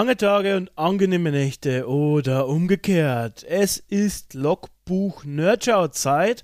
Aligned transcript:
Lange 0.00 0.16
Tage 0.16 0.56
und 0.56 0.78
angenehme 0.78 1.30
Nächte 1.30 1.86
oder 1.86 2.48
umgekehrt. 2.48 3.44
Es 3.44 3.76
ist 3.76 4.32
Logbuch 4.32 5.24
Nerdschau 5.24 5.88
Zeit. 5.88 6.42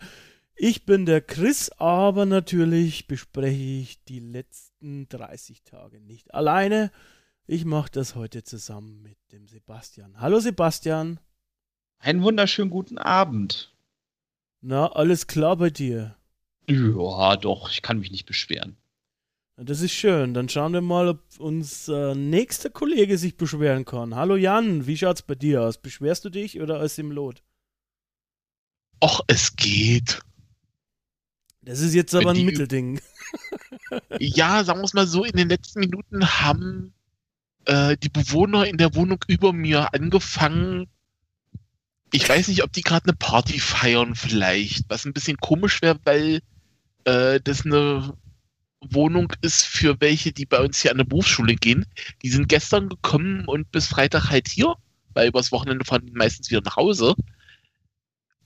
Ich 0.55 0.85
bin 0.85 1.07
der 1.07 1.23
Chris, 1.23 1.71
aber 1.79 2.27
natürlich 2.27 3.07
bespreche 3.07 3.57
ich 3.57 4.05
die 4.05 4.21
letzten 4.21 5.09
30 5.09 5.63
Tage 5.63 6.03
nicht 6.03 6.35
alleine. 6.35 6.91
Ich 7.47 7.65
mache 7.65 7.91
das 7.91 8.15
heute 8.15 8.45
zusammen 8.45 9.01
mit 9.01 9.17
dem 9.33 9.49
Sebastian. 9.49 10.21
Hallo 10.21 10.39
Sebastian. 10.39 11.19
Einen 11.99 12.23
wunderschönen 12.23 12.71
guten 12.71 12.99
Abend. 12.99 13.75
Na, 14.61 14.93
alles 14.93 15.29
klar 15.29 15.57
bei 15.57 15.71
dir? 15.71 16.15
Ja, 16.69 17.37
doch, 17.37 17.71
ich 17.71 17.81
kann 17.81 18.01
mich 18.01 18.11
nicht 18.11 18.27
beschweren. 18.27 18.77
Das 19.57 19.81
ist 19.81 19.93
schön. 19.93 20.35
Dann 20.35 20.49
schauen 20.49 20.73
wir 20.75 20.83
mal, 20.83 21.09
ob 21.09 21.21
unser 21.39 22.15
nächster 22.15 22.69
Kollege 22.69 23.17
sich 23.17 23.37
beschweren 23.37 23.85
kann. 23.87 24.15
Hallo 24.15 24.37
Jan, 24.37 24.87
wie 24.87 24.97
schaut's 24.99 25.23
bei 25.23 25.35
dir 25.35 25.63
aus? 25.63 25.79
Beschwerst 25.79 26.25
du 26.27 26.31
dich 26.31 26.61
oder 26.61 26.83
ist 26.83 26.99
im 26.99 27.11
Lot? 27.11 27.43
Och, 29.03 29.23
es 29.29 29.57
geht. 29.57 30.21
Das 31.63 31.81
ist 31.81 31.95
jetzt 31.95 32.15
aber 32.15 32.31
ein 32.31 32.37
die- 32.37 32.45
Mittelding. 32.45 33.01
Ja, 34.19 34.65
sagen 34.65 34.81
wir 34.81 34.85
es 34.85 34.95
mal 34.95 35.07
so, 35.07 35.25
in 35.25 35.37
den 35.37 35.49
letzten 35.49 35.81
Minuten 35.81 36.27
haben 36.41 36.93
äh, 37.67 37.97
die 37.97 38.09
Bewohner 38.09 38.67
in 38.67 38.79
der 38.79 38.95
Wohnung 38.95 39.25
über 39.29 39.53
mir 39.53 39.93
angefangen. 39.95 40.87
Ich 42.13 42.29
weiß 42.29 42.49
nicht, 42.49 42.63
ob 42.65 42.73
die 42.73 42.81
gerade 42.83 43.05
eine 43.05 43.17
Party 43.17 43.61
feiern 43.61 44.15
vielleicht, 44.15 44.89
was 44.89 45.05
ein 45.05 45.13
bisschen 45.13 45.37
komisch 45.37 45.83
wäre, 45.83 45.99
weil 46.05 46.41
äh, 47.05 47.41
das 47.41 47.65
eine 47.65 48.15
Wohnung 48.95 49.33
ist 49.43 49.65
für 49.65 50.01
welche, 50.01 50.33
die 50.33 50.47
bei 50.47 50.61
uns 50.61 50.81
hier 50.81 50.91
an 50.91 50.99
der 50.99 51.05
Berufsschule 51.05 51.55
gehen. 51.55 51.87
Die 52.23 52.29
sind 52.29 52.49
gestern 52.49 52.89
gekommen 52.89 53.45
und 53.47 53.71
bis 53.73 53.87
Freitag 53.87 54.31
halt 54.31 54.49
hier, 54.49 54.75
weil 55.15 55.29
übers 55.29 55.53
Wochenende 55.53 55.85
fahren 55.85 56.07
die 56.07 56.13
meistens 56.13 56.51
wieder 56.51 56.63
nach 56.65 56.77
Hause. 56.77 57.15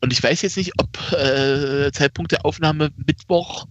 Und 0.02 0.12
ich 0.12 0.22
weiß 0.22 0.42
jetzt 0.42 0.56
nicht, 0.56 0.72
ob 0.78 0.88
äh, 1.12 1.91
Zeitpunkt 1.92 2.33
der 2.33 2.44
Aufnahme 2.46 2.91
Mittwoch 2.96 3.66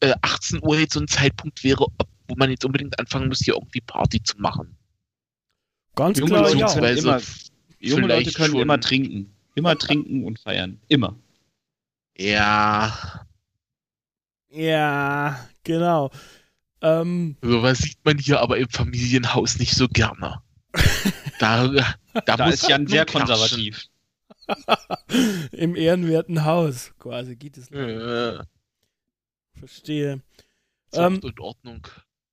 äh, 0.00 0.14
18 0.22 0.60
Uhr 0.62 0.78
jetzt 0.78 0.94
so 0.94 1.00
ein 1.00 1.08
Zeitpunkt 1.08 1.62
wäre, 1.62 1.82
ob, 1.84 2.08
wo 2.26 2.34
man 2.36 2.50
jetzt 2.50 2.64
unbedingt 2.64 2.98
anfangen 2.98 3.28
muss, 3.28 3.40
hier 3.44 3.54
irgendwie 3.54 3.80
Party 3.80 4.22
zu 4.22 4.36
machen. 4.38 4.76
Ganz 5.94 6.18
Junge 6.18 6.30
klar, 6.32 6.42
Leute 6.54 6.58
ja. 6.58 6.88
immer- 6.90 7.20
Junge 7.80 8.06
Leute 8.08 8.32
können 8.32 8.52
schon- 8.52 8.60
immer 8.62 8.80
trinken. 8.80 9.32
Immer 9.54 9.76
trinken 9.78 10.24
und 10.24 10.38
feiern. 10.38 10.80
Immer. 10.88 11.16
Ja, 12.16 13.24
Ja, 14.50 15.38
genau. 15.68 16.10
Ähm, 16.80 17.36
sowas 17.42 17.78
sieht 17.78 17.98
man 18.04 18.18
hier 18.18 18.40
aber 18.40 18.56
im 18.58 18.68
Familienhaus 18.68 19.58
nicht 19.58 19.74
so 19.74 19.86
gerne. 19.88 20.42
Da, 21.38 21.68
da, 21.68 21.94
Da 22.24 22.46
muss 22.46 22.54
ist 22.54 22.68
Jan 22.68 22.86
sehr 22.86 23.04
konservativ. 23.06 23.86
Im 25.52 25.76
ehrenwerten 25.76 26.44
Haus 26.44 26.92
quasi 26.98 27.36
geht 27.36 27.58
es. 27.58 27.70
Äh, 27.70 28.38
Verstehe. 29.58 30.22
Ähm, 30.92 31.20
und 31.22 31.40
Ordnung. 31.40 31.86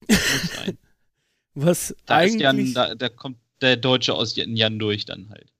Was 1.53 1.95
Da 2.05 2.21
ist 2.21 2.39
Jan, 2.39 2.55
eigentlich. 2.57 2.73
da, 2.73 2.95
da 2.95 3.09
kommt 3.09 3.37
der 3.61 3.77
Deutsche 3.77 4.13
aus 4.13 4.35
Jan 4.35 4.55
Jan 4.55 4.79
durch 4.79 5.05
dann 5.05 5.29
halt. 5.29 5.51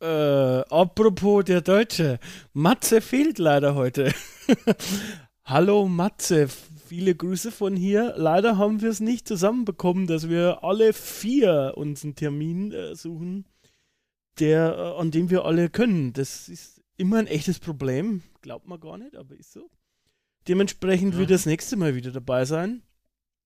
Äh, 0.00 0.60
apropos 0.70 1.44
der 1.44 1.62
Deutsche. 1.62 2.18
Matze 2.52 3.00
fehlt 3.00 3.38
leider 3.38 3.74
heute. 3.74 4.12
Hallo 5.44 5.86
Matze, 5.86 6.48
viele 6.48 7.14
Grüße 7.14 7.50
von 7.52 7.76
hier. 7.76 8.14
Leider 8.16 8.58
haben 8.58 8.80
wir 8.80 8.90
es 8.90 9.00
nicht 9.00 9.28
zusammenbekommen, 9.28 10.06
dass 10.06 10.28
wir 10.28 10.62
alle 10.64 10.92
vier 10.92 11.74
uns 11.76 12.04
einen 12.04 12.14
Termin 12.16 12.72
äh, 12.72 12.94
suchen, 12.94 13.46
der, 14.38 14.76
äh, 14.76 15.00
an 15.00 15.10
dem 15.10 15.30
wir 15.30 15.44
alle 15.44 15.70
können. 15.70 16.12
Das 16.12 16.48
ist 16.48 16.82
immer 16.96 17.18
ein 17.18 17.26
echtes 17.26 17.58
Problem. 17.58 18.22
Glaubt 18.42 18.66
man 18.66 18.80
gar 18.80 18.98
nicht, 18.98 19.16
aber 19.16 19.34
ist 19.36 19.52
so. 19.52 19.70
Dementsprechend 20.48 21.14
Ja. 21.14 21.20
wird 21.20 21.30
er 21.30 21.34
das 21.36 21.46
nächste 21.46 21.76
Mal 21.76 21.94
wieder 21.94 22.12
dabei 22.12 22.44
sein. 22.44 22.82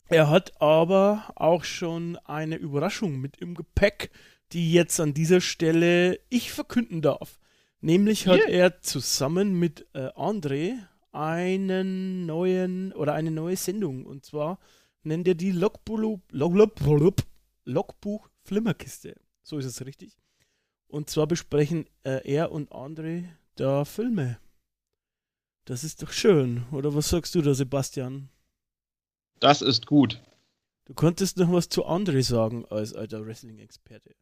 Er 0.08 0.28
hat 0.28 0.60
aber 0.60 1.32
auch 1.36 1.64
schon 1.64 2.16
eine 2.24 2.56
Überraschung 2.56 3.20
mit 3.20 3.36
im 3.38 3.54
Gepäck, 3.54 4.10
die 4.52 4.72
jetzt 4.72 4.98
an 4.98 5.14
dieser 5.14 5.40
Stelle 5.40 6.18
ich 6.30 6.50
verkünden 6.52 7.00
darf. 7.00 7.38
Nämlich 7.80 8.26
hat 8.26 8.40
Yeah. 8.40 8.50
er 8.50 8.80
zusammen 8.82 9.54
mit 9.58 9.86
äh, 9.94 10.08
André 10.08 10.74
einen 11.12 12.26
neuen 12.26 12.92
oder 12.92 13.14
eine 13.14 13.30
neue 13.30 13.56
Sendung 13.56 14.06
und 14.06 14.24
zwar 14.24 14.58
nennt 15.02 15.26
er 15.26 15.34
die 15.34 15.52
Logbuch, 15.52 16.18
Logbuch, 16.30 17.12
Logbuch 17.64 18.28
Flimmerkiste. 18.44 19.16
So 19.42 19.58
ist 19.58 19.64
es 19.64 19.84
richtig. 19.84 20.16
Und 20.88 21.08
zwar 21.08 21.26
besprechen 21.26 21.86
äh, 22.04 22.20
er 22.24 22.52
und 22.52 22.70
André 22.72 23.24
da 23.54 23.84
Filme. 23.84 24.38
Das 25.64 25.84
ist 25.84 26.02
doch 26.02 26.10
schön. 26.10 26.64
Oder 26.72 26.94
was 26.94 27.10
sagst 27.10 27.34
du 27.34 27.42
da, 27.42 27.54
Sebastian? 27.54 28.28
Das 29.38 29.62
ist 29.62 29.86
gut. 29.86 30.20
Du 30.86 30.94
konntest 30.94 31.36
noch 31.36 31.52
was 31.52 31.68
zu 31.68 31.86
André 31.86 32.22
sagen 32.22 32.64
als 32.70 32.94
alter 32.94 33.24
Wrestling-Experte. 33.24 34.14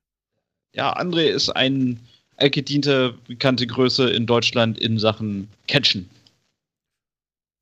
Ja, 0.75 0.95
André 0.99 1.29
ist 1.29 1.49
ein 1.49 2.01
altgediente, 2.37 3.15
bekannte 3.27 3.67
Größe 3.67 4.11
in 4.11 4.27
Deutschland 4.27 4.79
in 4.79 4.99
Sachen 4.99 5.49
Catchen. 5.67 6.11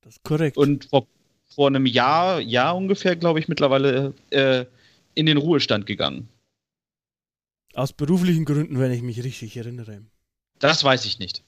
Das 0.07 0.19
ist 0.19 0.23
korrekt. 0.23 0.57
Und 0.57 0.85
vor, 0.85 1.09
vor 1.49 1.67
einem 1.67 1.85
Jahr, 1.85 2.39
Jahr 2.39 2.77
ungefähr, 2.77 3.17
glaube 3.17 3.41
ich, 3.41 3.49
mittlerweile 3.49 4.15
äh, 4.31 4.65
in 5.15 5.27
den 5.27 5.37
Ruhestand 5.37 5.85
gegangen. 5.85 6.29
Aus 7.75 7.93
beruflichen 7.93 8.45
Gründen, 8.45 8.79
wenn 8.79 8.93
ich 8.93 9.03
mich 9.03 9.25
richtig 9.25 9.57
erinnere. 9.57 10.03
Das 10.61 10.85
weiß 10.85 11.07
ich 11.07 11.19
nicht. 11.19 11.43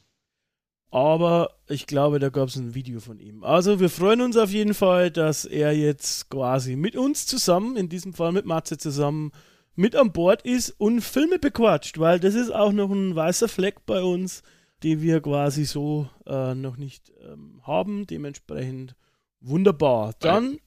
Aber 0.90 1.54
ich 1.68 1.86
glaube, 1.86 2.18
da 2.18 2.30
gab 2.30 2.48
es 2.48 2.56
ein 2.56 2.74
Video 2.74 2.98
von 2.98 3.20
ihm. 3.20 3.44
Also 3.44 3.78
wir 3.78 3.90
freuen 3.90 4.22
uns 4.22 4.36
auf 4.36 4.50
jeden 4.50 4.74
Fall, 4.74 5.12
dass 5.12 5.44
er 5.44 5.72
jetzt 5.72 6.28
quasi 6.28 6.74
mit 6.74 6.96
uns 6.96 7.26
zusammen, 7.26 7.76
in 7.76 7.88
diesem 7.88 8.12
Fall 8.12 8.32
mit 8.32 8.44
Matze 8.44 8.76
zusammen, 8.76 9.30
mit 9.76 9.94
an 9.94 10.12
Bord 10.12 10.42
ist 10.42 10.70
und 10.78 11.02
Filme 11.02 11.38
bequatscht, 11.38 12.00
weil 12.00 12.18
das 12.18 12.34
ist 12.34 12.50
auch 12.50 12.72
noch 12.72 12.90
ein 12.90 13.14
weißer 13.14 13.46
Fleck 13.46 13.86
bei 13.86 14.02
uns, 14.02 14.42
den 14.82 15.02
wir 15.02 15.20
quasi 15.20 15.64
so 15.64 16.08
äh, 16.26 16.54
noch 16.54 16.76
nicht 16.76 17.12
ähm, 17.20 17.60
haben. 17.66 18.06
Dementsprechend 18.06 18.94
wunderbar. 19.40 20.14
Dann 20.20 20.58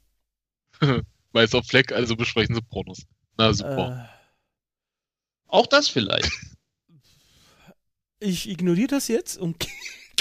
Weißer 1.33 1.63
Fleck, 1.63 1.91
also 1.91 2.15
besprechen 2.15 2.55
sie 2.55 2.61
Pornos. 2.61 3.05
Na 3.37 3.53
super. 3.53 4.09
äh, 4.09 5.47
Auch 5.47 5.67
das 5.67 5.87
vielleicht. 5.87 6.29
ich 8.19 8.49
ignoriere 8.49 8.87
das 8.87 9.07
jetzt 9.07 9.37
und 9.37 9.65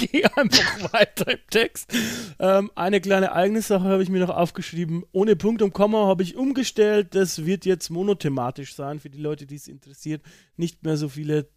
gehe 0.00 0.24
einfach 0.36 0.92
weiter 0.92 1.32
im 1.32 1.38
Text. 1.50 1.92
Ähm, 2.38 2.70
eine 2.74 3.00
kleine 3.00 3.32
eigene 3.32 3.62
Sache 3.62 3.84
habe 3.84 4.02
ich 4.02 4.08
mir 4.08 4.20
noch 4.20 4.34
aufgeschrieben. 4.34 5.04
Ohne 5.12 5.36
Punkt 5.36 5.62
und 5.62 5.72
Komma 5.72 6.06
habe 6.06 6.22
ich 6.22 6.36
umgestellt. 6.36 7.14
Das 7.14 7.44
wird 7.44 7.64
jetzt 7.64 7.91
monothematisch 7.91 8.74
sein 8.74 9.00
für 9.00 9.10
die 9.10 9.20
Leute, 9.20 9.47
die 9.47 9.56
es 9.56 9.68
interessiert. 9.68 10.22
Nicht 10.56 10.82
mehr 10.84 10.97
so 10.97 11.08
viele 11.08 11.48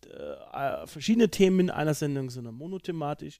äh, 0.53 0.87
verschiedene 0.87 1.29
Themen 1.29 1.61
in 1.61 1.69
einer 1.69 1.93
Sendung, 1.93 2.29
sondern 2.29 2.55
monothematisch. 2.55 3.39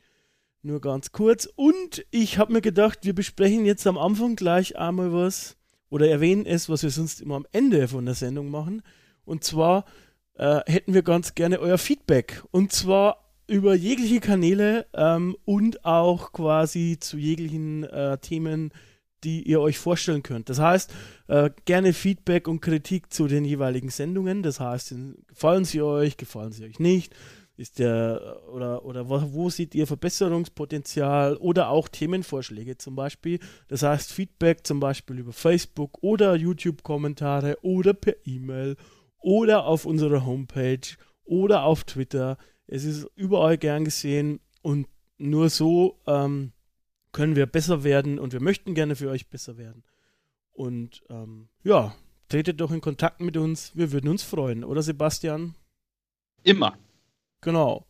Nur 0.62 0.80
ganz 0.80 1.12
kurz. 1.12 1.46
Und 1.56 2.06
ich 2.10 2.38
habe 2.38 2.54
mir 2.54 2.62
gedacht, 2.62 3.00
wir 3.04 3.14
besprechen 3.14 3.66
jetzt 3.66 3.86
am 3.86 3.98
Anfang 3.98 4.36
gleich 4.36 4.78
einmal 4.78 5.12
was 5.12 5.58
oder 5.90 6.10
erwähnen 6.10 6.46
es, 6.46 6.70
was 6.70 6.84
wir 6.84 6.90
sonst 6.90 7.22
immer 7.22 7.36
am 7.36 7.46
Ende 7.52 7.88
von 7.88 8.06
der 8.06 8.16
Sendung 8.16 8.50
machen. 8.50 8.82
Und 9.26 9.44
zwar 9.44 9.86
äh, 10.36 10.62
hätten 10.66 10.94
wir 10.94 11.04
ganz 11.04 11.36
gerne 11.36 11.60
euer 11.60 11.78
Feedback. 11.78 12.44
Und 12.52 12.72
zwar 12.72 13.23
über 13.48 13.76
jegliche 13.76 14.20
Kanäle 14.20 14.86
ähm, 14.94 15.36
und 15.46 15.86
auch 15.86 16.32
quasi 16.32 16.98
zu 17.00 17.18
jeglichen 17.18 17.84
äh, 17.84 18.18
Themen, 18.18 18.72
die 19.24 19.44
ihr 19.44 19.62
euch 19.62 19.78
vorstellen 19.80 20.24
könnt. 20.24 20.50
Das 20.50 20.60
heißt, 20.60 20.94
äh, 21.28 21.50
gerne 21.66 21.94
Feedback 21.94 22.48
und 22.48 22.62
Kritik 22.62 23.12
zu 23.14 23.28
den 23.28 23.46
jeweiligen 23.46 23.90
Sendungen. 23.90 24.44
Das 24.44 24.60
heißt, 24.60 24.96
gefallen 25.28 25.66
sie 25.66 25.82
euch, 25.82 26.18
gefallen 26.18 26.52
sie 26.52 26.66
euch 26.66 26.80
nicht. 26.80 27.14
ist 27.56 27.80
der 27.80 28.42
oder 28.52 28.84
oder 28.84 29.08
wo, 29.10 29.22
wo 29.34 29.50
seht 29.50 29.76
ihr 29.76 29.88
Verbesserungspotenzial 29.88 31.38
oder 31.38 31.70
auch 31.70 31.88
Themenvorschläge 31.88 32.78
zum 32.78 32.96
Beispiel? 32.96 33.40
Das 33.68 33.84
heißt 33.84 34.12
Feedback 34.12 34.66
zum 34.66 34.80
Beispiel 34.80 35.20
über 35.20 35.34
Facebook 35.34 36.00
oder 36.02 36.36
YouTube-Kommentare 36.36 37.58
oder 37.62 37.94
per 37.94 38.16
E-Mail 38.26 38.76
oder 39.20 39.66
auf 39.66 39.86
unserer 39.86 40.26
Homepage 40.26 40.98
oder 41.24 41.64
auf 41.64 41.84
Twitter. 41.84 42.38
Es 42.68 42.84
ist 42.84 43.08
überall 43.16 43.58
gern 43.58 43.86
gesehen 43.86 44.40
und 44.62 44.88
nur 45.18 45.50
so 45.50 46.00
ähm, 46.08 46.54
können 47.12 47.36
wir 47.36 47.46
besser 47.46 47.84
werden 47.84 48.20
und 48.20 48.34
wir 48.34 48.42
möchten 48.42 48.74
gerne 48.74 48.96
für 48.96 49.10
euch 49.10 49.30
besser 49.30 49.58
werden. 49.58 49.84
Und 50.52 51.04
ähm, 51.10 51.50
ja, 51.64 51.96
tretet 52.30 52.62
doch 52.62 52.72
in 52.72 52.82
Kontakt 52.82 53.22
mit 53.22 53.38
uns. 53.38 53.76
Wir 53.76 53.92
würden 53.92 54.10
uns 54.10 54.24
freuen, 54.24 54.64
oder 54.64 54.82
Sebastian? 54.82 55.56
Immer. 56.44 56.78
Genau. 57.42 57.86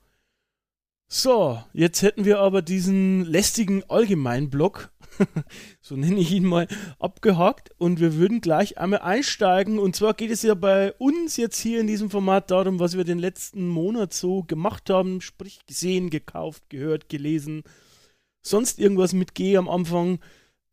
So, 1.08 1.64
jetzt 1.74 2.02
hätten 2.02 2.26
wir 2.26 2.40
aber 2.40 2.62
diesen 2.62 3.24
lästigen 3.26 3.84
Allgemeinblock, 3.90 4.92
so 5.82 5.96
nenne 5.96 6.20
ich 6.20 6.32
ihn 6.32 6.46
mal, 6.46 6.68
abgehakt 7.00 7.72
und 7.78 8.00
wir 8.00 8.16
würden 8.16 8.42
gleich 8.42 8.78
einmal 8.78 9.00
einsteigen. 9.00 9.80
Und 9.80 9.96
zwar 9.96 10.14
geht 10.14 10.32
es 10.32 10.44
ja 10.44 10.54
bei 10.56 10.94
uns 10.94 11.38
jetzt 11.38 11.60
hier 11.60 11.80
in 11.80 11.88
diesem 11.88 12.10
Format 12.10 12.52
darum, 12.52 12.80
was 12.80 12.98
wir 12.98 13.04
den 13.04 13.20
letzten 13.20 13.68
Monat 13.68 14.14
so 14.14 14.44
gemacht 14.44 14.90
haben, 14.90 15.22
sprich 15.22 15.66
gesehen, 15.66 16.10
gekauft, 16.10 16.70
gehört, 16.70 17.10
gelesen, 17.10 17.64
sonst 18.42 18.80
irgendwas 18.80 19.14
mit 19.14 19.36
G 19.36 19.58
am 19.58 19.70
Anfang. 19.70 20.20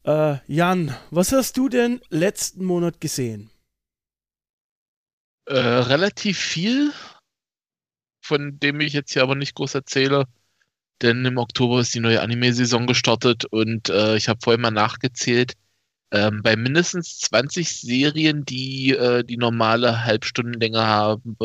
Äh, 0.05 0.37
Jan, 0.47 0.97
was 1.11 1.33
hast 1.33 1.57
du 1.57 1.69
denn 1.69 2.01
letzten 2.09 2.65
Monat 2.65 3.01
gesehen? 3.01 3.51
Äh, 5.47 5.59
relativ 5.59 6.39
viel, 6.39 6.93
von 8.23 8.59
dem 8.61 8.81
ich 8.81 8.93
jetzt 8.93 9.13
hier 9.13 9.23
aber 9.23 9.35
nicht 9.35 9.55
groß 9.55 9.75
erzähle. 9.75 10.27
Denn 11.03 11.25
im 11.25 11.39
Oktober 11.39 11.81
ist 11.81 11.95
die 11.95 12.01
neue 12.01 12.21
Anime-Saison 12.21 12.87
gestartet 12.87 13.47
und 13.47 13.89
äh, 13.89 14.17
ich 14.17 14.29
habe 14.29 14.41
vorhin 14.43 14.61
mal 14.61 14.71
nachgezählt. 14.71 15.55
Ähm, 16.13 16.43
bei 16.43 16.57
mindestens 16.57 17.19
20 17.21 17.81
Serien, 17.81 18.45
die 18.45 18.91
äh, 18.91 19.25
die 19.25 19.37
normale 19.37 20.05
Halbstundenlänge 20.05 20.85
haben, 20.85 21.37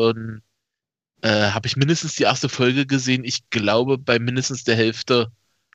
äh, 1.22 1.50
habe 1.52 1.66
ich 1.66 1.76
mindestens 1.76 2.16
die 2.16 2.24
erste 2.24 2.48
Folge 2.48 2.86
gesehen. 2.86 3.24
Ich 3.24 3.48
glaube, 3.50 3.98
bei 3.98 4.18
mindestens 4.18 4.64
der 4.64 4.76
Hälfte 4.76 5.32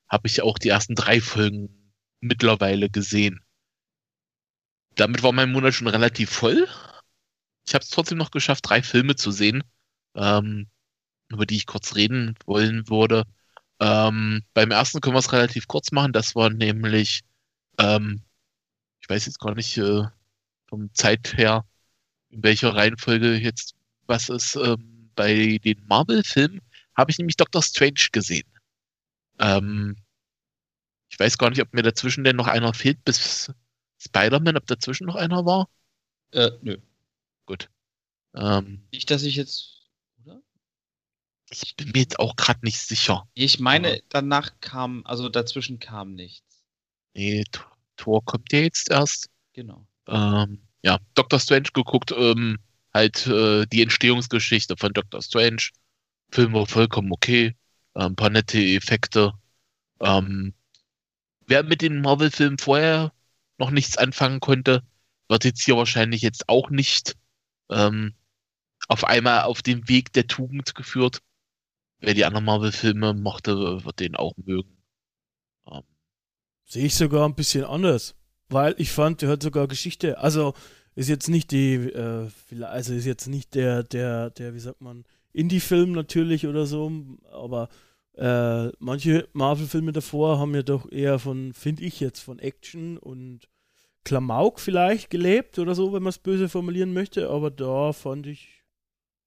habe 0.10 0.28
ich 0.28 0.42
auch 0.42 0.58
die 0.58 0.70
ersten 0.70 0.96
drei 0.96 1.22
Folgen 1.22 1.94
mittlerweile 2.20 2.90
gesehen. 2.90 3.42
Damit 4.96 5.24
war 5.24 5.32
mein 5.32 5.52
Monat 5.52 5.74
schon 5.74 5.88
relativ 5.88 6.30
voll. 6.30 6.68
Ich 7.66 7.74
habe 7.74 7.84
es 7.84 7.90
trotzdem 7.90 8.18
noch 8.18 8.32
geschafft, 8.32 8.70
drei 8.70 8.84
Filme 8.84 9.16
zu 9.16 9.32
sehen, 9.32 9.64
ähm, 10.16 10.70
über 11.30 11.46
die 11.46 11.56
ich 11.56 11.66
kurz 11.66 11.96
reden 11.96 12.36
wollen 12.46 12.90
würde. 12.90 13.26
Ähm, 13.82 14.44
beim 14.54 14.72
ersten 14.72 15.02
können 15.02 15.16
wir 15.16 15.20
es 15.20 15.34
relativ 15.34 15.68
kurz 15.68 15.92
machen. 15.92 16.14
Das 16.14 16.36
war 16.36 16.50
nämlich, 16.52 17.22
ähm, 17.80 18.22
ich 19.02 19.10
weiß 19.10 19.26
jetzt 19.26 19.40
gar 19.40 19.56
nicht 19.56 19.78
äh, 19.78 20.04
vom 20.70 20.94
Zeit 20.94 21.36
her, 21.38 21.66
in 22.30 22.44
welcher 22.44 22.76
Reihenfolge 22.76 23.36
jetzt 23.36 23.76
was 24.06 24.30
ist. 24.30 24.56
Ähm, 24.56 25.12
bei 25.16 25.60
den 25.64 25.84
Marvel-Filmen 25.88 26.62
habe 26.96 27.12
ich 27.12 27.18
nämlich 27.18 27.38
Doctor 27.38 27.64
Strange 27.64 28.10
gesehen. 28.12 28.48
Ähm, 29.40 29.98
ich 31.10 31.20
weiß 31.20 31.38
gar 31.38 31.50
nicht, 31.50 31.62
ob 31.62 31.74
mir 31.74 31.82
dazwischen 31.82 32.24
denn 32.24 32.36
noch 32.36 32.48
einer 32.48 32.74
fehlt 32.74 33.04
bis 33.04 33.52
Spider-Man, 34.00 34.58
ob 34.58 34.68
dazwischen 34.68 35.08
noch 35.08 35.16
einer 35.16 35.46
war. 35.46 35.70
Äh, 36.32 36.52
nö. 36.62 36.78
Gut. 37.46 37.70
Ähm, 38.36 38.84
Nicht, 38.92 39.10
dass 39.12 39.24
ich 39.24 39.36
jetzt. 39.36 39.81
Ich 41.52 41.76
bin 41.76 41.90
mir 41.92 42.00
jetzt 42.00 42.20
auch 42.20 42.36
gerade 42.36 42.62
nicht 42.64 42.80
sicher. 42.80 43.28
Ich 43.34 43.60
meine, 43.60 43.96
Ja. 43.96 44.02
danach 44.10 44.52
kam, 44.62 45.06
also 45.06 45.30
dazwischen 45.30 45.80
kam 45.80 46.14
nichts. 46.14 46.64
Nee, 47.14 47.44
Tor 47.98 48.24
kommt 48.24 48.52
ja 48.54 48.60
jetzt 48.60 48.90
erst. 48.90 49.30
Genau. 49.54 49.86
Ähm, 50.08 50.62
ja, 50.82 50.98
Doctor 51.14 51.40
Strange 51.40 51.70
geguckt, 51.74 52.12
ähm, 52.18 52.58
halt 52.94 53.28
äh, 53.28 53.66
die 53.68 53.82
Entstehungsgeschichte 53.82 54.76
von 54.78 54.94
Doctor 54.94 55.22
Strange. 55.22 55.70
Film 56.32 56.54
war 56.54 56.66
vollkommen 56.68 57.12
okay. 57.12 57.56
Äh, 57.96 58.06
ein 58.06 58.16
paar 58.16 58.30
nette 58.30 58.60
Effekte. 58.60 59.34
Ähm, 60.00 60.54
wer 61.48 61.64
mit 61.64 61.82
den 61.82 62.02
Marvel-Filmen 62.02 62.58
vorher 62.58 63.12
noch 63.58 63.72
nichts 63.72 63.98
anfangen 63.98 64.40
konnte, 64.40 64.84
wird 65.28 65.44
jetzt 65.44 65.64
hier 65.64 65.76
wahrscheinlich 65.76 66.22
jetzt 66.22 66.48
auch 66.50 66.70
nicht 66.70 67.16
ähm, 67.70 68.14
auf 68.88 69.04
einmal 69.04 69.44
auf 69.44 69.62
den 69.62 69.88
Weg 69.90 70.14
der 70.14 70.28
Tugend 70.28 70.76
geführt. 70.76 71.22
Wer 72.02 72.14
die 72.16 72.26
anderen 72.26 72.46
Marvel-Filme 72.46 73.14
mochte, 73.14 73.86
wird 73.86 74.00
den 74.00 74.16
auch 74.16 74.34
mögen. 74.38 74.78
Ähm, 75.68 75.84
Sehe 76.66 76.86
ich 76.86 76.96
sogar 76.96 77.28
ein 77.28 77.36
bisschen 77.36 77.64
anders. 77.64 78.16
Weil 78.50 78.76
ich 78.78 78.92
fand, 78.92 79.22
der 79.22 79.30
hat 79.30 79.44
sogar 79.44 79.68
Geschichte. 79.68 80.18
Also 80.18 80.54
ist 80.96 81.10
jetzt 81.10 81.30
nicht 81.30 81.52
die, 81.52 81.76
äh, 81.76 82.28
also 82.64 82.94
ist 82.94 83.06
jetzt 83.06 83.28
nicht 83.28 83.56
der, 83.56 83.84
der, 83.84 84.32
der, 84.32 84.54
wie 84.54 84.60
sagt 84.60 84.82
man, 84.82 85.06
Indie-Film 85.32 85.94
natürlich 85.94 86.48
oder 86.48 86.66
so, 86.66 86.92
aber 87.32 87.70
äh, 88.18 88.68
manche 88.80 89.30
Marvel-Filme 89.34 89.94
davor 89.94 90.40
haben 90.40 90.54
ja 90.54 90.64
doch 90.64 90.92
eher 90.92 91.20
von, 91.20 91.54
finde 91.54 91.84
ich 91.84 92.00
jetzt, 92.00 92.20
von 92.20 92.40
Action 92.40 92.98
und 92.98 93.48
Klamauk 94.04 94.60
vielleicht 94.60 95.10
gelebt 95.10 95.60
oder 95.60 95.76
so, 95.76 95.94
wenn 95.94 96.04
man 96.04 96.10
es 96.10 96.18
böse 96.18 96.50
formulieren 96.50 96.94
möchte, 96.94 97.30
aber 97.30 97.52
da 97.52 97.94
fand 97.94 98.28
ich, 98.28 98.61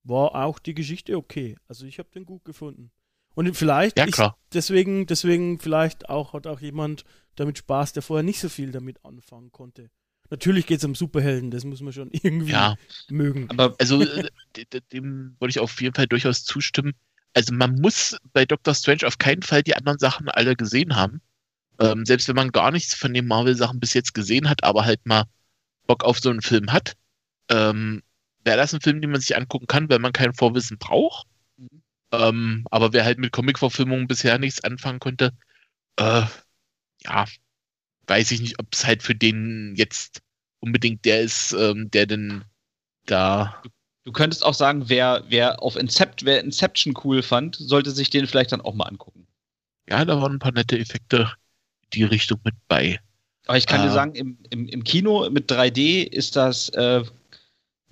war 0.05 0.35
auch 0.35 0.59
die 0.59 0.75
Geschichte 0.75 1.17
okay. 1.17 1.57
Also 1.69 1.87
ich 1.87 1.99
habe 1.99 2.09
den 2.15 2.27
gut 2.27 2.45
gefunden. 2.45 2.91
Und 3.35 3.53
vielleicht, 3.57 3.99
ja, 3.99 4.07
ich, 4.07 4.17
deswegen, 4.53 5.07
deswegen 5.07 5.59
vielleicht 5.59 6.09
auch 6.09 6.33
hat 6.35 6.47
auch 6.47 6.61
jemand 6.61 7.05
damit 7.35 7.59
Spaß, 7.59 7.93
der 7.93 8.03
vorher 8.03 8.23
nicht 8.23 8.39
so 8.41 8.49
viel 8.49 8.71
damit 8.71 9.05
anfangen 9.05 9.51
konnte. 9.51 9.91
Natürlich 10.31 10.67
geht 10.67 10.79
es 10.79 10.85
um 10.85 10.95
Superhelden, 10.95 11.51
das 11.51 11.65
muss 11.65 11.81
man 11.81 11.93
schon 11.93 12.11
irgendwie 12.23 12.53
Ja, 12.53 12.77
mögen. 13.11 13.49
Aber 13.51 13.75
also 13.79 13.99
de- 14.57 14.65
de- 14.67 14.81
dem 14.93 15.37
würde 15.41 15.51
ich 15.51 15.59
auf 15.59 15.81
jeden 15.81 15.95
Fall 15.95 16.07
durchaus 16.07 16.45
zustimmen. 16.45 16.95
Also 17.35 17.53
man 17.53 17.75
muss 17.81 18.17
bei 18.33 18.45
Doctor 18.45 18.75
Strange 18.75 19.07
auf 19.07 19.19
keinen 19.19 19.43
Fall 19.43 19.63
die 19.65 19.75
anderen 19.75 19.99
Sachen 19.99 20.29
alle 20.29 20.55
gesehen 20.55 20.95
haben. 20.95 21.21
Ähm, 21.81 22.07
selbst 22.07 22.29
wenn 22.29 22.37
man 22.37 22.53
gar 22.53 22.71
nichts 22.71 22.95
von 22.95 23.13
den 23.15 23.27
Marvel-Sachen 23.27 23.81
bis 23.81 23.95
jetzt 23.95 24.15
gesehen 24.15 24.49
hat, 24.49 24.65
aber 24.65 24.85
halt 24.85 25.05
mal 25.07 25.25
Bock 25.87 26.05
auf 26.05 26.21
so 26.21 26.31
einen 26.31 26.43
Film 26.43 26.73
hat, 26.73 26.95
ähm, 27.51 28.03
wäre 28.45 28.57
das 28.57 28.75
ein 28.75 28.81
Film, 28.81 29.01
den 29.01 29.11
man 29.11 29.21
sich 29.21 29.37
angucken 29.37 29.67
kann, 29.67 29.89
wenn 29.89 30.03
man 30.03 30.13
kein 30.13 30.35
Vorwissen 30.35 30.79
braucht. 30.79 31.27
Mhm. 31.57 31.83
Ähm, 32.13 32.67
aber 32.71 32.93
wer 32.93 33.05
halt 33.05 33.19
mit 33.19 33.33
Comic-Verfilmungen 33.33 34.07
bisher 34.07 34.39
nichts 34.39 34.63
anfangen 34.63 35.01
konnte, 35.01 35.33
äh, 35.97 36.23
ja, 37.05 37.25
weiß 38.07 38.31
ich 38.33 38.41
nicht, 38.41 38.59
ob 38.59 38.69
es 38.73 38.87
halt 38.87 39.03
für 39.03 39.15
den 39.15 39.75
jetzt 39.77 40.23
unbedingt 40.61 41.05
der 41.05 41.21
ist, 41.23 41.53
ähm, 41.53 41.91
der 41.91 42.07
denn 42.07 42.45
da 43.07 43.63
du 44.05 44.13
könntest 44.13 44.45
auch 44.45 44.55
sagen, 44.55 44.89
wer, 44.89 45.25
wer 45.29 45.63
auf 45.63 45.77
Incept, 45.77 46.25
wer 46.25 46.41
Inception 46.41 46.95
cool 47.05 47.23
fand, 47.23 47.57
sollte 47.57 47.91
sich 47.91 48.11
den 48.11 48.27
vielleicht 48.27 48.53
dann 48.53 48.61
auch 48.61 48.75
mal 48.75 48.85
angucken. 48.85 49.27
Ja, 49.89 50.05
da 50.05 50.21
waren 50.21 50.35
ein 50.35 50.39
paar 50.39 50.53
nette 50.53 50.79
Effekte 50.79 51.33
in 51.85 51.91
die 51.95 52.05
Richtung 52.05 52.41
mit 52.45 52.55
bei. 52.69 53.01
Aber 53.47 53.59
ich 53.59 53.67
kann 53.67 53.81
Ah. 53.81 53.87
dir 53.87 53.93
sagen, 53.93 54.15
im, 54.15 54.39
im, 54.51 54.69
im 54.69 54.85
Kino 54.85 55.29
mit 55.31 55.51
3D 55.51 56.03
ist 56.03 56.37
das 56.37 56.69
äh, 56.71 57.03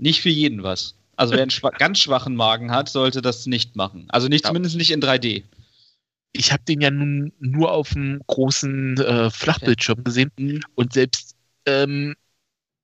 nicht 0.03 0.21
für 0.21 0.29
jeden 0.31 0.63
was. 0.63 0.95
Also 1.17 1.35
wer 1.35 1.43
einen 1.43 1.51
schwa 1.51 1.71
ganz 1.71 2.01
schwachen 2.01 2.35
Magen 2.35 2.71
hat, 2.73 2.89
sollte 2.89 3.23
das 3.23 3.47
nicht 3.47 3.77
machen. 3.77 4.07
Also 4.09 4.29
nicht 4.29 4.45
Ja. 4.45 4.49
zumindest 4.49 4.77
nicht 4.77 4.91
in 4.91 5.01
3D. 5.01 5.45
Ich 6.33 6.51
habe 6.53 6.63
den 6.65 6.81
ja 6.81 6.91
nun 6.91 7.33
nur 7.39 7.73
auf 7.73 7.91
dem 7.91 8.21
großen 8.27 8.97
äh, 8.99 9.31
Flachbildschirm 9.31 10.03
gesehen 10.03 10.65
und 10.75 10.93
selbst 10.93 11.37
ähm, 11.67 12.15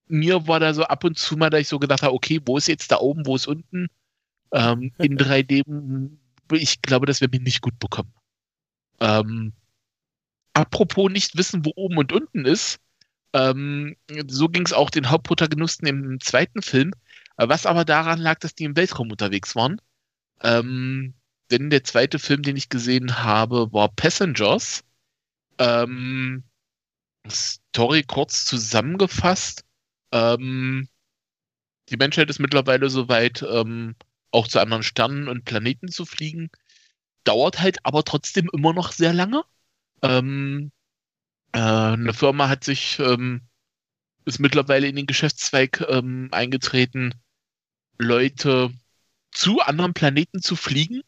mir 0.06 0.46
war 0.46 0.60
da 0.60 0.72
so 0.74 0.84
ab 0.84 1.04
und 1.04 1.18
zu 1.18 1.36
mal, 1.36 1.50
da 1.50 1.58
ich 1.58 1.68
so 1.68 1.78
gedacht 1.78 2.02
habe, 2.02 2.14
okay, 2.14 2.40
wo 2.46 2.56
ist 2.56 2.68
jetzt 2.68 2.92
da 2.92 2.98
oben, 2.98 3.26
wo 3.26 3.36
ist 3.36 3.46
unten? 3.46 3.88
Ähm, 4.52 4.92
in 4.98 5.18
3D, 5.18 5.66
m, 5.66 6.18
ich 6.52 6.80
glaube, 6.82 7.06
das 7.06 7.20
wäre 7.20 7.30
mir 7.30 7.40
nicht 7.40 7.62
gut 7.62 7.78
bekommen. 7.78 8.12
Ähm, 9.00 9.52
apropos 10.54 11.10
nicht 11.10 11.36
wissen, 11.36 11.64
wo 11.64 11.72
oben 11.76 11.98
und 11.98 12.12
unten 12.12 12.44
ist, 12.44 12.80
ähm, 13.32 13.96
so 14.28 14.48
ging 14.48 14.64
es 14.64 14.72
auch 14.72 14.90
den 14.90 15.10
Hauptprotagonisten 15.10 15.86
im 15.86 16.20
zweiten 16.20 16.62
Film, 16.62 16.92
was 17.38 17.66
aber 17.66 17.84
daran 17.84 18.18
lag, 18.18 18.38
dass 18.40 18.54
die 18.54 18.64
im 18.64 18.76
Weltraum 18.76 19.10
unterwegs 19.10 19.54
waren. 19.54 19.80
Ähm, 20.42 21.14
denn 21.50 21.70
der 21.70 21.84
zweite 21.84 22.18
Film, 22.18 22.42
den 22.42 22.56
ich 22.56 22.68
gesehen 22.68 23.22
habe, 23.22 23.72
war 23.72 23.88
Passengers. 23.88 24.84
Ähm, 25.58 26.44
Story 27.28 28.02
kurz 28.02 28.44
zusammengefasst. 28.44 29.64
Ähm, 30.12 30.88
die 31.88 31.96
Menschheit 31.96 32.28
ist 32.30 32.38
mittlerweile 32.38 32.90
soweit, 32.90 33.42
ähm, 33.42 33.96
auch 34.30 34.48
zu 34.48 34.60
anderen 34.60 34.82
Sternen 34.82 35.28
und 35.28 35.44
Planeten 35.44 35.88
zu 35.88 36.04
fliegen. 36.04 36.50
Dauert 37.24 37.60
halt 37.60 37.78
aber 37.84 38.04
trotzdem 38.04 38.50
immer 38.52 38.72
noch 38.72 38.92
sehr 38.92 39.12
lange. 39.12 39.42
Ähm, 40.02 40.70
äh, 41.52 41.58
eine 41.58 42.12
Firma 42.12 42.48
hat 42.48 42.64
sich, 42.64 42.98
ähm, 42.98 43.42
ist 44.24 44.38
mittlerweile 44.38 44.86
in 44.86 44.96
den 44.96 45.06
Geschäftszweig 45.06 45.84
ähm, 45.88 46.28
eingetreten, 46.32 47.14
Leute 47.98 48.70
zu 49.32 49.60
anderen 49.60 49.94
Planeten 49.94 50.40
zu 50.40 50.56
fliegen 50.56 51.02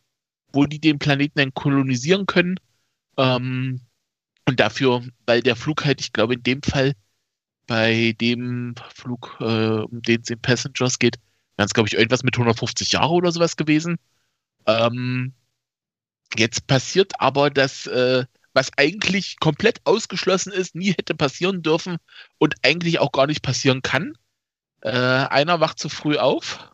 wo 0.52 0.66
die 0.66 0.80
den 0.80 0.98
Planeten 0.98 1.38
dann 1.38 1.54
kolonisieren 1.54 2.26
können. 2.26 2.58
Ähm, 3.16 3.80
und 4.46 4.60
dafür, 4.60 5.04
weil 5.26 5.42
der 5.42 5.56
Flug 5.56 5.84
halt, 5.84 6.00
ich 6.00 6.12
glaube, 6.12 6.34
in 6.34 6.42
dem 6.42 6.62
Fall 6.62 6.94
bei 7.66 8.16
dem 8.20 8.74
Flug, 8.94 9.36
äh, 9.40 9.44
um 9.82 10.02
den 10.02 10.22
es 10.22 10.30
in 10.30 10.40
Passengers 10.40 10.98
geht, 10.98 11.16
wären 11.56 11.66
es, 11.66 11.74
glaube 11.74 11.88
ich, 11.88 11.94
irgendwas 11.94 12.24
mit 12.24 12.36
150 12.36 12.92
Jahre 12.92 13.12
oder 13.12 13.30
sowas 13.30 13.56
gewesen. 13.56 13.98
Ähm, 14.66 15.34
jetzt 16.36 16.66
passiert 16.66 17.12
aber 17.20 17.50
das, 17.50 17.86
äh, 17.86 18.24
was 18.52 18.72
eigentlich 18.76 19.38
komplett 19.38 19.80
ausgeschlossen 19.84 20.52
ist, 20.52 20.74
nie 20.74 20.92
hätte 20.92 21.14
passieren 21.14 21.62
dürfen 21.62 21.98
und 22.38 22.56
eigentlich 22.62 22.98
auch 22.98 23.12
gar 23.12 23.28
nicht 23.28 23.42
passieren 23.42 23.82
kann. 23.82 24.14
Äh, 24.80 24.90
einer 24.90 25.60
wacht 25.60 25.78
zu 25.78 25.88
früh 25.88 26.16
auf. 26.16 26.69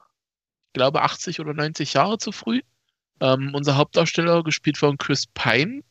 Ich 0.76 0.78
glaube 0.78 1.00
80 1.00 1.40
oder 1.40 1.54
90 1.54 1.94
Jahre 1.94 2.18
zu 2.18 2.32
früh. 2.32 2.60
Ähm, 3.20 3.54
unser 3.54 3.76
Hauptdarsteller, 3.78 4.44
gespielt 4.44 4.76
von 4.76 4.98
Chris 4.98 5.26
Pine, 5.26 5.82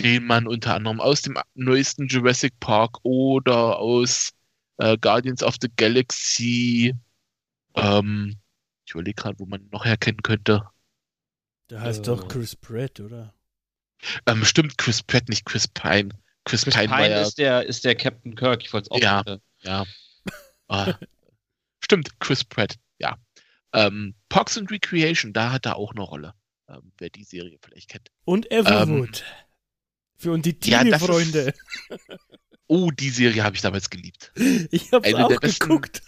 den 0.00 0.24
man 0.24 0.48
unter 0.48 0.74
anderem 0.74 1.00
aus 1.00 1.22
dem 1.22 1.38
neuesten 1.54 2.08
Jurassic 2.08 2.58
Park 2.58 2.98
oder 3.04 3.78
aus 3.78 4.32
äh, 4.78 4.98
Guardians 4.98 5.44
of 5.44 5.54
the 5.62 5.68
Galaxy, 5.76 6.96
ähm, 7.76 8.34
ich 8.84 8.94
überlege 8.94 9.22
gerade, 9.22 9.38
wo 9.38 9.46
man 9.46 9.68
noch 9.70 9.84
herkennen 9.84 10.20
könnte. 10.24 10.68
Der 11.70 11.82
heißt 11.82 12.00
Äh. 12.00 12.02
doch 12.02 12.26
Chris 12.26 12.56
Pratt, 12.56 12.98
oder? 12.98 13.32
Ähm, 14.26 14.44
stimmt, 14.44 14.76
Chris 14.78 15.00
Pratt, 15.00 15.28
nicht 15.28 15.46
Chris 15.46 15.68
Pine. 15.68 16.08
Chris, 16.44 16.64
Chris 16.64 16.74
Pine, 16.74 16.90
war 16.90 16.98
Pine 16.98 17.20
ist, 17.20 17.38
der, 17.38 17.64
ist 17.66 17.84
der 17.84 17.94
Captain 17.94 18.34
Kirk, 18.34 18.64
ich 18.64 18.72
wollte 18.72 18.86
es 18.86 18.90
auch 18.90 18.98
Ja. 19.00 19.22
sagen. 19.24 19.40
ja. 19.62 19.84
Ah, 20.66 20.94
stimmt, 21.84 22.18
Chris 22.18 22.42
Pratt. 22.42 22.74
Ähm, 23.74 24.14
Parks 24.28 24.56
and 24.56 24.70
Recreation, 24.70 25.32
da 25.32 25.52
hat 25.52 25.66
er 25.66 25.76
auch 25.76 25.90
eine 25.92 26.00
Rolle. 26.02 26.34
Ähm, 26.68 26.92
wer 26.98 27.10
die 27.10 27.24
Serie 27.24 27.58
vielleicht 27.62 27.90
kennt. 27.90 28.10
Und 28.24 28.50
Everwood. 28.50 29.24
Für 30.16 30.32
und 30.32 30.46
die 30.46 30.56
Ja, 30.64 30.82
Teenie-Freunde. 30.82 31.52
Oh, 32.66 32.90
die 32.90 33.10
Serie 33.10 33.44
habe 33.44 33.54
ich 33.56 33.60
damals 33.62 33.90
geliebt. 33.90 34.32
Ich 34.70 34.90
hab's 34.90 35.06
eine 35.06 35.26
auch 35.26 35.28
der 35.28 35.36
besten- 35.38 35.68
geguckt. 35.68 36.00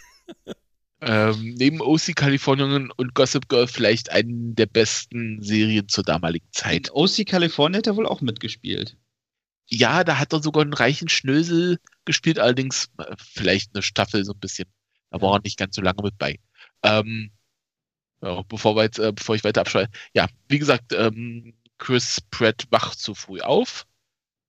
Ähm, 1.01 1.53
neben 1.55 1.81
OC 1.81 2.15
Kalifornien 2.15 2.89
und 2.89 3.13
Gossip 3.13 3.47
Girl 3.47 3.67
vielleicht 3.67 4.09
eine 4.09 4.55
der 4.55 4.65
besten 4.65 5.43
Serien 5.43 5.87
zur 5.87 6.03
damaligen 6.03 6.47
In 6.47 6.53
Zeit. 6.53 6.89
OC 6.91 7.27
California 7.27 7.77
hat 7.77 7.85
er 7.87 7.95
wohl 7.95 8.07
auch 8.07 8.21
mitgespielt. 8.21 8.97
Ja, 9.67 10.03
da 10.03 10.17
hat 10.17 10.33
er 10.33 10.41
sogar 10.41 10.63
einen 10.63 10.73
reichen 10.73 11.09
Schnösel 11.09 11.77
gespielt, 12.05 12.39
allerdings 12.39 12.89
äh, 12.97 13.15
vielleicht 13.19 13.75
eine 13.75 13.83
Staffel 13.83 14.25
so 14.25 14.33
ein 14.33 14.39
bisschen. 14.39 14.67
Da 15.11 15.21
war 15.21 15.33
er 15.35 15.41
nicht 15.43 15.59
ganz 15.59 15.75
so 15.75 15.83
lange 15.83 16.01
mit 16.01 16.17
bei. 16.17 16.39
Ähm, 16.81 17.29
ja, 18.21 18.41
bevor, 18.43 18.75
wir 18.75 18.83
jetzt, 18.83 18.99
äh, 18.99 19.11
bevor 19.11 19.35
ich 19.35 19.43
weiter 19.43 19.61
abschreibe. 19.61 19.91
Ja, 20.13 20.27
wie 20.47 20.59
gesagt, 20.59 20.93
ähm, 20.93 21.53
Chris 21.77 22.21
Pratt 22.31 22.65
wacht 22.69 22.99
zu 22.99 23.13
früh 23.13 23.41
auf, 23.41 23.85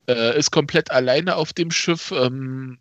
äh, 0.08 0.38
ist 0.38 0.50
komplett 0.50 0.90
alleine 0.90 1.36
auf 1.36 1.52
dem 1.52 1.70
Schiff 1.70 2.10
ähm, 2.12 2.78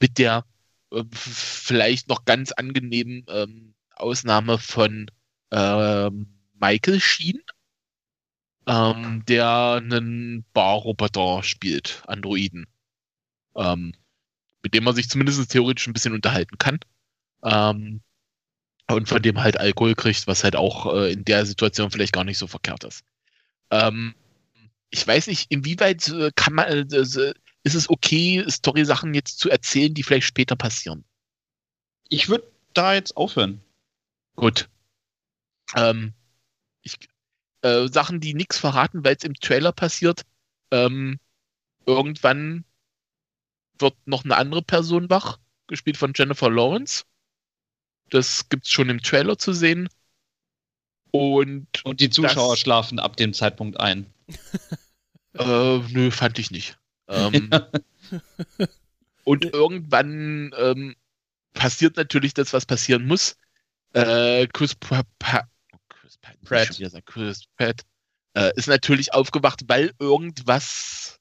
mit 0.00 0.18
der 0.18 0.44
äh, 0.92 1.04
vielleicht 1.12 2.08
noch 2.08 2.24
ganz 2.24 2.52
angenehmen 2.52 3.24
ähm, 3.28 3.74
Ausnahme 3.94 4.58
von 4.58 5.10
ähm, 5.50 6.38
Michael 6.58 7.00
Sheen, 7.00 7.42
ähm, 8.66 9.24
der 9.26 9.82
einen 9.82 10.44
Barroboter 10.52 11.42
spielt, 11.42 12.02
Androiden, 12.06 12.66
ähm, 13.56 13.92
mit 14.62 14.74
dem 14.74 14.84
man 14.84 14.94
sich 14.94 15.08
zumindest 15.08 15.50
theoretisch 15.50 15.86
ein 15.86 15.92
bisschen 15.92 16.14
unterhalten 16.14 16.56
kann. 16.58 16.78
Und 18.90 19.08
von 19.08 19.22
dem 19.22 19.40
halt 19.40 19.58
Alkohol 19.58 19.94
kriegt, 19.94 20.26
was 20.26 20.42
halt 20.42 20.56
auch 20.56 20.92
äh, 20.94 21.12
in 21.12 21.24
der 21.24 21.46
Situation 21.46 21.90
vielleicht 21.90 22.12
gar 22.12 22.24
nicht 22.24 22.38
so 22.38 22.46
verkehrt 22.46 22.84
ist. 22.84 23.04
Ähm, 23.70 24.14
ich 24.90 25.06
weiß 25.06 25.28
nicht, 25.28 25.50
inwieweit 25.50 26.08
äh, 26.08 26.32
kann 26.34 26.54
man, 26.54 26.66
äh, 26.66 26.80
äh, 26.80 27.34
ist 27.62 27.74
es 27.74 27.88
okay, 27.88 28.44
Story-Sachen 28.48 29.14
jetzt 29.14 29.38
zu 29.38 29.48
erzählen, 29.48 29.94
die 29.94 30.02
vielleicht 30.02 30.26
später 30.26 30.56
passieren? 30.56 31.04
Ich 32.08 32.28
würde 32.28 32.50
da 32.74 32.94
jetzt 32.94 33.16
aufhören. 33.16 33.60
Gut. 34.34 34.68
Ähm, 35.76 36.12
ich, 36.82 36.96
äh, 37.62 37.86
Sachen, 37.88 38.20
die 38.20 38.34
nichts 38.34 38.58
verraten, 38.58 39.04
weil 39.04 39.16
es 39.16 39.24
im 39.24 39.34
Trailer 39.34 39.72
passiert. 39.72 40.22
Ähm, 40.72 41.20
irgendwann 41.86 42.64
wird 43.78 43.94
noch 44.06 44.24
eine 44.24 44.36
andere 44.36 44.62
Person 44.62 45.10
wach, 45.10 45.38
gespielt 45.66 45.96
von 45.96 46.12
Jennifer 46.14 46.50
Lawrence. 46.50 47.04
Das 48.10 48.48
gibt's 48.48 48.70
schon 48.70 48.88
im 48.90 49.00
Trailer 49.02 49.38
zu 49.38 49.52
sehen. 49.52 49.88
Und 51.12 51.84
Und 51.84 52.00
die 52.00 52.10
Zuschauer 52.10 52.52
Das- 52.52 52.60
schlafen 52.60 52.98
ab 52.98 53.16
dem 53.16 53.32
Zeitpunkt 53.32 53.80
ein. 53.80 54.06
äh, 55.38 55.78
nö, 55.78 56.10
fand 56.10 56.38
ich 56.38 56.50
nicht. 56.50 56.78
Ähm, 57.08 57.50
und 59.24 59.44
irgendwann 59.44 60.52
ähm, 60.56 60.94
passiert 61.52 61.96
natürlich 61.96 62.34
das, 62.34 62.52
was 62.52 62.66
passieren 62.66 63.06
muss. 63.06 63.36
Äh, 63.92 64.46
Chris, 64.52 64.76
pa 64.76 65.02
pa 65.18 65.48
Chris 65.88 66.18
Pratt, 66.44 66.74
sagen, 66.74 67.04
Chris 67.04 67.44
Pratt 67.56 67.82
äh, 68.34 68.52
ist 68.54 68.68
natürlich 68.68 69.12
aufgewacht, 69.12 69.62
weil 69.66 69.92
irgendwas. 69.98 71.18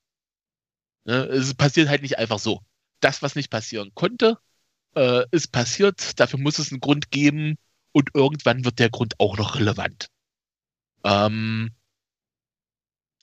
Ne, 1.06 1.24
es 1.26 1.56
passiert 1.56 1.90
halt 1.90 2.04
nicht 2.04 2.20
einfach 2.20 2.38
so. 2.38 2.62
Das, 3.00 3.24
was 3.24 3.34
nicht 3.36 3.50
passieren 3.50 3.92
konnte, 3.96 4.38
äh, 4.96 5.26
ist 5.32 5.52
passiert. 5.52 6.20
Dafür 6.20 6.40
muss 6.40 6.60
es 6.60 6.72
einen 6.72 6.82
Grund 6.82 7.12
geben 7.12 7.58
und 7.92 8.10
irgendwann 8.14 8.66
wird 8.66 8.80
der 8.80 8.90
Grund 8.90 9.20
auch 9.20 9.38
noch 9.38 9.56
relevant. 9.56 10.08
Ähm, 11.04 11.72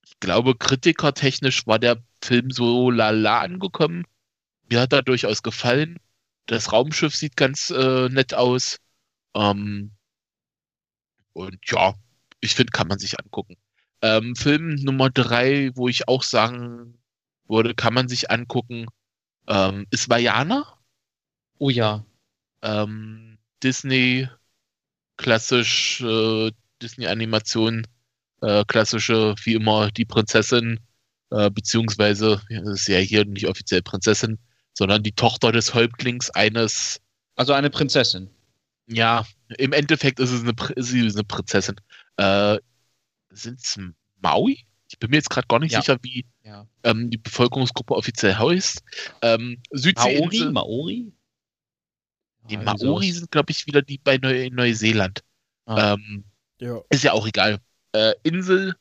ich 0.04 0.18
glaube, 0.20 0.56
kritikertechnisch 0.56 1.66
war 1.66 1.78
der 1.78 2.02
Film 2.22 2.50
so 2.50 2.90
lala 2.90 3.40
angekommen. 3.40 4.04
Mir 4.70 4.80
hat 4.80 4.92
er 4.92 5.02
durchaus 5.02 5.42
gefallen. 5.42 5.98
Das 6.46 6.72
Raumschiff 6.72 7.14
sieht 7.14 7.36
ganz 7.36 7.70
äh, 7.70 8.08
nett 8.08 8.34
aus. 8.34 8.78
Ähm, 9.34 9.92
und 11.32 11.58
ja, 11.66 11.94
ich 12.40 12.54
finde, 12.54 12.70
kann 12.70 12.88
man 12.88 12.98
sich 12.98 13.18
angucken. 13.18 13.56
Ähm, 14.02 14.36
Film 14.36 14.76
Nummer 14.76 15.10
drei, 15.10 15.70
wo 15.74 15.88
ich 15.88 16.08
auch 16.08 16.22
sagen 16.22 16.98
würde, 17.48 17.74
kann 17.74 17.94
man 17.94 18.08
sich 18.08 18.30
angucken, 18.30 18.86
ähm, 19.48 19.86
ist 19.90 20.08
Vajana. 20.08 20.75
Oh 21.58 21.70
ja. 21.70 22.04
Ähm, 22.62 23.38
Disney, 23.62 24.28
klassisch 25.16 26.00
äh, 26.02 26.50
Disney-Animation, 26.82 27.86
äh, 28.42 28.64
klassische, 28.66 29.34
wie 29.44 29.54
immer, 29.54 29.90
die 29.90 30.04
Prinzessin, 30.04 30.80
äh, 31.30 31.50
beziehungsweise, 31.50 32.42
das 32.50 32.68
ist 32.80 32.88
ja 32.88 32.98
hier 32.98 33.24
nicht 33.24 33.46
offiziell 33.48 33.82
Prinzessin, 33.82 34.38
sondern 34.74 35.02
die 35.02 35.12
Tochter 35.12 35.52
des 35.52 35.72
Häuptlings 35.74 36.30
eines, 36.30 37.00
Also 37.36 37.52
eine 37.54 37.70
Prinzessin. 37.70 38.28
ja, 38.86 39.26
im 39.56 39.72
Endeffekt 39.72 40.20
ist 40.20 40.32
es 40.32 40.42
eine, 40.42 40.54
ist 40.76 40.92
eine 41.16 41.24
Prinzessin. 41.24 41.76
Äh, 42.18 42.58
Sind 43.30 43.60
es 43.60 43.78
Maui? 44.20 44.66
Ich 44.88 44.98
bin 44.98 45.10
mir 45.10 45.16
jetzt 45.16 45.30
gerade 45.30 45.46
gar 45.48 45.58
nicht 45.58 45.72
Ja. 45.72 45.80
sicher, 45.80 45.98
wie 46.02 46.24
Ja. 46.44 46.66
ähm, 46.84 47.10
die 47.10 47.18
Bevölkerungsgruppe 47.18 47.94
offiziell 47.94 48.34
heißt. 48.36 48.82
Ähm, 49.22 49.60
Maori? 49.60 49.78
Südseeinsel. 49.78 50.52
Maori? 50.52 51.12
Die 52.48 52.54
Ja, 52.54 52.62
Maori 52.62 53.12
sind, 53.12 53.30
glaube 53.30 53.50
ich, 53.50 53.66
wieder 53.66 53.82
die 53.82 53.98
bei 53.98 54.18
Neu 54.18 54.50
Neuseeland. 54.50 55.22
Ah. 55.66 55.94
Ähm, 55.94 56.24
Ja. 56.58 56.80
ist 56.90 57.04
ja 57.04 57.12
auch 57.12 57.26
egal. 57.26 57.58
Äh, 57.92 58.14
Insel, 58.22 58.74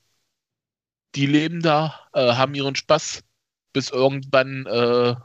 die 1.16 1.26
leben 1.26 1.62
da, 1.62 2.00
äh, 2.14 2.34
haben 2.34 2.54
ihren 2.56 2.76
Spaß, 2.76 3.24
bis 3.74 3.90
irgendwann 3.90 4.66
äh, 4.66 5.16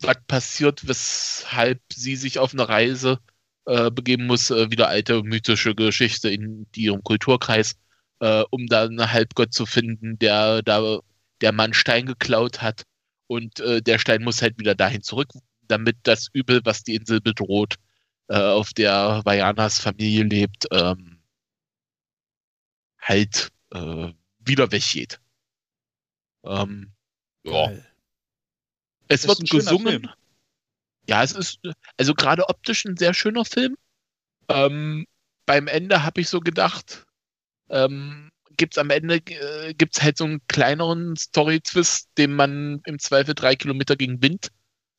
was 0.00 0.16
passiert, 0.26 0.86
weshalb 0.86 1.80
sie 1.92 2.16
sich 2.16 2.38
auf 2.38 2.52
eine 2.52 2.68
Reise 2.68 3.18
äh, 3.66 3.90
begeben 3.90 4.26
muss, 4.26 4.50
äh, 4.50 4.70
wieder 4.70 4.88
alte 4.88 5.22
mythische 5.22 5.74
Geschichte 5.74 6.28
in 6.30 6.66
ihrem 6.74 7.02
Kulturkreis, 7.02 7.76
äh, 8.20 8.44
um 8.50 8.66
da 8.66 8.84
einen 8.84 9.12
Halbgott 9.12 9.52
zu 9.54 9.66
finden, 9.66 10.18
der 10.18 10.62
da 10.62 11.00
der 11.40 11.52
Mann 11.52 11.74
Stein 11.74 12.06
geklaut 12.06 12.62
hat 12.62 12.84
und 13.26 13.60
äh, 13.60 13.82
der 13.82 13.98
Stein 13.98 14.22
muss 14.22 14.40
halt 14.42 14.58
wieder 14.58 14.74
dahin 14.74 15.02
zurück, 15.02 15.28
damit 15.68 15.96
das 16.02 16.28
Übel, 16.32 16.60
was 16.64 16.82
die 16.84 16.94
Insel 16.94 17.20
bedroht, 17.20 17.76
äh, 18.28 18.38
auf 18.38 18.72
der 18.72 19.22
Vajanas 19.24 19.80
Familie 19.80 20.24
lebt, 20.24 20.66
ähm, 20.72 21.18
halt 23.00 23.52
äh, 23.72 24.12
wieder 24.38 24.72
weggeht. 24.72 25.20
Ähm, 26.44 26.92
ja. 27.44 27.70
Es 29.08 29.24
Ist 29.24 29.28
wird 29.28 29.50
gesungen. 29.50 30.10
Ja, 31.08 31.22
es 31.22 31.32
ist 31.32 31.60
also 31.96 32.14
gerade 32.14 32.48
optisch 32.48 32.84
ein 32.84 32.96
sehr 32.96 33.14
schöner 33.14 33.44
Film. 33.44 33.76
Ähm, 34.48 35.06
beim 35.46 35.68
Ende 35.68 36.02
habe 36.02 36.20
ich 36.20 36.28
so 36.28 36.40
gedacht, 36.40 37.04
ähm, 37.68 38.30
gibt's 38.56 38.78
am 38.78 38.90
Ende 38.90 39.16
äh, 39.16 39.74
gibt's 39.74 40.02
halt 40.02 40.18
so 40.18 40.24
einen 40.24 40.40
kleineren 40.48 41.16
Story-Twist, 41.16 42.08
den 42.18 42.34
man 42.34 42.80
im 42.84 42.98
Zweifel 42.98 43.34
drei 43.34 43.54
Kilometer 43.54 43.96
gegen 43.96 44.20
Wind 44.22 44.50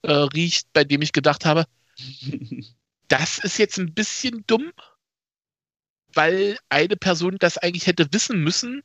äh, 0.03 0.11
riecht, 0.11 0.71
bei 0.73 0.83
dem 0.83 1.01
ich 1.01 1.11
gedacht 1.13 1.45
habe, 1.45 1.65
das 3.09 3.37
ist 3.39 3.57
jetzt 3.57 3.77
ein 3.79 3.93
bisschen 3.93 4.43
dumm, 4.47 4.71
weil 6.13 6.57
eine 6.67 6.97
Person 6.97 7.37
das 7.39 7.57
eigentlich 7.57 7.87
hätte 7.87 8.11
wissen 8.11 8.43
müssen, 8.43 8.83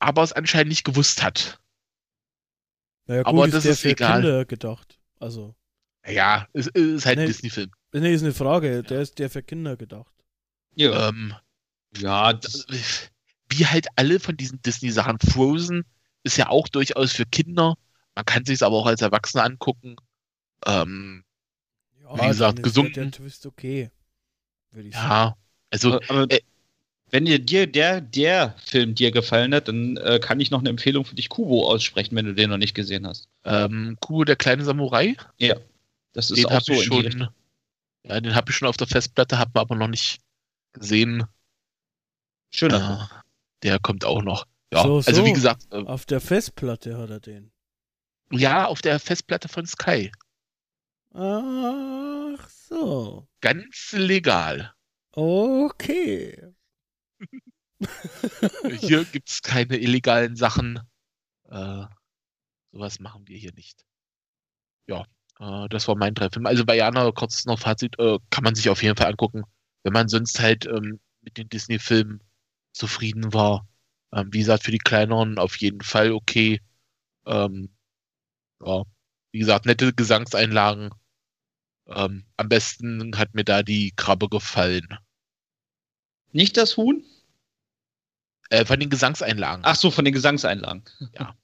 aber 0.00 0.22
es 0.24 0.32
anscheinend 0.32 0.70
nicht 0.70 0.84
gewusst 0.84 1.22
hat. 1.22 1.60
Naja, 3.06 3.24
gut, 3.24 3.28
Aber 3.28 3.46
ist 3.48 3.54
das 3.54 3.64
der 3.64 3.72
ist 3.72 3.80
für 3.80 3.88
egal. 3.90 4.22
Kinder 4.22 4.44
gedacht. 4.44 4.98
Also, 5.18 5.56
Ja, 6.06 6.48
es 6.54 6.66
ist 6.66 7.06
halt 7.06 7.18
Nee. 7.18 7.24
ein 7.24 7.26
Disney-Film. 7.26 7.70
nee, 7.92 8.14
ist 8.14 8.22
eine 8.22 8.32
Frage. 8.34 8.82
Der 8.82 9.00
ist 9.02 9.18
der 9.18 9.30
für 9.30 9.42
Kinder 9.42 9.76
gedacht. 9.76 10.12
Ja, 10.74 11.08
Ähm, 11.08 11.34
ja 11.96 12.32
das, 12.34 12.66
wie 13.50 13.66
halt 13.66 13.88
alle 13.96 14.20
von 14.20 14.36
diesen 14.36 14.62
Disney-Sachen. 14.62 15.18
Frozen 15.20 15.84
ist 16.24 16.36
ja 16.36 16.48
auch 16.48 16.68
durchaus 16.68 17.12
für 17.12 17.26
Kinder. 17.26 17.76
Man 18.14 18.24
kann 18.24 18.44
sich 18.44 18.62
aber 18.62 18.76
auch 18.76 18.86
als 18.86 19.02
Erwachsener 19.02 19.44
angucken. 19.44 19.96
Ähm, 20.66 21.24
Ja, 22.02 22.22
Wie 22.22 22.26
gesagt, 22.28 22.58
ist 22.58 22.64
gesunken. 22.64 22.94
Der, 22.94 23.10
Twist 23.10 23.46
okay. 23.46 23.90
Würde 24.72 24.88
ich 24.88 24.94
sagen. 24.94 25.08
ja, 25.08 25.36
also 25.70 26.00
aber 26.08 26.30
äh, 26.30 26.40
wenn 27.10 27.24
dir, 27.24 27.38
dir 27.38 27.66
der, 27.66 28.00
der 28.02 28.54
Film 28.64 28.94
dir 28.94 29.10
gefallen 29.10 29.54
hat, 29.54 29.68
dann 29.68 29.96
äh, 29.96 30.18
kann 30.20 30.40
ich 30.40 30.50
noch 30.50 30.58
eine 30.60 30.68
Empfehlung 30.68 31.04
für 31.06 31.14
dich 31.14 31.28
Kubo 31.30 31.66
aussprechen, 31.66 32.14
wenn 32.16 32.26
du 32.26 32.34
den 32.34 32.50
noch 32.50 32.58
nicht 32.58 32.74
gesehen 32.74 33.06
hast. 33.06 33.28
ähm, 33.44 33.96
Kubo, 34.00 34.24
der 34.24 34.36
kleine 34.36 34.64
Samurai, 34.64 35.16
Das 36.12 36.30
ist 36.30 36.36
den 36.38 36.46
auch 36.46 36.50
habe 36.52 36.64
so 36.64 36.72
ich 36.72 36.84
in 36.84 36.90
die 36.90 36.96
Richtung. 36.98 37.20
schon, 37.24 37.28
ja, 38.04 38.20
den 38.20 38.34
habe 38.34 38.50
ich 38.50 38.56
schon 38.56 38.68
auf 38.68 38.76
der 38.76 38.86
Festplatte, 38.88 39.38
habe 39.38 39.58
aber 39.58 39.74
noch 39.74 39.88
nicht 39.88 40.20
gesehen. 40.72 41.24
Schöner. 42.50 43.08
Äh, 43.10 43.18
der 43.62 43.78
kommt 43.78 44.04
auch 44.04 44.22
noch. 44.22 44.46
Ja, 44.72 44.82
So, 44.82 44.96
also 44.96 45.12
so. 45.14 45.24
wie 45.24 45.32
gesagt, 45.32 45.66
äh, 45.72 45.76
Auf 45.76 46.04
der 46.06 46.20
Festplatte 46.20 46.96
hat 46.98 47.10
er 47.10 47.20
den. 47.20 47.50
ja, 48.30 48.66
auf 48.66 48.82
der 48.82 48.98
Festplatte 49.00 49.48
von 49.48 49.66
Sky. 49.66 50.12
Ach 51.12 52.48
so. 52.48 53.28
Ganz 53.40 53.92
legal. 53.92 54.72
Okay. 55.12 56.54
Hier 58.80 59.04
gibt's 59.04 59.42
keine 59.42 59.76
illegalen 59.78 60.36
Sachen. 60.36 60.80
Äh, 61.48 61.84
sowas 62.72 63.00
machen 63.00 63.26
wir 63.26 63.38
hier 63.38 63.52
nicht. 63.54 63.84
Ja, 64.86 65.06
äh, 65.38 65.68
das 65.68 65.88
war 65.88 65.96
mein 65.96 66.14
drei 66.14 66.30
Filme. 66.30 66.48
Also 66.48 66.64
bei 66.64 66.76
Jana, 66.76 67.10
kurz 67.12 67.44
noch 67.46 67.58
Fazit, 67.58 67.98
äh, 67.98 68.18
kann 68.30 68.44
man 68.44 68.54
sich 68.54 68.68
auf 68.68 68.82
jeden 68.82 68.96
Fall 68.96 69.08
angucken, 69.08 69.44
wenn 69.82 69.92
man 69.92 70.08
sonst 70.08 70.40
halt 70.40 70.66
ähm, 70.66 71.00
mit 71.22 71.36
den 71.38 71.48
Disney-Filmen 71.48 72.22
zufrieden 72.72 73.32
war. 73.32 73.68
Ähm, 74.12 74.32
wie 74.32 74.38
gesagt, 74.40 74.64
für 74.64 74.70
die 74.72 74.78
kleineren 74.78 75.38
auf 75.38 75.56
jeden 75.56 75.82
Fall 75.82 76.12
okay. 76.12 76.60
Ähm, 77.26 77.74
ja, 78.64 78.84
wie 79.32 79.38
gesagt, 79.40 79.66
nette 79.66 79.92
Gesangseinlagen. 79.94 80.90
Ähm, 81.88 82.24
am 82.36 82.48
besten 82.48 83.18
hat 83.18 83.34
mir 83.34 83.44
da 83.44 83.62
die 83.62 83.92
Krabbe 83.96 84.28
gefallen. 84.28 84.88
Nicht 86.32 86.56
das 86.56 86.78
Huhn? 86.78 87.04
Äh, 88.50 88.64
von 88.64 88.80
den 88.80 88.88
Gesangseinlagen. 88.90 89.62
Ach 89.64 89.76
so, 89.76 89.90
von 89.90 90.04
den 90.04 90.14
Gesangseinlagen. 90.14 90.84
Ja. 91.14 91.34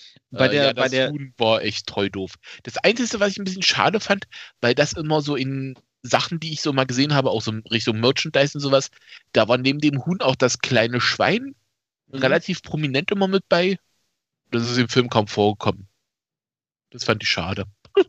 Bei 0.30 0.46
Äh, 0.46 0.50
der, 0.50 0.66
ja, 0.66 0.72
bei 0.74 0.82
das 0.82 0.90
der, 0.90 1.10
Huhn 1.10 1.34
war 1.38 1.62
echt 1.62 1.86
treu 1.86 2.08
doof. 2.10 2.34
Das 2.62 2.76
Einzige, 2.78 3.20
was 3.20 3.32
ich 3.32 3.38
ein 3.38 3.44
bisschen 3.44 3.62
schade 3.62 4.00
fand, 4.00 4.26
weil 4.60 4.74
das 4.74 4.92
immer 4.92 5.22
so 5.22 5.36
in 5.36 5.74
Sachen, 6.02 6.40
die 6.40 6.52
ich 6.52 6.60
so 6.62 6.72
mal 6.72 6.84
gesehen 6.86 7.14
habe, 7.14 7.30
auch 7.30 7.42
so 7.42 7.50
in 7.50 7.62
Richtung 7.70 8.00
Merchandise 8.00 8.56
und 8.56 8.60
sowas, 8.62 8.90
da 9.32 9.48
war 9.48 9.58
neben 9.58 9.80
dem 9.80 10.04
Huhn 10.06 10.20
auch 10.20 10.36
das 10.36 10.58
kleine 10.60 11.00
Schwein 11.00 11.54
Mhm. 12.08 12.18
relativ 12.20 12.62
prominent 12.62 13.10
immer 13.12 13.28
mit 13.28 13.48
bei. 13.48 13.78
Das 14.50 14.70
ist 14.70 14.76
im 14.76 14.90
Film 14.90 15.08
kaum 15.08 15.26
vorgekommen. 15.26 15.87
Das 16.90 17.04
fand 17.04 17.22
ich 17.22 17.28
schade. 17.28 17.64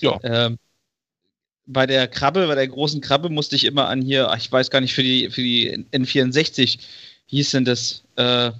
ja. 0.00 0.18
ähm, 0.22 0.58
bei 1.66 1.86
der 1.86 2.08
Krabbe, 2.08 2.46
bei 2.46 2.54
der 2.54 2.66
großen 2.66 3.00
Krabbe 3.00 3.28
musste 3.28 3.54
ich 3.56 3.64
immer 3.64 3.88
an 3.88 4.00
hier, 4.00 4.30
ach, 4.30 4.38
ich 4.38 4.50
weiß 4.50 4.70
gar 4.70 4.80
nicht, 4.80 4.94
für 4.94 5.02
die, 5.02 5.30
für 5.30 5.42
die 5.42 5.86
N64, 5.92 6.78
wie 7.28 7.36
hieß 7.36 7.50
denn 7.50 7.64
das, 7.64 8.04
äh, 8.16 8.52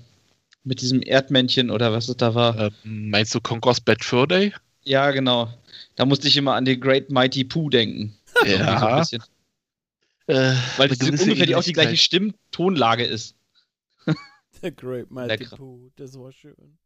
mit 0.65 0.83
diesem 0.83 1.03
Erdmännchen 1.03 1.71
oder 1.71 1.93
was 1.93 2.09
es 2.09 2.17
da 2.17 2.35
war. 2.35 2.73
Ähm, 2.85 3.11
meinst 3.11 3.35
du 3.35 3.41
Conquest 3.41 3.85
Bad 3.85 4.05
Fur 4.05 4.27
Day? 4.29 4.53
Ja, 4.85 5.11
genau. 5.11 5.53
Da 5.97 6.05
musste 6.05 6.29
ich 6.29 6.37
immer 6.37 6.55
an 6.55 6.65
den 6.65 6.81
Great 6.81 7.11
Mighty 7.11 7.45
Pooh 7.45 7.71
denken. 7.71 8.17
Irgendwie 8.45 9.05
so. 9.05 9.17
Äh, 10.27 10.55
Weil 10.77 10.89
das 10.89 11.01
ungefähr 11.01 11.47
die, 11.47 11.55
auch 11.55 11.63
die 11.63 11.73
gleiche. 11.73 11.97
Stimmtonlage 11.97 13.05
ist. 13.05 13.35
Der 14.63 14.73
Great 14.73 15.11
Mighty. 15.11 15.47
Pooh, 15.47 15.91
das 15.97 16.19
war 16.19 16.31
schön. 16.33 16.79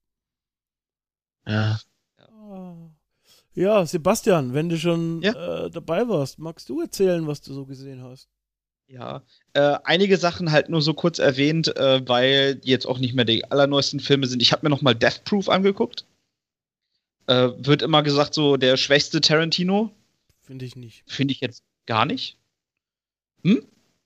Ja. 1.46 1.78
Ja, 3.54 3.84
Sebastian, 3.84 4.54
wenn 4.54 4.68
du 4.70 4.78
schon 4.78 5.20
Ja? 5.22 5.66
äh, 5.66 5.70
dabei 5.70 6.08
warst, 6.08 6.38
magst 6.38 6.68
du 6.68 6.80
erzählen, 6.80 7.26
was 7.26 7.42
du 7.42 7.52
so 7.52 7.66
gesehen 7.66 8.02
hast? 8.02 8.28
Ja, 8.86 9.22
äh, 9.52 9.78
einige 9.84 10.16
Sachen 10.16 10.52
halt 10.52 10.68
nur 10.68 10.82
so 10.82 10.94
kurz 10.94 11.18
erwähnt, 11.18 11.74
äh, 11.76 12.06
weil 12.08 12.60
jetzt 12.62 12.86
auch 12.86 12.98
nicht 12.98 13.14
mehr 13.14 13.24
die 13.24 13.44
allerneuesten 13.50 14.00
Filme 14.00 14.26
sind. 14.26 14.40
Ich 14.42 14.52
habe 14.52 14.64
mir 14.66 14.70
noch 14.70 14.82
mal 14.82 14.94
Death 14.94 15.24
Proof 15.24 15.48
angeguckt. 15.48 16.06
Äh, 17.26 17.50
wird 17.58 17.82
immer 17.82 18.02
gesagt, 18.02 18.34
so 18.34 18.56
der 18.56 18.76
schwächste 18.76 19.20
Tarantino. 19.20 19.90
Finde 20.42 20.64
ich 20.64 20.76
nicht. 20.76 21.04
Finde 21.06 21.32
ich 21.32 21.40
jetzt 21.40 21.62
gar 21.86 22.04
nicht. 22.06 22.36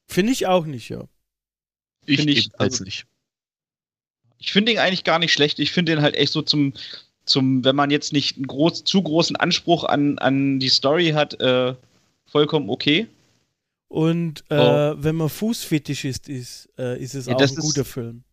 Finde 0.06 0.32
ich 0.32 0.46
auch 0.46 0.66
nicht, 0.66 0.88
ja. 0.88 1.08
Ich, 2.04 2.18
Finde 2.18 2.32
ich, 2.32 2.50
also- 2.60 2.84
nicht. 2.84 3.06
Ich 4.38 4.52
finde 4.52 4.70
ihn 4.72 4.78
eigentlich 4.78 5.02
gar 5.04 5.18
nicht 5.18 5.32
schlecht. 5.32 5.58
Ich 5.58 5.72
finde 5.72 5.92
ihn 5.92 6.02
halt 6.02 6.14
echt 6.14 6.32
so 6.32 6.42
zum, 6.42 6.74
zum, 7.26 7.64
wenn 7.64 7.76
man 7.76 7.90
jetzt 7.90 8.12
nicht 8.12 8.36
einen 8.36 8.46
groß, 8.46 8.84
zu 8.84 9.02
großen 9.02 9.36
Anspruch 9.36 9.84
an, 9.84 10.18
an 10.18 10.58
die 10.60 10.68
Story 10.68 11.10
hat, 11.10 11.38
äh, 11.40 11.74
vollkommen 12.26 12.70
okay. 12.70 13.08
Und 13.88 14.44
äh, 14.50 14.56
wenn 15.02 15.14
man 15.16 15.28
Fußfetischist 15.28 16.28
ist, 16.28 16.68
äh, 16.78 17.00
ist 17.00 17.14
es 17.14 17.26
Oh. 17.28 17.30
Ja, 17.30 17.36
auch 17.36 17.40
ein 17.40 17.44
ist- 17.44 17.58
guter 17.60 17.84
Film. 17.84 18.24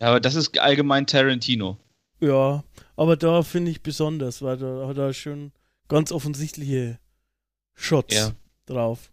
Ja, 0.00 0.08
aber 0.08 0.20
das 0.20 0.34
ist 0.36 0.56
allgemein 0.58 1.06
Tarantino. 1.06 1.76
Ja, 2.20 2.64
aber 2.96 3.16
da 3.16 3.42
finde 3.42 3.70
ich 3.70 3.80
besonders, 3.82 4.42
weil 4.42 4.56
da 4.56 4.86
hat 4.88 4.96
er 4.98 5.12
schon 5.12 5.52
ganz 5.88 6.10
offensichtliche 6.12 6.98
Shots 7.74 8.14
Ja. 8.14 8.30
drauf. 8.66 9.10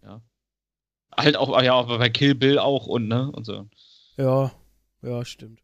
Halt 1.15 1.37
auch, 1.37 1.61
ja, 1.61 1.73
aber 1.75 1.97
bei 1.99 2.09
Kill 2.09 2.35
Bill 2.35 2.59
auch 2.59 2.87
und, 2.87 3.07
ne, 3.07 3.31
und 3.31 3.45
so. 3.45 3.67
Ja, 4.17 4.51
ja, 5.01 5.23
stimmt. 5.23 5.61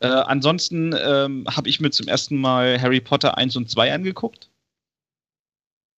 Äh, 0.00 0.06
ansonsten 0.06 0.94
ähm, 0.96 1.46
habe 1.50 1.68
ich 1.68 1.80
mir 1.80 1.90
zum 1.90 2.08
ersten 2.08 2.36
Mal 2.36 2.80
Harry 2.80 3.00
Potter 3.00 3.36
1 3.36 3.56
und 3.56 3.70
2 3.70 3.92
angeguckt. 3.92 4.48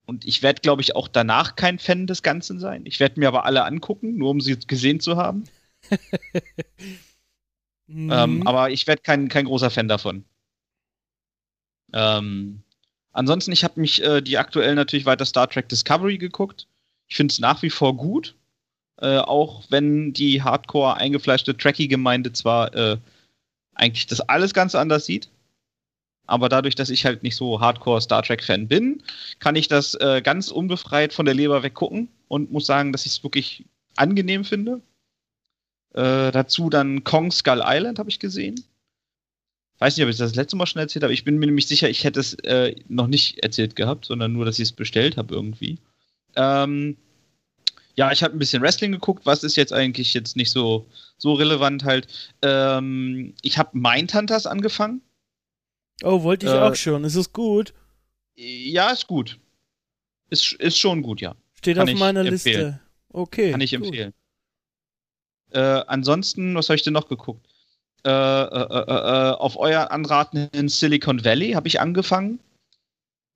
Und 0.06 0.24
ich 0.24 0.42
werde, 0.42 0.60
glaube 0.60 0.82
ich, 0.82 0.96
auch 0.96 1.06
danach 1.06 1.54
kein 1.54 1.78
Fan 1.78 2.06
des 2.06 2.22
Ganzen 2.22 2.58
sein. 2.58 2.82
Ich 2.84 2.98
werde 2.98 3.20
mir 3.20 3.28
aber 3.28 3.44
alle 3.44 3.64
angucken, 3.64 4.16
nur 4.16 4.30
um 4.30 4.40
sie 4.40 4.58
gesehen 4.58 5.00
zu 5.00 5.16
haben. 5.16 5.44
Mhm. 7.90 8.12
Ähm, 8.12 8.46
aber 8.46 8.70
ich 8.70 8.86
werde 8.86 9.02
kein, 9.02 9.28
kein 9.28 9.46
großer 9.46 9.68
Fan 9.68 9.88
davon. 9.88 10.24
Ähm, 11.92 12.62
ansonsten, 13.12 13.50
ich 13.50 13.64
habe 13.64 13.80
mich 13.80 14.02
äh, 14.02 14.20
die 14.20 14.38
aktuell 14.38 14.76
natürlich 14.76 15.06
weiter 15.06 15.26
Star 15.26 15.50
Trek 15.50 15.68
Discovery 15.68 16.16
geguckt. 16.16 16.68
Ich 17.08 17.16
finde 17.16 17.32
es 17.32 17.40
nach 17.40 17.62
wie 17.62 17.70
vor 17.70 17.96
gut. 17.96 18.36
Äh, 18.98 19.18
auch 19.18 19.64
wenn 19.70 20.12
die 20.12 20.42
hardcore 20.42 20.98
eingefleischte 20.98 21.56
Trekkie-Gemeinde 21.56 22.32
zwar 22.32 22.74
äh, 22.74 22.98
eigentlich 23.74 24.06
das 24.06 24.20
alles 24.20 24.54
ganz 24.54 24.74
anders 24.74 25.06
sieht. 25.06 25.28
Aber 26.26 26.48
dadurch, 26.48 26.76
dass 26.76 26.90
ich 26.90 27.04
halt 27.04 27.24
nicht 27.24 27.34
so 27.34 27.60
hardcore 27.60 28.00
Star 28.00 28.22
Trek-Fan 28.22 28.68
bin, 28.68 29.02
kann 29.40 29.56
ich 29.56 29.66
das 29.66 29.94
äh, 29.94 30.22
ganz 30.22 30.50
unbefreit 30.50 31.12
von 31.12 31.26
der 31.26 31.34
Leber 31.34 31.62
weggucken 31.62 32.08
und 32.28 32.52
muss 32.52 32.66
sagen, 32.66 32.92
dass 32.92 33.04
ich 33.04 33.12
es 33.12 33.24
wirklich 33.24 33.64
angenehm 33.96 34.44
finde. 34.44 34.80
Äh, 35.92 36.30
dazu 36.30 36.70
dann 36.70 37.02
Kong 37.02 37.32
Skull 37.32 37.62
Island 37.64 37.98
habe 37.98 38.10
ich 38.10 38.20
gesehen. 38.20 38.62
Weiß 39.80 39.96
nicht, 39.96 40.04
ob 40.04 40.10
ich 40.10 40.18
das, 40.18 40.36
letzte 40.36 40.56
Mal 40.56 40.66
schon 40.66 40.80
erzählt 40.80 41.02
habe. 41.02 41.14
Ich 41.14 41.24
bin 41.24 41.38
mir 41.38 41.46
nämlich 41.46 41.66
sicher, 41.66 41.88
ich 41.88 42.04
hätte 42.04 42.20
es 42.20 42.34
äh, 42.34 42.76
noch 42.86 43.06
nicht 43.06 43.42
erzählt 43.42 43.74
gehabt, 43.74 44.04
sondern 44.04 44.32
nur, 44.32 44.44
dass 44.44 44.58
ich 44.58 44.68
es 44.68 44.72
bestellt 44.72 45.16
habe 45.16 45.34
irgendwie. 45.34 45.78
Ähm, 46.36 46.96
ja, 48.00 48.10
ich 48.10 48.22
habe 48.22 48.34
ein 48.34 48.38
bisschen 48.38 48.62
Wrestling 48.62 48.92
geguckt. 48.92 49.26
Was 49.26 49.44
ist 49.44 49.56
jetzt 49.56 49.74
eigentlich 49.74 50.14
jetzt 50.14 50.34
nicht 50.34 50.50
so, 50.50 50.86
so 51.18 51.34
relevant 51.34 51.84
halt? 51.84 52.06
Ähm, 52.40 53.34
ich 53.42 53.58
habe 53.58 53.76
Mindhunters 53.76 54.46
angefangen. 54.46 55.02
oh, 56.02 56.22
wollte 56.22 56.46
ich 56.46 56.52
äh, 56.52 56.60
auch 56.60 56.74
schon. 56.74 57.04
Ist 57.04 57.16
es 57.16 57.30
gut? 57.34 57.74
Ja, 58.36 58.88
ist 58.88 59.06
gut. 59.06 59.38
Ist, 60.30 60.54
ist 60.54 60.78
schon 60.78 61.02
gut, 61.02 61.20
ja. 61.20 61.36
Steht 61.58 61.76
kann 61.76 61.90
auf 61.90 61.98
meiner 61.98 62.20
empfehlen. 62.20 62.68
Liste. 62.68 62.80
Okay. 63.10 63.50
Kann 63.50 63.60
ich 63.60 63.72
gut. 63.72 63.84
empfehlen. 63.88 64.14
Äh, 65.50 65.84
ansonsten, 65.86 66.54
was 66.54 66.70
habe 66.70 66.76
ich 66.76 66.82
denn 66.82 66.94
noch 66.94 67.06
geguckt? 67.06 67.46
Äh, 68.06 68.08
äh, 68.08 68.12
äh, 68.12 68.84
äh, 68.86 69.32
auf 69.32 69.58
euer 69.58 69.90
Anraten 69.90 70.48
in 70.52 70.70
Silicon 70.70 71.22
Valley 71.22 71.52
habe 71.52 71.68
ich 71.68 71.82
angefangen. 71.82 72.40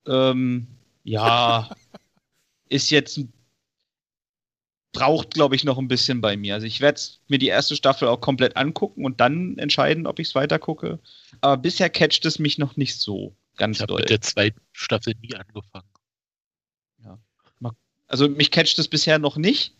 Ähm, 0.07 0.65
ja, 1.03 1.69
ist 2.69 2.89
jetzt 2.89 3.19
braucht, 4.95 5.33
glaube 5.33 5.55
ich, 5.55 5.63
noch 5.63 5.77
ein 5.77 5.87
bisschen 5.87 6.21
bei 6.21 6.35
mir. 6.37 6.55
Also 6.55 6.65
ich 6.67 6.81
werde 6.81 6.99
mir 7.27 7.37
die 7.37 7.47
erste 7.47 7.75
Staffel 7.75 8.07
auch 8.07 8.19
komplett 8.21 8.57
angucken 8.57 9.05
und 9.05 9.19
dann 9.21 9.57
entscheiden, 9.57 10.07
ob 10.07 10.19
ich 10.19 10.29
es 10.29 10.35
weiter 10.35 10.57
gucke. 10.59 10.99
Aber 11.41 11.57
bisher 11.57 11.89
catcht 11.89 12.25
es 12.25 12.39
mich 12.39 12.57
noch 12.57 12.75
nicht 12.77 12.99
so 12.99 13.35
ganz 13.57 13.77
Ich 13.77 13.81
habe 13.81 13.91
doll. 13.93 13.99
mit 14.01 14.09
der 14.09 14.21
zweiten 14.21 14.59
Staffel 14.71 15.13
nie 15.21 15.35
angefangen. 15.35 15.87
Also 18.07 18.29
mich 18.29 18.51
catcht 18.51 18.77
es 18.77 18.87
bisher 18.87 19.17
noch 19.19 19.35
nicht. 19.37 19.73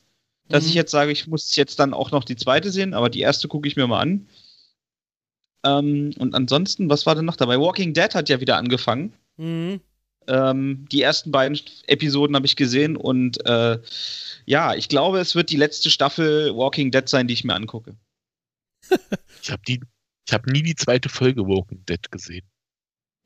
dass 0.48 0.64
Mhm. 0.64 0.70
ich 0.70 0.76
jetzt 0.76 0.92
sage, 0.92 1.12
ich 1.12 1.26
muss 1.28 1.56
jetzt 1.56 1.80
dann 1.80 1.94
auch 1.94 2.12
noch 2.12 2.24
die 2.24 2.36
zweite 2.36 2.70
sehen, 2.72 2.94
aber 2.94 3.10
die 3.10 3.22
erste 3.22 3.48
gucke 3.48 3.68
ich 3.68 3.76
mir 3.76 3.88
mal 3.88 4.00
an. 4.02 4.28
Ähm, 5.64 6.12
und 6.20 6.36
ansonsten, 6.36 6.88
was 6.90 7.06
war 7.08 7.16
denn 7.16 7.26
noch 7.26 7.36
dabei? 7.36 7.60
Walking 7.60 7.94
Dead 7.96 8.14
hat 8.14 8.30
ja 8.30 8.40
wieder 8.42 8.58
angefangen. 8.58 9.14
Mhm. 9.38 9.80
Ähm, 10.28 10.86
die 10.92 11.02
ersten 11.02 11.32
beiden 11.32 11.60
Episoden 11.88 12.36
habe 12.36 12.46
ich 12.46 12.56
gesehen 12.56 12.96
und 12.98 13.46
äh, 13.46 13.80
ja, 14.46 14.74
ich 14.76 14.90
glaube, 14.90 15.20
es 15.20 15.36
wird 15.36 15.50
die 15.50 15.58
letzte 15.58 15.90
Staffel 15.90 16.56
Walking 16.56 16.92
Dead 16.92 17.08
sein, 17.08 17.28
die 17.28 17.34
ich 17.34 17.44
mir 17.44 17.54
angucke. 17.56 17.96
Ich 19.44 19.52
habe 19.52 19.62
die, 19.68 19.80
ich 20.28 20.34
habe 20.34 20.52
nie 20.52 20.64
die 20.64 20.76
zweite 20.76 21.08
Folge 21.10 21.46
Walking 21.48 21.86
Dead 21.86 22.12
gesehen. 22.12 22.46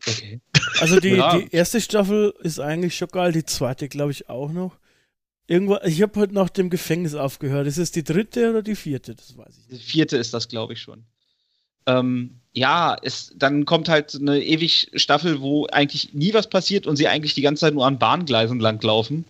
Okay. 0.06 0.42
Also 0.82 1.00
die, 1.00 1.10
Ja. 1.10 1.38
die 1.38 1.50
erste 1.54 1.82
Staffel 1.82 2.34
ist 2.42 2.60
eigentlich 2.60 2.96
schon 2.96 3.08
geil, 3.10 3.32
die 3.32 3.44
zweite 3.46 3.90
glaube 3.90 4.12
ich 4.12 4.30
auch 4.30 4.52
noch. 4.52 4.78
Irgendwo, 5.48 5.78
ich 5.84 6.02
habe 6.02 6.20
heute 6.20 6.34
nach 6.36 6.50
dem 6.50 6.70
Gefängnis 6.70 7.16
aufgehört. 7.16 7.66
Ist 7.68 7.78
es 7.80 7.92
die 7.92 8.04
dritte 8.04 8.50
oder 8.52 8.62
die 8.62 8.76
vierte? 8.76 9.16
Das 9.16 9.36
weiß 9.36 9.58
ich 9.58 9.68
Die 9.68 9.74
nicht. 9.74 9.90
vierte 9.90 10.16
ist 10.18 10.34
das, 10.34 10.48
glaube 10.48 10.74
ich, 10.74 10.82
schon. 10.82 11.06
Ähm, 11.90 12.32
ja, 12.54 12.98
es, 13.02 13.34
dann 13.38 13.66
kommt 13.66 13.90
halt 13.90 14.16
eine 14.16 14.42
ewig 14.44 14.92
Staffel, 14.96 15.42
wo 15.42 15.68
eigentlich 15.68 16.14
nie 16.14 16.34
was 16.34 16.50
passiert 16.50 16.88
und 16.88 16.96
sie 16.96 17.08
eigentlich 17.08 17.36
die 17.36 17.42
ganze 17.42 17.62
Zeit 17.62 17.74
nur 17.74 17.86
an 17.86 18.00
Bahngleisen 18.00 18.60
langlaufen. 18.60 19.26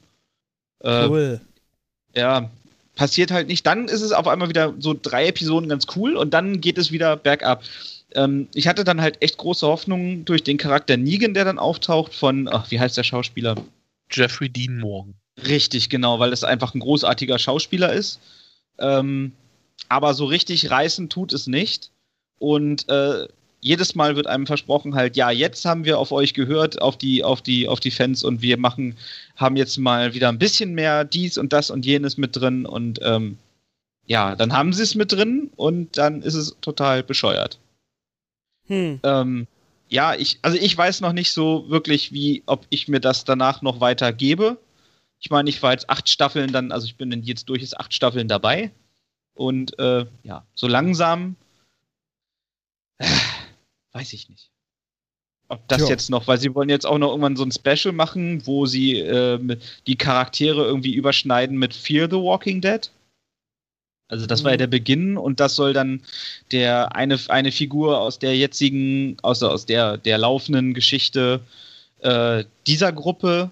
Äh, 0.80 1.08
Cool. 1.08 1.41
Ja, 2.15 2.50
passiert 2.95 3.32
halt 3.32 3.48
nicht. 3.48 3.65
Dann 3.65 3.88
ist 3.88 4.02
es 4.02 4.12
auf 4.12 4.28
einmal 4.28 4.50
wieder 4.50 4.74
so 4.80 4.95
drei 5.00 5.28
Episoden 5.28 5.69
ganz 5.69 5.86
cool 5.95 6.15
und 6.15 6.34
dann 6.34 6.60
geht 6.60 6.78
es 6.78 6.91
wieder 6.91 7.15
bergab. 7.17 7.63
Ähm, 8.15 8.48
ich 8.54 8.67
hatte 8.67 8.84
dann 8.84 9.02
halt 9.02 9.22
echt 9.22 9.38
große 9.38 9.67
Hoffnungen 9.67 10.26
durch 10.26 10.43
den 10.43 10.58
Charakter 10.58 10.98
Negan, 10.98 11.34
der 11.34 11.45
dann 11.45 11.60
auftaucht, 11.60 12.15
von, 12.15 12.50
ach, 12.52 12.72
wie 12.72 12.80
heißt 12.80 12.98
der 12.98 13.04
Schauspieler? 13.04 13.56
Jeffrey 14.12 14.50
Dean 14.50 14.80
Morgan. 14.80 15.13
Richtig, 15.45 15.89
genau, 15.89 16.19
weil 16.19 16.34
es 16.34 16.43
einfach 16.43 16.74
ein 16.74 16.80
großartiger 16.80 17.38
Schauspieler 17.38 17.93
ist. 17.93 18.19
Ähm, 18.80 19.34
aber 19.88 20.13
so 20.13 20.26
richtig 20.26 20.72
reißen 20.72 21.10
tut 21.10 21.32
es 21.32 21.48
nicht. 21.48 21.91
Und 22.39 22.88
äh, 22.89 23.28
jedes 23.62 23.95
Mal 23.95 24.15
wird 24.15 24.28
einem 24.28 24.47
versprochen, 24.47 24.95
halt, 24.95 25.17
ja, 25.17 25.32
jetzt 25.32 25.65
haben 25.65 25.84
wir 25.86 25.99
auf 25.99 26.12
euch 26.12 26.34
gehört, 26.34 26.82
auf 26.82 26.97
die, 26.97 27.23
auf 27.23 27.41
die, 27.41 27.67
auf 27.67 27.80
die 27.80 27.91
Fans 27.91 28.23
und 28.23 28.41
wir 28.41 28.58
machen, 28.58 28.95
haben 29.36 29.58
jetzt 29.58 29.78
mal 29.78 30.13
wieder 30.13 30.30
ein 30.30 30.39
bisschen 30.39 30.73
mehr 30.73 31.04
dies 31.04 31.38
und 31.38 31.52
das 31.52 31.69
und 31.69 31.86
jenes 31.86 32.17
mit 32.17 32.36
drin 32.36 32.65
und 32.65 32.99
ähm, 33.04 33.38
ja, 34.06 34.36
dann 34.36 34.54
haben 34.54 34.73
sie 34.73 34.84
es 34.84 34.95
mit 34.95 35.12
drin 35.12 35.52
und 35.56 35.97
dann 35.97 36.21
ist 36.21 36.34
es 36.34 36.56
total 36.62 37.04
bescheuert. 37.04 37.60
Hm. 38.67 38.99
Ähm, 39.04 39.47
ja, 39.89 40.15
ich, 40.15 40.39
also 40.41 40.58
ich 40.58 40.78
weiß 40.78 41.02
noch 41.02 41.13
nicht 41.13 41.32
so 41.32 41.65
wirklich, 41.69 42.12
wie, 42.13 42.43
ob 42.45 42.65
ich 42.69 42.88
mir 42.88 42.99
das 42.99 43.25
danach 43.25 43.62
noch 43.62 43.82
weiter 43.82 44.13
gebe. 44.13 44.58
Ich 45.19 45.30
meine, 45.30 45.49
ich 45.49 45.62
war 45.62 45.73
jetzt 45.73 45.89
acht 45.89 46.08
Staffeln 46.08 46.54
dann, 46.54 46.71
also 46.71 46.86
ich 46.86 46.95
bin 46.95 47.12
jetzt 47.23 47.49
durch 47.49 47.62
jetzt 47.62 47.78
acht 47.78 47.93
Staffeln 47.93 48.28
dabei. 48.28 48.71
Und 49.34 49.78
äh, 49.80 50.06
ja, 50.23 50.45
so 50.54 50.67
langsam 50.67 51.36
äh, 53.00 53.06
weiß 53.94 54.14
ich 54.14 54.30
nicht. 54.30 54.52
Ob 55.48 55.68
das 55.68 55.80
Tja. 55.80 55.90
jetzt 55.90 56.12
noch, 56.12 56.28
weil 56.28 56.40
sie 56.40 56.54
wollen 56.54 56.70
jetzt 56.70 56.86
auch 56.86 57.00
noch 57.00 57.10
irgendwann 57.10 57.36
so 57.36 57.44
ein 57.44 57.52
Special 57.52 57.92
machen, 57.92 58.46
wo 58.46 58.68
sie 58.68 59.00
äh, 59.00 59.58
die 59.88 59.96
Charaktere 59.96 60.64
irgendwie 60.64 60.94
überschneiden 60.94 61.58
mit 61.58 61.74
Fear 61.74 62.08
the 62.08 62.18
Walking 62.18 62.62
Dead. 62.62 62.92
Also 64.10 64.26
das 64.26 64.44
war 64.44 64.52
ja 64.52 64.58
Mhm. 64.58 64.60
der 64.60 64.68
Beginn 64.68 65.18
und 65.18 65.40
das 65.40 65.56
soll 65.56 65.74
dann 65.74 66.02
der 66.52 66.96
eine, 66.96 67.20
eine 67.30 67.52
Figur 67.52 68.00
aus 68.00 68.20
der 68.20 68.36
jetzigen, 68.36 69.18
aus, 69.22 69.42
aus 69.42 69.66
der, 69.66 69.98
der 69.98 70.18
laufenden 70.18 70.74
Geschichte 70.74 71.42
äh, 72.02 72.44
dieser 72.68 72.92
Gruppe 72.92 73.52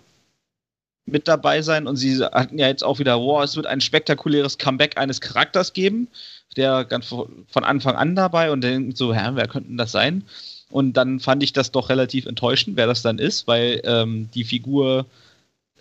mit 1.06 1.28
dabei 1.28 1.62
sein. 1.62 1.88
Und 1.88 1.96
sie 1.96 2.24
hatten 2.24 2.60
ja 2.60 2.68
jetzt 2.68 2.84
auch 2.84 3.00
wieder, 3.00 3.20
wow, 3.20 3.44
es 3.44 3.56
wird 3.56 3.66
ein 3.66 3.82
spektakuläres 3.82 4.58
Comeback 4.58 4.98
eines 4.98 5.22
Charakters 5.22 5.74
geben, 5.74 6.08
der 6.56 6.86
ganz 6.86 7.08
von 7.08 7.64
Anfang 7.64 7.96
an 7.96 8.16
dabei 8.16 8.52
und 8.52 8.62
dann 8.64 8.94
so, 8.94 9.14
hä, 9.14 9.30
wer 9.34 9.48
könnte 9.48 9.70
denn 9.70 9.78
das 9.78 9.92
sein? 9.92 10.24
Und 10.70 10.94
dann 10.94 11.20
fand 11.20 11.44
ich 11.44 11.54
das 11.54 11.72
doch 11.72 11.90
relativ 11.90 12.26
enttäuschend, 12.26 12.78
wer 12.78 12.88
das 12.88 13.02
dann 13.02 13.20
ist, 13.20 13.48
weil 13.48 13.82
ähm, 13.86 14.30
die 14.34 14.44
Figur 14.44 15.06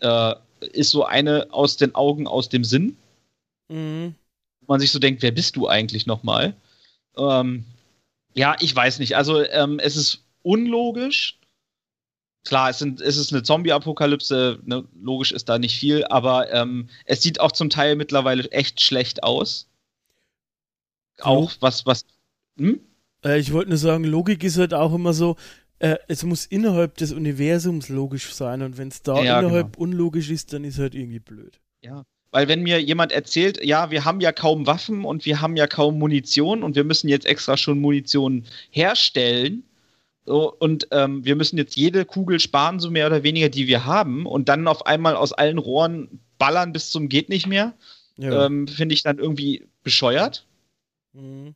äh, 0.01 0.35
ist 0.73 0.91
so 0.91 1.05
eine 1.05 1.49
aus 1.51 1.77
den 1.77 1.95
Augen, 1.95 2.27
aus 2.27 2.49
dem 2.49 2.65
Sinn 2.65 2.97
Mhm. 3.69 4.15
man 4.67 4.81
sich 4.81 4.91
so 4.91 4.99
denkt, 4.99 5.23
wer 5.23 5.31
bist 5.33 5.57
du 5.57 5.69
eigentlich 5.69 6.07
nochmal? 6.07 6.55
Ähm, 7.17 7.65
ja, 8.35 8.57
ich 8.61 8.75
weiß 8.75 8.99
nicht. 8.99 9.17
Also 9.17 9.45
ähm, 9.45 9.79
es 9.79 9.97
ist 9.97 10.25
unlogisch. 10.43 11.39
Klar, 12.45 12.71
es, 12.71 12.79
sind, 12.79 13.01
es 13.01 13.17
ist 13.17 13.33
eine 13.33 13.43
Zombie-Apokalypse, 13.43 14.61
ne, 14.65 14.85
logisch 15.01 15.33
ist 15.33 15.49
da 15.49 15.59
nicht 15.59 15.77
viel, 15.77 16.05
aber 16.05 16.53
ähm, 16.53 16.89
es 17.05 17.23
sieht 17.23 17.41
auch 17.41 17.51
zum 17.51 17.71
Teil 17.71 17.97
mittlerweile 17.97 18.49
echt 18.53 18.81
schlecht 18.81 19.25
aus. 19.25 19.67
Auch 21.21 21.53
was, 21.61 21.87
was. 21.87 22.05
Hm? 22.59 22.81
Äh, 23.25 23.39
ich 23.39 23.53
wollte 23.53 23.71
nur 23.71 23.79
sagen, 23.79 24.05
Logik 24.05 24.45
ist 24.45 24.59
halt 24.59 24.75
auch 24.75 24.95
immer 24.95 25.13
so, 25.13 25.37
äh, 25.79 25.97
es 26.09 26.23
muss 26.23 26.47
innerhalb 26.47 26.97
des 26.97 27.13
Universums 27.13 27.89
logisch 27.89 28.33
sein 28.33 28.63
und 28.63 28.79
wenn 28.79 28.89
es 28.89 29.03
da 29.03 29.23
Ja, 29.23 29.41
innerhalb 29.41 29.77
unlogisch 29.77 30.31
ist, 30.31 30.53
dann 30.53 30.65
ist 30.65 30.79
halt 30.79 30.95
irgendwie 30.95 31.19
blöd. 31.19 31.61
Weil 32.33 32.49
wenn 32.49 32.63
mir 32.63 32.83
jemand 32.83 33.13
erzählt, 33.13 33.65
ja, 33.65 33.91
wir 33.91 34.05
haben 34.05 34.21
ja 34.21 34.33
kaum 34.33 34.67
Waffen 34.67 35.05
und 35.05 35.25
wir 35.25 35.41
haben 35.41 35.57
ja 35.57 35.67
kaum 35.67 35.99
Munition 35.99 36.63
und 36.63 36.77
wir 36.77 36.85
müssen 36.85 37.09
jetzt 37.09 37.25
extra 37.25 37.57
schon 37.57 37.81
Munition 37.81 38.45
herstellen 38.71 39.63
so, 40.27 40.53
und 40.59 40.89
ähm, 40.91 41.25
wir 41.25 41.37
müssen 41.37 41.57
jetzt 41.57 41.77
jede 41.77 42.05
Kugel 42.05 42.41
sparen, 42.41 42.81
so 42.81 42.91
mehr 42.91 43.07
oder 43.07 43.23
weniger, 43.23 43.49
die 43.49 43.69
wir 43.69 43.87
haben 43.87 44.27
und 44.27 44.49
dann 44.49 44.67
auf 44.67 44.85
einmal 44.85 45.15
aus 45.15 45.33
allen 45.33 45.59
Rohren 45.59 46.21
ballern 46.37 46.73
bis 46.73 46.91
zum 46.91 47.09
geht 47.09 47.29
nicht 47.29 47.47
mehr, 47.47 47.75
Ja. 48.17 48.47
ähm, 48.47 48.67
finde 48.67 48.95
ich 48.95 49.05
dann 49.05 49.19
irgendwie 49.19 49.69
bescheuert. 49.85 50.46
Mhm. 51.17 51.55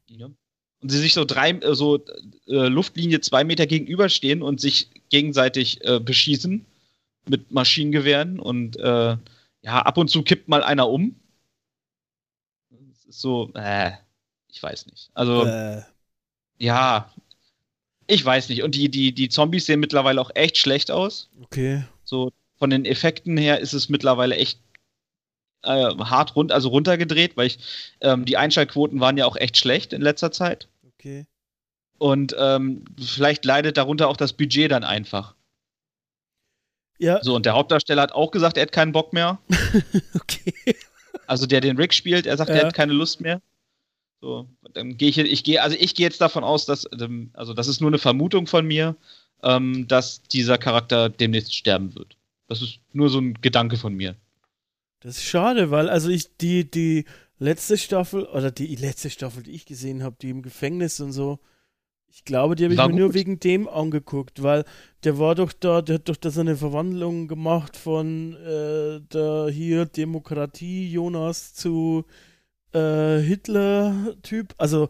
Und 0.83 0.89
sie 0.89 0.99
sich 0.99 1.13
so 1.13 1.25
drei, 1.25 1.51
äh, 1.51 1.75
so 1.75 1.99
äh, 2.47 2.69
Luftlinie 2.69 3.21
zwei 3.21 3.45
Meter 3.45 3.67
gegenüberstehen 3.67 4.43
und 4.43 4.61
sich 4.61 4.91
gegenseitig 5.11 5.85
äh, 5.85 6.01
beschießen 6.01 6.65
mit 7.29 7.51
Maschinengewehren 7.51 8.41
und 8.41 8.79
äh, 8.79 9.17
ja, 9.63 9.83
ab 9.83 9.99
und 9.99 10.09
zu 10.09 10.23
kippt 10.23 10.49
mal 10.49 10.63
einer 10.63 10.89
um. 10.89 11.15
Das 12.71 13.05
ist 13.05 13.21
so, 13.21 13.51
äh, 13.55 13.93
ich 14.49 14.63
weiß 14.63 14.87
nicht. 14.87 15.11
Also, 15.13 15.45
Äh, 15.45 15.83
ja, 16.59 17.13
ich 18.07 18.25
weiß 18.25 18.49
nicht. 18.49 18.63
Und 18.63 18.75
die, 18.75 18.89
die, 18.89 19.13
die 19.13 19.29
Zombies 19.29 19.67
sehen 19.67 19.81
mittlerweile 19.81 20.21
auch 20.21 20.31
echt 20.35 20.57
schlecht 20.57 20.91
aus. 20.91 21.29
okay. 21.43 21.85
So 22.05 22.33
von 22.57 22.71
den 22.71 22.85
Effekten 22.85 23.37
her 23.37 23.61
ist 23.61 23.73
es 23.73 23.89
mittlerweile 23.89 24.37
echt 24.37 24.61
äh, 25.63 25.95
hart 25.99 26.37
rund, 26.37 26.53
also 26.53 26.69
runtergedreht, 26.69 27.37
weil 27.37 27.47
ich, 27.49 27.59
ähm, 28.01 28.25
die 28.25 28.37
Einschaltquoten 28.37 29.01
waren 29.01 29.17
ja 29.17 29.27
auch 29.27 29.37
echt 29.37 29.57
schlecht 29.57 29.93
in 29.93 30.03
letzter 30.03 30.33
Zeit. 30.33 30.69
Okay. 30.95 31.27
Und 31.99 32.35
ähm, 32.39 32.85
vielleicht 32.99 33.45
leidet 33.45 33.77
darunter 33.77 34.09
auch 34.09 34.17
das 34.17 34.33
Budget 34.33 34.71
dann 34.71 34.85
einfach. 34.85 35.35
Ja, 36.99 37.23
So, 37.23 37.35
und 37.35 37.47
der 37.47 37.55
Hauptdarsteller 37.55 38.03
hat 38.03 38.13
auch 38.13 38.31
gesagt, 38.31 38.57
er 38.59 38.63
hat 38.63 38.73
keinen 38.73 38.93
Bock 38.93 39.13
mehr. 39.13 39.39
okay. 40.15 40.77
Also 41.27 41.47
der 41.47 41.61
den 41.61 41.77
Rick 41.77 41.95
spielt, 41.95 42.27
er 42.27 42.37
sagt, 42.37 42.51
Ja. 42.51 42.57
er 42.57 42.67
hat 42.67 42.75
keine 42.75 42.93
Lust 42.93 43.21
mehr. 43.21 43.41
So, 44.21 44.47
dann 44.75 44.99
gehe 44.99 45.09
ich, 45.09 45.17
ich 45.17 45.45
gehe, 45.45 45.63
also 45.63 45.77
ich 45.81 45.95
gehe 45.95 46.07
jetzt 46.07 46.21
davon 46.21 46.45
aus, 46.45 46.67
dass, 46.67 46.87
ähm, 47.01 47.31
also 47.33 47.55
das 47.55 47.69
ist 47.69 47.81
nur 47.81 47.89
eine 47.89 47.99
Vermutung 47.99 48.47
von 48.47 48.67
mir, 48.67 48.97
ähm, 49.43 49.89
dass 49.89 50.23
dieser 50.23 50.59
Charakter 50.59 51.09
demnächst 51.09 51.55
sterben 51.55 51.95
wird. 51.95 52.17
Das 52.49 52.61
ist 52.61 52.81
nur 52.93 53.09
so 53.09 53.19
ein 53.19 53.35
Gedanke 53.41 53.79
von 53.79 53.95
mir. 53.95 54.15
Das 55.01 55.17
ist 55.17 55.25
schade, 55.25 55.71
weil 55.71 55.89
also 55.89 56.11
ich 56.11 56.37
die 56.37 56.71
die 56.71 57.05
letzte 57.39 57.79
Staffel 57.79 58.25
oder 58.27 58.51
die 58.51 58.75
letzte 58.77 59.11
Staffel, 59.11 59.43
die 59.43 59.53
ich 59.53 59.65
gesehen 59.65 60.03
habe, 60.03 60.17
die 60.21 60.31
im 60.31 60.43
Gefängnis 60.43 61.01
und 61.01 61.13
so, 61.13 61.39
ich 62.13 62.25
glaube, 62.25 62.55
die 62.57 62.65
habe 62.65 62.75
ich 62.75 62.79
War 62.79 62.89
mir 62.89 62.97
nur 62.97 63.15
wegen 63.15 63.39
dem 63.41 63.69
angeguckt, 63.69 64.43
weil 64.43 64.65
der 65.05 65.19
war 65.19 65.35
doch 65.37 65.53
da, 65.53 65.81
der 65.81 65.97
hat 65.97 66.09
doch 66.09 66.17
da 66.17 66.31
so 66.31 66.41
eine 66.41 66.57
Verwandlung 66.57 67.29
gemacht 67.29 67.77
von 67.77 68.35
äh, 68.37 69.01
der 69.01 69.49
hier 69.51 69.87
Demokratie 69.87 70.91
Jonas 70.91 71.55
zu 71.55 72.05
äh, 72.75 73.19
Hitler-Typ. 73.21 74.55
Also 74.59 74.89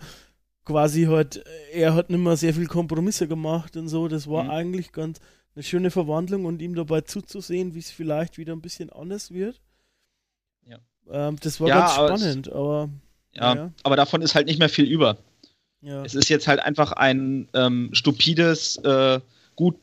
quasi 0.64 1.04
halt, 1.04 1.44
er 1.72 1.94
hat 1.94 2.10
nicht 2.10 2.18
mehr 2.20 2.36
sehr 2.36 2.54
viel 2.54 2.66
Kompromisse 2.66 3.28
gemacht 3.28 3.76
und 3.76 3.88
so. 3.88 4.08
Das 4.08 4.28
war 4.28 4.44
Mhm. 4.44 4.50
eigentlich 4.50 4.92
ganz 4.92 5.20
eine 5.54 5.62
schöne 5.62 5.90
Verwandlung 5.90 6.46
und 6.46 6.62
ihm 6.62 6.74
dabei 6.74 7.02
zuzusehen, 7.02 7.74
wie 7.74 7.80
es 7.80 7.90
vielleicht 7.90 8.38
wieder 8.38 8.54
ein 8.54 8.60
bisschen 8.62 8.90
anders 8.90 9.30
wird. 9.32 9.60
Ähm, 11.12 11.36
das 11.42 11.60
war 11.60 11.68
Ja, 11.68 11.78
ganz 11.80 11.92
aber 11.92 12.12
es- 12.14 12.20
spannend, 12.20 12.52
aber 12.52 12.88
Ja, 13.32 13.54
Ja. 13.54 13.72
aber 13.84 13.96
davon 13.96 14.22
ist 14.22 14.34
halt 14.34 14.46
nicht 14.46 14.58
mehr 14.58 14.68
viel 14.68 14.86
über. 14.86 15.16
ja. 15.82 16.04
Es 16.04 16.14
ist 16.14 16.28
jetzt 16.28 16.46
halt 16.48 16.60
einfach 16.60 16.92
ein 16.92 17.48
ähm, 17.54 17.90
stupides 17.92 18.76
äh, 18.78 19.20
Gut 19.56 19.76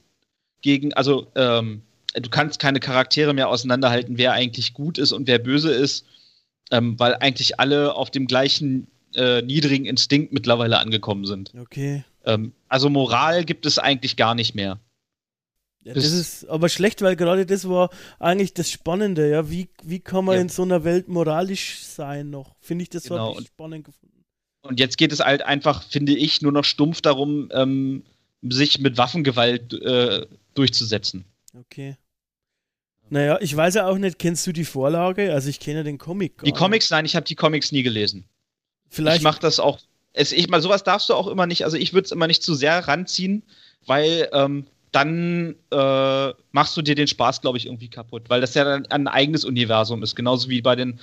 gegen, 0.62 0.94
also 0.94 1.28
ähm, 1.36 1.82
du 2.14 2.30
kannst 2.30 2.60
keine 2.60 2.80
Charaktere 2.80 3.34
mehr 3.34 3.48
auseinanderhalten, 3.50 4.18
wer 4.18 4.34
eigentlich 4.34 4.74
gut 4.74 4.98
ist 4.98 5.12
und 5.12 5.28
wer 5.28 5.40
böse 5.40 5.72
ist, 5.72 6.06
ähm, 6.72 7.00
weil 7.00 7.16
eigentlich 7.16 7.60
alle 7.60 7.96
auf 7.96 8.10
dem 8.12 8.28
gleichen 8.28 8.88
äh, 9.16 9.42
niedrigen 9.42 9.86
Instinkt 9.86 10.34
mittlerweile 10.34 10.80
angekommen 10.80 11.26
sind. 11.26 11.54
Okay. 11.60 12.04
Ähm, 12.26 12.52
also 12.68 12.90
Moral 12.90 13.46
gibt 13.46 13.66
es 13.66 13.78
eigentlich 13.80 14.16
gar 14.18 14.36
nicht 14.36 14.56
mehr. 14.56 14.80
Ja, 15.88 15.94
das 15.94 16.12
ist 16.12 16.46
aber 16.50 16.68
schlecht, 16.68 17.02
weil 17.02 17.16
gerade 17.16 17.46
das 17.46 17.68
war 17.70 17.90
eigentlich 18.20 18.54
das 18.54 18.70
Spannende, 18.70 19.30
ja. 19.30 19.50
Wie, 19.50 19.70
wie 19.84 20.00
kann 20.00 20.26
man 20.26 20.36
Ja. 20.36 20.42
in 20.42 20.50
so 20.50 20.64
einer 20.64 20.84
Welt 20.84 21.08
moralisch 21.08 21.80
sein 21.84 22.30
noch? 22.30 22.56
Finde 22.60 22.84
ich 22.84 22.90
das 22.90 23.04
so 23.04 23.14
Genau, 23.14 23.38
und- 23.38 23.48
spannend 23.48 23.86
gefunden. 23.86 24.24
Und 24.64 24.80
jetzt 24.82 24.98
geht 24.98 25.14
es 25.14 25.22
halt 25.22 25.44
einfach, 25.44 25.84
finde 25.84 26.14
ich, 26.14 26.42
nur 26.42 26.52
noch 26.52 26.66
stumpf 26.66 27.00
darum, 27.00 27.50
ähm, 27.54 28.04
sich 28.42 28.80
mit 28.80 28.98
Waffengewalt 28.98 29.72
äh, 29.74 30.26
durchzusetzen. 30.56 31.24
Okay. 31.58 31.96
Naja, 33.10 33.38
ich 33.40 33.56
weiß 33.56 33.76
ja 33.76 33.88
auch 33.88 33.98
nicht, 33.98 34.20
kennst 34.20 34.46
du 34.46 34.52
die 34.52 34.66
Vorlage? 34.66 35.32
Also 35.34 35.50
ich 35.50 35.62
kenne 35.62 35.78
ja 35.78 35.84
den 35.84 35.98
Comic. 35.98 36.44
Die. 36.44 36.52
Comics, 36.52 36.90
nein, 36.90 37.06
ich 37.06 37.16
habe 37.16 37.26
die 37.26 37.36
Comics 37.36 37.72
nie 37.72 37.84
gelesen. 37.84 38.26
Vielleicht 38.90 39.18
Ich 39.20 39.24
mache 39.24 39.40
das 39.40 39.60
auch. 39.62 39.80
Es, 40.12 40.34
ich 40.34 40.50
mal, 40.50 40.62
sowas 40.62 40.84
darfst 40.84 41.08
du 41.10 41.14
auch 41.14 41.28
immer 41.28 41.46
nicht. 41.48 41.64
Also 41.64 41.78
ich 41.78 41.94
würde 41.94 42.06
es 42.06 42.12
immer 42.12 42.28
nicht 42.28 42.44
zu 42.44 42.54
sehr 42.54 42.86
ranziehen, 42.88 43.44
weil 43.86 44.28
ähm, 44.34 44.66
dann 44.98 45.56
äh, 45.72 46.34
machst 46.52 46.76
du 46.76 46.82
dir 46.82 46.96
den 46.96 47.08
Spaß, 47.08 47.42
glaube 47.42 47.60
ich, 47.60 47.68
irgendwie 47.68 47.88
kaputt, 47.88 48.24
weil 48.30 48.42
das 48.42 48.56
ja 48.56 48.64
dann 48.64 48.88
ein 48.88 49.08
eigenes 49.08 49.46
Universum 49.46 50.02
ist, 50.02 50.16
genauso 50.16 50.50
wie 50.50 50.62
bei 50.62 50.76
den 50.76 51.00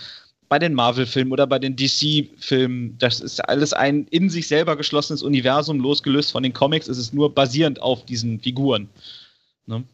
bei 0.49 0.59
den 0.59 0.75
Marvel-Filmen 0.75 1.33
oder 1.33 1.47
bei 1.47 1.59
den 1.59 1.75
DC-Filmen. 1.75 2.99
Das 2.99 3.21
ist 3.21 3.41
alles 3.49 3.73
ein 3.73 4.07
in 4.11 4.29
sich 4.29 4.47
selber 4.47 4.77
geschlossenes 4.77 5.23
Universum, 5.23 5.81
losgelöst 5.81 6.33
von 6.33 6.43
den 6.43 6.53
Comics. 6.53 6.89
Es 6.89 6.99
ist 6.99 7.15
nur 7.15 7.35
basierend 7.35 7.81
auf 7.81 8.05
diesen 8.05 8.41
Figuren. 8.41 8.89
Ne? 9.67 9.85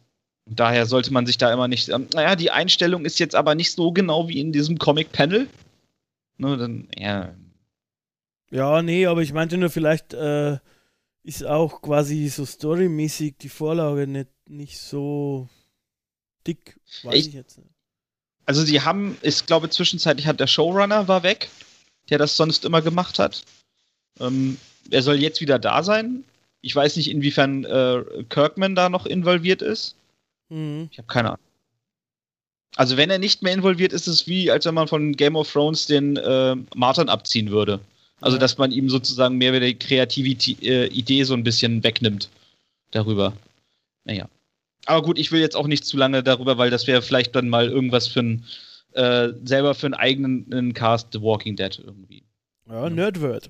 Daher 0.47 0.87
sollte 0.87 1.13
man 1.13 1.25
sich 1.25 1.37
da 1.37 1.53
immer 1.53 1.67
nicht. 1.67 1.89
Ähm, 1.89 2.07
naja, 2.13 2.35
die 2.35 2.51
Einstellung 2.51 3.05
ist 3.05 3.19
jetzt 3.19 3.35
aber 3.35 3.55
nicht 3.55 3.71
so 3.71 3.91
genau 3.91 4.27
wie 4.27 4.39
in 4.39 4.51
diesem 4.51 4.77
Comic-Panel. 4.77 5.47
Ne, 6.37 6.57
dann, 6.57 6.87
ja, 6.97 7.33
Ja, 8.49 8.81
nee, 8.81 9.05
aber 9.05 9.21
ich 9.21 9.31
meinte 9.31 9.57
nur, 9.57 9.69
vielleicht 9.69 10.13
äh, 10.13 10.57
ist 11.23 11.43
auch 11.45 11.81
quasi 11.81 12.27
so 12.29 12.45
storymäßig 12.45 13.35
die 13.39 13.49
Vorlage 13.49 14.07
nicht, 14.07 14.29
nicht 14.47 14.79
so 14.79 15.47
dick. 16.47 16.79
Weiß 17.03 17.15
ich, 17.15 17.27
Ich- 17.27 17.33
jetzt 17.33 17.57
nicht. 17.57 17.69
Also 18.45 18.63
sie 18.63 18.81
haben, 18.81 19.17
ich 19.21 19.45
glaube 19.45 19.69
zwischenzeitlich 19.69 20.25
hat 20.27 20.39
der 20.39 20.47
Showrunner 20.47 21.07
war 21.07 21.23
weg, 21.23 21.49
der 22.09 22.17
das 22.17 22.35
sonst 22.35 22.65
immer 22.65 22.81
gemacht 22.81 23.19
hat. 23.19 23.43
Ähm, 24.19 24.57
er 24.89 25.03
soll 25.03 25.15
jetzt 25.21 25.41
wieder 25.41 25.59
da 25.59 25.83
sein. 25.83 26.23
Ich 26.61 26.75
weiß 26.75 26.95
nicht, 26.97 27.09
inwiefern 27.09 27.63
äh, 27.65 28.03
Kirkman 28.29 28.75
da 28.75 28.89
noch 28.89 29.05
involviert 29.05 29.61
ist. 29.61 29.95
Mhm. 30.49 30.89
Ich 30.91 30.97
habe 30.97 31.07
keine 31.07 31.29
Ahnung. 31.29 31.45
Also 32.75 32.97
wenn 32.97 33.09
er 33.09 33.19
nicht 33.19 33.41
mehr 33.41 33.53
involviert 33.53 33.93
ist, 33.93 34.07
ist 34.07 34.21
es 34.21 34.27
wie, 34.27 34.49
als 34.49 34.65
wenn 34.65 34.73
man 34.73 34.87
von 34.87 35.13
Game 35.15 35.35
of 35.35 35.51
Thrones 35.51 35.85
den 35.85 36.17
äh, 36.17 36.55
Martin 36.75 37.09
abziehen 37.09 37.51
würde. 37.51 37.79
Also 38.21 38.37
dass 38.37 38.57
man 38.57 38.71
ihm 38.71 38.89
sozusagen 38.89 39.37
mehr 39.37 39.51
wieder 39.51 39.65
die 39.65 39.77
kreative 39.77 40.29
äh, 40.63 40.87
Idee 40.87 41.23
so 41.23 41.33
ein 41.33 41.43
bisschen 41.43 41.83
wegnimmt 41.83 42.29
darüber. 42.91 43.33
Naja. 44.05 44.29
Aber 44.85 45.01
gut, 45.01 45.19
ich 45.19 45.31
will 45.31 45.41
jetzt 45.41 45.55
auch 45.55 45.67
nicht 45.67 45.85
zu 45.85 45.97
lange 45.97 46.23
darüber, 46.23 46.57
weil 46.57 46.69
das 46.69 46.87
wäre 46.87 47.01
vielleicht 47.01 47.35
dann 47.35 47.49
mal 47.49 47.67
irgendwas 47.67 48.07
für 48.07 48.21
ein 48.21 48.45
äh, 48.93 49.29
selber 49.43 49.73
für 49.73 49.87
einen 49.87 49.93
eigenen 49.93 50.51
einen 50.51 50.73
Cast 50.73 51.09
The 51.13 51.21
Walking 51.21 51.55
Dead 51.55 51.79
irgendwie. 51.83 52.23
Ja, 52.69 52.89
Nerdword. 52.89 53.49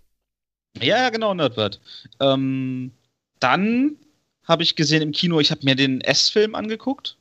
Ja, 0.81 0.97
ja, 0.97 1.09
genau, 1.09 1.33
Nerdword. 1.33 1.79
Ähm, 2.19 2.91
dann 3.39 3.97
habe 4.43 4.63
ich 4.63 4.75
gesehen 4.75 5.01
im 5.01 5.11
Kino, 5.11 5.39
ich 5.39 5.51
habe 5.51 5.61
mir 5.63 5.75
den 5.75 6.01
S-Film 6.01 6.55
angeguckt 6.55 7.17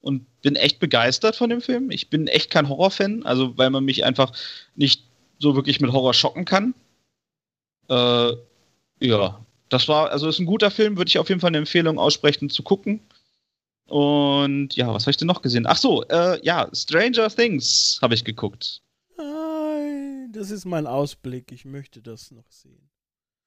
und 0.00 0.26
bin 0.42 0.56
echt 0.56 0.78
begeistert 0.78 1.36
von 1.36 1.50
dem 1.50 1.60
Film. 1.60 1.90
Ich 1.90 2.08
bin 2.08 2.26
echt 2.26 2.50
kein 2.50 2.68
Horrorfan, 2.68 3.24
also 3.24 3.56
weil 3.58 3.70
man 3.70 3.84
mich 3.84 4.04
einfach 4.04 4.32
nicht 4.74 5.09
so 5.40 5.56
wirklich 5.56 5.80
mit 5.80 5.92
Horror 5.92 6.14
schocken 6.14 6.44
kann. 6.44 6.74
Äh, 7.88 8.32
ja, 9.00 9.44
das 9.68 9.88
war, 9.88 10.10
also 10.10 10.28
ist 10.28 10.38
ein 10.38 10.46
guter 10.46 10.70
Film, 10.70 10.96
würde 10.96 11.08
ich 11.08 11.18
auf 11.18 11.28
jeden 11.28 11.40
Fall 11.40 11.48
eine 11.48 11.58
Empfehlung 11.58 11.98
aussprechen 11.98 12.50
zu 12.50 12.62
gucken. 12.62 13.00
Und 13.86 14.76
ja, 14.76 14.94
was 14.94 15.04
habe 15.04 15.10
ich 15.10 15.16
denn 15.16 15.26
noch 15.26 15.42
gesehen? 15.42 15.66
Ach 15.66 15.76
so, 15.76 16.04
äh, 16.04 16.40
ja, 16.44 16.68
Stranger 16.72 17.28
Things 17.28 17.98
habe 18.00 18.14
ich 18.14 18.24
geguckt. 18.24 18.82
Nein, 19.16 20.30
das 20.32 20.52
ist 20.52 20.64
mein 20.64 20.86
Ausblick. 20.86 21.50
Ich 21.50 21.64
möchte 21.64 22.00
das 22.00 22.30
noch 22.30 22.48
sehen. 22.50 22.88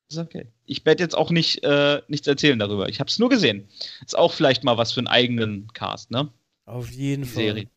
Ist 0.10 0.18
okay. 0.18 0.48
Ich 0.66 0.86
werde 0.86 1.02
jetzt 1.02 1.16
auch 1.16 1.32
nicht 1.32 1.64
äh, 1.64 2.02
nichts 2.10 2.28
erzählen 2.28 2.60
darüber. 2.60 2.90
Ich 2.90 3.00
habe 3.00 3.10
es 3.10 3.20
nur 3.20 3.30
gesehen. 3.30 3.70
Ist 4.06 4.18
auch 4.18 4.34
vielleicht 4.34 4.66
mal 4.66 4.78
was 4.78 4.92
für 4.92 5.00
einen 5.00 5.08
eigenen 5.08 5.72
Cast, 5.74 6.12
ne? 6.12 6.30
Auf 6.66 6.92
jeden 6.92 7.24
Fall. 7.24 7.44
Serie. 7.44 7.70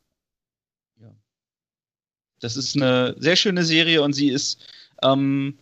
Das 2.40 2.56
ist 2.56 2.76
eine 2.76 3.14
sehr 3.18 3.36
schöne 3.36 3.64
Serie 3.64 4.02
und 4.02 4.12
sie 4.12 4.28
ist. 4.28 4.58
Ähm, 5.02 5.58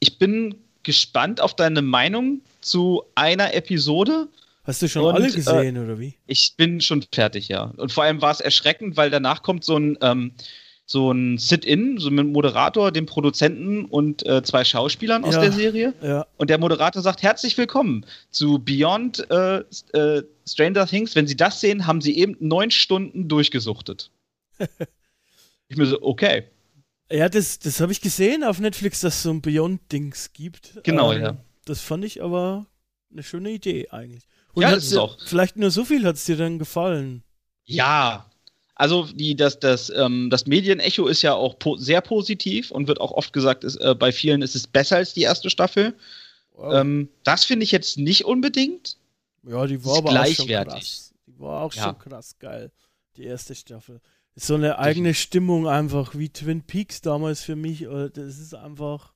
ich 0.00 0.18
bin 0.18 0.56
gespannt 0.82 1.40
auf 1.40 1.54
deine 1.56 1.82
Meinung 1.82 2.42
zu 2.60 3.04
einer 3.14 3.54
Episode. 3.54 4.28
Hast 4.64 4.80
du 4.82 4.88
schon 4.88 5.04
Und, 5.04 5.14
alle 5.14 5.28
äh, 5.28 5.32
gesehen, 5.32 5.78
oder 5.82 5.98
wie? 5.98 6.14
Ich 6.26 6.54
bin 6.56 6.80
schon 6.80 7.04
fertig, 7.12 7.48
ja. 7.48 7.72
Und 7.76 7.92
vor 7.92 8.04
allem 8.04 8.22
war 8.22 8.30
es 8.30 8.40
erschreckend, 8.40 8.96
weil 8.96 9.10
danach 9.10 9.42
kommt 9.42 9.64
so 9.64 9.76
ein, 9.76 9.98
ähm, 10.00 10.32
so 10.86 11.10
ein 11.10 11.38
Sit-In, 11.38 11.98
so 11.98 12.08
ein 12.08 12.14
Moderator, 12.32 12.92
dem 12.92 13.06
Produzenten 13.06 13.84
und 13.86 14.24
äh, 14.26 14.42
zwei 14.42 14.64
Schauspielern 14.64 15.24
aus 15.24 15.34
Ja. 15.34 15.40
der 15.40 15.52
Serie. 15.52 15.94
Ja. 16.02 16.26
Und 16.36 16.50
der 16.50 16.58
Moderator 16.58 17.02
sagt: 17.02 17.22
Herzlich 17.22 17.56
willkommen 17.58 18.06
zu 18.30 18.58
Beyond 18.58 19.28
äh, 19.30 19.64
äh, 19.92 20.22
Stranger 20.46 20.86
Things. 20.86 21.14
Wenn 21.14 21.26
Sie 21.26 21.36
das 21.36 21.60
sehen, 21.60 21.86
haben 21.86 22.00
Sie 22.00 22.16
eben 22.18 22.36
neun 22.40 22.70
Stunden 22.70 23.28
durchgesuchtet. 23.28 24.10
ich 25.68 25.76
mir 25.76 25.86
so, 25.86 26.00
okay. 26.02 26.44
Ja, 27.10 27.28
das, 27.28 27.58
das 27.58 27.80
habe 27.80 27.92
ich 27.92 28.00
gesehen 28.00 28.44
auf 28.44 28.58
Netflix, 28.60 29.00
dass 29.00 29.16
es 29.16 29.22
so 29.22 29.30
ein 29.30 29.42
Beyond-Dings 29.42 30.32
gibt. 30.32 30.80
Genau, 30.84 31.12
Ähm, 31.12 31.22
ja. 31.22 31.36
Das 31.64 31.80
fand 31.80 32.04
ich 32.04 32.22
aber 32.22 32.66
eine 33.12 33.22
schöne 33.22 33.50
Idee 33.50 33.88
eigentlich. 33.90 34.24
Und 34.54 34.62
Ja, 34.62 34.70
das 34.70 34.84
ist 34.84 34.92
dir- 34.92 35.02
auch. 35.02 35.18
Vielleicht 35.24 35.56
nur 35.56 35.70
so 35.70 35.84
viel 35.84 36.04
hat 36.04 36.16
es 36.16 36.24
dir 36.24 36.36
dann 36.36 36.58
gefallen. 36.58 37.22
Ja. 37.64 38.30
Also 38.74 39.04
die, 39.06 39.36
das, 39.36 39.60
das, 39.60 39.90
ähm, 39.90 40.30
das 40.30 40.46
Medienecho 40.46 41.06
ist 41.06 41.22
ja 41.22 41.34
auch 41.34 41.58
po 41.58 41.76
sehr 41.76 42.00
positiv 42.00 42.70
und 42.70 42.88
wird 42.88 43.00
auch 43.00 43.12
oft 43.12 43.32
gesagt, 43.32 43.62
ist, 43.64 43.76
äh, 43.76 43.94
bei 43.94 44.10
vielen 44.10 44.42
ist 44.42 44.56
es 44.56 44.66
besser 44.66 44.96
als 44.96 45.14
die 45.14 45.22
erste 45.22 45.48
Staffel. 45.48 45.94
Wow. 46.52 46.74
Ähm, 46.74 47.08
das 47.22 47.44
finde 47.44 47.64
ich 47.64 47.70
jetzt 47.72 47.98
nicht 47.98 48.24
unbedingt. 48.24 48.96
ja, 49.46 49.66
die 49.66 49.84
war 49.84 49.98
aber 49.98 50.10
auch 50.10 50.26
schon 50.26 50.46
gleichwertig. 50.46 50.74
krass. 50.74 51.14
Die 51.26 51.38
war 51.38 51.62
auch 51.62 51.72
Ja. 51.74 51.84
schon 51.84 51.98
krass 51.98 52.36
geil. 52.38 52.72
Die 53.16 53.24
erste 53.24 53.54
Staffel. 53.54 54.00
So 54.36 54.54
eine 54.54 54.78
eigene 54.78 55.14
Stimmung 55.14 55.68
einfach 55.68 56.16
wie 56.16 56.28
Twin 56.28 56.62
Peaks 56.62 57.00
damals 57.00 57.42
für 57.42 57.56
mich. 57.56 57.86
Das 58.14 58.38
ist 58.38 58.54
einfach. 58.54 59.12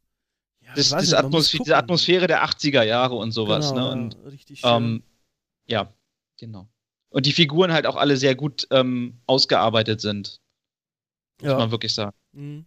Ja, 0.65 0.75
Das, 0.75 0.91
das 0.91 1.03
nicht, 1.03 1.13
man 1.13 1.23
muss 1.23 1.27
Atmos 1.27 1.51
gucken. 1.51 1.65
diese 1.65 1.77
Atmosphäre 1.77 2.27
der 2.27 2.45
80er 2.45 2.83
Jahre 2.83 3.17
und 3.17 3.33
sowas. 3.33 3.71
Genau, 3.71 3.81
ne? 3.81 3.87
ja, 3.89 3.93
Und 3.93 4.33
richtig 4.33 4.61
schön. 4.61 4.71
Ähm, 4.71 5.03
ja, 5.67 5.93
genau. 6.39 6.69
Und 7.11 7.27
die 7.27 7.33
Figuren 7.33 7.73
halt 7.73 7.87
auch 7.87 7.97
alle 7.97 8.17
sehr 8.17 8.35
gut 8.35 8.69
ähm, 8.71 9.19
ausgearbeitet 9.27 10.01
sind, 10.01 10.41
muss 11.41 11.51
ja. 11.51 11.59
man 11.59 11.71
wirklich 11.71 11.95
sagen. 11.95 12.17
Mhm. 12.33 12.67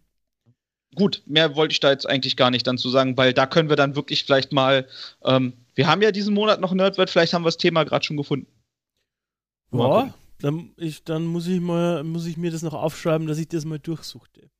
Gut, 0.94 1.22
mehr 1.24 1.56
wollte 1.56 1.72
ich 1.72 1.80
da 1.80 1.90
jetzt 1.90 2.06
eigentlich 2.06 2.36
gar 2.36 2.50
nicht 2.50 2.66
dann 2.66 2.76
zu 2.76 2.90
sagen, 2.90 3.16
weil 3.16 3.32
da 3.32 3.46
können 3.46 3.70
wir 3.70 3.76
dann 3.76 3.96
wirklich 3.96 4.24
vielleicht 4.24 4.52
mal, 4.52 4.86
ähm, 5.24 5.54
wir 5.74 5.86
haben 5.86 6.02
ja 6.02 6.12
diesen 6.12 6.34
Monat 6.34 6.60
noch 6.60 6.74
Nerdwert, 6.74 7.08
vielleicht 7.08 7.32
haben 7.32 7.42
wir 7.42 7.48
das 7.48 7.56
Thema 7.56 7.84
gerade 7.84 8.04
schon 8.04 8.18
gefunden. 8.18 8.46
Ja. 9.72 10.12
Dann, 10.42 10.72
ich, 10.76 11.04
dann 11.04 11.24
muss 11.26 11.46
ich 11.46 11.60
mal, 11.60 12.04
muss 12.04 12.26
ich 12.26 12.36
mir 12.36 12.50
das 12.50 12.62
noch 12.62 12.74
aufschreiben, 12.74 13.26
dass 13.26 13.38
ich 13.38 13.48
das 13.48 13.64
mal 13.64 13.78
durchsuchte. 13.78 14.50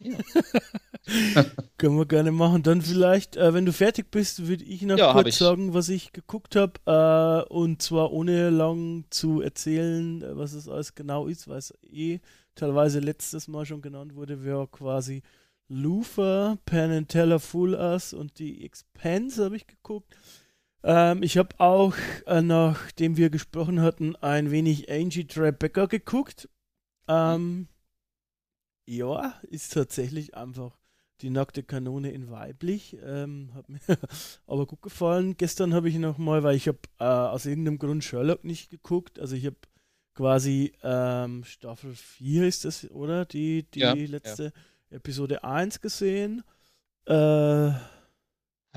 Ja. 0.00 0.18
Können 1.78 1.96
wir 1.96 2.06
gerne 2.06 2.32
machen. 2.32 2.62
Dann 2.62 2.82
vielleicht, 2.82 3.36
äh, 3.36 3.54
wenn 3.54 3.66
du 3.66 3.72
fertig 3.72 4.10
bist, 4.10 4.46
würde 4.46 4.64
ich 4.64 4.82
noch 4.82 4.98
Ja, 4.98 5.12
kurz 5.12 5.28
ich. 5.28 5.36
sagen, 5.36 5.74
was 5.74 5.88
ich 5.88 6.12
geguckt 6.12 6.56
habe. 6.56 6.72
Äh, 7.48 7.52
und 7.52 7.82
zwar 7.82 8.12
ohne 8.12 8.50
lang 8.50 9.04
zu 9.10 9.40
erzählen, 9.40 10.22
äh, 10.22 10.36
was 10.36 10.52
es 10.52 10.68
alles 10.68 10.94
genau 10.94 11.26
ist, 11.26 11.48
weil 11.48 11.58
es 11.58 11.74
eh 11.82 12.20
teilweise 12.54 13.00
letztes 13.00 13.48
Mal 13.48 13.64
schon 13.66 13.82
genannt 13.82 14.14
wurde, 14.14 14.44
wäre 14.44 14.68
quasi 14.68 15.22
Luther, 15.68 16.58
Penn 16.66 16.90
and 16.90 17.08
Teller, 17.08 17.38
Full 17.40 17.74
Us 17.74 18.12
und 18.12 18.38
die 18.38 18.64
Expense 18.64 19.44
habe 19.44 19.56
ich 19.56 19.66
geguckt. 19.66 20.14
Ähm, 20.84 21.22
ich 21.22 21.38
habe 21.38 21.58
auch, 21.60 21.94
äh, 22.26 22.42
nachdem 22.42 23.16
wir 23.16 23.30
gesprochen 23.30 23.80
hatten, 23.80 24.16
ein 24.16 24.50
wenig 24.50 24.90
Angie 24.90 25.26
Tribeca 25.26 25.86
geguckt. 25.86 26.48
Ähm, 27.08 27.68
ja, 28.86 29.34
ist 29.48 29.72
tatsächlich 29.72 30.34
einfach 30.34 30.76
die 31.20 31.30
nackte 31.30 31.62
Kanone 31.62 32.10
in 32.10 32.30
weiblich. 32.30 32.96
Ähm, 33.04 33.50
hat 33.54 33.68
mir 33.68 33.80
aber 34.46 34.66
gut 34.66 34.82
gefallen. 34.82 35.36
Gestern 35.36 35.72
habe 35.74 35.88
ich 35.88 35.96
noch 35.96 36.18
mal, 36.18 36.42
weil 36.42 36.56
ich 36.56 36.66
habe 36.68 36.80
äh, 36.98 37.04
aus 37.04 37.46
irgendeinem 37.46 37.78
Grund 37.78 38.02
Sherlock 38.04 38.44
nicht 38.44 38.70
geguckt. 38.70 39.20
Also 39.20 39.36
ich 39.36 39.46
habe 39.46 39.56
quasi 40.14 40.72
ähm, 40.82 41.44
Staffel 41.44 41.94
4 41.94 42.46
ist 42.46 42.64
das, 42.64 42.90
oder? 42.90 43.24
Die, 43.24 43.64
die 43.70 43.80
Ja, 43.80 43.94
letzte 44.06 44.52
Episode 44.90 45.44
1 45.44 45.80
gesehen. 45.80 46.42
Äh, 47.06 47.70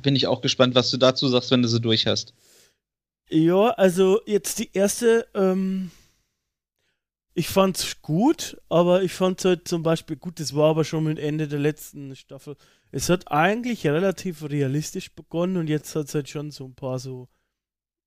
bin 0.02 0.16
ich 0.16 0.28
auch 0.28 0.42
gespannt, 0.42 0.76
was 0.76 0.92
du 0.92 0.98
dazu 0.98 1.28
sagst, 1.28 1.52
wenn 1.52 1.62
du 1.62 1.68
sie 1.68 1.82
durch 1.82 2.08
hast. 2.08 2.34
Ja, 3.30 3.70
also 3.72 4.22
jetzt 4.26 4.60
die 4.60 4.70
erste, 4.74 5.28
ähm, 5.34 5.90
ich 7.34 7.50
fand's 7.50 8.02
gut, 8.02 8.62
aber 8.70 9.04
ich 9.04 9.14
fand's 9.14 9.44
halt 9.46 9.68
zum 9.68 9.84
Beispiel 9.84 10.16
gut, 10.16 10.40
das 10.40 10.56
war 10.56 10.70
aber 10.70 10.84
schon 10.86 11.04
mit 11.06 11.18
Ende 11.20 11.48
der 11.48 11.60
letzten 11.60 12.16
Staffel. 12.16 12.56
Es 12.92 13.10
hat 13.10 13.32
eigentlich 13.32 13.86
relativ 13.88 14.44
realistisch 14.44 15.14
begonnen 15.14 15.58
und 15.58 15.68
jetzt 15.68 15.96
hat's 15.96 16.14
halt 16.14 16.30
schon 16.30 16.52
so 16.52 16.66
ein 16.66 16.76
paar 16.76 17.00
so 17.00 17.28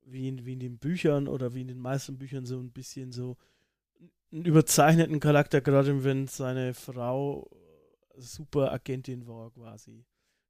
wie 0.03 0.29
in, 0.29 0.47
wie 0.47 0.55
in 0.55 0.61
den 0.61 0.79
Büchern 0.79 1.29
oder 1.29 1.53
wie 1.55 1.61
in 1.63 1.69
den 1.69 1.79
meisten 1.79 2.17
Büchern 2.17 2.47
so 2.47 2.59
ein 2.59 2.71
bisschen 2.71 3.13
so 3.13 3.37
einen 4.33 4.45
überzeichneten 4.45 5.21
Charakter, 5.21 5.61
gerade 5.61 6.05
wenn 6.05 6.27
seine 6.29 6.75
Frau 6.75 7.51
super 8.17 8.73
Agentin 8.73 9.27
war 9.27 9.51
quasi. 9.51 10.05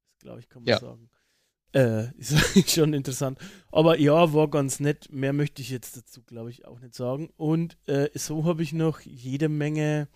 Das 0.06 0.18
glaube 0.18 0.40
ich, 0.40 0.48
kann 0.48 0.62
man 0.62 0.68
Ja. 0.68 0.78
sagen. 0.78 1.10
Äh, 1.72 2.08
ist 2.18 2.70
schon 2.70 2.94
interessant. 2.94 3.38
Aber 3.70 3.98
ja, 3.98 4.32
war 4.32 4.48
ganz 4.48 4.80
nett. 4.80 5.12
Mehr 5.12 5.32
möchte 5.32 5.62
ich 5.62 5.70
jetzt 5.70 5.96
dazu, 5.96 6.22
glaube 6.22 6.50
ich, 6.50 6.64
auch 6.64 6.80
nicht 6.80 6.94
sagen. 6.94 7.30
Und 7.36 7.76
äh, 7.86 8.08
so 8.14 8.44
habe 8.44 8.62
ich 8.62 8.72
noch 8.72 9.00
jede 9.00 9.48
Menge 9.48 10.08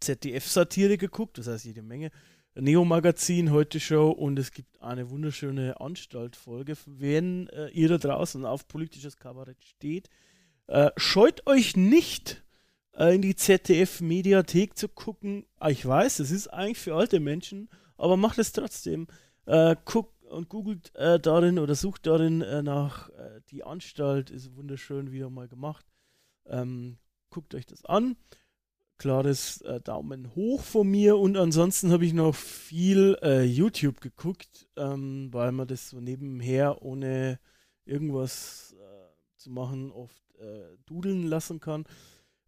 ZDF-Satire 0.00 0.98
geguckt, 0.98 1.38
das 1.38 1.46
heißt 1.46 1.64
jede 1.64 1.82
Menge. 1.82 2.10
Neo-Magazin, 2.54 3.50
heute 3.50 3.80
Show 3.80 4.10
und 4.10 4.38
es 4.38 4.50
gibt 4.50 4.82
eine 4.82 5.08
wunderschöne 5.08 5.80
Anstaltfolge. 5.80 6.74
Wenn 6.84 7.48
äh, 7.48 7.68
ihr 7.68 7.88
da 7.88 7.96
draußen 7.96 8.44
auf 8.44 8.68
politisches 8.68 9.16
Kabarett 9.16 9.64
steht, 9.64 10.10
äh, 10.66 10.90
scheut 10.98 11.46
euch 11.46 11.76
nicht 11.76 12.44
äh, 12.94 13.14
in 13.14 13.22
die 13.22 13.34
ZDF-Mediathek 13.34 14.76
zu 14.76 14.88
gucken. 14.88 15.46
Ah, 15.58 15.70
Ich 15.70 15.86
weiß, 15.86 16.18
es 16.18 16.30
ist 16.30 16.48
eigentlich 16.48 16.78
für 16.78 16.94
alte 16.94 17.20
Menschen, 17.20 17.70
aber 17.96 18.18
macht 18.18 18.38
es 18.38 18.52
trotzdem. 18.52 19.06
Äh, 19.46 19.76
guckt 19.86 20.11
und 20.32 20.48
googelt 20.48 20.94
äh, 20.96 21.20
darin 21.20 21.58
oder 21.58 21.74
sucht 21.74 22.06
darin 22.06 22.42
äh, 22.42 22.62
nach 22.62 23.08
äh, 23.10 23.40
die 23.50 23.64
Anstalt, 23.64 24.30
ist 24.30 24.56
wunderschön 24.56 25.12
wieder 25.12 25.30
mal 25.30 25.48
gemacht. 25.48 25.86
Ähm, 26.46 26.98
guckt 27.30 27.54
euch 27.54 27.66
das 27.66 27.84
an. 27.84 28.16
Klares 28.98 29.60
äh, 29.62 29.80
Daumen 29.80 30.34
hoch 30.34 30.62
von 30.62 30.88
mir 30.88 31.18
und 31.18 31.36
ansonsten 31.36 31.92
habe 31.92 32.04
ich 32.04 32.12
noch 32.12 32.34
viel 32.34 33.16
äh, 33.22 33.42
YouTube 33.42 34.00
geguckt, 34.00 34.68
ähm, 34.76 35.28
weil 35.32 35.52
man 35.52 35.66
das 35.66 35.90
so 35.90 36.00
nebenher 36.00 36.82
ohne 36.82 37.38
irgendwas 37.84 38.76
äh, 38.78 39.36
zu 39.36 39.50
machen 39.50 39.90
oft 39.92 40.16
dudeln 40.86 41.28
lassen 41.28 41.60
kann. 41.60 41.84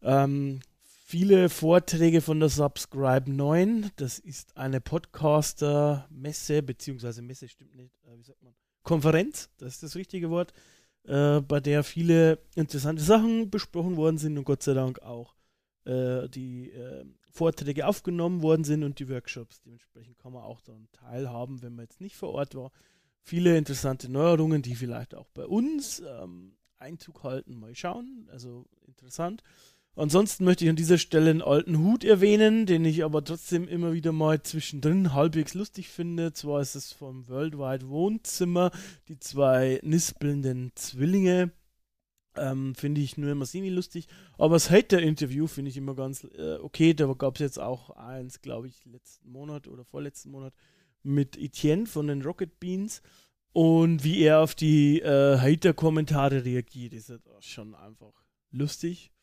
Ähm, 0.03 0.59
viele 1.05 1.51
Vorträge 1.51 2.23
von 2.23 2.41
der 2.41 2.49
Subscribe 2.49 3.31
9. 3.31 3.91
Das 3.97 4.19
ist 4.19 4.57
eine 4.57 4.81
Podcaster-Messe, 4.81 6.63
beziehungsweise 6.63 7.23
Messe 7.23 7.47
stimmt 7.49 7.77
nicht, 7.77 7.95
äh, 8.07 8.19
wie 8.19 8.23
sagt 8.23 8.43
man? 8.43 8.55
Konferenz, 8.83 9.51
das 9.59 9.75
ist 9.75 9.83
das 9.83 9.97
richtige 9.97 10.31
Wort, 10.31 10.53
äh, 11.05 11.41
bei 11.41 11.61
der 11.61 11.85
viele 11.85 12.39
interessante 12.55 13.03
Sachen 13.03 13.51
besprochen 13.51 13.97
worden 13.97 14.19
sind 14.19 14.37
und 14.37 14.45
Gott 14.45 14.63
sei 14.63 14.75
Dank 14.75 15.01
auch 15.03 15.35
äh, 15.85 16.29
die 16.29 16.71
äh, 16.71 17.05
Vorträge 17.31 17.87
aufgenommen 17.87 18.43
worden 18.43 18.65
sind 18.65 18.83
und 18.83 18.99
die 18.99 19.09
Workshops. 19.09 19.61
Dementsprechend 19.63 20.19
kann 20.19 20.33
man 20.33 20.43
auch 20.43 20.61
daran 20.63 20.89
teilhaben, 20.93 21.63
wenn 21.63 21.75
man 21.75 21.85
jetzt 21.85 22.01
nicht 22.01 22.17
vor 22.17 22.31
Ort 22.31 22.55
war. 22.55 22.73
Viele 23.21 23.57
interessante 23.57 24.11
Neuerungen, 24.11 24.63
die 24.63 24.75
vielleicht 24.75 25.15
auch 25.15 25.29
bei 25.31 25.47
uns 25.47 26.01
ähm, 26.01 26.57
Einzug 26.79 27.23
halten. 27.25 27.59
Mal 27.59 27.75
schauen. 27.75 28.29
Also 28.31 28.67
interessant. 28.87 29.43
Ansonsten 29.97 30.45
möchte 30.45 30.65
ich 30.65 30.71
an 30.71 30.77
dieser 30.77 30.99
Stelle 30.99 31.31
einen 31.31 31.43
alten 31.43 31.79
Hut 31.79 32.03
erwähnen, 32.03 32.67
den 32.67 32.85
ich 32.85 33.05
aber 33.05 33.25
trotzdem 33.25 33.69
immer 33.69 33.93
wieder 33.93 34.11
mal 34.11 34.43
zwischendrin 34.43 35.15
halbwegs 35.15 35.55
lustig 35.55 35.89
finde. 35.89 36.33
Zwar 36.33 36.61
ist 36.61 36.75
es 36.75 36.93
vom 36.93 37.29
Worldwide 37.29 37.89
Wohnzimmer, 37.89 38.73
die 39.09 39.21
zwei 39.21 39.81
nispelnden 39.85 40.73
Zwillinge. 40.75 41.53
Ähm, 42.37 42.75
finde 42.75 43.01
ich 43.01 43.17
nur 43.17 43.31
immer 43.31 43.47
semi-lustig. 43.47 44.09
Aber 44.37 44.57
das 44.57 44.69
Hater-Interview 44.69 45.47
finde 45.47 45.71
ich 45.71 45.77
immer 45.77 45.95
ganz 45.95 46.25
äh, 46.25 46.57
okay. 46.57 46.93
Da 46.93 47.07
gab 47.13 47.35
es 47.35 47.41
jetzt 47.41 47.61
auch 47.61 47.91
eins, 47.91 48.41
glaube 48.41 48.67
ich, 48.67 48.85
letzten 48.87 49.31
Monat 49.31 49.69
oder 49.69 49.85
vorletzten 49.85 50.33
Monat 50.33 50.53
mit 51.05 51.37
Etienne 51.37 51.87
von 51.87 52.09
den 52.09 52.23
Rocket 52.23 52.59
Beans. 52.59 53.01
Und 53.53 54.03
wie 54.03 54.23
er 54.23 54.41
auf 54.41 54.57
die 54.57 55.01
äh, 55.01 55.39
Hater-Kommentare 55.39 56.45
reagiert, 56.45 56.93
ist 56.93 57.11
das 57.11 57.21
schon 57.39 57.77
einfach 57.77 58.13
lustig. 58.51 59.14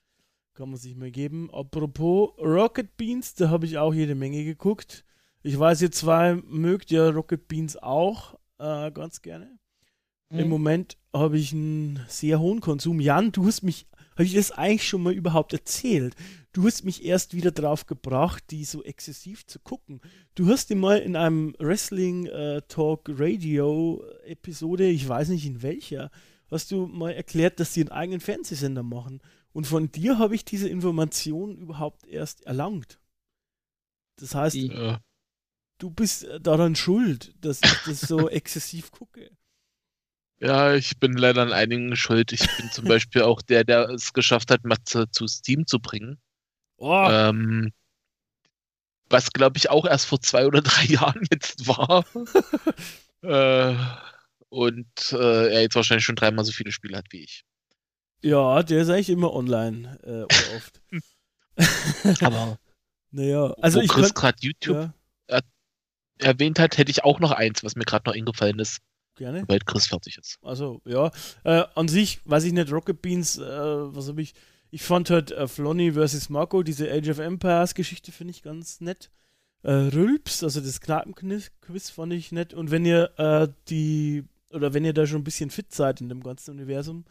Kann 0.53 0.69
man 0.69 0.77
sich 0.77 0.95
mal 0.95 1.11
geben. 1.11 1.49
Apropos 1.51 2.31
Rocket 2.37 2.97
Beans, 2.97 3.35
da 3.35 3.49
habe 3.49 3.65
ich 3.65 3.77
auch 3.77 3.93
jede 3.93 4.15
Menge 4.15 4.43
geguckt. 4.43 5.05
Ich 5.43 5.57
weiß, 5.57 5.81
ihr 5.81 5.91
zwei 5.91 6.35
mögt 6.35 6.91
ja 6.91 7.09
Rocket 7.09 7.47
Beans 7.47 7.77
auch 7.77 8.37
äh, 8.59 8.91
ganz 8.91 9.21
gerne. 9.21 9.59
Im 10.29 10.47
Moment 10.47 10.97
habe 11.13 11.37
ich 11.37 11.51
einen 11.51 11.99
sehr 12.07 12.39
hohen 12.39 12.61
Konsum. 12.61 13.01
Jan, 13.01 13.33
du 13.33 13.45
hast 13.45 13.63
mich, 13.63 13.85
habe 14.11 14.23
ich 14.23 14.33
das 14.33 14.51
eigentlich 14.51 14.87
schon 14.87 15.03
mal 15.03 15.13
überhaupt 15.13 15.51
erzählt? 15.51 16.15
Du 16.53 16.65
hast 16.65 16.85
mich 16.85 17.03
erst 17.03 17.33
wieder 17.33 17.51
drauf 17.51 17.85
gebracht, 17.85 18.43
die 18.49 18.63
so 18.63 18.81
exzessiv 18.83 19.45
zu 19.45 19.59
gucken. 19.59 19.99
Du 20.35 20.47
hast 20.47 20.69
die 20.69 20.75
mal 20.75 20.99
in 20.99 21.17
einem 21.17 21.53
Wrestling 21.59 22.27
äh, 22.27 22.61
Talk 22.67 23.09
Radio 23.09 24.03
Episode, 24.25 24.87
ich 24.87 25.07
weiß 25.07 25.29
nicht 25.29 25.45
in 25.45 25.61
welcher, 25.61 26.11
hast 26.49 26.71
du 26.71 26.87
mal 26.87 27.11
erklärt, 27.11 27.59
dass 27.59 27.73
sie 27.73 27.81
einen 27.81 27.91
eigenen 27.91 28.21
Fernsehsender 28.21 28.83
machen. 28.83 29.21
Und 29.53 29.65
von 29.67 29.91
dir 29.91 30.19
habe 30.19 30.35
ich 30.35 30.43
diese 30.45 30.67
Information 30.69 31.57
überhaupt 31.57 32.05
erst 32.05 32.45
erlangt. 32.45 32.99
Das 34.17 34.35
heißt, 34.35 34.69
Äh, 34.69 34.97
du 35.79 35.89
bist 35.91 36.23
äh, 36.23 36.39
daran 36.39 36.75
schuld, 36.77 37.33
dass 37.43 37.63
ich 37.63 37.81
das 37.81 38.07
so 38.07 38.29
exzessiv 38.29 38.91
gucke. 38.91 39.31
ja, 40.39 40.73
ich 40.75 40.97
bin 40.99 41.13
leider 41.13 41.41
an 41.43 41.53
einigen 41.53 41.95
schuld. 41.95 42.31
Ich 42.33 42.51
bin 42.55 42.69
zum 42.71 42.87
Beispiel 42.87 43.21
auch 43.23 43.41
der, 43.41 43.63
der 43.63 43.89
es 43.89 44.13
geschafft 44.13 44.51
hat, 44.51 44.63
Matze 44.65 45.09
zu 45.11 45.27
Steam 45.27 45.67
zu 45.67 45.79
bringen. 45.79 46.19
Oh, 46.77 47.13
Ähm, 47.29 47.71
was, 49.09 49.31
glaube 49.31 49.57
ich, 49.57 49.69
auch 49.69 49.85
erst 49.85 50.05
vor 50.05 50.21
zwei 50.21 50.45
oder 50.47 50.61
drei 50.61 50.83
Jahren 50.85 51.25
jetzt 51.31 51.67
war. 51.67 52.05
äh, 53.23 53.75
und 54.49 55.11
äh, 55.13 55.53
er 55.53 55.61
jetzt 55.61 55.75
wahrscheinlich 55.75 56.05
schon 56.05 56.15
dreimal 56.15 56.45
so 56.45 56.51
viele 56.51 56.71
Spiele 56.71 56.97
hat 56.97 57.07
wie 57.11 57.23
ich. 57.23 57.45
Ja, 58.21 58.63
der 58.63 58.81
ist 58.81 58.89
eigentlich 58.89 59.09
immer 59.09 59.33
online, 59.33 59.99
äh, 60.03 60.23
oder 60.23 60.55
oft. 60.55 60.81
Aber 62.23 62.57
naja, 63.11 63.53
also 63.61 63.79
wo 63.79 63.83
ich 63.83 63.89
Chris 63.89 64.13
gerade 64.13 64.37
YouTube 64.41 64.91
ja, 65.29 65.39
erwähnt 66.19 66.59
hat, 66.59 66.77
hätte 66.77 66.91
ich 66.91 67.03
auch 67.03 67.19
noch 67.19 67.31
eins, 67.31 67.63
was 67.63 67.75
mir 67.75 67.83
gerade 67.83 68.09
noch 68.09 68.15
eingefallen 68.15 68.59
ist, 68.59 68.79
gerne. 69.15 69.43
weil 69.47 69.59
Chris 69.59 69.87
fertig 69.87 70.17
ist. 70.17 70.39
Also, 70.41 70.81
ja. 70.85 71.11
Äh, 71.43 71.63
an 71.75 71.87
sich, 71.87 72.21
weiß 72.25 72.43
ich 72.45 72.53
nicht, 72.53 72.71
Rocket 72.71 73.01
Beans, 73.01 73.37
äh, 73.37 73.41
was 73.41 74.07
habe 74.07 74.21
ich. 74.21 74.33
Ich 74.73 74.83
fand 74.83 75.09
halt 75.09 75.31
äh, 75.31 75.49
Flonny 75.49 75.91
vs. 75.91 76.29
Marco, 76.29 76.63
diese 76.63 76.89
Age 76.89 77.09
of 77.09 77.19
Empires 77.19 77.75
Geschichte, 77.75 78.13
finde 78.13 78.31
ich 78.31 78.41
ganz 78.41 78.79
nett. 78.79 79.11
Äh, 79.63 79.71
Rülps, 79.71 80.43
also 80.43 80.61
das 80.61 80.79
Kneipenquiz 80.79 81.89
fand 81.89 82.13
ich 82.13 82.31
nett. 82.31 82.53
Und 82.53 82.71
wenn 82.71 82.85
ihr 82.85 83.11
äh, 83.17 83.49
die, 83.67 84.23
oder 84.51 84.73
wenn 84.73 84.85
ihr 84.85 84.93
da 84.93 85.05
schon 85.05 85.21
ein 85.21 85.25
bisschen 85.25 85.49
fit 85.49 85.73
seid 85.73 85.99
in 85.99 86.07
dem 86.07 86.23
ganzen 86.23 86.51
Universum, 86.51 87.03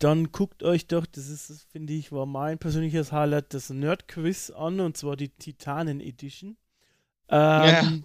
dann 0.00 0.32
guckt 0.32 0.62
euch 0.62 0.86
doch, 0.86 1.06
das 1.06 1.28
ist, 1.28 1.50
das 1.50 1.62
finde 1.62 1.92
ich, 1.92 2.10
war 2.10 2.26
mein 2.26 2.58
persönliches 2.58 3.12
Highlight, 3.12 3.54
das 3.54 3.70
Nerd-Quiz 3.70 4.50
an, 4.50 4.80
und 4.80 4.96
zwar 4.96 5.16
die 5.16 5.28
Titanen 5.28 6.00
Edition. 6.00 6.56
Ähm, 7.28 8.04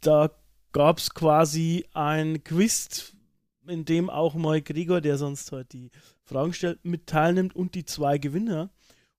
Da 0.00 0.30
gab 0.72 0.98
es 0.98 1.14
quasi 1.14 1.86
ein 1.94 2.44
Quiz, 2.44 3.14
in 3.66 3.84
dem 3.84 4.10
auch 4.10 4.34
mal 4.34 4.60
Gregor, 4.60 5.00
der 5.00 5.16
sonst 5.16 5.50
halt 5.50 5.72
die 5.72 5.90
Fragen 6.22 6.52
stellt, 6.52 6.84
mit 6.84 7.06
teilnimmt 7.06 7.56
und 7.56 7.74
die 7.74 7.84
zwei 7.84 8.18
Gewinner. 8.18 8.70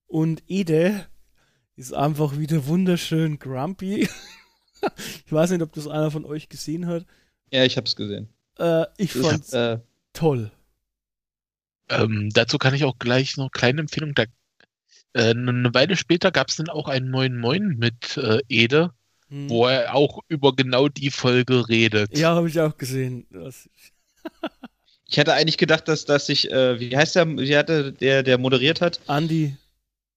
Und 0.06 0.44
Ede 0.46 1.06
ist 1.74 1.92
einfach 1.92 2.38
wieder 2.38 2.66
wunderschön 2.66 3.38
grumpy. 3.38 4.08
ich 5.26 5.32
weiß 5.32 5.50
nicht, 5.50 5.62
ob 5.62 5.72
das 5.72 5.88
einer 5.88 6.10
von 6.10 6.24
euch 6.24 6.48
gesehen 6.48 6.86
hat. 6.86 7.04
Ja, 7.50 7.64
ich 7.64 7.76
hab's 7.76 7.96
gesehen. 7.96 8.28
Äh, 8.58 8.86
ich 8.96 9.14
Ich 9.16 9.22
fand's 9.22 9.52
äh, 9.52 9.80
toll. 10.12 10.52
Ähm, 11.88 12.30
dazu 12.32 12.58
kann 12.58 12.74
ich 12.74 12.84
auch 12.84 12.98
gleich 12.98 13.36
noch 13.36 13.44
eine 13.44 13.50
kleine 13.50 13.80
Empfehlung. 13.80 14.14
Da, 14.14 14.24
äh, 15.12 15.30
eine 15.30 15.72
Weile 15.74 15.96
später 15.96 16.30
gab 16.30 16.48
es 16.48 16.56
dann 16.56 16.68
auch 16.68 16.88
einen 16.88 17.10
Moin 17.10 17.36
Moin 17.36 17.76
mit 17.78 18.16
äh, 18.16 18.40
Ede, 18.48 18.90
Hm. 19.28 19.50
wo 19.50 19.66
er 19.66 19.94
auch 19.94 20.20
über 20.28 20.54
genau 20.54 20.88
die 20.88 21.10
Folge 21.10 21.68
redet. 21.68 22.16
Ja, 22.16 22.34
habe 22.34 22.48
ich 22.48 22.60
auch 22.60 22.76
gesehen. 22.76 23.26
Ich 25.08 25.20
hatte 25.20 25.34
eigentlich 25.34 25.56
gedacht, 25.56 25.86
dass, 25.86 26.04
dass 26.04 26.28
ich, 26.28 26.50
äh, 26.50 26.80
wie 26.80 26.96
heißt 26.96 27.14
der, 27.14 27.28
wie 27.28 27.56
hatte 27.56 27.92
der, 27.92 28.24
der 28.24 28.38
moderiert 28.38 28.80
hat? 28.80 28.98
Andi. 29.06 29.56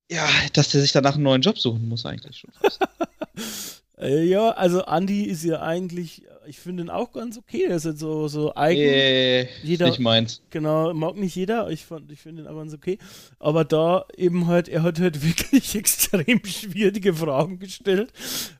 Ja, 0.10 0.28
dass 0.54 0.70
der 0.70 0.82
sich 0.82 0.92
danach 0.92 1.14
einen 1.14 1.22
neuen 1.22 1.44
Job 1.44 1.60
suchen 1.60 1.88
muss 1.88 2.08
eigentlich 2.08 2.38
schon. 2.38 2.52
Äh, 4.00 4.24
ja, 4.24 4.52
also 4.52 4.84
Andi 4.86 5.24
ist 5.24 5.44
ja 5.44 5.62
eigentlich, 5.62 6.24
ich 6.48 6.58
finde 6.60 6.84
ihn 6.84 6.90
auch 6.90 7.12
ganz 7.12 7.38
okay. 7.38 7.66
Er 7.68 7.76
ist 7.76 7.84
jetzt 7.86 8.00
so, 8.00 8.30
so 8.30 8.56
eigen. 8.56 8.82
ist 8.82 9.50
Jeder- 9.64 9.88
nicht 9.88 10.00
meins. 10.00 10.42
Genau, 10.52 10.94
mag 10.94 11.16
nicht 11.18 11.36
jeder. 11.36 11.70
Ich, 11.70 11.86
fand- 11.86 12.10
ich 12.12 12.20
finde 12.22 12.44
ihn 12.44 12.48
aber 12.48 12.60
ganz 12.60 12.74
okay. 12.74 12.98
Aber 13.40 13.66
da 13.66 14.06
eben 14.16 14.48
halt, 14.48 14.70
er 14.70 14.84
hat 14.84 15.00
halt 15.00 15.22
wirklich 15.28 15.76
extrem 15.76 16.42
schwierige 16.46 17.14
Fragen 17.14 17.60
gestellt 17.60 18.14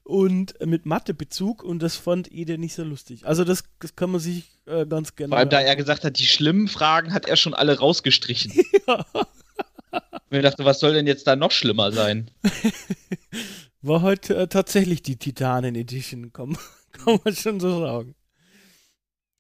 und 0.04 0.56
mit 0.66 0.86
Mathebezug 0.86 1.64
und 1.64 1.82
das 1.82 1.96
fand 1.96 2.32
Ede 2.34 2.58
nicht 2.58 2.76
so 2.76 2.84
lustig. 2.84 3.26
Also 3.26 3.46
das, 3.46 3.64
das 3.80 3.96
kann 3.96 4.12
man 4.12 4.20
sich 4.20 4.44
äh, 4.66 4.86
ganz 4.86 5.16
gerne. 5.16 5.30
Vor 5.32 5.38
allem, 5.38 5.50
da 5.50 5.62
er 5.62 5.76
gesagt 5.78 6.04
hat, 6.04 6.20
die 6.20 6.26
schlimmen 6.26 6.68
Fragen 6.68 7.14
hat 7.14 7.28
er 7.28 7.38
schon 7.38 7.54
alle 7.54 7.80
rausgestrichen. 7.80 8.52
Ja. 8.88 9.06
Und 10.32 10.38
ich 10.38 10.44
dachte, 10.44 10.64
was 10.66 10.80
soll 10.80 10.94
denn 10.94 11.08
jetzt 11.08 11.26
da 11.26 11.36
noch 11.36 11.50
schlimmer 11.50 11.92
sein? 11.92 12.30
War 13.82 14.02
halt 14.02 14.30
äh, 14.30 14.48
tatsächlich 14.48 15.02
die 15.02 15.18
Titanen 15.18 15.76
Edition, 15.76 16.34
kann, 16.34 16.58
kann 16.92 17.20
man 17.24 17.36
schon 17.36 17.60
so 17.60 17.80
sagen. 17.80 18.16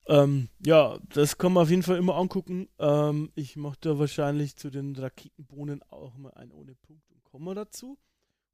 Ähm, 0.07 0.49
ja, 0.65 0.97
das 1.13 1.37
kann 1.37 1.53
man 1.53 1.63
auf 1.63 1.69
jeden 1.69 1.83
Fall 1.83 1.97
immer 1.97 2.15
angucken. 2.15 2.67
Ähm, 2.79 3.31
ich 3.35 3.55
mache 3.57 3.77
da 3.81 3.99
wahrscheinlich 3.99 4.55
zu 4.55 4.69
den 4.69 4.95
Raketenbohnen 4.95 5.83
auch 5.89 6.17
mal 6.17 6.33
ein 6.33 6.51
ohne 6.51 6.73
Punkt 6.75 7.03
und 7.11 7.23
Komma 7.23 7.53
dazu. 7.53 7.99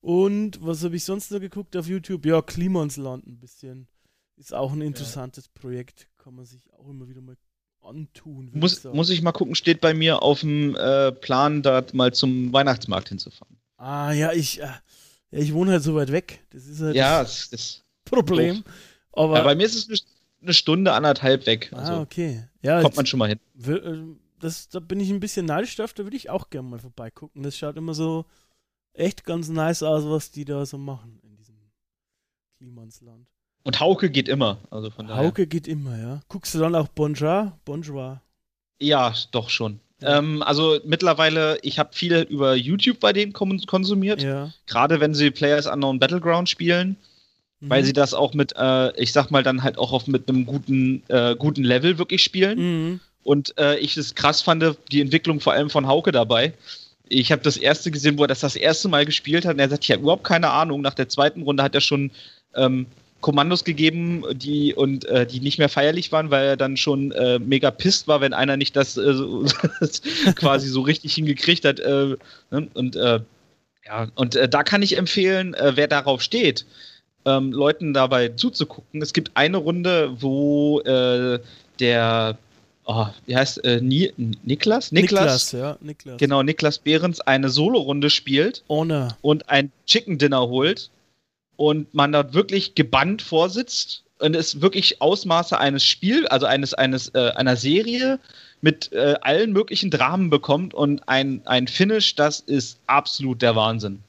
Und 0.01 0.63
was 0.63 0.83
habe 0.83 0.97
ich 0.97 1.05
sonst 1.05 1.31
noch 1.31 1.39
geguckt 1.39 1.77
auf 1.77 1.87
YouTube? 1.87 2.25
Ja, 2.25 2.41
Klimansland 2.41 3.25
ein 3.25 3.39
bisschen. 3.39 3.87
Ist 4.35 4.53
auch 4.53 4.73
ein 4.73 4.81
interessantes 4.81 5.45
ja. 5.45 5.61
Projekt. 5.61 6.09
Kann 6.17 6.35
man 6.35 6.45
sich 6.45 6.61
auch 6.73 6.89
immer 6.89 7.07
wieder 7.07 7.21
mal 7.21 7.37
antun. 7.81 8.51
Muss 8.53 8.79
ich, 8.79 8.93
muss 8.93 9.09
ich 9.09 9.21
mal 9.21 9.31
gucken, 9.31 9.55
steht 9.55 9.79
bei 9.79 9.93
mir 9.93 10.21
auf 10.23 10.41
dem 10.41 10.75
äh, 10.75 11.11
Plan, 11.11 11.61
da 11.61 11.85
mal 11.93 12.13
zum 12.13 12.51
Weihnachtsmarkt 12.51 13.09
hinzufahren. 13.09 13.57
Ah, 13.77 14.11
ja, 14.11 14.33
ich, 14.33 14.61
äh, 14.61 14.67
ja, 15.35 15.41
ich 15.41 15.53
wohne 15.53 15.71
halt 15.71 15.83
so 15.83 15.95
weit 15.95 16.11
weg. 16.13 16.45
Das 16.51 16.65
ist 16.65 16.79
halt 16.81 16.95
ja, 16.95 17.21
das, 17.21 17.49
das 17.49 17.83
Problem. 18.05 18.63
Aber 19.11 19.37
ja, 19.37 19.43
bei 19.43 19.55
mir 19.55 19.65
ist 19.65 19.75
es 19.75 20.05
eine 20.41 20.53
Stunde, 20.53 20.93
anderthalb 20.93 21.45
weg. 21.45 21.71
Ah, 21.73 21.79
also 21.79 21.93
ah, 21.93 22.01
okay. 22.01 22.47
Ja, 22.61 22.81
kommt 22.81 22.95
man 22.95 23.05
schon 23.05 23.19
mal 23.19 23.27
hin. 23.29 23.39
Äh, 23.67 24.15
das, 24.39 24.69
da 24.69 24.79
bin 24.79 24.99
ich 25.01 25.09
ein 25.09 25.19
bisschen 25.19 25.45
neidisch 25.45 25.75
drauf, 25.75 25.93
da 25.93 26.03
würde 26.03 26.15
ich 26.15 26.29
auch 26.29 26.49
gerne 26.49 26.69
mal 26.69 26.79
vorbeigucken. 26.79 27.43
Das 27.43 27.57
schaut 27.57 27.75
immer 27.75 27.93
so 27.93 28.25
echt 28.93 29.25
ganz 29.25 29.49
nice 29.49 29.83
aus, 29.83 30.05
was 30.05 30.31
die 30.31 30.45
da 30.45 30.65
so 30.65 30.77
machen 30.77 31.19
in 31.23 31.35
diesem 31.35 31.55
Klimansland. 32.57 33.27
Und 33.63 33.79
Hauke 33.81 34.09
geht 34.09 34.29
immer. 34.29 34.59
Also 34.69 34.89
von 34.89 35.07
daher. 35.07 35.25
Hauke 35.25 35.47
geht 35.47 35.67
immer, 35.67 35.97
ja. 35.97 36.21
Guckst 36.29 36.55
du 36.55 36.59
dann 36.59 36.75
auch 36.75 36.87
Bonjour? 36.87 37.59
Bonjour. 37.65 38.21
Ja, 38.79 39.13
doch 39.31 39.49
schon. 39.49 39.81
Ja. 40.01 40.17
Ähm, 40.17 40.43
also 40.43 40.79
mittlerweile, 40.83 41.57
ich 41.61 41.79
habe 41.79 41.93
viel 41.93 42.25
über 42.29 42.55
YouTube 42.55 42.99
bei 42.99 43.13
denen 43.13 43.33
konsumiert. 43.33 44.21
Ja. 44.21 44.51
Gerade 44.67 44.99
wenn 44.99 45.13
sie 45.13 45.31
Players 45.31 45.67
Unknown 45.67 45.99
Battleground 45.99 46.49
spielen. 46.49 46.97
Mhm. 47.61 47.69
Weil 47.69 47.83
sie 47.83 47.93
das 47.93 48.13
auch 48.13 48.33
mit, 48.33 48.53
äh, 48.57 48.95
ich 49.01 49.13
sag 49.13 49.31
mal, 49.31 49.43
dann 49.43 49.63
halt 49.63 49.77
auch 49.77 49.91
auf 49.91 50.07
mit 50.07 50.27
einem 50.27 50.45
guten, 50.45 51.03
äh, 51.07 51.35
guten 51.35 51.63
Level 51.63 51.97
wirklich 51.97 52.23
spielen. 52.23 52.59
Mhm. 52.59 52.99
Und 53.23 53.57
äh, 53.57 53.77
ich 53.79 53.97
es 53.97 54.13
krass 54.13 54.41
fand, 54.41 54.63
die 54.91 55.01
Entwicklung 55.01 55.39
vor 55.39 55.53
allem 55.53 55.69
von 55.69 55.87
Hauke 55.87 56.11
dabei. 56.11 56.53
Ich 57.07 57.31
habe 57.31 57.41
das 57.41 57.57
erste 57.57 57.91
gesehen, 57.91 58.17
wo 58.17 58.23
er 58.23 58.27
das 58.27 58.41
das 58.41 58.55
erste 58.55 58.87
Mal 58.87 59.05
gespielt 59.05 59.45
hat 59.45 59.53
und 59.53 59.59
er 59.59 59.69
sagt, 59.69 59.83
ich 59.83 59.91
habe 59.91 60.01
überhaupt 60.01 60.23
keine 60.23 60.49
Ahnung. 60.49 60.81
Nach 60.81 60.93
der 60.93 61.09
zweiten 61.09 61.43
Runde 61.43 61.63
hat 61.63 61.75
er 61.75 61.81
schon 61.81 62.11
ähm, 62.55 62.87
Kommandos 63.25 63.63
gegeben, 63.63 64.23
die 64.33 64.75
und 64.75 65.05
äh, 65.05 65.25
die 65.25 65.39
nicht 65.39 65.57
mehr 65.57 65.67
feierlich 65.67 66.11
waren, 66.11 66.29
weil 66.29 66.45
er 66.45 66.57
dann 66.57 66.77
schon 66.77 67.11
äh, 67.13 67.39
mega 67.39 67.71
pisst 67.71 68.07
war, 68.07 68.21
wenn 68.21 68.33
einer 68.33 68.55
nicht 68.55 68.75
das 68.75 68.97
äh, 68.97 69.13
so, 69.15 69.43
quasi 70.35 70.67
so 70.67 70.81
richtig 70.81 71.15
hingekriegt 71.15 71.65
hat. 71.65 71.79
Äh, 71.79 72.17
ne? 72.51 72.67
Und 72.75 72.95
äh, 72.95 73.21
ja, 73.83 74.07
und 74.13 74.35
äh, 74.35 74.47
da 74.47 74.61
kann 74.61 74.83
ich 74.83 74.95
empfehlen, 74.95 75.55
wer 75.59 75.87
darauf 75.87 76.21
steht, 76.21 76.67
ähm, 77.25 77.51
Leuten 77.51 77.95
dabei 77.95 78.29
zuzugucken. 78.29 79.01
Es 79.01 79.11
gibt 79.11 79.31
eine 79.33 79.57
Runde, 79.57 80.11
wo 80.21 80.83
der 81.79 82.37
oh, 82.85 83.07
wie 83.25 83.35
heißt 83.35 83.63
äh, 83.65 83.81
Ni 83.81 84.13
Niklas? 84.17 84.91
Niklas? 84.91 84.91
Niklas, 84.91 85.51
ja, 85.51 85.77
Niklas. 85.81 86.17
Genau, 86.19 86.43
Niklas 86.43 86.77
Behrens 86.77 87.21
eine 87.21 87.49
Solo-Runde 87.49 88.11
spielt 88.11 88.63
Ohne. 88.67 89.17
und 89.23 89.49
ein 89.49 89.71
Chicken 89.87 90.19
Dinner 90.19 90.47
holt 90.47 90.91
und 91.57 91.93
man 91.93 92.11
dort 92.11 92.33
wirklich 92.33 92.75
gebannt 92.75 93.21
vorsitzt 93.21 94.03
und 94.19 94.35
es 94.35 94.61
wirklich 94.61 95.01
Ausmaße 95.01 95.57
eines 95.57 95.83
Spiels, 95.83 96.27
also 96.27 96.45
eines, 96.45 96.73
eines, 96.73 97.09
äh, 97.09 97.31
einer 97.35 97.55
Serie 97.55 98.19
mit 98.61 98.91
äh, 98.93 99.15
allen 99.21 99.51
möglichen 99.51 99.91
Dramen 99.91 100.29
bekommt 100.29 100.73
und 100.73 101.07
ein, 101.07 101.45
ein 101.45 101.67
Finish, 101.67 102.15
das 102.15 102.39
ist 102.39 102.79
absolut 102.87 103.41
der 103.41 103.55
Wahnsinn. 103.55 104.03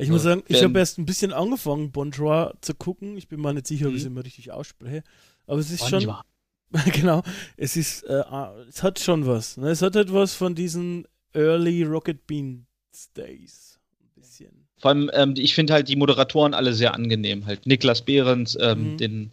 Ich 0.00 0.10
muss 0.10 0.22
sagen, 0.22 0.44
ich 0.46 0.62
habe 0.62 0.78
erst 0.78 0.98
ein 0.98 1.06
bisschen 1.06 1.32
angefangen, 1.32 1.90
Bonjour 1.90 2.54
zu 2.60 2.72
gucken. 2.74 3.16
Ich 3.16 3.26
bin 3.26 3.40
mal 3.40 3.52
nicht 3.52 3.66
sicher, 3.66 3.88
ob 3.88 3.94
ich 3.94 3.98
es 3.98 4.04
mhm. 4.04 4.12
immer 4.12 4.24
richtig 4.24 4.52
ausspreche. 4.52 5.02
Aber 5.46 5.58
es 5.58 5.72
ist 5.72 5.90
Bonjour. 5.90 6.22
schon. 6.70 6.92
genau, 6.92 7.22
es 7.56 7.76
ist, 7.76 8.04
äh, 8.04 8.22
ah, 8.26 8.54
es 8.68 8.82
hat 8.84 9.00
schon 9.00 9.26
was. 9.26 9.56
Ne? 9.56 9.70
Es 9.70 9.82
hat 9.82 9.96
etwas 9.96 10.34
von 10.34 10.54
diesen 10.54 11.08
Early 11.32 11.82
Rocket 11.82 12.26
Beans 12.28 12.66
Days. 13.16 13.80
Ein 14.00 14.10
bisschen. 14.14 14.67
Vor 14.78 14.90
allem, 14.90 15.10
ähm, 15.12 15.34
ich 15.36 15.54
finde 15.54 15.72
halt 15.72 15.88
die 15.88 15.96
Moderatoren 15.96 16.54
alle 16.54 16.72
sehr 16.72 16.94
angenehm. 16.94 17.46
Halt 17.46 17.66
Niklas 17.66 18.02
Behrens, 18.02 18.56
ähm, 18.60 18.92
mhm. 18.92 18.96
den, 18.98 19.32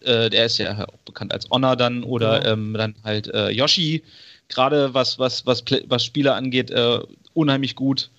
äh, 0.00 0.30
der 0.30 0.46
ist 0.46 0.58
ja 0.58 0.88
auch 0.88 0.98
bekannt 1.04 1.32
als 1.32 1.48
Honor 1.50 1.76
dann, 1.76 2.04
oder 2.04 2.44
ja. 2.44 2.52
ähm, 2.52 2.74
dann 2.74 2.94
halt 3.04 3.28
äh, 3.28 3.50
Yoshi. 3.50 4.02
Gerade 4.48 4.94
was, 4.94 5.18
was, 5.18 5.44
was, 5.44 5.62
was 5.86 6.04
Spieler 6.04 6.34
angeht, 6.34 6.70
äh, 6.70 7.00
unheimlich 7.34 7.76
gut. 7.76 8.10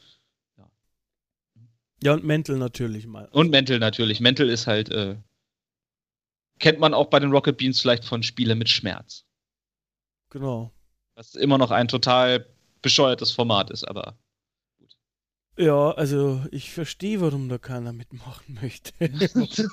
Ja. 0.58 0.70
ja, 2.04 2.14
und 2.14 2.24
Mental 2.24 2.58
natürlich 2.58 3.08
mal. 3.08 3.28
Und 3.32 3.50
Mental 3.50 3.80
natürlich. 3.80 4.20
Mental 4.20 4.48
ist 4.48 4.68
halt, 4.68 4.90
äh, 4.90 5.16
kennt 6.60 6.80
man 6.80 6.94
auch 6.94 7.08
bei 7.08 7.20
den 7.20 7.32
Rocket 7.32 7.58
Beans 7.58 7.82
vielleicht 7.82 8.06
von 8.06 8.22
Spiele 8.22 8.54
mit 8.54 8.70
Schmerz. 8.70 9.26
Genau. 10.30 10.72
Was 11.16 11.34
immer 11.34 11.58
noch 11.58 11.72
ein 11.72 11.88
total 11.88 12.46
bescheuertes 12.82 13.32
Format 13.32 13.72
ist, 13.72 13.84
aber. 13.84 14.16
Ja, 15.60 15.92
also 15.92 16.42
ich 16.52 16.72
verstehe, 16.72 17.20
warum 17.20 17.50
da 17.50 17.58
keiner 17.58 17.92
mitmachen 17.92 18.58
möchte. 18.62 18.94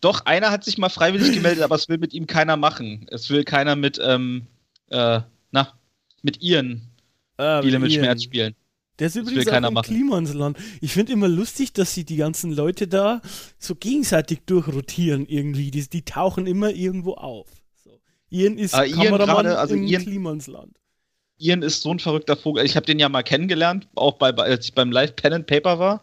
Doch, 0.00 0.24
einer 0.24 0.52
hat 0.52 0.62
sich 0.62 0.78
mal 0.78 0.88
freiwillig 0.88 1.32
gemeldet, 1.32 1.64
aber 1.64 1.74
es 1.74 1.88
will 1.88 1.98
mit 1.98 2.14
ihm 2.14 2.28
keiner 2.28 2.56
machen. 2.56 3.06
Es 3.10 3.28
will 3.28 3.42
keiner 3.42 3.74
mit, 3.74 3.98
ähm, 4.00 4.46
äh, 4.88 5.20
na, 5.50 5.72
mit 6.22 6.42
ihren 6.42 6.92
ah, 7.38 7.58
Spiele 7.58 7.80
mit, 7.80 7.92
Schmerz 7.92 8.22
spielen. 8.22 8.54
Der 9.00 9.08
ist 9.08 9.16
übrigens 9.16 9.48
auch 9.48 9.68
im 9.68 9.82
Klimansland. 9.82 10.58
Ich 10.80 10.92
finde 10.92 11.12
immer 11.12 11.28
lustig, 11.28 11.72
dass 11.72 11.92
sie 11.92 12.04
die 12.04 12.16
ganzen 12.16 12.52
Leute 12.52 12.86
da 12.86 13.20
so 13.58 13.74
gegenseitig 13.74 14.42
durchrotieren 14.46 15.26
irgendwie. 15.26 15.72
Die, 15.72 15.88
die 15.90 16.02
tauchen 16.02 16.46
immer 16.46 16.70
irgendwo 16.70 17.14
auf. 17.14 17.48
So. 17.82 17.98
Ian 18.30 18.58
ist 18.58 18.74
ah, 18.74 18.86
Kameramann 18.86 19.26
grade, 19.26 19.58
also 19.58 19.74
im 19.74 19.82
Ian, 19.88 20.02
Klimansland. 20.02 20.78
Ian 21.38 21.62
ist 21.62 21.82
so 21.82 21.90
ein 21.90 21.98
verrückter 21.98 22.36
Vogel. 22.36 22.64
Ich 22.64 22.76
habe 22.76 22.86
den 22.86 22.98
ja 22.98 23.08
mal 23.08 23.22
kennengelernt, 23.22 23.88
auch 23.94 24.14
bei, 24.14 24.30
als 24.34 24.66
ich 24.66 24.74
beim 24.74 24.90
Live 24.90 25.16
Pen 25.16 25.32
and 25.32 25.46
Paper 25.46 25.78
war. 25.78 26.02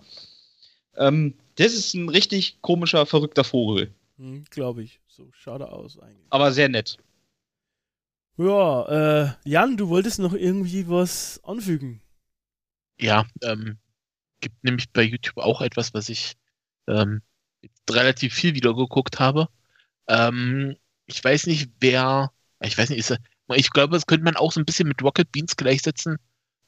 Ähm, 0.95 1.36
das 1.55 1.73
ist 1.73 1.93
ein 1.93 2.09
richtig 2.09 2.61
komischer, 2.61 3.05
verrückter 3.05 3.43
Vogel. 3.43 3.93
Hm, 4.17 4.45
Glaube 4.49 4.84
ich. 4.84 4.99
So 5.07 5.29
schade 5.34 5.71
aus 5.71 5.99
eigentlich. 5.99 6.27
Aber 6.29 6.51
sehr 6.51 6.69
nett. 6.69 6.97
Ja, 8.38 8.86
äh, 8.88 9.34
Jan, 9.45 9.77
du 9.77 9.89
wolltest 9.89 10.19
noch 10.19 10.34
irgendwie 10.34 10.88
was 10.88 11.39
anfügen. 11.43 12.01
Ja, 12.99 13.25
ähm, 13.43 13.77
gibt 14.39 14.63
nämlich 14.63 14.89
bei 14.91 15.03
YouTube 15.03 15.38
auch 15.38 15.61
etwas, 15.61 15.93
was 15.93 16.09
ich 16.09 16.34
ähm, 16.88 17.21
relativ 17.89 18.34
viel 18.34 18.55
wieder 18.55 18.73
geguckt 18.75 19.19
habe. 19.19 19.49
Ähm, 20.07 20.75
ich 21.05 21.23
weiß 21.23 21.47
nicht, 21.47 21.71
wer, 21.79 22.31
ich 22.61 22.77
weiß 22.77 22.89
nicht, 22.89 22.99
ist 22.99 23.11
er, 23.11 23.19
ich 23.49 23.71
glaube, 23.71 23.93
das 23.93 24.05
könnte 24.05 24.23
man 24.23 24.35
auch 24.35 24.51
so 24.51 24.59
ein 24.59 24.65
bisschen 24.65 24.87
mit 24.87 25.01
Rocket 25.01 25.31
Beans 25.31 25.55
gleichsetzen. 25.55 26.17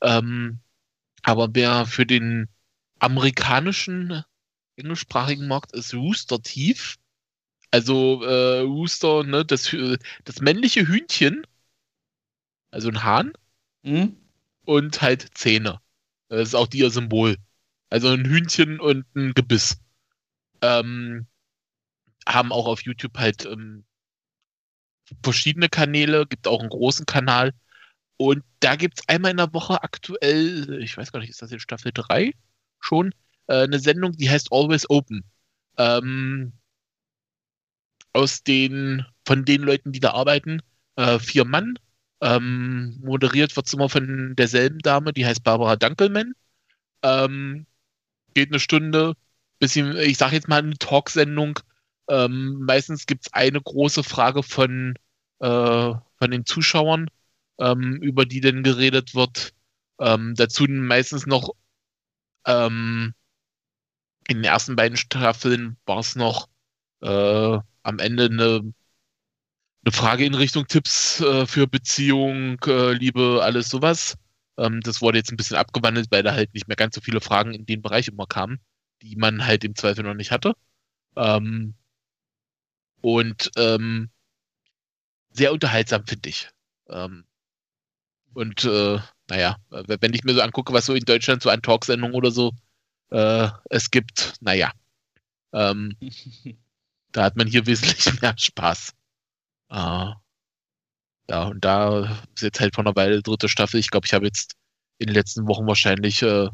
Ähm, 0.02 0.60
aber 1.24 1.50
wer 1.54 1.86
für 1.86 2.06
den 2.06 2.50
amerikanischen 3.00 4.24
englischsprachigen 4.76 5.48
Markt 5.48 5.74
ist 5.74 5.94
Rooster 5.94 6.42
Teeth. 6.42 6.96
Also 7.72 8.24
äh, 8.24 8.60
Rooster, 8.62 9.24
ne, 9.24 9.44
das, 9.44 9.76
das 10.24 10.42
männliche 10.42 10.88
Hühnchen, 10.88 11.46
also 12.72 12.90
ein 12.90 13.04
Hahn, 13.04 13.34
mhm. 13.84 14.16
und 14.66 15.02
halt 15.02 15.38
Zähne. 15.38 15.82
Das 16.30 16.50
ist 16.50 16.56
auch 16.56 16.68
ihr 16.74 16.90
Symbol. 16.90 17.38
Also 17.90 18.10
ein 18.10 18.26
Hühnchen 18.26 18.80
und 18.80 19.06
ein 19.16 19.34
Gebiss. 19.34 19.78
Ähm, 20.62 21.28
haben 22.28 22.52
auch 22.52 22.68
auf 22.68 22.82
YouTube 22.82 23.18
halt 23.18 23.46
ähm, 23.46 23.86
verschiedene 25.24 25.70
Kanäle, 25.70 26.26
gibt 26.28 26.48
auch 26.48 26.60
einen 26.60 26.70
großen 26.70 27.06
Kanal. 27.06 27.54
Und 28.18 28.44
da 28.62 28.76
gibt 28.76 29.00
es 29.00 29.10
einmal 29.10 29.32
in 29.32 29.38
der 29.38 29.54
Woche 29.54 29.84
aktuell, 29.84 30.82
ich 30.82 30.98
weiß 30.98 31.12
gar 31.12 31.20
nicht, 31.20 31.30
ist 31.30 31.42
das 31.42 31.52
in 31.52 31.60
Staffel 31.60 31.92
3 31.94 32.34
schon, 32.80 33.14
äh, 33.48 33.64
eine 33.64 33.80
Sendung, 33.80 34.14
die 34.14 34.30
heißt 34.30 34.52
Always 34.52 34.90
Open. 34.90 35.24
Ähm, 35.78 36.54
aus 38.14 38.44
den, 38.44 39.06
von 39.26 39.44
den 39.46 39.62
Leuten, 39.62 39.92
die 39.92 40.00
da 40.00 40.12
arbeiten, 40.12 40.62
äh, 40.96 41.20
vier 41.20 41.46
Mann. 41.46 41.78
Ähm, 42.22 42.98
moderiert 43.04 43.56
wird 43.56 43.68
es 43.68 43.74
immer 43.74 43.90
von 43.90 44.36
derselben 44.36 44.80
Dame, 44.80 45.12
die 45.14 45.26
heißt 45.26 45.44
Barbara 45.44 45.76
Dunkelman. 45.76 46.34
Ähm, 47.04 47.66
geht 48.34 48.50
eine 48.50 48.60
Stunde, 48.60 49.16
bisschen, 49.60 49.98
ich 49.98 50.18
sag 50.18 50.32
jetzt 50.32 50.48
mal 50.48 50.60
eine 50.60 50.78
Talksendung, 50.78 51.60
ähm, 52.10 52.60
meistens 52.66 53.06
gibt 53.06 53.28
es 53.28 53.34
eine 53.34 53.62
große 53.62 54.04
Frage 54.04 54.44
von, 54.44 54.96
äh, 55.40 55.48
von 55.48 56.32
den 56.32 56.46
Zuschauern, 56.46 57.10
ähm, 57.60 58.02
über 58.02 58.26
die 58.26 58.42
dann 58.42 58.64
geredet 58.64 59.16
wird. 59.16 59.54
Ähm, 60.00 60.36
dazu 60.36 60.66
meistens 60.68 61.26
noch 61.26 61.52
ähm, 62.46 63.14
in 64.28 64.38
den 64.38 64.44
ersten 64.44 64.76
beiden 64.76 64.98
Staffeln 64.98 65.78
war 65.86 66.00
es 66.00 66.16
noch 66.16 66.48
äh, 67.02 67.60
am 67.84 68.00
Ende 68.00 68.26
eine, 68.26 68.74
eine 69.86 69.92
Frage 69.92 70.26
in 70.26 70.34
Richtung 70.34 70.68
Tipps 70.68 71.22
äh, 71.22 71.46
für 71.46 71.68
Beziehung, 71.68 72.60
äh, 72.66 72.94
Liebe, 72.94 73.42
alles 73.44 73.70
sowas. 73.70 74.18
Ähm, 74.58 74.82
das 74.82 75.02
wurde 75.02 75.20
jetzt 75.20 75.32
ein 75.32 75.38
bisschen 75.38 75.58
abgewandelt, 75.58 76.08
weil 76.12 76.24
da 76.24 76.34
halt 76.34 76.54
nicht 76.54 76.68
mehr 76.68 76.78
ganz 76.78 76.96
so 76.96 77.02
viele 77.02 77.22
Fragen 77.22 77.54
in 77.54 77.66
den 77.66 77.82
Bereich 77.82 78.08
immer 78.08 78.26
kamen, 78.28 78.60
die 79.02 79.16
man 79.16 79.46
halt 79.46 79.64
im 79.64 79.76
Zweifel 79.76 80.04
noch 80.04 80.16
nicht 80.16 80.32
hatte. 80.32 80.56
Ähm, 81.16 81.76
und 83.02 83.52
ähm, 83.58 84.10
sehr 85.32 85.52
unterhaltsam, 85.54 86.06
finde 86.06 86.30
ich. 86.30 86.50
Ähm, 86.90 87.26
und 88.34 88.64
äh, 88.66 89.00
naja, 89.30 89.58
wenn 89.70 90.14
ich 90.14 90.24
mir 90.24 90.34
so 90.34 90.42
angucke, 90.42 90.74
was 90.74 90.86
so 90.86 90.94
in 90.94 91.06
Deutschland 91.06 91.42
so 91.42 91.50
an 91.50 91.62
Talksendungen 91.62 92.16
oder 92.16 92.32
so 92.32 92.52
äh, 93.12 93.50
es 93.70 93.92
gibt, 93.92 94.34
naja, 94.42 94.72
ähm, 95.54 95.96
da 97.12 97.24
hat 97.24 97.36
man 97.36 97.48
hier 97.48 97.66
wesentlich 97.68 98.22
mehr 98.22 98.36
Spaß. 98.38 98.94
Äh, 99.70 100.12
ja, 101.30 101.44
und 101.46 101.64
da 101.66 102.20
ist 102.36 102.42
jetzt 102.42 102.60
halt 102.60 102.76
von 102.76 102.86
der 102.86 102.96
Weile 102.96 103.22
dritte 103.22 103.50
Staffel. 103.50 103.80
Ich 103.80 103.90
glaube, 103.90 104.06
ich 104.06 104.14
habe 104.14 104.26
jetzt 104.26 104.56
in 105.00 105.08
den 105.08 105.16
letzten 105.16 105.48
Wochen 105.48 105.68
wahrscheinlich 105.68 106.22
äh, 106.22 106.50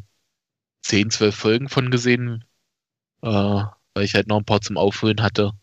10, 0.83 1.11
12 1.11 1.35
Folgen 1.35 1.69
von 1.69 1.91
gesehen, 1.91 2.45
äh, 3.23 3.27
weil 3.29 4.03
ich 4.03 4.15
halt 4.15 4.27
noch 4.27 4.37
ein 4.37 4.45
paar 4.45 4.61
zum 4.61 4.77
Auffüllen 4.77 5.21
hatte. 5.21 5.53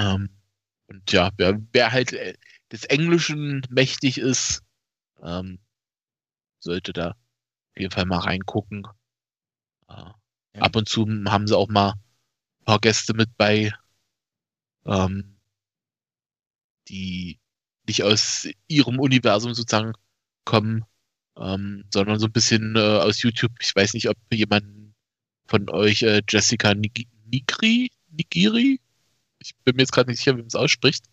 Ähm, 0.00 0.30
und 0.86 1.12
ja, 1.12 1.30
wer, 1.36 1.60
wer 1.72 1.92
halt 1.92 2.12
äh, 2.12 2.34
des 2.72 2.84
Englischen 2.84 3.62
mächtig 3.68 4.18
ist, 4.18 4.62
ähm, 5.22 5.58
sollte 6.58 6.92
da 6.92 7.10
auf 7.10 7.76
jeden 7.76 7.92
Fall 7.92 8.06
mal 8.06 8.18
reingucken. 8.18 8.86
Äh, 9.88 9.94
ja. 9.94 10.14
Ab 10.54 10.76
und 10.76 10.88
zu 10.88 11.06
haben 11.26 11.46
sie 11.46 11.56
auch 11.56 11.68
mal 11.68 11.92
ein 11.92 12.64
paar 12.64 12.80
Gäste 12.80 13.14
mit 13.14 13.36
bei, 13.36 13.72
ähm, 14.86 15.36
die 16.88 17.38
nicht 17.86 18.02
aus 18.02 18.48
ihrem 18.66 18.98
Universum 18.98 19.54
sozusagen 19.54 19.92
kommen, 20.44 20.84
ähm, 21.36 21.84
sondern 21.92 22.18
so 22.18 22.26
ein 22.26 22.32
bisschen 22.32 22.74
äh, 22.76 22.80
aus 22.80 23.22
YouTube. 23.22 23.52
Ich 23.60 23.74
weiß 23.76 23.94
nicht, 23.94 24.08
ob 24.08 24.16
jemand 24.32 24.94
von 25.46 25.68
euch 25.70 26.02
äh, 26.02 26.22
Jessica 26.28 26.74
Nigri, 26.74 27.90
Nigiri, 28.10 28.80
ich 29.40 29.56
bin 29.64 29.76
mir 29.76 29.82
jetzt 29.82 29.92
gerade 29.92 30.10
nicht 30.10 30.18
sicher, 30.18 30.32
wie 30.36 30.42
man 30.42 30.46
es 30.46 30.54
ausspricht, 30.54 31.06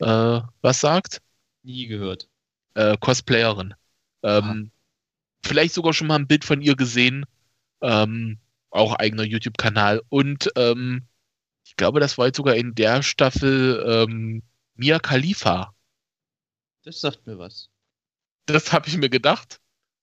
äh, 0.00 0.40
was 0.60 0.80
sagt. 0.80 1.20
Nie 1.62 1.86
gehört. 1.86 2.28
Äh, 2.74 2.96
Cosplayerin. 2.98 3.74
Ähm, 4.22 4.70
vielleicht 5.44 5.74
sogar 5.74 5.92
schon 5.92 6.06
mal 6.06 6.16
ein 6.16 6.26
Bild 6.26 6.44
von 6.44 6.60
ihr 6.60 6.76
gesehen. 6.76 7.24
Ähm, 7.80 8.38
auch 8.70 8.94
eigener 8.94 9.24
YouTube-Kanal. 9.24 10.02
Und 10.08 10.50
ähm, 10.56 11.06
ich 11.64 11.76
glaube, 11.76 12.00
das 12.00 12.18
war 12.18 12.26
jetzt 12.26 12.36
sogar 12.36 12.54
in 12.56 12.74
der 12.74 13.02
Staffel 13.02 13.84
ähm, 13.86 14.42
Mia 14.74 14.98
Khalifa. 14.98 15.74
Das 16.84 17.00
sagt 17.00 17.26
mir 17.26 17.38
was. 17.38 17.70
Das 18.46 18.72
habe 18.72 18.88
ich 18.88 18.96
mir 18.96 19.10
gedacht. 19.10 19.60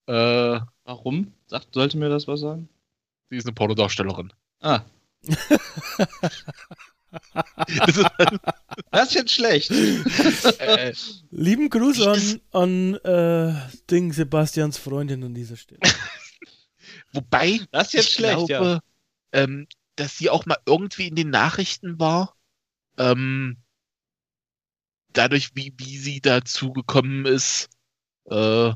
Äh, 0.08 0.60
Warum? 0.84 1.34
Sagt, 1.48 1.74
sollte 1.74 1.98
mir 1.98 2.10
das 2.10 2.28
was 2.28 2.42
sagen? 2.42 2.70
Sie 3.30 3.38
ist 3.38 3.46
eine 3.46 3.54
Pornodarstellerin. 3.54 4.32
Ah. 4.62 4.82
das, 7.68 7.98
ist, 7.98 8.10
das 8.92 9.08
ist 9.10 9.16
jetzt 9.16 9.32
schlecht. 9.32 9.72
Äh, 10.60 10.94
Lieben 11.32 11.70
Gruß 11.70 12.02
an, 12.02 12.42
an 12.52 12.96
äh, 12.96 13.54
Ding 13.90 14.14
Sebastians 14.14 14.78
Freundin 14.78 15.24
an 15.24 15.34
dieser 15.34 15.58
Stelle. 15.58 15.82
Wobei, 17.14 17.60
das 17.72 17.88
ist 17.88 17.94
jetzt 17.94 18.08
ich 18.08 18.14
schlecht, 18.16 18.48
glaube, 18.48 18.66
ja. 18.66 18.82
ähm, 19.32 19.68
dass 19.96 20.18
sie 20.18 20.30
auch 20.30 20.46
mal 20.46 20.58
irgendwie 20.66 21.08
in 21.08 21.16
den 21.16 21.30
Nachrichten 21.30 22.00
war. 22.00 22.36
Ähm, 22.98 23.58
dadurch, 25.14 25.52
wie, 25.56 25.74
wie 25.78 25.98
sie 25.98 26.22
dazu 26.22 26.74
gekommen 26.74 27.26
ist. 27.26 27.70
Äh, 28.30 28.74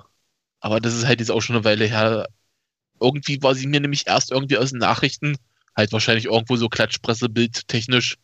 aber 0.62 0.80
das 0.80 0.96
ist 0.96 1.06
halt 1.06 1.20
jetzt 1.20 1.32
auch 1.32 1.42
schon 1.42 1.56
eine 1.56 1.66
Weile 1.66 1.86
her. 1.86 2.28
Irgendwie 3.00 3.42
war 3.42 3.56
sie 3.56 3.68
mir 3.68 3.80
nämlich 3.80 4.08
erst 4.08 4.32
irgendwie 4.32 4.58
aus 4.58 4.72
den 4.72 4.80
Nachrichten, 4.80 5.38
halt 5.76 5.92
wahrscheinlich 5.92 6.26
irgendwo 6.26 6.58
so 6.58 6.68
Klatschpressebild 6.68 7.68
technisch, 7.68 8.18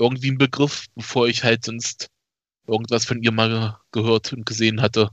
irgendwie 0.00 0.30
ein 0.30 0.38
Begriff, 0.38 0.86
bevor 0.94 1.28
ich 1.28 1.44
halt 1.44 1.64
sonst 1.64 2.08
irgendwas 2.66 3.04
von 3.04 3.22
ihr 3.22 3.32
mal 3.32 3.78
gehört 3.92 4.32
und 4.32 4.46
gesehen 4.46 4.80
hatte. 4.80 5.10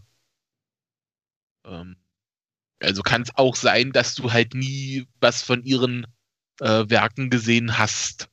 Ähm, 1.66 1.98
also 2.80 3.02
kann 3.02 3.24
es 3.24 3.36
auch 3.36 3.56
sein, 3.56 3.92
dass 3.92 4.16
du 4.16 4.32
halt 4.32 4.54
nie 4.54 5.08
was 5.20 5.42
von 5.44 5.64
ihren 5.64 6.08
äh, 6.60 6.90
Werken 6.90 7.30
gesehen 7.30 7.78
hast. 7.78 8.30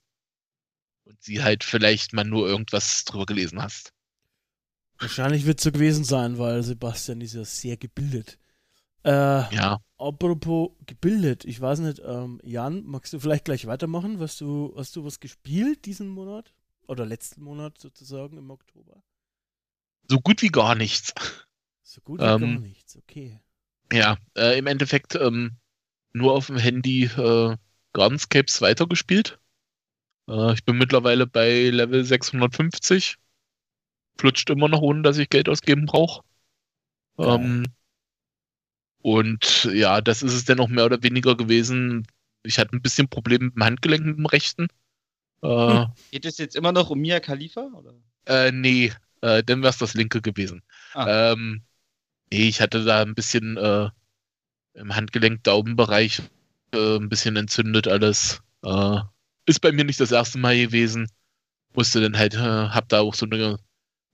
Und 1.04 1.22
sie 1.22 1.42
halt 1.42 1.64
vielleicht 1.64 2.12
mal 2.12 2.24
nur 2.24 2.48
irgendwas 2.48 3.04
drüber 3.04 3.26
gelesen 3.26 3.60
hast. 3.60 3.92
Wahrscheinlich 4.98 5.44
wird 5.44 5.58
es 5.58 5.64
so 5.64 5.72
gewesen 5.72 6.04
sein, 6.04 6.38
weil 6.38 6.62
Sebastian 6.62 7.20
ist 7.20 7.34
ja 7.34 7.44
sehr 7.44 7.76
gebildet. 7.76 8.38
Äh, 9.04 9.54
ja. 9.54 9.78
Apropos 9.98 10.70
gebildet, 10.86 11.44
ich 11.44 11.60
weiß 11.60 11.78
nicht, 11.80 12.02
ähm, 12.04 12.40
Jan, 12.42 12.84
magst 12.84 13.12
du 13.12 13.20
vielleicht 13.20 13.44
gleich 13.44 13.66
weitermachen? 13.66 14.18
Hast 14.18 14.40
du, 14.40 14.74
hast 14.76 14.96
du 14.96 15.04
was 15.04 15.20
gespielt 15.20 15.84
diesen 15.86 16.08
Monat? 16.08 16.52
Oder 16.86 17.06
letzten 17.06 17.42
Monat 17.42 17.78
sozusagen 17.78 18.36
im 18.36 18.50
Oktober? 18.50 19.02
So 20.10 20.20
gut 20.20 20.42
wie 20.42 20.48
gar 20.48 20.74
nichts. 20.74 21.14
So 21.82 22.00
gut 22.00 22.20
wie 22.20 22.24
ähm, 22.24 22.40
gar 22.40 22.60
nichts, 22.60 22.96
okay. 22.96 23.40
Ja, 23.92 24.18
äh, 24.36 24.58
im 24.58 24.66
Endeffekt 24.66 25.14
ähm, 25.14 25.56
nur 26.12 26.32
auf 26.34 26.46
dem 26.46 26.56
Handy 26.58 27.04
äh, 27.04 27.56
Gardenscapes 27.92 28.60
weitergespielt. 28.60 29.38
Äh, 30.28 30.54
ich 30.54 30.64
bin 30.64 30.76
mittlerweile 30.76 31.26
bei 31.26 31.70
Level 31.70 32.04
650 32.04 33.16
flutscht 34.18 34.50
immer 34.50 34.68
noch, 34.68 34.80
ohne 34.80 35.02
dass 35.02 35.18
ich 35.18 35.28
Geld 35.28 35.48
ausgeben 35.48 35.86
brauche. 35.86 36.22
Ähm, 37.18 37.64
und 39.04 39.68
ja, 39.70 40.00
das 40.00 40.22
ist 40.22 40.32
es 40.32 40.46
dann 40.46 40.60
auch 40.60 40.68
mehr 40.68 40.86
oder 40.86 41.02
weniger 41.02 41.36
gewesen. 41.36 42.06
Ich 42.42 42.58
hatte 42.58 42.74
ein 42.74 42.80
bisschen 42.80 43.06
Probleme 43.06 43.44
mit 43.44 43.54
dem 43.54 43.62
Handgelenk 43.62 44.06
mit 44.06 44.16
dem 44.16 44.24
rechten. 44.24 44.68
Äh, 45.42 45.46
hm. 45.46 45.86
Geht 46.10 46.24
es 46.24 46.38
jetzt 46.38 46.56
immer 46.56 46.72
noch 46.72 46.88
um 46.88 47.00
Mia 47.00 47.20
Khalifa? 47.20 47.68
Oder? 47.74 47.92
Äh, 48.24 48.50
nee, 48.50 48.94
äh, 49.20 49.44
dann 49.44 49.60
wäre 49.60 49.68
es 49.68 49.76
das 49.76 49.92
linke 49.92 50.22
gewesen. 50.22 50.62
Ah. 50.94 51.32
Ähm, 51.32 51.64
nee, 52.32 52.48
ich 52.48 52.62
hatte 52.62 52.82
da 52.82 53.02
ein 53.02 53.14
bisschen 53.14 53.58
äh, 53.58 53.90
im 54.72 54.96
Handgelenk-Daumenbereich 54.96 56.22
äh, 56.72 56.96
ein 56.96 57.10
bisschen 57.10 57.36
entzündet 57.36 57.86
alles. 57.86 58.40
Äh, 58.62 59.00
ist 59.44 59.60
bei 59.60 59.72
mir 59.72 59.84
nicht 59.84 60.00
das 60.00 60.12
erste 60.12 60.38
Mal 60.38 60.56
gewesen. 60.56 61.10
Musste 61.74 62.00
dann 62.00 62.16
halt, 62.16 62.36
äh, 62.36 62.38
hab 62.38 62.88
da 62.88 63.00
auch 63.00 63.14
so 63.14 63.26
eine 63.26 63.58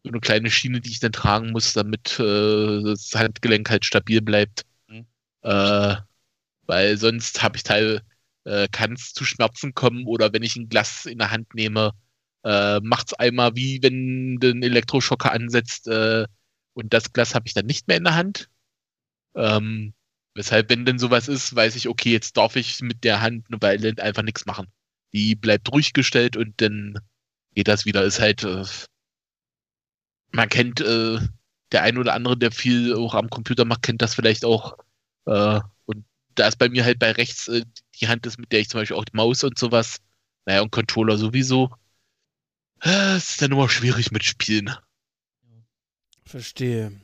so 0.03 0.11
eine 0.11 0.21
kleine 0.21 0.51
Schiene, 0.51 0.81
die 0.81 0.91
ich 0.91 0.99
dann 0.99 1.13
tragen 1.13 1.51
muss, 1.51 1.75
damit 1.75 2.19
das 2.19 3.13
Handgelenk 3.15 3.69
halt 3.69 3.85
stabil 3.85 4.23
bleibt. 4.23 4.65
Äh, 5.43 5.97
weil 6.67 6.97
sonst 6.99 7.43
habe 7.43 7.57
ich 7.57 7.63
teil, 7.63 8.03
äh, 8.45 8.69
kann 8.69 8.93
es 8.95 9.13
zu 9.13 9.25
Schmerzen 9.25 9.75
kommen 9.75 10.07
oder 10.07 10.33
wenn 10.33 10.43
ich 10.43 10.57
ein 10.57 10.69
Glas 10.69 11.07
in 11.07 11.19
der 11.19 11.31
Hand 11.31 11.55
nehme, 11.55 11.93
äh, 12.45 12.81
macht 12.81 13.09
es 13.09 13.15
einmal 13.15 13.55
wie 13.57 13.83
wenn 13.83 14.39
einen 14.43 14.63
Elektroschocker 14.63 15.33
ansetzt 15.33 15.89
äh, 15.89 16.27
und 16.75 16.93
das 16.95 17.13
Glas 17.13 17.35
habe 17.35 17.47
ich 17.47 17.55
dann 17.55 17.67
nicht 17.67 17.89
mehr 17.89 17.99
in 17.99 18.05
der 18.05 18.15
Hand. 18.17 18.49
Ähm, 19.35 19.95
weshalb, 20.35 20.71
wenn 20.71 20.87
denn 20.87 20.99
sowas 20.99 21.29
ist, 21.29 21.55
weiß 21.55 21.77
ich, 21.77 21.89
okay, 21.89 22.13
jetzt 22.13 22.37
darf 22.37 22.57
ich 22.57 22.81
mit 22.81 23.05
der 23.05 23.21
Hand 23.21 23.47
eine 23.49 23.61
Weile 23.63 23.95
einfach 24.03 24.23
nichts 24.23 24.47
machen. 24.47 24.69
Die 25.13 25.35
bleibt 25.37 25.73
ruhig 25.73 25.93
gestellt 25.93 26.37
und 26.37 26.61
dann 26.61 26.99
geht 27.55 27.69
das 27.69 27.85
wieder. 27.85 28.05
Ist 28.05 28.21
halt 28.21 28.45
äh, 28.45 28.65
man 30.33 30.49
kennt 30.49 30.81
äh, 30.81 31.19
der 31.73 31.83
ein 31.83 31.99
oder 31.99 32.15
andere, 32.15 32.37
der 32.37 32.51
viel 32.51 32.95
auch 32.95 33.15
am 33.15 33.31
Computer 33.31 33.65
macht, 33.65 33.83
kennt 33.83 34.03
das 34.03 34.15
vielleicht 34.15 34.45
auch. 34.45 34.77
Äh, 35.27 35.61
und 35.87 36.05
da 36.35 36.49
ist 36.49 36.59
bei 36.59 36.69
mir 36.69 36.85
halt 36.85 36.99
bei 36.99 37.13
rechts 37.13 37.49
äh, 37.49 37.65
die 38.01 38.09
Hand 38.09 38.27
ist, 38.27 38.39
mit 38.39 38.53
der 38.53 38.61
ich 38.61 38.69
zum 38.69 38.81
Beispiel 38.81 38.97
auch 38.97 39.05
die 39.05 39.17
Maus 39.17 39.45
und 39.45 39.59
sowas, 39.59 39.99
naja, 40.47 40.63
und 40.63 40.73
Controller 40.73 41.19
sowieso. 41.19 41.71
Äh, 42.83 43.17
es 43.17 43.31
ist 43.31 43.43
dann 43.43 43.53
immer 43.53 43.69
schwierig 43.69 44.11
mit 44.11 44.25
Spielen. 44.25 44.75
Verstehe. 46.25 47.01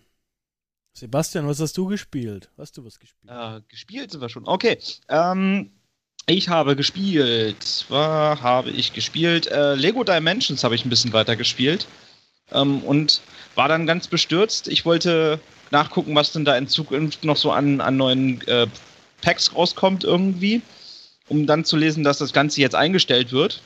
Sebastian, 0.92 1.46
was 1.46 1.60
hast 1.60 1.76
du 1.76 1.86
gespielt? 1.86 2.48
Hast 2.56 2.76
du 2.76 2.84
was 2.84 2.98
gespielt? 2.98 3.30
Äh, 3.30 3.60
gespielt 3.68 4.10
sind 4.10 4.20
wir 4.20 4.30
schon. 4.30 4.46
Okay. 4.46 4.78
Ähm, 5.08 5.72
ich 6.26 6.48
habe 6.48 6.74
gespielt. 6.74 7.84
Was 7.88 8.40
habe 8.40 8.70
ich 8.70 8.94
gespielt? 8.94 9.46
Äh, 9.48 9.74
Lego 9.74 10.04
Dimensions 10.04 10.64
habe 10.64 10.74
ich 10.74 10.84
ein 10.84 10.88
bisschen 10.88 11.12
weiter 11.12 11.36
gespielt 11.36 11.86
ähm, 12.50 12.82
und 12.82 13.20
war 13.54 13.68
dann 13.68 13.86
ganz 13.86 14.08
bestürzt. 14.08 14.68
Ich 14.68 14.84
wollte 14.86 15.38
nachgucken, 15.70 16.14
was 16.14 16.32
denn 16.32 16.44
da 16.44 16.56
in 16.56 16.68
Zukunft 16.68 17.24
noch 17.24 17.36
so 17.36 17.50
an, 17.50 17.80
an 17.80 17.96
neuen 17.96 18.46
äh, 18.48 18.66
Packs 19.20 19.54
rauskommt 19.54 20.04
irgendwie, 20.04 20.62
um 21.28 21.46
dann 21.46 21.64
zu 21.64 21.76
lesen, 21.76 22.04
dass 22.04 22.18
das 22.18 22.32
Ganze 22.32 22.60
jetzt 22.60 22.74
eingestellt 22.74 23.32
wird. 23.32 23.62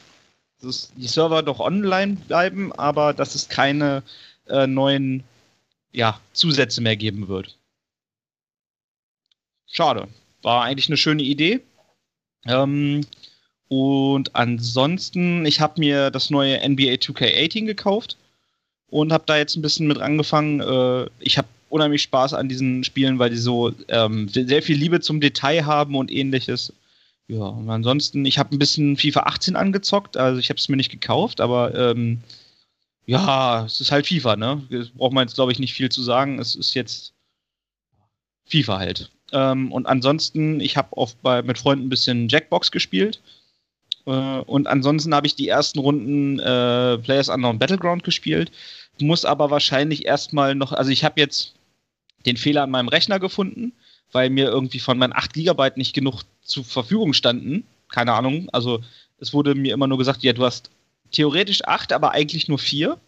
Dass 0.63 0.93
die 0.95 1.07
Server 1.07 1.43
doch 1.43 1.59
online 1.59 2.17
bleiben, 2.29 2.73
aber 2.73 3.15
dass 3.15 3.35
es 3.35 3.49
keine 3.49 4.03
äh, 4.47 4.67
neuen 4.67 5.25
ja, 5.93 6.21
Zusätze 6.33 6.81
mehr 6.81 6.97
geben 6.97 7.29
wird. 7.29 7.57
Schade. 9.67 10.09
War 10.43 10.65
eigentlich 10.65 10.89
eine 10.89 10.97
schöne 10.97 11.23
Idee. 11.23 11.61
Ähm, 12.47 13.07
und 13.69 14.35
ansonsten, 14.35 15.47
ich 15.47 15.61
habe 15.61 15.81
mir 15.81 16.11
das 16.11 16.31
neue 16.31 16.57
NBA 16.57 16.95
2K18 16.95 17.67
gekauft 17.67 18.17
und 18.89 19.13
habe 19.13 19.25
da 19.27 19.37
jetzt 19.37 19.57
ein 19.57 19.63
bisschen 19.63 19.87
mit 19.87 19.99
angefangen. 19.99 20.61
Äh, 20.61 21.09
ich 21.21 21.39
habe 21.39 21.49
unheimlich 21.71 22.03
Spaß 22.03 22.35
an 22.35 22.49
diesen 22.49 22.85
Spielen, 22.85 23.19
weil 23.19 23.31
die 23.31 23.37
so 23.37 23.73
ähm, 23.89 24.29
sehr 24.29 24.63
viel 24.63 24.77
Liebe 24.77 25.01
zum 25.01 25.21
Detail 25.21 25.65
haben 25.67 25.97
und 25.97 26.11
ähnliches. 26.11 26.73
Ja, 27.29 27.45
und 27.45 27.71
ansonsten, 27.71 28.25
ich 28.25 28.39
habe 28.39 28.55
ein 28.55 28.59
bisschen 28.59 28.97
FIFA 28.97 29.21
18 29.21 29.57
angezockt, 29.57 30.17
also 30.17 30.41
ich 30.41 30.51
habe 30.51 30.59
es 30.59 30.69
mir 30.69 30.77
nicht 30.77 30.91
gekauft, 30.91 31.41
aber 31.41 31.75
ähm, 31.75 32.21
Ja, 33.07 33.65
es 33.67 33.81
ist 33.81 33.91
halt 33.91 34.07
FIFA, 34.07 34.37
ne? 34.37 34.63
Braucht 34.95 35.13
man 35.13 35.27
jetzt, 35.27 35.35
glaube 35.35 35.53
ich, 35.53 35.59
nicht 35.59 35.75
viel 35.75 35.89
zu 35.91 36.03
sagen. 36.03 36.39
Es 36.39 36.55
ist 36.55 36.75
jetzt 36.75 37.13
FIFA 38.47 38.79
halt. 38.79 39.11
Ähm, 39.33 39.73
und 39.73 39.87
ansonsten, 39.87 40.61
ich 40.61 40.77
habe 40.77 40.97
oft 40.97 41.21
bei, 41.23 41.43
mit 41.43 41.59
Freunden 41.59 41.87
ein 41.87 41.91
bisschen 41.91 42.29
Jackbox 42.29 42.71
gespielt. 42.71 43.21
Äh, 44.07 44.11
und 44.11 44.67
ansonsten 44.69 45.15
habe 45.15 45.27
ich 45.27 45.35
die 45.35 45.49
ersten 45.49 45.81
Runden 45.81 46.39
äh, 46.39 46.99
Players 46.99 47.29
Unknown 47.29 47.59
Battleground 47.59 48.05
gespielt. 48.05 48.53
Muss 49.01 49.25
aber 49.25 49.51
wahrscheinlich 49.51 50.07
erstmal 50.07 50.55
noch, 50.55 50.73
also 50.73 50.91
ich 50.91 51.05
habe 51.05 51.21
jetzt 51.21 51.55
den 52.27 52.37
Fehler 52.37 52.63
an 52.63 52.71
meinem 52.71 52.89
Rechner 52.89 53.19
gefunden, 53.19 53.73
weil 54.13 54.31
mir 54.31 54.49
irgendwie 54.49 54.81
von 54.81 54.99
meinen 54.99 55.13
8 55.13 55.33
GB 55.33 55.73
nicht 55.77 55.95
genug 55.95 56.23
zur 56.43 56.65
Verfügung 56.65 57.13
standen. 57.13 57.65
Keine 57.89 58.13
Ahnung. 58.13 58.49
Also 58.53 58.83
es 59.19 59.33
wurde 59.33 59.55
mir 59.55 59.75
immer 59.75 59.87
nur 59.87 59.99
gesagt, 59.99 60.23
ja, 60.23 60.33
du 60.33 60.45
hast 60.45 60.71
theoretisch 61.11 61.65
8, 61.65 61.93
aber 61.93 62.13
eigentlich 62.13 62.49
nur 62.49 62.59
4, 62.59 62.99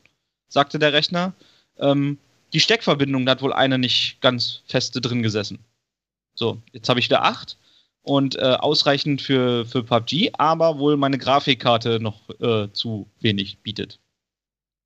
sagte 0.49 0.79
der 0.79 0.93
Rechner. 0.93 1.35
Ähm, 1.79 2.19
die 2.53 2.61
Steckverbindung, 2.61 3.25
da 3.25 3.33
hat 3.33 3.43
wohl 3.43 3.53
eine 3.53 3.79
nicht 3.79 4.21
ganz 4.21 4.63
feste 4.67 5.01
drin 5.01 5.23
gesessen. 5.23 5.59
So, 6.35 6.61
jetzt 6.73 6.89
habe 6.89 7.01
ich 7.01 7.07
wieder 7.07 7.25
8 7.25 7.57
und 8.03 8.37
äh, 8.37 8.41
ausreichend 8.41 9.23
für, 9.23 9.65
für 9.65 9.83
PUBG, 9.83 10.33
aber 10.37 10.79
wohl 10.79 10.97
meine 10.97 11.19
Grafikkarte 11.19 12.01
noch 12.01 12.29
äh, 12.41 12.69
zu 12.73 13.07
wenig 13.21 13.59
bietet. 13.59 13.99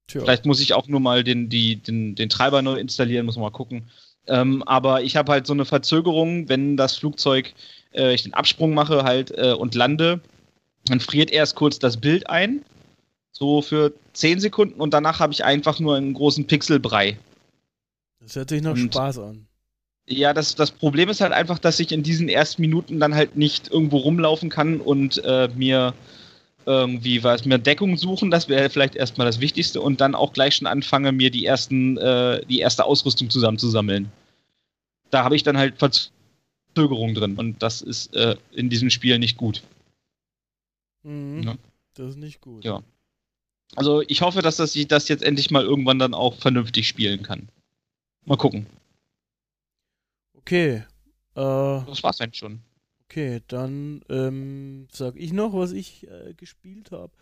Tja. 0.07 0.21
Vielleicht 0.21 0.45
muss 0.45 0.61
ich 0.61 0.75
auch 0.75 0.87
nur 0.87 1.01
mal 1.01 1.25
den, 1.25 1.49
die, 1.49 1.77
den, 1.77 2.15
den 2.15 2.29
Treiber 2.29 2.63
neu 2.63 2.77
installieren, 2.77 3.27
muss 3.27 3.37
man 3.37 3.43
mal 3.43 3.51
gucken. 3.51 3.91
Ähm, 4.29 4.63
aber 4.65 5.03
ich 5.03 5.17
habe 5.17 5.33
halt 5.33 5.47
so 5.47 5.53
eine 5.53 5.65
Verzögerung, 5.65 6.49
wenn 6.49 6.77
das 6.77 6.97
Flugzeug, 6.97 7.55
äh, 7.95 8.15
ich 8.15 8.25
den 8.25 8.35
Absprung 8.35 8.75
mache 8.75 9.05
halt 9.05 9.31
äh, 9.37 9.53
und 9.53 9.75
lande, 9.75 10.21
dann 10.87 11.01
friert 11.01 11.31
erst 11.31 11.55
kurz 11.55 11.79
das 11.79 11.97
Bild 11.97 12.29
ein, 12.29 12.65
so 13.33 13.63
für 13.63 13.93
10 14.15 14.41
Sekunden 14.41 14.81
und 14.81 14.95
danach 14.95 15.21
habe 15.21 15.33
ich 15.33 15.45
einfach 15.45 15.79
nur 15.79 15.97
einen 15.97 16.15
großen 16.15 16.47
Pixelbrei. 16.47 17.19
Das 18.21 18.37
hört 18.37 18.51
sich 18.51 18.63
noch 18.63 18.73
und, 18.73 18.93
Spaß 18.93 19.19
an. 19.19 19.47
Ja, 20.09 20.33
das, 20.33 20.55
das 20.55 20.71
Problem 20.71 21.09
ist 21.09 21.21
halt 21.21 21.33
einfach, 21.33 21.59
dass 21.59 21.81
ich 21.81 21.91
in 21.93 22.03
diesen 22.03 22.29
ersten 22.29 22.63
Minuten 22.63 23.01
dann 23.01 23.15
halt 23.15 23.37
nicht 23.37 23.69
irgendwo 23.69 23.99
rumlaufen 23.99 24.51
kann 24.51 24.81
und 24.81 25.23
äh, 25.25 25.49
mir 25.55 25.95
irgendwie 26.67 27.23
was, 27.23 27.45
mir 27.45 27.59
Deckung 27.59 27.97
suchen, 27.97 28.31
das 28.31 28.49
wäre 28.49 28.69
vielleicht 28.69 28.97
erstmal 28.97 29.27
das 29.27 29.41
Wichtigste 29.41 29.81
und 29.81 30.01
dann 30.01 30.17
auch 30.17 30.33
gleich 30.33 30.57
schon 30.57 30.67
anfange, 30.67 31.13
mir 31.13 31.31
die 31.31 31.47
ersten, 31.47 31.97
äh, 31.97 32.45
die 32.47 32.59
erste 32.59 32.85
Ausrüstung 32.85 33.31
zusammenzusammeln. 33.31 34.11
Da 35.11 35.23
habe 35.23 35.37
ich 35.37 35.45
dann 35.45 35.57
halt 35.57 35.79
Verzögerung 35.79 37.15
drin 37.15 37.37
und 37.37 37.63
das 37.63 37.83
ist 37.83 38.15
äh, 38.15 38.37
in 38.53 38.69
diesem 38.69 38.91
Spiel 38.91 39.19
nicht 39.21 39.37
gut. 39.37 39.63
Mhm. 41.05 41.43
Ja. 41.45 41.55
Das 41.95 42.11
ist 42.11 42.19
nicht 42.19 42.41
gut. 42.41 42.65
Ja. 42.65 42.83
Also 43.77 44.03
ich 44.03 44.23
hoffe, 44.23 44.43
dass 44.43 44.57
das, 44.57 44.75
ich 44.75 44.89
das 44.89 45.09
jetzt 45.09 45.23
endlich 45.23 45.51
mal 45.51 45.63
irgendwann 45.63 45.99
dann 46.01 46.15
auch 46.15 46.35
vernünftig 46.35 46.89
spielen 46.89 47.23
kann. 47.23 47.49
Mal 48.25 48.37
gucken. 48.37 48.67
Okay. 50.35 50.85
Äh, 51.35 51.41
das 51.87 52.03
war's 52.03 52.21
eigentlich 52.21 52.39
schon. 52.39 52.61
Okay, 53.09 53.41
dann 53.47 54.03
ähm, 54.09 54.89
sag 54.93 55.17
ich 55.17 55.33
noch, 55.33 55.55
was 55.55 55.73
ich 55.73 56.09
äh, 56.09 56.35
gespielt 56.35 56.91
habe. 56.91 57.13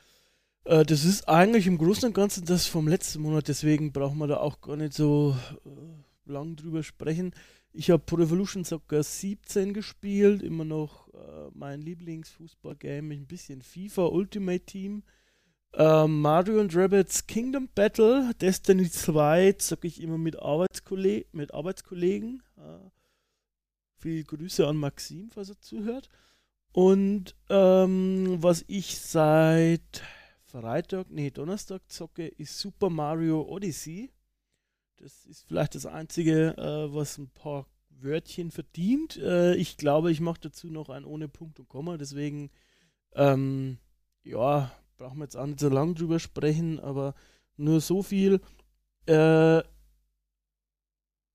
Äh, 0.65 0.85
das 0.85 1.05
ist 1.05 1.29
eigentlich 1.29 1.67
im 1.67 1.79
Großen 1.79 2.07
und 2.07 2.15
Ganzen 2.15 2.47
das 2.47 2.67
vom 2.67 2.89
letzten 2.89 3.21
Monat, 3.23 3.49
deswegen 3.49 3.93
brauchen 3.93 4.19
wir 4.19 4.27
da 4.27 4.39
auch 4.39 4.61
gar 4.61 4.77
nicht 4.77 4.95
so 4.95 5.37
äh, 5.67 6.31
lang 6.31 6.57
drüber 6.57 6.83
sprechen. 6.83 7.35
Ich 7.73 7.91
habe 7.91 8.03
Pro 8.05 8.19
Evolution 8.19 8.65
Soccer 8.65 9.03
17 9.03 9.75
gespielt, 9.75 10.43
immer 10.43 10.65
noch 10.65 11.13
äh, 11.13 11.51
mein 11.53 11.83
Lieblingsfußballgame, 11.83 13.15
ein 13.15 13.27
bisschen 13.27 13.63
FIFA 13.63 14.07
Ultimate 14.07 14.65
Team. 14.65 15.03
Uh, 15.77 16.07
Mario 16.07 16.61
und 16.61 16.77
Rabbits 16.77 17.27
Kingdom 17.27 17.69
Battle, 17.75 18.31
Destiny 18.41 18.89
2 18.89 19.55
zocke 19.55 19.89
ich 19.89 20.01
immer 20.01 20.19
mit, 20.19 20.39
Arbeitskolle 20.39 21.27
mit 21.33 21.53
Arbeitskollegen. 21.53 22.45
Uh, 22.57 22.91
viel 24.05 24.23
Grüße 24.23 24.67
an 24.67 24.77
Maxim, 24.77 25.31
falls 25.31 25.49
er 25.49 25.59
zuhört. 25.61 26.11
Und 26.73 27.35
ähm, 27.49 28.37
was 28.41 28.63
ich 28.67 28.99
seit 28.99 30.03
Freitag, 30.43 31.09
nee, 31.09 31.31
Donnerstag 31.31 31.81
zocke, 31.89 32.27
ist 32.27 32.59
Super 32.59 32.91
Mario 32.91 33.41
Odyssey. 33.49 34.13
Das 34.99 35.25
ist 35.25 35.47
vielleicht 35.49 35.75
das 35.75 35.87
Einzige, 35.87 36.55
äh, 36.59 36.95
was 36.95 37.17
ein 37.17 37.31
paar 37.31 37.67
Wörtchen 37.89 38.51
verdient. 38.51 39.17
Äh, 39.17 39.55
ich 39.55 39.79
glaube, 39.79 40.13
ich 40.13 40.21
mache 40.21 40.41
dazu 40.43 40.69
noch 40.69 40.91
ein 40.91 41.07
ohne 41.07 41.29
Punkt 41.29 41.59
und 41.59 41.71
Komma, 41.71 41.97
deswegen, 41.97 42.51
ähm, 43.15 43.79
ja, 44.23 44.71
brauchen 44.99 45.17
wir 45.17 45.25
jetzt 45.25 45.37
auch 45.37 45.47
nicht 45.47 45.61
so 45.61 45.71
lange 45.71 45.95
drüber 45.95 46.21
sprechen, 46.21 46.79
aber 46.79 47.15
nur 47.57 47.81
so 47.81 48.03
viel. 48.03 48.43
Äh, 49.07 49.63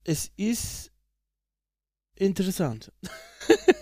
es 0.04 0.32
ist 0.38 0.92
interessant. 2.20 2.92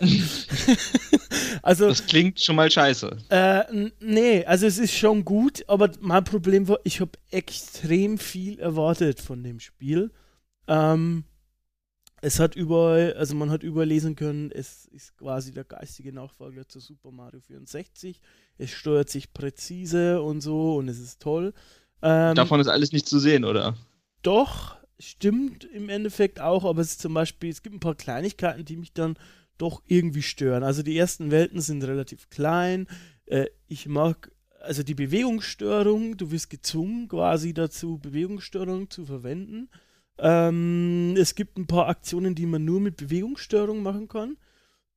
also 1.62 1.90
das 1.90 2.06
klingt 2.06 2.40
schon 2.40 2.56
mal 2.56 2.72
scheiße. 2.72 3.18
Äh, 3.30 3.90
nee, 4.00 4.46
also 4.46 4.66
es 4.66 4.78
ist 4.78 4.94
schon 4.94 5.26
gut, 5.26 5.64
aber 5.68 5.92
mein 6.00 6.24
Problem 6.24 6.68
war, 6.68 6.80
ich 6.84 7.02
habe 7.02 7.12
extrem 7.32 8.18
viel 8.18 8.60
erwartet 8.60 9.20
von 9.20 9.44
dem 9.44 9.60
Spiel. 9.60 10.12
Ähm, 10.68 11.26
es 12.22 12.40
hat 12.40 12.56
überall, 12.56 13.14
also 13.14 13.36
man 13.36 13.52
hat 13.52 13.64
überall 13.64 13.88
lesen 13.88 14.16
können, 14.16 14.52
es 14.52 14.86
ist 14.86 15.16
quasi 15.18 15.54
der 15.54 15.66
geistige 15.66 16.12
Nachfolger 16.12 16.68
zu 16.68 16.80
Super 16.80 17.12
Mario 17.12 17.42
64. 17.42 18.22
Es 18.58 18.72
steuert 18.72 19.10
sich 19.10 19.34
präzise 19.34 20.22
und 20.22 20.42
so 20.42 20.78
und 20.78 20.88
es 20.88 21.00
ist 21.00 21.22
toll. 21.22 21.54
Ähm, 22.02 22.36
Davon 22.36 22.60
ist 22.60 22.68
alles 22.68 22.92
nicht 22.92 23.08
zu 23.08 23.20
sehen, 23.20 23.46
oder? 23.46 23.76
Doch, 24.24 24.78
stimmt 25.00 25.64
im 25.66 25.90
Endeffekt 25.90 26.40
auch, 26.40 26.66
aber 26.66 26.82
es 26.82 26.92
ist 26.92 27.02
zum 27.02 27.14
Beispiel, 27.14 27.50
es 27.50 27.62
gibt 27.62 27.76
ein 27.76 27.80
paar 27.80 27.96
Kleinigkeiten, 27.96 28.66
die 28.66 28.78
mich 28.78 28.94
dann 28.94 29.18
doch 29.58 29.82
irgendwie 29.88 30.22
stören. 30.22 30.64
Also 30.64 30.84
die 30.84 30.98
ersten 30.98 31.32
Welten 31.32 31.62
sind 31.62 31.84
relativ 31.84 32.30
klein. 32.30 32.88
Äh, 33.26 33.48
ich 33.68 33.88
mag 33.88 34.32
also 34.62 34.84
die 34.84 34.96
Bewegungsstörung, 34.96 36.18
du 36.18 36.32
wirst 36.32 36.50
gezwungen 36.50 37.08
quasi 37.08 37.54
dazu, 37.54 38.00
Bewegungsstörung 38.00 38.90
zu 38.90 39.06
verwenden. 39.06 39.70
Ähm, 40.20 41.16
es 41.18 41.36
gibt 41.36 41.58
ein 41.58 41.68
paar 41.68 41.88
Aktionen, 41.88 42.36
die 42.36 42.46
man 42.46 42.66
nur 42.66 42.80
mit 42.80 42.98
Bewegungsstörung 42.98 43.82
machen 43.82 44.08
kann. 44.08 44.38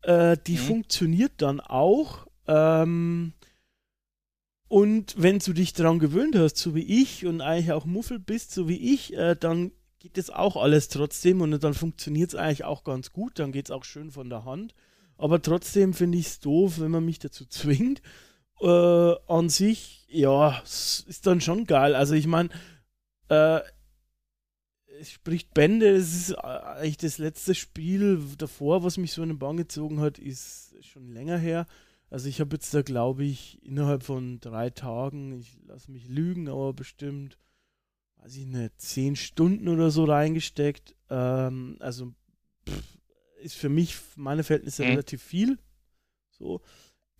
Äh, 0.02 0.36
die 0.46 0.54
mhm. 0.54 0.58
funktioniert 0.58 1.32
dann 1.38 1.60
auch. 1.60 2.26
Ähm, 2.46 3.34
und 4.68 5.14
wenn 5.18 5.40
du 5.40 5.52
dich 5.52 5.72
daran 5.72 5.98
gewöhnt 5.98 6.36
hast, 6.36 6.56
so 6.56 6.74
wie 6.74 7.02
ich, 7.02 7.26
und 7.26 7.40
eigentlich 7.40 7.72
auch 7.72 7.86
Muffel 7.86 8.18
bist, 8.18 8.52
so 8.52 8.68
wie 8.68 8.94
ich, 8.94 9.14
äh, 9.14 9.36
dann 9.36 9.72
geht 10.00 10.16
das 10.16 10.30
auch 10.30 10.56
alles 10.56 10.88
trotzdem 10.88 11.42
und 11.42 11.62
dann 11.62 11.74
funktioniert 11.74 12.30
es 12.30 12.34
eigentlich 12.34 12.64
auch 12.64 12.82
ganz 12.84 13.12
gut. 13.12 13.38
Dann 13.38 13.52
geht 13.52 13.66
es 13.66 13.70
auch 13.70 13.84
schön 13.84 14.10
von 14.10 14.30
der 14.30 14.44
Hand. 14.44 14.74
Aber 15.16 15.40
trotzdem 15.40 15.92
finde 15.92 16.18
ich 16.18 16.26
es 16.26 16.40
doof, 16.40 16.80
wenn 16.80 16.90
man 16.90 17.04
mich 17.04 17.18
dazu 17.18 17.44
zwingt. 17.44 18.00
Äh, 18.60 19.14
an 19.26 19.48
sich, 19.48 20.06
ja, 20.08 20.58
ist 20.60 21.26
dann 21.26 21.40
schon 21.40 21.66
geil. 21.66 21.94
Also 21.94 22.14
ich 22.14 22.26
meine, 22.26 22.48
äh, 23.28 23.60
es 24.98 25.10
spricht 25.10 25.52
Bände. 25.52 25.88
Es 25.88 26.14
ist 26.14 26.34
eigentlich 26.34 26.96
das 26.96 27.18
letzte 27.18 27.54
Spiel 27.54 28.22
davor, 28.38 28.82
was 28.82 28.96
mich 28.96 29.12
so 29.12 29.22
in 29.22 29.28
den 29.28 29.38
Bahn 29.38 29.58
gezogen 29.58 30.00
hat, 30.00 30.18
ist 30.18 30.74
schon 30.80 31.12
länger 31.12 31.36
her. 31.36 31.66
Also 32.08 32.28
ich 32.28 32.40
habe 32.40 32.56
jetzt 32.56 32.72
da, 32.74 32.82
glaube 32.82 33.24
ich, 33.24 33.62
innerhalb 33.62 34.02
von 34.02 34.40
drei 34.40 34.70
Tagen, 34.70 35.38
ich 35.38 35.58
lasse 35.66 35.92
mich 35.92 36.08
lügen, 36.08 36.48
aber 36.48 36.72
bestimmt, 36.72 37.38
weiß 38.22 38.36
ich 38.36 38.46
nicht, 38.46 38.80
zehn 38.80 39.16
Stunden 39.16 39.68
oder 39.68 39.90
so 39.90 40.04
reingesteckt. 40.04 40.94
Ähm, 41.08 41.76
also 41.80 42.12
pff, 42.68 42.98
ist 43.42 43.56
für 43.56 43.68
mich, 43.68 43.96
meine 44.16 44.44
Verhältnisse, 44.44 44.84
mhm. 44.84 44.90
relativ 44.90 45.22
viel. 45.22 45.58
So. 46.30 46.60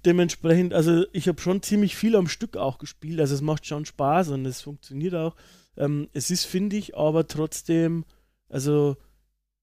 Dementsprechend, 0.05 0.73
also 0.73 1.05
ich 1.13 1.29
habe 1.29 1.41
schon 1.41 1.63
ziemlich 1.63 1.95
viel 1.95 2.17
am 2.17 2.27
Stück 2.27 2.57
auch 2.57 2.79
gespielt. 2.79 3.21
Also 3.21 3.35
es 3.35 3.43
macht 3.43 3.67
schon 3.67 3.85
Spaß 3.85 4.31
und 4.31 4.47
es 4.47 4.63
funktioniert 4.63 5.15
auch. 5.15 5.37
Ähm, 5.77 6.09
es 6.13 6.31
ist, 6.31 6.47
finde 6.47 6.77
ich, 6.77 6.97
aber 6.97 7.27
trotzdem, 7.27 8.05
also 8.49 8.97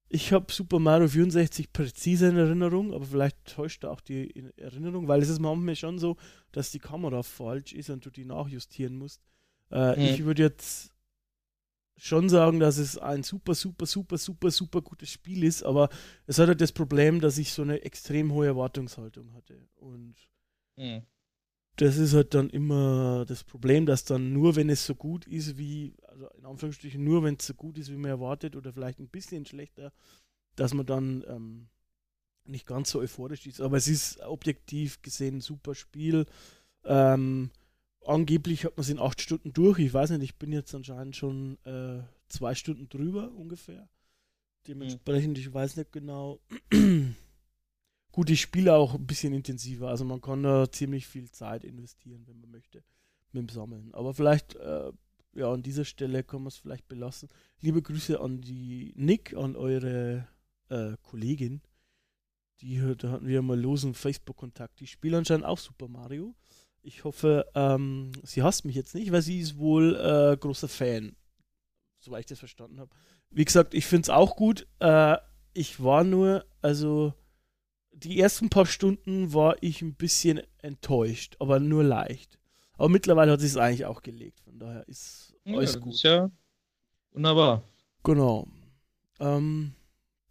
ich 0.08 0.32
habe 0.32 0.52
Super 0.52 0.78
Mario 0.78 1.08
64 1.08 1.72
präzise 1.72 2.28
in 2.28 2.36
Erinnerung, 2.36 2.94
aber 2.94 3.04
vielleicht 3.04 3.44
täuscht 3.44 3.84
da 3.84 3.90
auch 3.90 4.00
die 4.00 4.52
Erinnerung, 4.56 5.06
weil 5.06 5.20
es 5.22 5.28
ist 5.28 5.40
manchmal 5.40 5.76
schon 5.76 5.98
so, 5.98 6.16
dass 6.52 6.70
die 6.70 6.78
Kamera 6.78 7.22
falsch 7.22 7.72
ist 7.72 7.90
und 7.90 8.06
du 8.06 8.10
die 8.10 8.24
nachjustieren 8.24 8.96
musst. 8.96 9.20
Äh, 9.70 9.96
hm. 9.96 10.02
Ich 10.02 10.24
würde 10.24 10.42
jetzt 10.42 10.92
schon 11.98 12.28
sagen, 12.28 12.60
dass 12.60 12.78
es 12.78 12.96
ein 12.96 13.22
super, 13.22 13.54
super, 13.54 13.86
super, 13.86 14.16
super, 14.18 14.50
super 14.50 14.82
gutes 14.82 15.10
Spiel 15.10 15.44
ist, 15.44 15.62
aber 15.62 15.88
es 16.26 16.38
hat 16.38 16.48
halt 16.48 16.60
das 16.60 16.72
Problem, 16.72 17.20
dass 17.20 17.38
ich 17.38 17.52
so 17.52 17.62
eine 17.62 17.82
extrem 17.82 18.32
hohe 18.32 18.46
Erwartungshaltung 18.46 19.34
hatte. 19.34 19.68
Und 19.76 20.14
hm 20.76 21.02
das 21.80 21.96
ist 21.96 22.12
halt 22.12 22.34
dann 22.34 22.50
immer 22.50 23.24
das 23.26 23.44
Problem, 23.44 23.86
dass 23.86 24.04
dann 24.04 24.32
nur, 24.32 24.56
wenn 24.56 24.68
es 24.68 24.84
so 24.84 24.96
gut 24.96 25.26
ist, 25.26 25.58
wie, 25.58 25.94
also 26.08 26.28
in 26.36 26.44
Anführungsstrichen, 26.44 27.02
nur 27.02 27.22
wenn 27.22 27.36
es 27.36 27.46
so 27.46 27.54
gut 27.54 27.78
ist, 27.78 27.90
wie 27.90 27.96
man 27.96 28.10
erwartet, 28.10 28.56
oder 28.56 28.72
vielleicht 28.72 28.98
ein 28.98 29.08
bisschen 29.08 29.46
schlechter, 29.46 29.92
dass 30.56 30.74
man 30.74 30.86
dann 30.86 31.24
ähm, 31.28 31.68
nicht 32.44 32.66
ganz 32.66 32.90
so 32.90 32.98
euphorisch 32.98 33.46
ist. 33.46 33.60
Aber 33.60 33.76
es 33.76 33.86
ist 33.86 34.20
objektiv 34.22 35.02
gesehen 35.02 35.36
ein 35.36 35.40
super 35.40 35.76
Spiel. 35.76 36.26
Ähm, 36.84 37.50
angeblich 38.06 38.64
hat 38.64 38.76
man 38.76 38.82
es 38.82 38.90
in 38.90 38.98
acht 38.98 39.20
Stunden 39.20 39.52
durch. 39.52 39.78
Ich 39.78 39.92
weiß 39.92 40.10
nicht, 40.10 40.22
ich 40.22 40.36
bin 40.36 40.52
jetzt 40.52 40.74
anscheinend 40.74 41.16
schon 41.16 41.58
äh, 41.64 42.02
zwei 42.28 42.54
Stunden 42.54 42.88
drüber 42.88 43.32
ungefähr. 43.32 43.88
Dementsprechend, 44.66 45.38
ich 45.38 45.52
weiß 45.52 45.76
nicht 45.76 45.92
genau. 45.92 46.40
Gut, 48.12 48.30
ich 48.30 48.40
spiele 48.40 48.74
auch 48.74 48.94
ein 48.94 49.06
bisschen 49.06 49.32
intensiver, 49.32 49.88
also 49.88 50.04
man 50.04 50.20
kann 50.20 50.42
da 50.42 50.70
ziemlich 50.70 51.06
viel 51.06 51.30
Zeit 51.30 51.62
investieren, 51.62 52.26
wenn 52.26 52.40
man 52.40 52.50
möchte, 52.50 52.82
mit 53.32 53.42
dem 53.42 53.48
Sammeln. 53.48 53.94
Aber 53.94 54.12
vielleicht, 54.12 54.56
äh, 54.56 54.90
ja, 55.34 55.52
an 55.52 55.62
dieser 55.62 55.84
Stelle 55.84 56.24
kann 56.24 56.42
man 56.42 56.48
es 56.48 56.56
vielleicht 56.56 56.88
belassen. 56.88 57.28
Liebe 57.60 57.80
Grüße 57.80 58.20
an 58.20 58.40
die 58.40 58.92
Nick, 58.96 59.34
an 59.34 59.56
eure 59.56 60.26
äh, 60.68 60.96
Kollegin. 61.02 61.60
Die, 62.60 62.80
da 62.96 63.12
hatten 63.12 63.28
wir 63.28 63.40
mal 63.40 63.60
losen 63.60 63.94
Facebook-Kontakt. 63.94 64.80
Die 64.80 64.88
spielt 64.88 65.14
anscheinend 65.14 65.46
auch 65.46 65.58
Super 65.58 65.86
Mario. 65.86 66.34
Ich 66.82 67.04
hoffe, 67.04 67.46
ähm, 67.54 68.12
sie 68.22 68.42
hasst 68.42 68.64
mich 68.64 68.76
jetzt 68.76 68.94
nicht, 68.94 69.12
weil 69.12 69.22
sie 69.22 69.40
ist 69.40 69.58
wohl 69.58 69.96
äh, 69.96 70.36
großer 70.36 70.68
Fan. 70.68 71.16
Soweit 72.00 72.20
ich 72.20 72.26
das 72.26 72.38
verstanden 72.38 72.80
habe. 72.80 72.90
Wie 73.30 73.44
gesagt, 73.44 73.74
ich 73.74 73.86
finde 73.86 74.02
es 74.02 74.10
auch 74.10 74.36
gut. 74.36 74.66
Äh, 74.78 75.16
ich 75.52 75.82
war 75.82 76.04
nur, 76.04 76.46
also 76.62 77.12
die 77.92 78.20
ersten 78.20 78.48
paar 78.48 78.66
Stunden 78.66 79.32
war 79.34 79.56
ich 79.60 79.82
ein 79.82 79.94
bisschen 79.94 80.40
enttäuscht, 80.58 81.36
aber 81.40 81.58
nur 81.58 81.82
leicht. 81.82 82.38
Aber 82.74 82.88
mittlerweile 82.88 83.32
hat 83.32 83.40
sich 83.40 83.50
es 83.50 83.56
eigentlich 83.56 83.86
auch 83.86 84.02
gelegt. 84.02 84.40
Von 84.40 84.58
daher 84.58 84.86
ist 84.88 85.34
alles 85.44 85.74
ja, 85.74 85.80
gut. 85.80 85.94
Ist 85.94 86.02
ja 86.04 86.30
wunderbar. 87.10 87.64
Genau. 88.04 88.46
Ähm, 89.18 89.74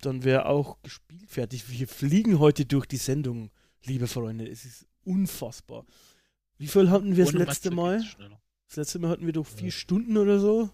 dann 0.01 0.23
wäre 0.23 0.45
auch 0.45 0.81
gespielt 0.81 1.29
fertig. 1.29 1.69
Wir 1.69 1.87
fliegen 1.87 2.39
heute 2.39 2.65
durch 2.65 2.85
die 2.85 2.97
Sendung, 2.97 3.51
liebe 3.83 4.07
Freunde. 4.07 4.47
Es 4.47 4.63
ist 4.63 4.87
unfassbar. 5.03 5.85
Wie 6.57 6.67
viel 6.67 6.89
hatten 6.89 7.15
wir 7.15 7.25
das 7.25 7.33
letzte 7.33 7.71
Mal? 7.71 8.03
Das 8.67 8.77
letzte 8.77 8.99
Mal 8.99 9.09
hatten 9.09 9.25
wir 9.25 9.33
doch 9.33 9.45
vier 9.45 9.71
Stunden 9.71 10.17
oder 10.17 10.39
so. 10.39 10.69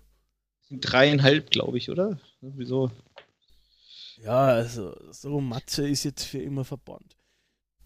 Dreieinhalb, 0.72 1.52
glaube 1.52 1.78
ich, 1.78 1.90
oder? 1.90 2.20
Wieso? 2.42 2.92
Ja, 4.24 4.46
also 4.46 4.96
so 5.12 5.42
Matze 5.42 5.88
ist 5.88 6.04
jetzt 6.04 6.24
für 6.24 6.40
immer 6.40 6.64
verbannt. 6.64 7.18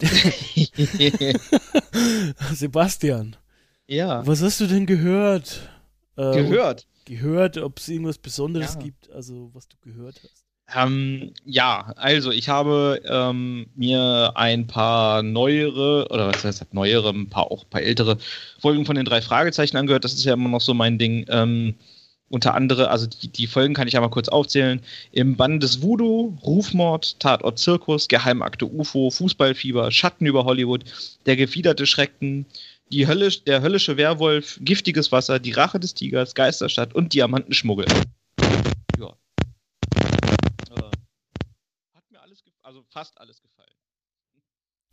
Sebastian, 2.54 3.36
ja. 3.86 4.26
was 4.26 4.42
hast 4.42 4.60
du 4.60 4.66
denn 4.66 4.86
gehört? 4.86 5.68
Äh, 6.16 6.42
Gehört. 6.42 6.86
Gehört, 7.04 7.56
ob 7.58 7.78
es 7.78 7.88
irgendwas 7.88 8.18
Besonderes 8.18 8.74
Ja. 8.74 8.80
gibt, 8.80 9.10
also 9.10 9.50
was 9.54 9.68
du 9.68 9.76
gehört 9.80 10.20
hast. 10.22 10.44
Ähm, 10.74 11.32
ja, 11.46 11.92
also 11.96 12.30
ich 12.30 12.48
habe 12.50 13.00
ähm, 13.06 13.66
mir 13.74 14.32
ein 14.34 14.66
paar 14.66 15.22
neuere, 15.22 16.08
oder 16.10 16.28
was 16.28 16.44
heißt 16.44 16.74
neuere, 16.74 17.08
ein 17.10 17.30
paar 17.30 17.50
auch 17.50 17.64
ein 17.64 17.70
paar 17.70 17.80
ältere 17.80 18.18
Folgen 18.58 18.84
von 18.84 18.94
den 18.96 19.06
drei 19.06 19.22
Fragezeichen 19.22 19.78
angehört. 19.78 20.04
Das 20.04 20.12
ist 20.12 20.24
ja 20.24 20.34
immer 20.34 20.50
noch 20.50 20.60
so 20.60 20.74
mein 20.74 20.98
Ding. 20.98 21.24
Ähm, 21.30 21.74
unter 22.28 22.54
anderem, 22.54 22.88
also 22.88 23.06
die, 23.06 23.28
die 23.28 23.46
Folgen 23.46 23.72
kann 23.72 23.88
ich 23.88 23.96
einmal 23.96 24.10
kurz 24.10 24.28
aufzählen. 24.28 24.82
Im 25.12 25.36
Bann 25.36 25.60
des 25.60 25.80
Voodoo, 25.80 26.36
Rufmord, 26.42 27.18
Tatort 27.18 27.58
Zirkus, 27.58 28.08
Geheimakte 28.08 28.66
UFO, 28.66 29.10
Fußballfieber, 29.10 29.90
Schatten 29.90 30.26
über 30.26 30.44
Hollywood, 30.44 30.84
der 31.24 31.36
gefiederte 31.36 31.86
Schrecken, 31.86 32.44
die 32.92 33.06
Höllisch, 33.06 33.44
der 33.44 33.62
höllische 33.62 33.96
Werwolf, 33.96 34.58
giftiges 34.62 35.12
Wasser, 35.12 35.38
die 35.38 35.52
Rache 35.52 35.80
des 35.80 35.94
Tigers, 35.94 36.34
Geisterstadt 36.34 36.94
und 36.94 37.14
Diamantenschmuggel. 37.14 37.86
Also 42.68 42.84
fast 42.90 43.18
alles 43.18 43.40
gefallen. 43.40 43.74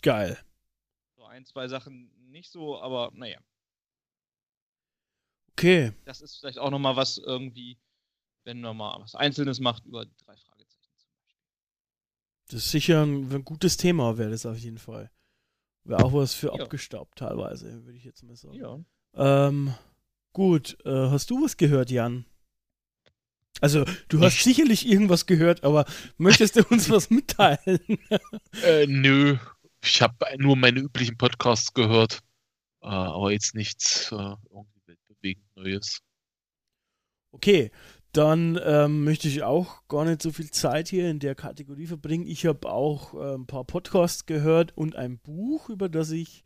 Geil. 0.02 0.38
So 1.18 1.26
ein, 1.26 1.46
zwei 1.46 1.68
Sachen 1.68 2.10
nicht 2.32 2.50
so, 2.50 2.80
aber 2.82 3.12
naja. 3.14 3.40
Okay. 5.52 5.92
Das 6.06 6.22
ist 6.22 6.38
vielleicht 6.40 6.58
auch 6.58 6.72
nochmal 6.72 6.96
was 6.96 7.18
irgendwie, 7.18 7.78
wenn 8.46 8.62
man 8.62 8.78
mal 8.78 8.98
was 9.02 9.14
Einzelnes 9.16 9.60
macht 9.60 9.86
über 9.86 10.06
die 10.06 10.16
drei 10.18 10.38
Fragezeichen 10.38 10.98
zum 10.98 11.12
Beispiel. 11.20 11.42
Das 12.48 12.66
ist 12.66 12.72
sicher 12.72 13.04
ein, 13.06 13.32
ein 13.32 13.44
gutes 13.44 13.76
Thema, 13.76 14.18
wäre 14.18 14.32
das 14.32 14.46
auf 14.46 14.58
jeden 14.58 14.78
Fall. 14.78 15.12
Wäre 15.84 16.04
auch 16.04 16.14
was 16.14 16.34
für 16.34 16.56
Ja. 16.56 16.64
abgestaubt 16.64 17.18
teilweise, 17.18 17.84
würde 17.84 17.98
ich 17.98 18.06
jetzt 18.06 18.24
mal 18.24 18.38
sagen. 18.38 18.56
Ja. 18.56 19.48
Ähm, 19.48 19.76
gut, 20.32 20.78
äh, 20.86 21.10
hast 21.10 21.30
du 21.30 21.44
was 21.44 21.58
gehört, 21.58 21.92
Jan? 21.92 22.26
Also, 23.62 23.86
du 24.10 24.20
hast 24.20 24.44
sicherlich 24.44 24.88
irgendwas 24.88 25.26
gehört, 25.26 25.64
aber 25.64 25.86
möchtest 26.18 26.58
du 26.58 26.64
uns 26.70 26.90
was 26.90 27.10
mitteilen? 27.10 27.80
Äh, 28.64 28.86
nö, 28.88 29.38
ich 29.84 30.02
habe 30.02 30.16
nur 30.38 30.56
meine 30.56 30.80
üblichen 30.80 31.18
Podcasts 31.18 31.74
gehört, 31.74 32.20
äh, 32.82 32.88
aber 32.88 33.32
jetzt 33.32 33.56
nichts 33.56 34.12
äh, 34.12 34.16
irgendwie 34.16 34.82
weltbewegend 34.88 35.46
Neues. 35.56 36.00
Okay, 37.32 37.72
dann 38.12 38.60
ähm, 38.64 39.04
möchte 39.04 39.28
ich 39.28 39.44
auch 39.44 39.86
gar 39.90 40.06
nicht 40.06 40.22
so 40.22 40.32
viel 40.32 40.50
Zeit 40.50 40.88
hier 40.88 41.10
in 41.10 41.20
der 41.20 41.36
Kategorie 41.36 41.86
verbringen. 41.86 42.28
Ich 42.28 42.46
habe 42.46 42.70
auch 42.70 43.14
äh, 43.14 43.36
ein 43.36 43.46
paar 43.46 43.66
Podcasts 43.66 44.26
gehört 44.26 44.76
und 44.78 44.96
ein 44.96 45.20
Buch, 45.20 45.70
über 45.70 45.90
das 45.90 46.12
ich, 46.12 46.44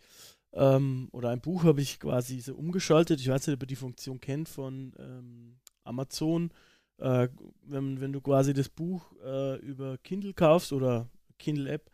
ähm, 0.54 1.10
oder 1.12 1.30
ein 1.30 1.42
Buch 1.42 1.64
habe 1.64 1.82
ich 1.82 2.00
quasi 2.00 2.40
so 2.42 2.56
umgeschaltet. 2.56 3.20
Ich 3.20 3.28
weiß 3.28 3.46
nicht, 3.46 3.56
ob 3.56 3.64
ihr 3.64 3.68
die 3.68 3.76
Funktion 3.76 4.20
kennt 4.20 4.50
von 4.50 4.94
ähm, 4.98 5.60
Amazon. 5.84 6.52
Äh, 7.00 7.30
wenn, 7.64 8.02
wenn 8.02 8.14
du 8.14 8.22
quasi 8.22 8.54
das 8.54 8.70
Buch 8.70 9.12
äh, 9.24 9.58
über 9.58 9.98
Kindle 10.00 10.34
kaufst 10.34 10.74
oder 10.74 11.08
Kindle-App, 11.38 11.90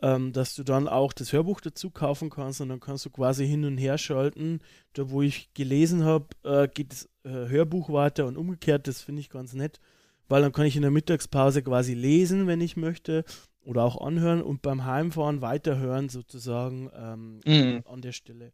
ähm, 0.00 0.32
dass 0.32 0.54
du 0.54 0.62
dann 0.62 0.88
auch 0.88 1.12
das 1.12 1.32
Hörbuch 1.32 1.60
dazu 1.60 1.90
kaufen 1.90 2.28
kannst 2.30 2.60
und 2.60 2.68
dann 2.68 2.80
kannst 2.80 3.06
du 3.06 3.10
quasi 3.10 3.46
hin 3.46 3.64
und 3.64 3.78
her 3.78 3.98
schalten. 3.98 4.60
Da, 4.92 5.10
wo 5.10 5.22
ich 5.22 5.52
gelesen 5.54 6.04
habe, 6.04 6.26
äh, 6.44 6.68
geht 6.68 6.92
das 6.92 7.08
äh, 7.24 7.48
Hörbuch 7.48 7.90
weiter 7.90 8.26
und 8.26 8.36
umgekehrt. 8.36 8.86
Das 8.88 9.00
finde 9.02 9.20
ich 9.20 9.30
ganz 9.30 9.54
nett, 9.54 9.80
weil 10.28 10.42
dann 10.42 10.52
kann 10.52 10.66
ich 10.66 10.76
in 10.76 10.82
der 10.82 10.90
Mittagspause 10.90 11.62
quasi 11.62 11.94
lesen, 11.94 12.46
wenn 12.46 12.60
ich 12.60 12.76
möchte, 12.76 13.24
oder 13.64 13.84
auch 13.84 14.00
anhören 14.00 14.42
und 14.42 14.62
beim 14.62 14.84
Heimfahren 14.84 15.40
weiterhören, 15.42 16.08
sozusagen 16.08 16.90
ähm, 16.94 17.40
Mhm. 17.46 17.82
an 17.86 18.00
der 18.00 18.12
Stelle, 18.12 18.52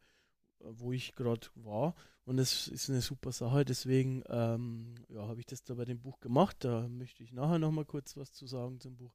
wo 0.61 0.93
ich 0.93 1.15
gerade 1.15 1.49
war. 1.55 1.95
Und 2.25 2.37
das 2.37 2.69
ist 2.69 2.89
eine 2.89 3.01
super 3.01 3.33
Sache. 3.33 3.65
Deswegen 3.65 4.23
ähm, 4.29 4.95
ja, 5.09 5.27
habe 5.27 5.41
ich 5.41 5.47
das 5.47 5.65
da 5.65 5.75
bei 5.75 5.85
dem 5.85 6.01
Buch 6.01 6.21
gemacht. 6.21 6.57
Da 6.61 6.89
möchte 6.89 7.23
ich 7.23 7.33
nachher 7.33 7.59
nochmal 7.59 7.85
kurz 7.85 8.17
was 8.17 8.33
zu 8.33 8.47
sagen 8.47 8.79
zum 8.81 8.97
Buch. 8.97 9.13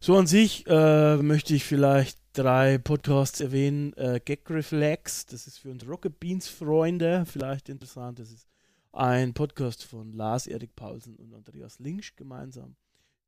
So 0.00 0.16
an 0.16 0.26
sich 0.26 0.66
äh, 0.66 1.16
möchte 1.16 1.54
ich 1.54 1.64
vielleicht 1.64 2.18
drei 2.34 2.76
Podcasts 2.76 3.40
erwähnen. 3.40 3.94
Äh, 3.94 4.20
Gag 4.22 4.50
Reflex, 4.50 5.24
das 5.24 5.46
ist 5.46 5.58
für 5.58 5.70
uns 5.70 5.86
Rocket 5.88 6.20
Beans 6.20 6.46
Freunde 6.46 7.24
vielleicht 7.26 7.70
interessant. 7.70 8.18
Das 8.18 8.30
ist 8.30 8.46
ein 8.92 9.32
Podcast 9.32 9.82
von 9.82 10.12
Lars 10.12 10.46
Erik 10.46 10.76
Paulsen 10.76 11.16
und 11.16 11.32
Andreas 11.32 11.78
Linsch 11.78 12.14
gemeinsam, 12.16 12.76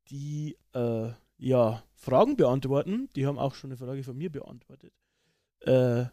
die 0.09 0.55
äh, 0.73 1.09
ja 1.39 1.83
Fragen 1.95 2.37
beantworten. 2.37 3.09
Die 3.15 3.25
haben 3.25 3.39
auch 3.39 3.55
schon 3.55 3.71
eine 3.71 3.77
Frage 3.77 4.03
von 4.03 4.15
mir 4.15 4.31
beantwortet. 4.31 4.93
Äh, 5.61 6.05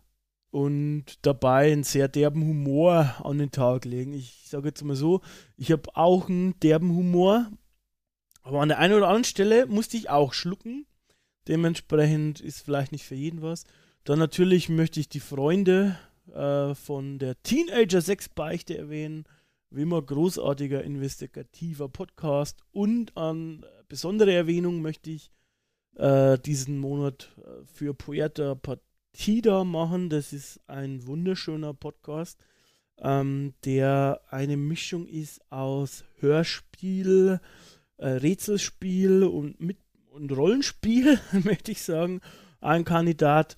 und 0.54 1.06
dabei 1.22 1.72
einen 1.72 1.82
sehr 1.82 2.06
derben 2.06 2.44
Humor 2.46 3.16
an 3.24 3.38
den 3.38 3.50
Tag 3.50 3.84
legen. 3.84 4.12
Ich 4.12 4.44
sage 4.46 4.68
jetzt 4.68 4.84
mal 4.84 4.94
so, 4.94 5.20
ich 5.56 5.72
habe 5.72 5.96
auch 5.96 6.28
einen 6.28 6.56
derben 6.60 6.94
Humor, 6.94 7.50
aber 8.44 8.60
an 8.60 8.68
der 8.68 8.78
einen 8.78 8.94
oder 8.94 9.08
anderen 9.08 9.24
Stelle 9.24 9.66
musste 9.66 9.96
ich 9.96 10.10
auch 10.10 10.32
schlucken. 10.32 10.86
Dementsprechend 11.48 12.40
ist 12.40 12.60
vielleicht 12.60 12.92
nicht 12.92 13.04
für 13.04 13.16
jeden 13.16 13.42
was. 13.42 13.64
Dann 14.04 14.20
natürlich 14.20 14.68
möchte 14.68 15.00
ich 15.00 15.08
die 15.08 15.18
Freunde 15.18 15.98
äh, 16.32 16.76
von 16.76 17.18
der 17.18 17.42
Teenager 17.42 18.00
6 18.00 18.28
Beichte 18.28 18.78
erwähnen. 18.78 19.24
Wie 19.70 19.82
immer 19.82 20.02
großartiger 20.02 20.84
investigativer 20.84 21.88
Podcast. 21.88 22.60
Und 22.70 23.16
an 23.16 23.66
besondere 23.88 24.32
Erwähnung 24.32 24.82
möchte 24.82 25.10
ich 25.10 25.32
äh, 25.96 26.38
diesen 26.38 26.78
Monat 26.78 27.32
äh, 27.38 27.64
für 27.66 27.92
Puerta 27.92 28.54
Partida 29.14 29.62
machen. 29.62 30.10
Das 30.10 30.32
ist 30.32 30.60
ein 30.66 31.06
wunderschöner 31.06 31.72
Podcast, 31.72 32.44
ähm, 32.98 33.54
der 33.64 34.20
eine 34.28 34.56
Mischung 34.56 35.06
ist 35.06 35.40
aus 35.52 36.04
Hörspiel, 36.18 37.40
äh, 37.96 38.08
Rätselspiel 38.08 39.22
und, 39.22 39.60
mit, 39.60 39.78
und 40.10 40.32
Rollenspiel, 40.32 41.20
möchte 41.44 41.70
ich 41.70 41.82
sagen. 41.82 42.22
Ein 42.60 42.84
Kandidat 42.84 43.54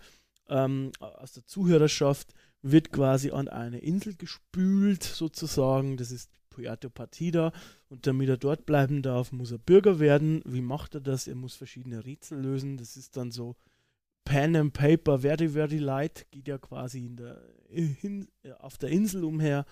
ähm, 0.51 0.93
aus 1.01 1.33
der 1.33 1.47
Zuhörerschaft 1.47 2.35
wird 2.61 2.93
quasi 2.93 3.31
an 3.31 3.49
eine 3.49 3.79
Insel 3.79 4.15
gespült, 4.15 5.05
sozusagen. 5.05 5.97
Das 5.97 6.11
ist 6.11 6.31
Puerto 6.51 6.91
Partida. 6.91 7.53
Und 7.89 8.07
damit 8.07 8.29
er 8.29 8.37
dort 8.37 8.67
bleiben 8.67 9.01
darf, 9.01 9.33
muss 9.33 9.53
er 9.53 9.59
Bürger 9.59 10.01
werden. 10.01 10.43
Wie 10.45 10.61
macht 10.61 10.97
er 10.97 11.01
das? 11.01 11.27
Er 11.27 11.35
muss 11.35 11.55
verschiedene 11.55 12.05
Rätsel 12.05 12.43
lösen. 12.43 12.77
Das 12.77 12.99
ist 12.99 13.17
dann 13.17 13.31
so 13.33 13.57
Pen 14.27 14.57
and 14.57 14.73
Paper, 14.75 15.19
very, 15.19 15.49
very 15.49 15.79
light. 15.79 16.27
Geht 16.31 16.49
ja 16.49 16.59
quasi 16.59 17.09
der, 17.09 17.41
in, 17.71 18.29
auf 18.59 18.77
der 18.77 18.91
Insel 18.91 19.25
umher 19.25 19.65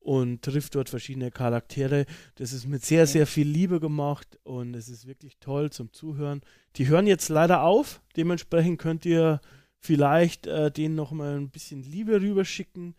und 0.00 0.42
trifft 0.42 0.74
dort 0.74 0.88
verschiedene 0.88 1.30
Charaktere. 1.30 2.06
Das 2.36 2.52
ist 2.52 2.66
mit 2.66 2.84
sehr, 2.84 3.06
sehr 3.06 3.26
viel 3.26 3.46
Liebe 3.46 3.78
gemacht 3.78 4.38
und 4.42 4.74
es 4.74 4.88
ist 4.88 5.06
wirklich 5.06 5.38
toll 5.38 5.70
zum 5.70 5.92
Zuhören. 5.92 6.40
Die 6.76 6.88
hören 6.88 7.06
jetzt 7.06 7.28
leider 7.28 7.62
auf. 7.62 8.02
Dementsprechend 8.16 8.80
könnt 8.80 9.04
ihr 9.04 9.40
vielleicht 9.78 10.46
äh, 10.46 10.70
denen 10.72 10.94
nochmal 10.94 11.36
ein 11.36 11.50
bisschen 11.50 11.82
Liebe 11.82 12.20
rüberschicken. 12.20 12.94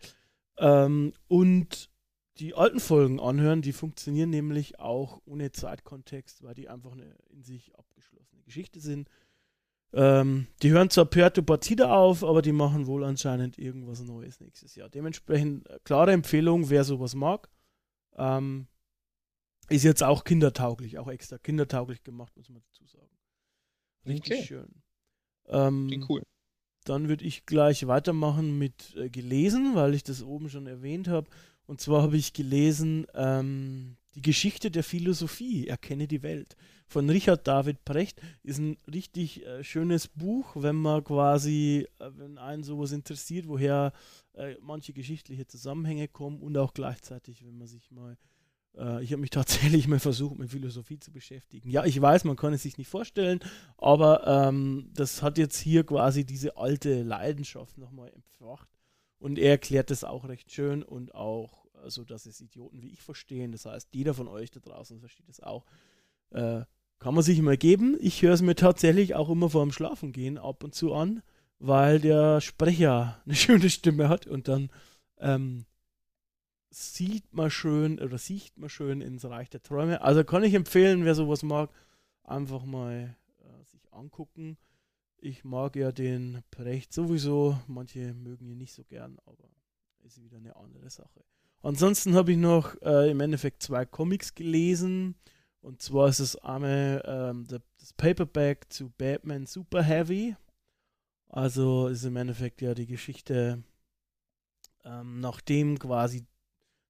Ähm, 0.58 1.12
und 1.26 1.90
die 2.38 2.54
alten 2.54 2.80
Folgen 2.80 3.20
anhören, 3.20 3.62
die 3.62 3.72
funktionieren 3.72 4.30
nämlich 4.30 4.78
auch 4.78 5.20
ohne 5.26 5.50
Zeitkontext, 5.50 6.42
weil 6.44 6.54
die 6.54 6.68
einfach 6.68 6.92
eine 6.92 7.16
in 7.30 7.42
sich 7.42 7.76
abgeschlossene 7.76 8.42
Geschichte 8.42 8.80
sind. 8.80 9.08
Ähm, 9.94 10.46
die 10.62 10.70
hören 10.70 10.88
zwar 10.88 11.04
Puerto 11.04 11.42
Partida 11.42 11.94
auf, 11.94 12.24
aber 12.24 12.40
die 12.40 12.52
machen 12.52 12.86
wohl 12.86 13.04
anscheinend 13.04 13.58
irgendwas 13.58 14.00
Neues 14.00 14.40
nächstes 14.40 14.74
Jahr. 14.74 14.88
Dementsprechend 14.88 15.68
äh, 15.68 15.78
klare 15.84 16.12
Empfehlung, 16.12 16.70
wer 16.70 16.84
sowas 16.84 17.14
mag. 17.14 17.50
Ähm, 18.16 18.68
ist 19.68 19.84
jetzt 19.84 20.02
auch 20.02 20.24
kindertauglich, 20.24 20.98
auch 20.98 21.08
extra 21.08 21.38
kindertauglich 21.38 22.02
gemacht, 22.02 22.36
muss 22.36 22.48
man 22.48 22.62
dazu 22.62 22.86
sagen. 22.86 23.10
Richtig 24.06 24.38
okay. 24.38 24.46
schön. 24.46 24.82
Ähm, 25.46 26.04
cool. 26.08 26.22
Dann 26.84 27.08
würde 27.08 27.24
ich 27.24 27.46
gleich 27.46 27.86
weitermachen 27.86 28.58
mit 28.58 28.94
äh, 28.96 29.08
gelesen, 29.08 29.74
weil 29.74 29.94
ich 29.94 30.02
das 30.02 30.22
oben 30.22 30.48
schon 30.48 30.66
erwähnt 30.66 31.08
habe. 31.08 31.28
Und 31.66 31.80
zwar 31.80 32.02
habe 32.02 32.16
ich 32.16 32.32
gelesen 32.32 33.06
ähm, 33.14 33.96
die 34.14 34.22
Geschichte 34.22 34.70
der 34.70 34.84
Philosophie, 34.84 35.68
Erkenne 35.68 36.08
die 36.08 36.22
Welt 36.22 36.56
von 36.92 37.10
Richard 37.10 37.46
David 37.46 37.84
Precht. 37.84 38.20
Ist 38.42 38.58
ein 38.58 38.76
richtig 38.92 39.44
äh, 39.44 39.64
schönes 39.64 40.08
Buch, 40.08 40.52
wenn 40.54 40.76
man 40.76 41.02
quasi, 41.02 41.88
äh, 41.98 42.10
wenn 42.16 42.38
einen 42.38 42.62
sowas 42.62 42.92
interessiert, 42.92 43.48
woher 43.48 43.92
äh, 44.34 44.54
manche 44.60 44.92
geschichtliche 44.92 45.46
Zusammenhänge 45.46 46.08
kommen 46.08 46.40
und 46.40 46.56
auch 46.56 46.74
gleichzeitig, 46.74 47.44
wenn 47.44 47.58
man 47.58 47.66
sich 47.66 47.90
mal 47.90 48.16
äh, 48.76 49.02
ich 49.02 49.12
habe 49.12 49.20
mich 49.20 49.30
tatsächlich 49.30 49.88
mal 49.88 49.98
versucht, 49.98 50.38
mit 50.38 50.50
Philosophie 50.50 50.98
zu 50.98 51.12
beschäftigen. 51.12 51.68
Ja, 51.68 51.84
ich 51.84 52.00
weiß, 52.00 52.24
man 52.24 52.36
kann 52.36 52.52
es 52.52 52.62
sich 52.62 52.78
nicht 52.78 52.88
vorstellen, 52.88 53.40
aber 53.76 54.26
ähm, 54.26 54.90
das 54.94 55.22
hat 55.22 55.38
jetzt 55.38 55.58
hier 55.58 55.84
quasi 55.84 56.24
diese 56.24 56.56
alte 56.56 57.02
Leidenschaft 57.02 57.78
nochmal 57.78 58.10
entfacht. 58.10 58.68
Und 59.18 59.38
er 59.38 59.50
erklärt 59.50 59.90
das 59.90 60.02
auch 60.02 60.26
recht 60.28 60.50
schön 60.50 60.82
und 60.82 61.14
auch 61.14 61.62
so, 61.82 61.82
also, 61.82 62.04
dass 62.04 62.26
es 62.26 62.40
Idioten 62.40 62.82
wie 62.82 62.92
ich 62.92 63.02
verstehen. 63.02 63.52
Das 63.52 63.66
heißt, 63.66 63.88
jeder 63.92 64.14
von 64.14 64.28
euch 64.28 64.50
da 64.50 64.60
draußen 64.60 65.00
versteht 65.00 65.28
es 65.28 65.40
auch. 65.40 65.64
Äh, 66.30 66.62
kann 67.02 67.14
man 67.14 67.24
sich 67.24 67.40
immer 67.40 67.56
geben. 67.56 67.96
Ich 68.00 68.22
höre 68.22 68.32
es 68.32 68.42
mir 68.42 68.54
tatsächlich 68.54 69.16
auch 69.16 69.28
immer 69.28 69.50
vor 69.50 69.64
dem 69.64 69.72
Schlafengehen 69.72 70.38
ab 70.38 70.62
und 70.62 70.72
zu 70.72 70.94
an, 70.94 71.20
weil 71.58 71.98
der 71.98 72.40
Sprecher 72.40 73.20
eine 73.26 73.34
schöne 73.34 73.70
Stimme 73.70 74.08
hat 74.08 74.28
und 74.28 74.46
dann 74.46 74.70
ähm, 75.18 75.64
sieht 76.70 77.34
man 77.34 77.50
schön 77.50 77.98
oder 77.98 78.18
sieht 78.18 78.56
man 78.56 78.68
schön 78.68 79.00
ins 79.00 79.24
Reich 79.24 79.50
der 79.50 79.64
Träume. 79.64 80.00
Also 80.02 80.22
kann 80.22 80.44
ich 80.44 80.54
empfehlen, 80.54 81.04
wer 81.04 81.16
sowas 81.16 81.42
mag, 81.42 81.70
einfach 82.22 82.64
mal 82.64 83.16
äh, 83.40 83.64
sich 83.64 83.92
angucken. 83.92 84.56
Ich 85.18 85.42
mag 85.42 85.74
ja 85.74 85.90
den 85.90 86.44
Precht 86.52 86.92
sowieso. 86.92 87.58
Manche 87.66 88.14
mögen 88.14 88.46
ihn 88.46 88.58
nicht 88.58 88.74
so 88.74 88.84
gern, 88.84 89.18
aber 89.26 89.48
ist 90.04 90.22
wieder 90.22 90.36
eine 90.36 90.54
andere 90.54 90.88
Sache. 90.88 91.24
Ansonsten 91.62 92.14
habe 92.14 92.30
ich 92.30 92.38
noch 92.38 92.80
äh, 92.80 93.10
im 93.10 93.18
Endeffekt 93.18 93.64
zwei 93.64 93.84
Comics 93.84 94.36
gelesen. 94.36 95.16
Und 95.62 95.80
zwar 95.80 96.08
ist 96.08 96.18
es 96.18 96.36
einmal 96.36 97.02
ähm, 97.06 97.46
das 97.46 97.92
Paperback 97.94 98.70
zu 98.72 98.90
Batman 98.90 99.46
Super 99.46 99.82
Heavy. 99.82 100.36
Also 101.28 101.86
ist 101.86 102.04
im 102.04 102.16
Endeffekt 102.16 102.60
ja 102.60 102.74
die 102.74 102.86
Geschichte, 102.86 103.62
ähm, 104.84 105.20
nachdem 105.20 105.78
quasi 105.78 106.26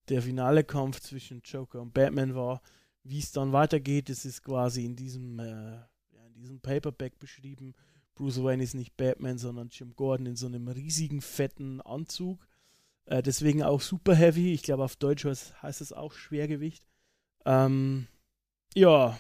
der 0.09 0.23
finale 0.23 0.65
Kampf 0.65 1.01
zwischen 1.01 1.43
Joker 1.45 1.81
und 1.81 1.95
Batman 1.95 2.35
war, 2.35 2.63
wie 3.05 3.19
es 3.19 3.31
dann 3.31 3.53
weitergeht. 3.53 4.11
Es 4.11 4.25
ist 4.25 4.43
quasi 4.43 4.85
in 4.85 4.97
diesem, 4.97 5.39
äh, 5.39 5.75
ja, 5.75 6.27
in 6.27 6.35
diesem 6.35 6.61
Paperback 6.61 7.19
beschrieben. 7.19 7.75
Bruce 8.15 8.43
Wayne 8.43 8.63
ist 8.63 8.75
nicht 8.75 8.97
Batman, 8.97 9.39
sondern 9.39 9.69
Jim 9.69 9.95
Gordon 9.95 10.27
in 10.27 10.37
so 10.37 10.47
einem 10.47 10.69
riesigen, 10.69 11.21
fetten 11.21 11.81
Anzug. 11.83 12.45
Äh, 13.05 13.23
deswegen 13.23 13.63
auch 13.63 13.83
Super 13.83 14.15
Heavy. 14.15 14.53
Ich 14.55 14.63
glaube, 14.63 14.85
auf 14.85 14.97
Deutsch 14.97 15.25
heißt 15.25 15.81
es 15.81 15.93
auch 15.93 16.15
Schwergewicht. 16.15 16.87
Ähm, 17.45 18.09
ja, 18.75 19.19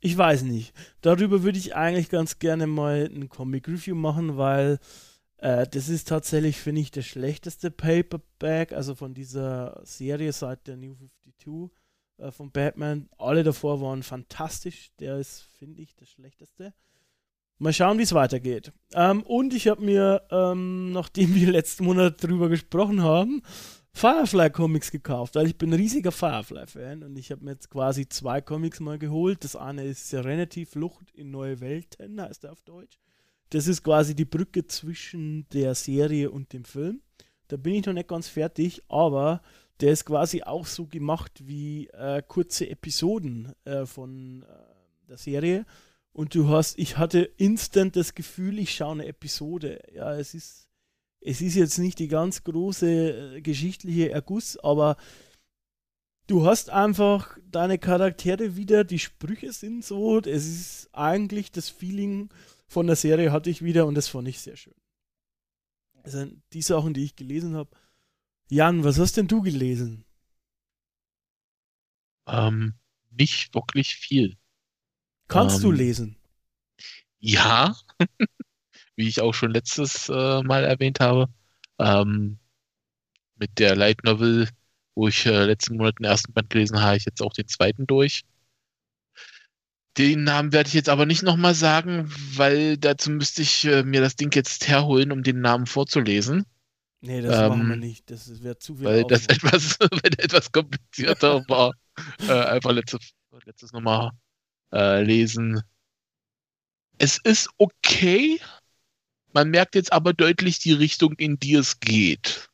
ich 0.00 0.16
weiß 0.18 0.42
nicht. 0.42 0.74
Darüber 1.00 1.42
würde 1.42 1.58
ich 1.58 1.76
eigentlich 1.76 2.08
ganz 2.08 2.38
gerne 2.38 2.66
mal 2.66 3.08
ein 3.12 3.28
Comic 3.28 3.68
Review 3.68 3.94
machen, 3.94 4.36
weil 4.36 4.78
äh, 5.36 5.66
das 5.66 5.88
ist 5.88 6.08
tatsächlich, 6.08 6.56
finde 6.56 6.80
ich, 6.80 6.90
der 6.90 7.02
schlechteste 7.02 7.70
Paperback, 7.70 8.72
also 8.72 8.94
von 8.94 9.14
dieser 9.14 9.80
Serie 9.84 10.32
seit 10.32 10.66
der 10.66 10.76
New 10.76 10.94
52 10.94 11.76
äh, 12.18 12.30
von 12.30 12.50
Batman. 12.50 13.08
Alle 13.18 13.42
davor 13.42 13.80
waren 13.80 14.02
fantastisch. 14.02 14.90
Der 14.98 15.18
ist, 15.18 15.42
finde 15.58 15.82
ich, 15.82 15.94
der 15.94 16.06
schlechteste. 16.06 16.74
Mal 17.58 17.72
schauen, 17.72 17.98
wie 17.98 18.02
es 18.02 18.12
weitergeht. 18.12 18.72
Ähm, 18.92 19.22
und 19.22 19.54
ich 19.54 19.68
habe 19.68 19.84
mir, 19.84 20.22
ähm, 20.30 20.90
nachdem 20.92 21.34
wir 21.34 21.50
letzten 21.50 21.84
Monat 21.84 22.22
drüber 22.22 22.48
gesprochen 22.48 23.02
haben, 23.02 23.42
Firefly 23.94 24.50
Comics 24.50 24.90
gekauft, 24.90 25.34
weil 25.34 25.46
ich 25.46 25.56
bin 25.56 25.70
ein 25.70 25.78
riesiger 25.78 26.12
Firefly-Fan 26.12 27.02
und 27.04 27.16
ich 27.16 27.30
habe 27.30 27.44
mir 27.44 27.52
jetzt 27.52 27.70
quasi 27.70 28.08
zwei 28.08 28.40
Comics 28.40 28.80
mal 28.80 28.98
geholt. 28.98 29.44
Das 29.44 29.54
eine 29.54 29.84
ist 29.84 30.08
Serenity 30.08 30.66
Flucht 30.66 31.10
in 31.12 31.30
neue 31.30 31.60
Welten, 31.60 32.20
heißt 32.20 32.44
er 32.44 32.52
auf 32.52 32.62
Deutsch. 32.62 32.98
Das 33.50 33.66
ist 33.68 33.82
quasi 33.84 34.14
die 34.14 34.24
Brücke 34.24 34.66
zwischen 34.66 35.46
der 35.50 35.74
Serie 35.74 36.30
und 36.30 36.52
dem 36.52 36.64
Film. 36.64 37.02
Da 37.48 37.56
bin 37.56 37.74
ich 37.74 37.86
noch 37.86 37.92
nicht 37.92 38.08
ganz 38.08 38.28
fertig, 38.28 38.82
aber 38.88 39.42
der 39.80 39.92
ist 39.92 40.06
quasi 40.06 40.42
auch 40.42 40.66
so 40.66 40.86
gemacht 40.86 41.42
wie 41.44 41.86
äh, 41.88 42.22
kurze 42.26 42.68
Episoden 42.70 43.52
äh, 43.64 43.84
von 43.84 44.42
äh, 44.42 45.08
der 45.08 45.18
Serie. 45.18 45.66
Und 46.12 46.34
du 46.34 46.48
hast, 46.48 46.78
ich 46.78 46.96
hatte 46.96 47.20
instant 47.36 47.96
das 47.96 48.14
Gefühl, 48.14 48.58
ich 48.58 48.74
schaue 48.74 48.92
eine 48.92 49.06
Episode. 49.06 49.80
Ja, 49.94 50.14
es 50.14 50.34
ist 50.34 50.68
es 51.24 51.40
ist 51.40 51.54
jetzt 51.54 51.78
nicht 51.78 51.98
die 51.98 52.08
ganz 52.08 52.44
große 52.44 53.36
äh, 53.36 53.40
geschichtliche 53.40 54.10
Erguss, 54.10 54.56
aber 54.58 54.96
du 56.26 56.46
hast 56.46 56.70
einfach 56.70 57.38
deine 57.50 57.78
Charaktere 57.78 58.56
wieder, 58.56 58.84
die 58.84 58.98
Sprüche 58.98 59.52
sind 59.52 59.84
so, 59.84 60.18
es 60.18 60.46
ist 60.46 60.90
eigentlich 60.92 61.52
das 61.52 61.68
Feeling 61.68 62.30
von 62.66 62.86
der 62.86 62.96
Serie 62.96 63.32
hatte 63.32 63.50
ich 63.50 63.62
wieder 63.62 63.86
und 63.86 63.94
das 63.94 64.08
fand 64.08 64.28
ich 64.28 64.40
sehr 64.40 64.56
schön. 64.56 64.74
Also 66.02 66.26
die 66.52 66.62
Sachen, 66.62 66.94
die 66.94 67.04
ich 67.04 67.16
gelesen 67.16 67.54
habe. 67.54 67.70
Jan, 68.48 68.82
was 68.82 68.98
hast 68.98 69.16
denn 69.16 69.28
du 69.28 69.42
gelesen? 69.42 70.04
Ähm, 72.26 72.74
nicht 73.10 73.54
wirklich 73.54 73.94
viel. 73.94 74.36
Kannst 75.28 75.56
ähm, 75.56 75.62
du 75.62 75.70
lesen? 75.70 76.16
Ja. 77.18 77.76
wie 78.96 79.08
ich 79.08 79.20
auch 79.20 79.34
schon 79.34 79.52
letztes 79.52 80.08
äh, 80.08 80.42
Mal 80.42 80.64
erwähnt 80.64 81.00
habe, 81.00 81.28
ähm, 81.78 82.38
mit 83.36 83.58
der 83.58 83.76
Light 83.76 84.04
Novel, 84.04 84.48
wo 84.94 85.08
ich 85.08 85.26
äh, 85.26 85.44
letzten 85.44 85.76
Monat 85.76 85.98
den 85.98 86.04
ersten 86.04 86.32
Band 86.32 86.50
gelesen 86.50 86.80
habe, 86.80 86.96
ich 86.96 87.04
jetzt 87.04 87.22
auch 87.22 87.32
den 87.32 87.48
zweiten 87.48 87.86
durch. 87.86 88.22
Den 89.98 90.24
Namen 90.24 90.52
werde 90.52 90.68
ich 90.68 90.74
jetzt 90.74 90.88
aber 90.88 91.04
nicht 91.04 91.22
nochmal 91.22 91.54
sagen, 91.54 92.10
weil 92.34 92.78
dazu 92.78 93.10
müsste 93.10 93.42
ich 93.42 93.64
äh, 93.64 93.82
mir 93.82 94.00
das 94.00 94.16
Ding 94.16 94.34
jetzt 94.34 94.68
herholen, 94.68 95.12
um 95.12 95.22
den 95.22 95.40
Namen 95.40 95.66
vorzulesen. 95.66 96.46
Nee, 97.02 97.20
das 97.20 97.36
ähm, 97.36 97.48
machen 97.48 97.68
wir 97.68 97.76
nicht. 97.76 98.10
Das 98.10 98.42
wäre 98.42 98.58
zu 98.58 98.76
viel. 98.76 98.86
Weil 98.86 99.04
das 99.04 99.26
etwas, 99.26 99.76
wenn 99.80 100.12
etwas 100.18 100.50
komplizierter 100.50 101.44
war. 101.48 101.74
Äh, 102.20 102.32
einfach 102.32 102.70
letztes, 102.70 103.12
letztes 103.44 103.72
nochmal 103.72 104.12
äh, 104.72 105.02
lesen. 105.02 105.60
Es 106.98 107.18
ist 107.18 107.50
okay, 107.58 108.40
man 109.32 109.50
merkt 109.50 109.74
jetzt 109.74 109.92
aber 109.92 110.12
deutlich 110.12 110.58
die 110.58 110.72
Richtung, 110.72 111.14
in 111.14 111.38
die 111.38 111.54
es 111.54 111.80
geht. 111.80 112.50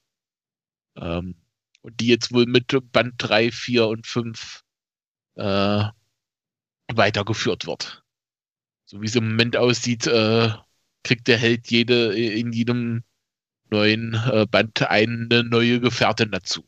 Ähm, 0.97 1.35
und 1.83 2.01
die 2.01 2.09
jetzt 2.09 2.33
wohl 2.33 2.47
mit 2.47 2.67
Band 2.93 3.15
3, 3.19 3.51
4 3.51 3.87
und 3.87 4.07
5 4.07 4.65
äh, 5.37 5.85
weitergeführt 6.93 7.67
wird. 7.67 8.03
So 8.85 9.01
wie 9.01 9.07
es 9.07 9.15
im 9.15 9.29
Moment 9.29 9.57
aussieht, 9.57 10.07
äh, 10.07 10.51
kriegt 11.05 11.29
der 11.29 11.39
Held 11.39 11.71
jede, 11.71 12.15
in 12.15 12.53
jedem 12.53 13.05
neuen 13.71 14.15
äh, 14.15 14.47
Band 14.51 14.83
eine 14.91 15.45
neue 15.45 15.81
Gefährtin 15.81 16.31
dazu. 16.31 16.67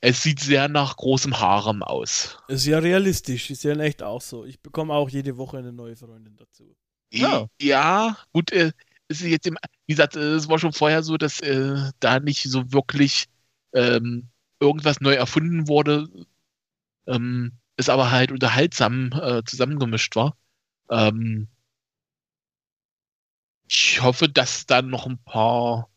Es 0.00 0.22
sieht 0.22 0.40
sehr 0.40 0.68
nach 0.68 0.96
großem 0.96 1.40
Harem 1.40 1.82
aus. 1.82 2.36
Ist 2.48 2.66
ja 2.66 2.78
realistisch, 2.78 3.50
ist 3.50 3.64
ja 3.64 3.72
in 3.72 3.80
echt 3.80 4.02
auch 4.02 4.20
so. 4.20 4.44
Ich 4.44 4.60
bekomme 4.60 4.92
auch 4.92 5.08
jede 5.08 5.38
Woche 5.38 5.58
eine 5.58 5.72
neue 5.72 5.96
Freundin 5.96 6.36
dazu. 6.36 6.76
Ja, 7.12 7.46
ja 7.60 8.16
gut, 8.32 8.50
äh, 8.52 8.72
ist 9.08 9.20
jetzt 9.22 9.46
im, 9.46 9.56
wie 9.86 9.92
gesagt, 9.94 10.16
äh, 10.16 10.20
es 10.34 10.48
war 10.48 10.58
schon 10.58 10.72
vorher 10.72 11.02
so, 11.02 11.16
dass 11.16 11.40
äh, 11.40 11.76
da 12.00 12.18
nicht 12.20 12.42
so 12.42 12.72
wirklich 12.72 13.26
ähm, 13.72 14.28
irgendwas 14.60 15.00
neu 15.00 15.14
erfunden 15.14 15.68
wurde, 15.68 16.08
ähm, 17.06 17.52
es 17.76 17.88
aber 17.88 18.10
halt 18.10 18.30
unterhaltsam 18.32 19.12
äh, 19.12 19.42
zusammengemischt 19.44 20.16
war. 20.16 20.36
Ähm, 20.90 21.48
ich 23.68 24.00
hoffe, 24.00 24.26
dass 24.30 24.64
da 24.64 24.80
noch 24.80 25.06
ein 25.06 25.18
paar 25.22 25.90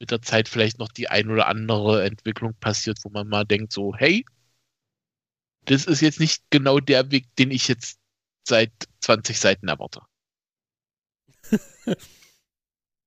mit 0.00 0.10
der 0.10 0.20
Zeit 0.20 0.48
vielleicht 0.48 0.78
noch 0.80 0.88
die 0.88 1.08
ein 1.08 1.30
oder 1.30 1.46
andere 1.46 2.04
Entwicklung 2.04 2.54
passiert, 2.58 2.98
wo 3.04 3.08
man 3.10 3.28
mal 3.28 3.44
denkt 3.44 3.72
so, 3.72 3.94
hey, 3.94 4.24
das 5.64 5.86
ist 5.86 6.00
jetzt 6.00 6.20
nicht 6.20 6.42
genau 6.50 6.80
der 6.80 7.10
Weg, 7.10 7.34
den 7.36 7.50
ich 7.50 7.68
jetzt 7.68 7.98
seit 8.46 8.72
20 9.00 9.38
Seiten 9.38 9.68
erwarte. 9.68 10.00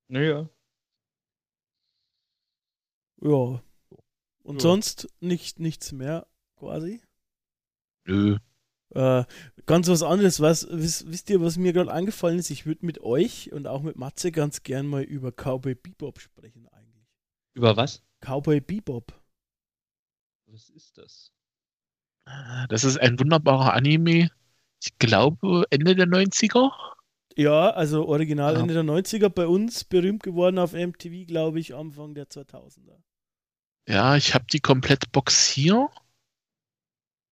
naja. 0.08 0.48
Ja. 3.20 3.62
Und 4.42 4.56
Ja. 4.56 4.60
sonst 4.60 5.08
nicht, 5.20 5.58
nichts 5.58 5.92
mehr, 5.92 6.26
quasi. 6.56 7.00
Nö. 8.06 8.38
Äh, 8.90 9.24
ganz 9.66 9.88
was 9.88 10.02
anderes, 10.02 10.40
was, 10.40 10.68
wisst, 10.70 11.10
wisst 11.10 11.30
ihr, 11.30 11.40
was 11.40 11.56
mir 11.56 11.72
gerade 11.72 11.90
eingefallen 11.92 12.38
ist? 12.38 12.50
Ich 12.50 12.66
würde 12.66 12.84
mit 12.84 13.00
euch 13.00 13.50
und 13.52 13.66
auch 13.66 13.82
mit 13.82 13.96
Matze 13.96 14.30
ganz 14.30 14.62
gern 14.62 14.86
mal 14.86 15.02
über 15.02 15.32
Cowboy 15.32 15.74
Bebop 15.74 16.20
sprechen 16.20 16.68
eigentlich. 16.68 17.08
Über 17.54 17.76
was? 17.76 18.02
Cowboy 18.20 18.60
Bebop. 18.60 19.20
Was 20.46 20.68
ist 20.70 20.98
das? 20.98 21.32
Das 22.68 22.84
ist 22.84 22.98
ein 22.98 23.18
wunderbarer 23.18 23.72
Anime. 23.72 24.30
Ich 24.84 24.98
glaube, 24.98 25.64
Ende 25.70 25.96
der 25.96 26.06
90er. 26.06 26.70
Ja, 27.36 27.70
also 27.70 28.06
original 28.06 28.54
Ja. 28.54 28.60
Ende 28.60 28.74
der 28.74 28.84
90er, 28.84 29.30
bei 29.30 29.46
uns 29.46 29.84
berühmt 29.84 30.22
geworden 30.22 30.58
auf 30.58 30.74
MTV, 30.74 31.26
glaube 31.26 31.58
ich, 31.58 31.74
Anfang 31.74 32.14
der 32.14 32.28
2000er. 32.28 33.00
Ja, 33.88 34.16
ich 34.16 34.34
habe 34.34 34.44
die 34.52 34.60
Komplettbox 34.60 35.48
hier. 35.48 35.88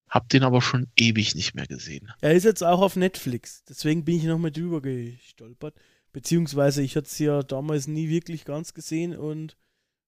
Hab 0.09 0.31
den 0.31 0.45
aber 0.45 0.63
schon 0.63 0.89
ewig 0.97 1.35
nicht 1.35 1.55
mehr 1.55 1.67
gesehen. 1.67 2.11
Er 2.21 2.33
ist 2.33 2.45
jetzt 2.45 2.63
auch 2.63 2.81
auf 2.81 2.97
Netflix, 2.97 3.65
deswegen 3.65 4.05
bin 4.05 4.17
ich 4.17 4.25
nochmal 4.25 4.51
drüber 4.51 4.81
gestolpert. 4.81 5.75
Beziehungsweise 6.13 6.83
ich 6.83 6.97
hatte 6.97 7.07
es 7.07 7.19
ja 7.19 7.43
damals 7.43 7.87
nie 7.87 8.09
wirklich 8.09 8.45
ganz 8.45 8.75
gesehen 8.75 9.17
und 9.17 9.57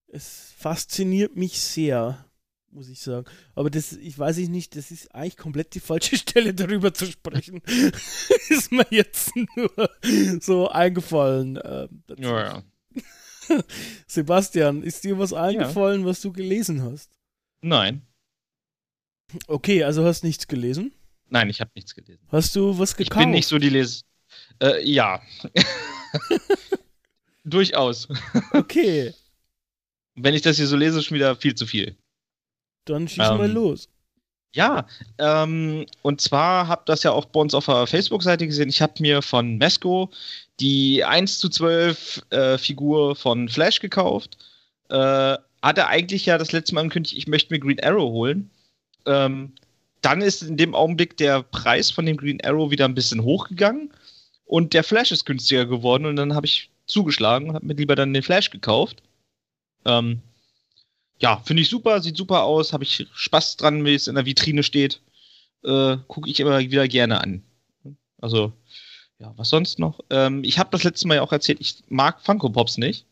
es 0.07 0.53
fasziniert 0.57 1.37
mich 1.37 1.61
sehr, 1.61 2.25
muss 2.75 2.89
ich 2.89 3.01
sagen. 3.01 3.27
Aber 3.55 3.71
das, 3.71 3.93
ich 3.93 4.19
weiß 4.19 4.39
ich 4.39 4.49
nicht, 4.49 4.77
das 4.77 4.91
ist 4.91 5.15
eigentlich 5.15 5.37
komplett 5.37 5.75
die 5.75 5.81
falsche 5.81 6.17
Stelle, 6.19 6.53
darüber 6.55 6.93
zu 6.93 7.07
sprechen. 7.07 7.63
ist 8.49 8.73
mir 8.73 8.87
jetzt 8.91 9.33
nur 9.37 9.91
so 10.41 10.69
eingefallen. 10.69 11.55
dazu. 11.55 11.95
Ja, 12.23 12.41
ja. 12.43 12.63
Sebastian, 14.07 14.83
ist 14.83 15.05
dir 15.05 15.19
was 15.19 15.33
eingefallen, 15.33 16.05
was 16.05 16.21
du 16.21 16.33
gelesen 16.33 16.83
hast? 16.83 17.11
Nein. 17.61 18.03
Okay, 19.47 19.85
also 19.85 20.05
hast 20.05 20.25
nichts 20.25 20.47
gelesen. 20.49 20.93
Nein, 21.29 21.51
ich 21.51 21.61
habe 21.61 21.71
nichts 21.75 21.95
gelesen. 21.95 22.21
Hast 22.29 22.55
du 22.57 22.79
was 22.79 22.91
Ich 22.93 22.97
gekauft? 22.97 23.21
bin 23.25 23.31
nicht 23.31 23.47
so 23.49 23.59
die 23.59 23.71
Les. 23.71 24.05
Äh, 24.63 24.89
ja. 24.89 25.21
Durchaus. 27.45 28.09
Okay, 28.53 29.13
Wenn 30.15 30.35
ich 30.35 30.43
das 30.43 30.57
hier 30.57 30.67
so 30.67 30.77
lese, 30.77 30.99
ist 31.01 31.07
schon 31.07 31.17
wieder 31.17 31.37
viel 31.37 31.55
zu 31.55 31.67
viel. 31.67 31.97
Dann 32.85 33.09
schieß 33.09 33.31
Ähm, 33.31 33.39
mal 33.39 33.51
los. 33.51 33.89
Ja, 34.55 34.87
ähm, 35.19 35.85
und 36.03 36.21
zwar 36.21 36.69
habt 36.69 36.89
das 36.89 37.03
ja 37.03 37.11
auch 37.11 37.25
bei 37.25 37.41
uns 37.41 37.55
auf 37.55 37.67
der 37.67 37.89
Facebook-Seite 37.89 38.47
gesehen. 38.47 38.69
Ich 38.69 38.81
habe 38.81 38.95
mir 39.01 39.21
von 39.21 39.59
Mesco 39.59 40.11
die 40.61 41.03
1 41.03 41.39
zu 41.39 41.49
12 41.49 42.23
äh, 42.31 42.59
Figur 42.59 43.17
von 43.17 43.49
Flash 43.49 43.81
gekauft. 43.81 44.39
Äh, 44.91 45.37
hatte 45.61 45.87
eigentlich 45.89 46.27
ja 46.27 46.39
das 46.39 46.53
letzte 46.53 46.75
Mal 46.75 46.83
angekündigt, 46.83 47.17
ich 47.17 47.27
möchte 47.27 47.53
mir 47.53 47.59
Green 47.59 47.83
Arrow 47.83 48.13
holen. 48.13 48.51
Ähm, 49.07 49.55
dann 50.03 50.21
ist 50.21 50.43
in 50.43 50.57
dem 50.57 50.75
Augenblick 50.75 51.17
der 51.17 51.43
Preis 51.43 51.91
von 51.91 52.07
dem 52.07 52.17
Green 52.17 52.41
Arrow 52.45 52.71
wieder 52.71 52.85
ein 52.85 52.95
bisschen 52.95 53.23
hochgegangen 53.23 53.91
und 54.45 54.75
der 54.75 54.85
Flash 54.85 55.11
ist 55.11 55.25
günstiger 55.25 55.67
geworden 55.67 56.07
und 56.07 56.17
dann 56.17 56.35
habe 56.35 56.47
ich 56.47 56.71
zugeschlagen 56.87 57.49
und 57.49 57.55
habe 57.55 57.67
mir 57.67 57.75
lieber 57.75 57.97
dann 57.97 58.13
den 58.13 58.23
Flash 58.23 58.51
gekauft. 58.51 59.03
Ähm, 59.87 60.21
ja, 61.21 61.39
finde 61.45 61.63
ich 61.63 61.69
super, 61.69 62.01
sieht 62.03 62.17
super 62.17 62.43
aus, 62.45 62.73
habe 62.73 62.85
ich 62.85 63.07
Spaß 63.15 63.57
dran, 63.57 63.85
wie 63.85 63.95
es 63.95 64.07
in 64.09 64.15
der 64.17 64.27
Vitrine 64.27 64.63
steht. 64.63 65.01
Äh, 65.65 65.97
Gucke 66.09 66.29
ich 66.31 66.41
immer 66.41 66.59
wieder 66.59 66.89
gerne 66.89 67.21
an. 67.21 67.43
Also, 68.21 68.53
ja, 69.19 69.33
was 69.37 69.49
sonst 69.51 69.79
noch? 69.79 70.01
Ähm, 70.11 70.43
ich 70.45 70.59
habe 70.59 70.71
das 70.71 70.83
letzte 70.85 71.07
Mal 71.09 71.17
ja 71.17 71.23
auch 71.23 71.33
erzählt, 71.33 71.61
ich 71.61 71.83
mag 71.89 72.21
Funko 72.21 72.51
Pops 72.51 72.79
nicht. 72.79 73.07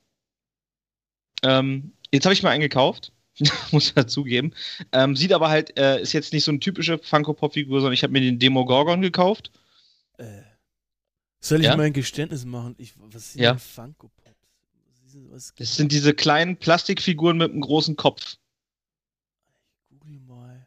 Ähm, 1.43 1.93
jetzt 2.13 2.25
habe 2.25 2.35
ich 2.35 2.43
mir 2.43 2.51
einen 2.51 2.61
gekauft, 2.63 3.13
muss 3.73 3.87
ich 3.89 3.95
dazugeben. 3.95 4.55
Ähm, 4.93 5.17
sieht 5.17 5.33
aber 5.33 5.49
halt, 5.49 5.79
äh, 5.79 6.01
ist 6.01 6.13
jetzt 6.13 6.33
nicht 6.33 6.45
so 6.45 6.51
eine 6.51 6.61
typische 6.61 6.99
Funko 6.99 7.35
Pop 7.35 7.55
Figur, 7.55 7.81
sondern 7.81 7.95
ich 7.95 8.03
habe 8.03 8.13
mir 8.13 8.21
den 8.21 8.39
Demogorgon 8.39 9.01
gekauft. 9.01 9.51
Äh, 10.19 10.43
soll 11.41 11.61
ich 11.61 11.67
Ja? 11.67 11.77
mal 11.77 11.85
ein 11.85 11.93
Geständnis 11.93 12.45
machen? 12.45 12.75
Ich, 12.79 12.95
was 12.97 13.33
sind 13.33 13.43
Ja. 13.43 13.57
Funko 13.57 14.09
Pops? 14.09 14.22
Ist- 15.15 15.31
Was 15.31 15.55
Das 15.57 15.77
sind 15.77 15.93
diese 15.93 16.15
kleinen 16.15 16.57
Plastikfiguren 16.57 17.37
mit 17.39 17.51
einem 17.53 17.61
großen 17.61 17.97
Kopf. 17.97 18.37
Google 19.91 20.21
mal. 20.21 20.67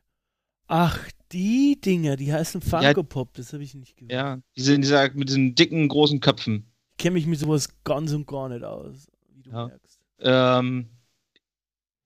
Ach, 0.68 1.00
die 1.32 1.80
Dinger, 1.80 2.16
die 2.16 2.32
heißen 2.34 2.62
Funko 2.62 3.04
Pop, 3.04 3.34
das 3.34 3.54
habe 3.54 3.64
ich 3.64 3.74
nicht 3.76 3.96
gewusst. 3.98 4.12
Ja, 4.12 4.40
diese 4.56 4.74
in 4.74 4.82
dieser, 4.82 5.12
mit 5.14 5.30
diesen 5.30 5.56
dicken, 5.56 5.88
großen 5.88 6.20
Köpfen. 6.20 6.72
Ich 6.92 7.04
kenne 7.04 7.16
mich 7.16 7.28
mit 7.28 7.40
sowas 7.40 7.70
ganz 7.84 8.12
und 8.14 8.26
gar 8.26 8.50
nicht 8.50 8.64
aus, 8.64 9.08
wie 9.34 9.42
du 9.44 9.50
Ja. 9.52 9.68
merkst. 9.68 10.00
Ähm, 10.20 10.90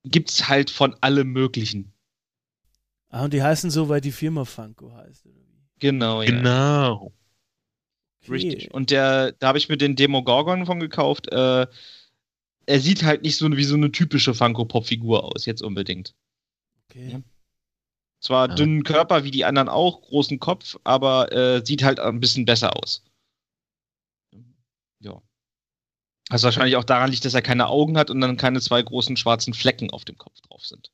gibt's 0.04 0.48
halt 0.50 0.70
von 0.70 0.96
allem 1.02 1.32
Möglichen. 1.32 1.94
Ah, 3.10 3.24
und 3.26 3.34
die 3.34 3.42
heißen 3.44 3.70
so, 3.72 3.88
weil 3.90 4.02
die 4.02 4.12
Firma 4.12 4.46
Funko 4.46 4.92
heißt, 4.94 5.26
oder 5.26 5.36
wie? 5.36 5.66
Genau, 5.80 6.22
ja. 6.22 6.30
Genau. 6.30 7.14
Okay. 8.22 8.32
Richtig. 8.32 8.74
Und 8.74 8.92
der, 8.92 9.32
da 9.34 9.48
habe 9.48 9.58
ich 9.58 9.70
mir 9.70 9.78
den 9.78 9.96
Demogorgon 9.96 10.66
von 10.66 10.80
gekauft. 10.80 11.32
Äh, 11.32 11.68
er 12.70 12.80
sieht 12.80 13.04
halt 13.04 13.24
nicht 13.24 13.36
so 13.36 13.50
wie 13.58 13.64
so 13.64 13.76
eine 13.76 13.92
typische 13.92 14.36
Funko-Pop-Figur 14.36 15.24
aus, 15.24 15.48
jetzt 15.48 15.64
unbedingt. 15.64 16.14
Okay. 16.86 17.10
Ja. 17.14 17.22
Zwar 18.22 18.50
Ja. 18.50 18.56
dünnen 18.56 18.84
Körper 18.84 19.24
wie 19.24 19.32
die 19.32 19.44
anderen 19.46 19.70
auch, 19.70 20.02
großen 20.02 20.40
Kopf, 20.40 20.78
aber 20.84 21.32
äh, 21.32 21.66
sieht 21.66 21.84
halt 21.84 22.00
ein 22.00 22.20
bisschen 22.20 22.46
besser 22.46 22.78
aus. 22.78 23.04
Ja. 25.00 25.22
Was 26.30 26.44
wahrscheinlich 26.44 26.76
auch 26.76 26.84
daran 26.84 27.10
liegt, 27.10 27.26
dass 27.26 27.34
er 27.34 27.42
keine 27.42 27.68
Augen 27.68 27.98
hat 27.98 28.12
und 28.12 28.22
dann 28.22 28.38
keine 28.38 28.62
zwei 28.62 28.84
großen 28.84 29.18
schwarzen 29.18 29.56
Flecken 29.56 29.90
auf 29.90 30.06
dem 30.06 30.18
Kopf 30.18 30.40
drauf 30.42 30.64
sind. 30.64 30.92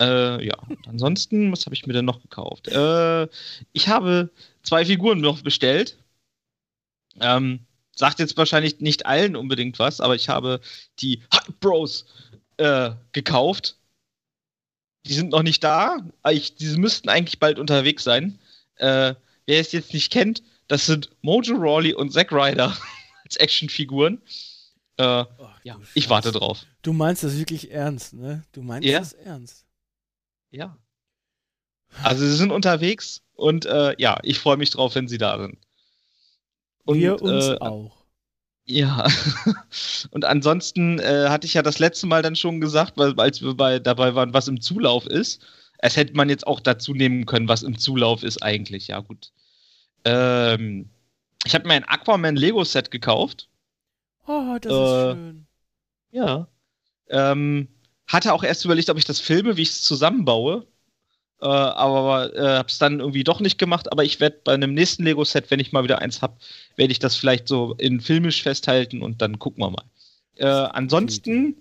Äh, 0.00 0.46
ja, 0.46 0.54
und 0.68 0.86
ansonsten, 0.86 1.50
was 1.50 1.66
habe 1.66 1.74
ich 1.74 1.86
mir 1.86 1.92
denn 1.92 2.04
noch 2.04 2.22
gekauft? 2.22 2.68
Äh, 2.68 3.26
ich 3.72 3.88
habe 3.88 4.30
zwei 4.62 4.84
Figuren 4.84 5.20
noch 5.20 5.42
bestellt. 5.42 5.98
Ähm, 7.20 7.66
sagt 7.98 8.20
jetzt 8.20 8.36
wahrscheinlich 8.36 8.78
nicht 8.80 9.06
allen 9.06 9.34
unbedingt 9.36 9.78
was, 9.78 10.00
aber 10.00 10.14
ich 10.14 10.28
habe 10.28 10.60
die 11.00 11.22
Hype 11.34 11.58
Bros 11.60 12.06
äh, 12.56 12.92
gekauft. 13.12 13.76
Die 15.06 15.14
sind 15.14 15.30
noch 15.30 15.42
nicht 15.42 15.64
da. 15.64 15.98
Ich, 16.30 16.54
diese 16.54 16.78
müssten 16.78 17.08
eigentlich 17.08 17.38
bald 17.40 17.58
unterwegs 17.58 18.04
sein. 18.04 18.38
Äh, 18.76 19.14
wer 19.46 19.60
es 19.60 19.72
jetzt 19.72 19.92
nicht 19.94 20.12
kennt, 20.12 20.42
das 20.68 20.86
sind 20.86 21.10
Mojo 21.22 21.56
Rawley 21.56 21.94
und 21.94 22.12
Zack 22.12 22.30
Ryder 22.30 22.76
als 23.24 23.36
Actionfiguren. 23.36 24.22
Äh, 24.96 25.02
Ach, 25.04 25.60
ja, 25.64 25.80
ich 25.94 26.08
warte 26.08 26.28
Scheiße. 26.28 26.38
drauf. 26.38 26.66
Du 26.82 26.92
meinst 26.92 27.24
das 27.24 27.36
wirklich 27.36 27.70
ernst, 27.70 28.14
ne? 28.14 28.44
Du 28.52 28.62
meinst 28.62 28.86
Ja. 28.88 29.00
das 29.00 29.12
ernst. 29.14 29.64
Ja. 30.50 30.76
Also 32.02 32.24
sie 32.24 32.36
sind 32.36 32.52
unterwegs 32.52 33.22
und 33.32 33.64
äh, 33.66 33.94
ja, 33.98 34.18
ich 34.22 34.38
freue 34.38 34.56
mich 34.56 34.70
drauf, 34.70 34.94
wenn 34.94 35.08
sie 35.08 35.18
da 35.18 35.38
sind. 35.40 35.58
Und, 36.84 36.98
Wir 36.98 37.20
uns 37.20 37.48
äh, 37.48 37.58
auch. 37.60 37.98
Ja. 38.64 39.06
Und 40.10 40.24
ansonsten 40.24 40.98
äh, 40.98 41.28
hatte 41.28 41.46
ich 41.46 41.54
ja 41.54 41.62
das 41.62 41.78
letzte 41.78 42.06
Mal 42.06 42.22
dann 42.22 42.36
schon 42.36 42.60
gesagt, 42.60 42.94
weil 42.96 43.18
als 43.18 43.42
wir 43.42 43.54
bei, 43.54 43.78
dabei 43.78 44.14
waren, 44.14 44.34
was 44.34 44.48
im 44.48 44.60
Zulauf 44.60 45.06
ist. 45.06 45.42
Es 45.78 45.96
hätte 45.96 46.14
man 46.14 46.28
jetzt 46.28 46.46
auch 46.46 46.60
dazu 46.60 46.92
nehmen 46.92 47.24
können, 47.24 47.48
was 47.48 47.62
im 47.62 47.78
Zulauf 47.78 48.22
ist 48.24 48.42
eigentlich. 48.42 48.88
Ja, 48.88 49.00
gut. 49.00 49.30
Ähm, 50.04 50.90
ich 51.44 51.54
habe 51.54 51.68
mir 51.68 51.74
ein 51.74 51.84
Aquaman 51.84 52.36
Lego 52.36 52.64
Set 52.64 52.90
gekauft. 52.90 53.48
Oh, 54.26 54.58
das 54.60 54.72
äh, 54.72 54.76
ist 54.76 55.16
schön. 55.16 55.46
Ja. 56.10 56.48
Ähm, 57.08 57.68
hatte 58.06 58.32
auch 58.32 58.42
erst 58.42 58.64
überlegt, 58.64 58.90
ob 58.90 58.98
ich 58.98 59.04
das 59.04 59.20
filme, 59.20 59.56
wie 59.56 59.62
ich 59.62 59.70
es 59.70 59.82
zusammenbaue. 59.82 60.66
Äh, 61.40 61.46
aber 61.46 62.34
äh, 62.34 62.58
hab's 62.58 62.78
dann 62.78 63.00
irgendwie 63.00 63.24
doch 63.24 63.40
nicht 63.40 63.58
gemacht. 63.58 63.92
Aber 63.92 64.04
ich 64.04 64.20
werde 64.20 64.40
bei 64.44 64.54
einem 64.54 64.74
nächsten 64.74 65.04
Lego-Set, 65.04 65.50
wenn 65.50 65.60
ich 65.60 65.72
mal 65.72 65.84
wieder 65.84 66.00
eins 66.00 66.20
hab, 66.22 66.38
werde 66.76 66.92
ich 66.92 66.98
das 66.98 67.16
vielleicht 67.16 67.48
so 67.48 67.74
in 67.78 68.00
filmisch 68.00 68.42
festhalten 68.42 69.02
und 69.02 69.22
dann 69.22 69.38
gucken 69.38 69.62
wir 69.62 69.70
mal. 69.70 69.84
Äh, 70.36 70.46
ansonsten, 70.46 71.56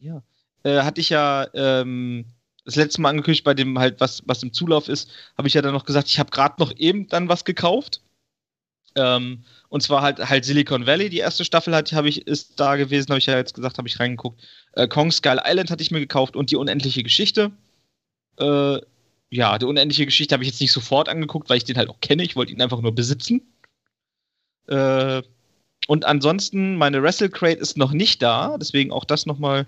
ja, 0.00 0.22
äh, 0.64 0.82
hatte 0.82 1.00
ich 1.00 1.10
ja 1.10 1.46
ähm, 1.54 2.26
das 2.64 2.76
letzte 2.76 3.00
Mal 3.00 3.10
angekündigt, 3.10 3.44
bei 3.44 3.54
dem 3.54 3.78
halt, 3.78 4.00
was, 4.00 4.22
was 4.26 4.42
im 4.42 4.52
Zulauf 4.52 4.88
ist, 4.88 5.10
habe 5.36 5.48
ich 5.48 5.54
ja 5.54 5.62
dann 5.62 5.72
noch 5.72 5.84
gesagt, 5.84 6.08
ich 6.08 6.18
habe 6.18 6.30
gerade 6.30 6.56
noch 6.58 6.72
eben 6.76 7.08
dann 7.08 7.28
was 7.28 7.44
gekauft. 7.44 8.02
Ähm, 8.94 9.44
und 9.68 9.82
zwar 9.82 10.02
halt 10.02 10.18
halt 10.18 10.44
Silicon 10.44 10.86
Valley, 10.86 11.08
die 11.08 11.18
erste 11.18 11.44
Staffel 11.44 11.74
hat, 11.74 11.92
habe 11.92 12.08
ich, 12.08 12.26
ist 12.26 12.58
da 12.58 12.76
gewesen, 12.76 13.10
habe 13.10 13.18
ich 13.18 13.26
ja 13.26 13.36
jetzt 13.36 13.54
gesagt, 13.54 13.78
habe 13.78 13.86
ich 13.86 14.00
reingeguckt. 14.00 14.42
Äh, 14.72 14.88
Kong 14.88 15.12
Skull 15.12 15.40
Island 15.44 15.70
hatte 15.70 15.82
ich 15.82 15.90
mir 15.90 16.00
gekauft 16.00 16.36
und 16.36 16.50
die 16.50 16.56
unendliche 16.56 17.02
Geschichte. 17.02 17.52
Äh, 18.38 18.80
ja, 19.30 19.58
die 19.58 19.66
unendliche 19.66 20.06
Geschichte 20.06 20.32
habe 20.32 20.42
ich 20.42 20.50
jetzt 20.50 20.60
nicht 20.60 20.72
sofort 20.72 21.08
angeguckt, 21.08 21.48
weil 21.50 21.58
ich 21.58 21.64
den 21.64 21.76
halt 21.76 21.88
auch 21.88 22.00
kenne. 22.00 22.22
Ich 22.24 22.36
wollte 22.36 22.52
ihn 22.52 22.62
einfach 22.62 22.80
nur 22.80 22.94
besitzen. 22.94 23.52
Äh, 24.66 25.22
und 25.86 26.04
ansonsten, 26.04 26.76
meine 26.76 27.02
Wrestle 27.02 27.30
Crate 27.30 27.60
ist 27.60 27.76
noch 27.76 27.92
nicht 27.92 28.22
da, 28.22 28.58
deswegen 28.58 28.92
auch 28.92 29.04
das 29.04 29.26
nochmal. 29.26 29.66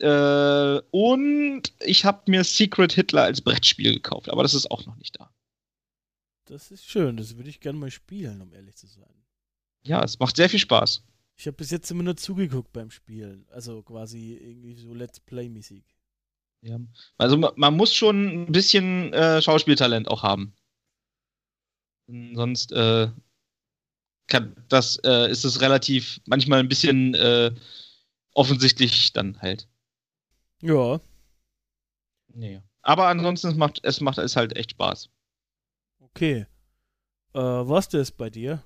Äh, 0.00 0.80
und 0.90 1.62
ich 1.80 2.04
habe 2.04 2.30
mir 2.30 2.44
Secret 2.44 2.92
Hitler 2.92 3.22
als 3.22 3.40
Brettspiel 3.40 3.94
gekauft, 3.94 4.30
aber 4.30 4.42
das 4.42 4.54
ist 4.54 4.70
auch 4.70 4.84
noch 4.86 4.96
nicht 4.96 5.18
da. 5.18 5.30
Das 6.46 6.70
ist 6.70 6.84
schön, 6.84 7.16
das 7.16 7.36
würde 7.36 7.50
ich 7.50 7.60
gerne 7.60 7.78
mal 7.78 7.90
spielen, 7.90 8.42
um 8.42 8.52
ehrlich 8.52 8.76
zu 8.76 8.86
sein. 8.86 9.14
Ja, 9.84 10.02
es 10.02 10.18
macht 10.18 10.36
sehr 10.36 10.50
viel 10.50 10.58
Spaß. 10.58 11.02
Ich 11.36 11.46
habe 11.46 11.56
bis 11.56 11.70
jetzt 11.70 11.90
immer 11.90 12.02
nur 12.02 12.16
zugeguckt 12.16 12.72
beim 12.72 12.90
Spielen. 12.90 13.46
Also 13.50 13.82
quasi 13.82 14.34
irgendwie 14.34 14.74
so 14.74 14.92
Let's 14.92 15.20
Play-mäßig. 15.20 15.91
Ja. 16.62 16.78
Also 17.18 17.36
man, 17.36 17.76
muss 17.76 17.92
schon 17.92 18.44
ein 18.44 18.52
bisschen 18.52 19.12
äh, 19.12 19.42
Schauspieltalent 19.42 20.08
auch 20.08 20.22
haben. 20.22 20.54
Sonst 22.06 22.72
äh, 22.72 23.08
kann, 24.28 24.54
das, 24.68 24.96
äh, 25.04 25.30
ist 25.30 25.44
es 25.44 25.60
relativ 25.60 26.20
manchmal 26.24 26.60
ein 26.60 26.68
bisschen 26.68 27.14
äh, 27.14 27.52
offensichtlich 28.34 29.12
dann 29.12 29.40
halt. 29.40 29.68
Ja. 30.60 31.00
Nee. 32.28 32.62
Aber 32.82 33.08
ansonsten 33.08 33.48
es 33.48 33.56
macht 33.56 33.80
es 33.82 34.00
macht 34.00 34.18
es 34.18 34.36
halt 34.36 34.56
echt 34.56 34.72
Spaß. 34.72 35.10
Okay. 36.00 36.46
Äh, 37.34 37.40
was 37.40 37.88
das 37.88 38.10
bei 38.12 38.30
dir? 38.30 38.62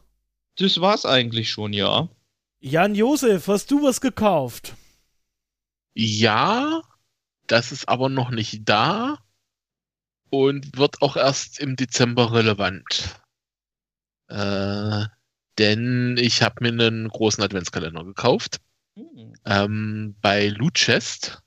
Das 0.56 0.80
war's 0.80 1.06
eigentlich 1.06 1.50
schon, 1.50 1.72
ja. 1.72 2.08
Jan 2.60 2.94
Josef, 2.94 3.48
hast 3.48 3.70
du 3.70 3.82
was 3.82 4.00
gekauft? 4.00 4.74
Ja, 5.94 6.82
das 7.46 7.72
ist 7.72 7.88
aber 7.88 8.08
noch 8.08 8.30
nicht 8.30 8.68
da 8.68 9.18
und 10.30 10.76
wird 10.76 11.02
auch 11.02 11.16
erst 11.16 11.60
im 11.60 11.76
Dezember 11.76 12.32
relevant. 12.32 13.20
Äh, 14.28 15.04
denn 15.58 16.16
ich 16.18 16.42
habe 16.42 16.56
mir 16.60 16.68
einen 16.68 17.08
großen 17.08 17.42
Adventskalender 17.42 18.04
gekauft. 18.04 18.58
Hm. 18.96 19.32
Ähm, 19.44 20.16
bei 20.20 20.48
Loot 20.48 20.74
Chest. 20.74 21.42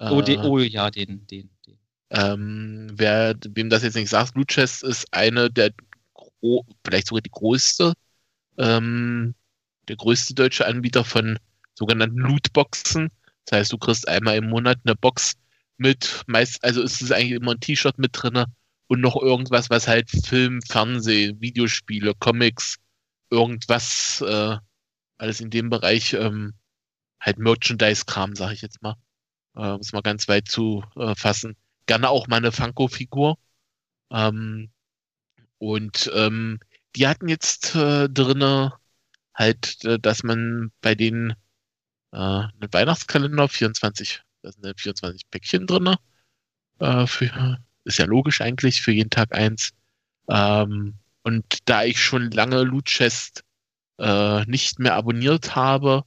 Oh, 0.00 0.20
den, 0.20 0.40
oh 0.40 0.58
ja, 0.58 0.90
den, 0.90 1.26
den, 1.26 1.50
den. 1.66 1.78
Ähm, 2.10 2.90
wer, 2.92 3.34
wem 3.48 3.70
das 3.70 3.82
jetzt 3.82 3.94
nicht 3.94 4.10
sagt, 4.10 4.36
Loot 4.36 4.48
Chest 4.48 4.82
ist 4.82 5.06
eine 5.12 5.50
der, 5.50 5.72
vielleicht 6.84 7.08
sogar 7.08 7.22
die 7.22 7.30
größte, 7.30 7.94
ähm, 8.58 9.34
der 9.88 9.96
größte 9.96 10.34
deutsche 10.34 10.66
Anbieter 10.66 11.04
von 11.04 11.38
sogenannten 11.74 12.18
Lootboxen. 12.18 13.10
Das 13.46 13.58
heißt, 13.58 13.72
du 13.72 13.78
kriegst 13.78 14.08
einmal 14.08 14.36
im 14.36 14.48
Monat 14.48 14.78
eine 14.84 14.96
Box 14.96 15.34
mit, 15.76 16.22
meist, 16.26 16.62
also 16.64 16.82
ist 16.82 17.02
es 17.02 17.12
eigentlich 17.12 17.32
immer 17.32 17.52
ein 17.52 17.60
T-Shirt 17.60 17.98
mit 17.98 18.10
drin 18.12 18.44
und 18.86 19.00
noch 19.00 19.16
irgendwas, 19.16 19.70
was 19.70 19.88
halt 19.88 20.10
Film, 20.10 20.60
Fernsehen, 20.62 21.40
Videospiele, 21.40 22.14
Comics, 22.18 22.76
irgendwas, 23.30 24.20
äh, 24.22 24.56
alles 25.18 25.40
in 25.40 25.50
dem 25.50 25.70
Bereich, 25.70 26.12
ähm, 26.14 26.54
halt 27.20 27.38
Merchandise-Kram, 27.38 28.36
sag 28.36 28.52
ich 28.52 28.62
jetzt 28.62 28.82
mal, 28.82 28.96
äh, 29.56 29.68
um 29.68 29.80
es 29.80 29.92
mal 29.92 30.02
ganz 30.02 30.28
weit 30.28 30.48
zu 30.48 30.84
äh, 30.96 31.14
fassen. 31.14 31.56
Gerne 31.86 32.08
auch 32.10 32.28
mal 32.28 32.36
eine 32.36 32.52
Funko-Figur. 32.52 33.38
Ähm, 34.10 34.70
und 35.58 36.10
ähm, 36.14 36.60
die 36.96 37.08
hatten 37.08 37.28
jetzt 37.28 37.74
äh, 37.74 38.08
drinne 38.08 38.74
halt, 39.34 39.84
äh, 39.84 39.98
dass 39.98 40.22
man 40.22 40.70
bei 40.80 40.94
denen 40.94 41.34
äh, 42.14 42.18
einen 42.18 42.72
Weihnachtskalender 42.72 43.48
24, 43.48 44.22
da 44.42 44.52
sind 44.52 44.80
24 44.80 45.30
Päckchen 45.30 45.66
drinne. 45.66 45.96
Äh, 46.78 47.06
für, 47.06 47.58
ist 47.84 47.98
ja 47.98 48.06
logisch 48.06 48.40
eigentlich, 48.40 48.82
für 48.82 48.92
jeden 48.92 49.10
Tag 49.10 49.34
eins. 49.34 49.72
Ähm, 50.28 50.94
und 51.22 51.58
da 51.66 51.84
ich 51.84 52.00
schon 52.00 52.30
lange 52.30 52.62
Loot 52.62 52.86
Chest 52.86 53.44
äh, 53.98 54.44
nicht 54.46 54.78
mehr 54.78 54.94
abonniert 54.94 55.56
habe, 55.56 56.04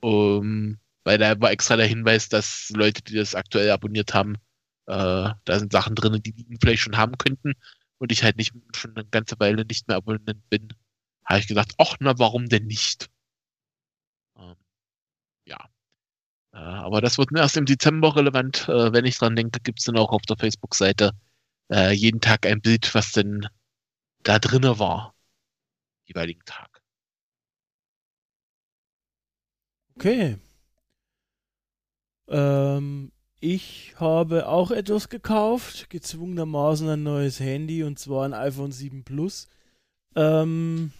um, 0.00 0.78
weil 1.04 1.18
da 1.18 1.40
war 1.40 1.50
extra 1.52 1.76
der 1.76 1.86
Hinweis, 1.86 2.28
dass 2.28 2.70
Leute, 2.74 3.02
die 3.02 3.14
das 3.16 3.34
aktuell 3.34 3.70
abonniert 3.70 4.14
haben, 4.14 4.36
äh, 4.86 5.30
da 5.44 5.58
sind 5.58 5.72
Sachen 5.72 5.94
drin, 5.94 6.22
die 6.22 6.32
die 6.32 6.58
vielleicht 6.60 6.82
schon 6.82 6.96
haben 6.96 7.18
könnten 7.18 7.54
und 7.98 8.12
ich 8.12 8.22
halt 8.24 8.36
nicht 8.36 8.52
schon 8.74 8.96
eine 8.96 9.06
ganze 9.06 9.38
Weile 9.40 9.64
nicht 9.64 9.88
mehr 9.88 9.96
Abonnent 9.98 10.48
bin, 10.50 10.68
habe 11.24 11.40
ich 11.40 11.46
gesagt, 11.48 11.74
ach 11.78 11.96
na, 12.00 12.18
warum 12.18 12.48
denn 12.48 12.66
nicht? 12.66 13.08
Ähm, 14.36 14.56
ja. 15.46 15.68
Äh, 16.52 16.58
aber 16.58 17.00
das 17.00 17.18
wird 17.18 17.30
erst 17.34 17.56
im 17.56 17.66
Dezember 17.66 18.16
relevant. 18.16 18.68
Äh, 18.68 18.92
wenn 18.92 19.04
ich 19.04 19.18
dran 19.18 19.36
denke, 19.36 19.60
gibt 19.60 19.78
es 19.80 19.86
dann 19.86 19.96
auch 19.96 20.10
auf 20.10 20.22
der 20.22 20.36
Facebook-Seite 20.36 21.12
äh, 21.70 21.92
jeden 21.92 22.20
Tag 22.20 22.46
ein 22.46 22.60
Bild, 22.60 22.94
was 22.94 23.12
denn 23.12 23.46
da 24.22 24.38
drinne 24.38 24.78
war. 24.78 25.14
Jeweiligen 26.04 26.42
Tag. 26.44 26.82
Okay. 29.96 30.38
Ähm, 32.28 33.12
ich 33.40 33.94
habe 33.98 34.48
auch 34.48 34.70
etwas 34.70 35.08
gekauft, 35.08 35.90
gezwungenermaßen 35.90 36.88
ein 36.88 37.02
neues 37.02 37.40
Handy 37.40 37.82
und 37.82 37.98
zwar 37.98 38.24
ein 38.24 38.34
iPhone 38.34 38.72
7 38.72 39.04
Plus. 39.04 39.48
Ähm, 40.14 40.92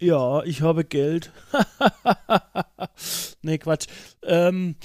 ja, 0.00 0.42
ich 0.44 0.62
habe 0.62 0.84
Geld. 0.84 1.32
nee, 3.42 3.58
Quatsch. 3.58 3.86
Ähm, 4.22 4.76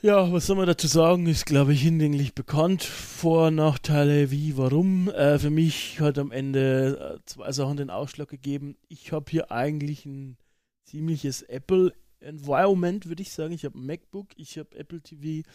ja, 0.00 0.32
was 0.32 0.46
soll 0.46 0.56
man 0.56 0.66
dazu 0.66 0.86
sagen? 0.86 1.26
Ist, 1.26 1.44
glaube 1.44 1.72
ich, 1.72 1.82
hinlänglich 1.82 2.34
bekannt. 2.34 2.84
Vor-, 2.84 3.50
Nachteile, 3.50 4.30
wie, 4.30 4.56
warum. 4.56 5.08
Äh, 5.10 5.40
für 5.40 5.50
mich 5.50 6.00
hat 6.00 6.18
am 6.18 6.30
Ende 6.30 7.18
äh, 7.18 7.24
zwei 7.26 7.50
Sachen 7.50 7.76
den 7.76 7.90
Ausschlag 7.90 8.28
gegeben. 8.28 8.76
Ich 8.88 9.10
habe 9.10 9.26
hier 9.28 9.50
eigentlich 9.50 10.06
ein 10.06 10.36
ziemliches 10.84 11.42
Apple-Environment, 11.42 13.08
würde 13.08 13.22
ich 13.22 13.32
sagen. 13.32 13.52
Ich 13.52 13.64
habe 13.64 13.76
ein 13.76 13.86
MacBook, 13.86 14.28
ich 14.36 14.56
habe 14.56 14.76
Apple 14.78 15.00
TV 15.00 15.48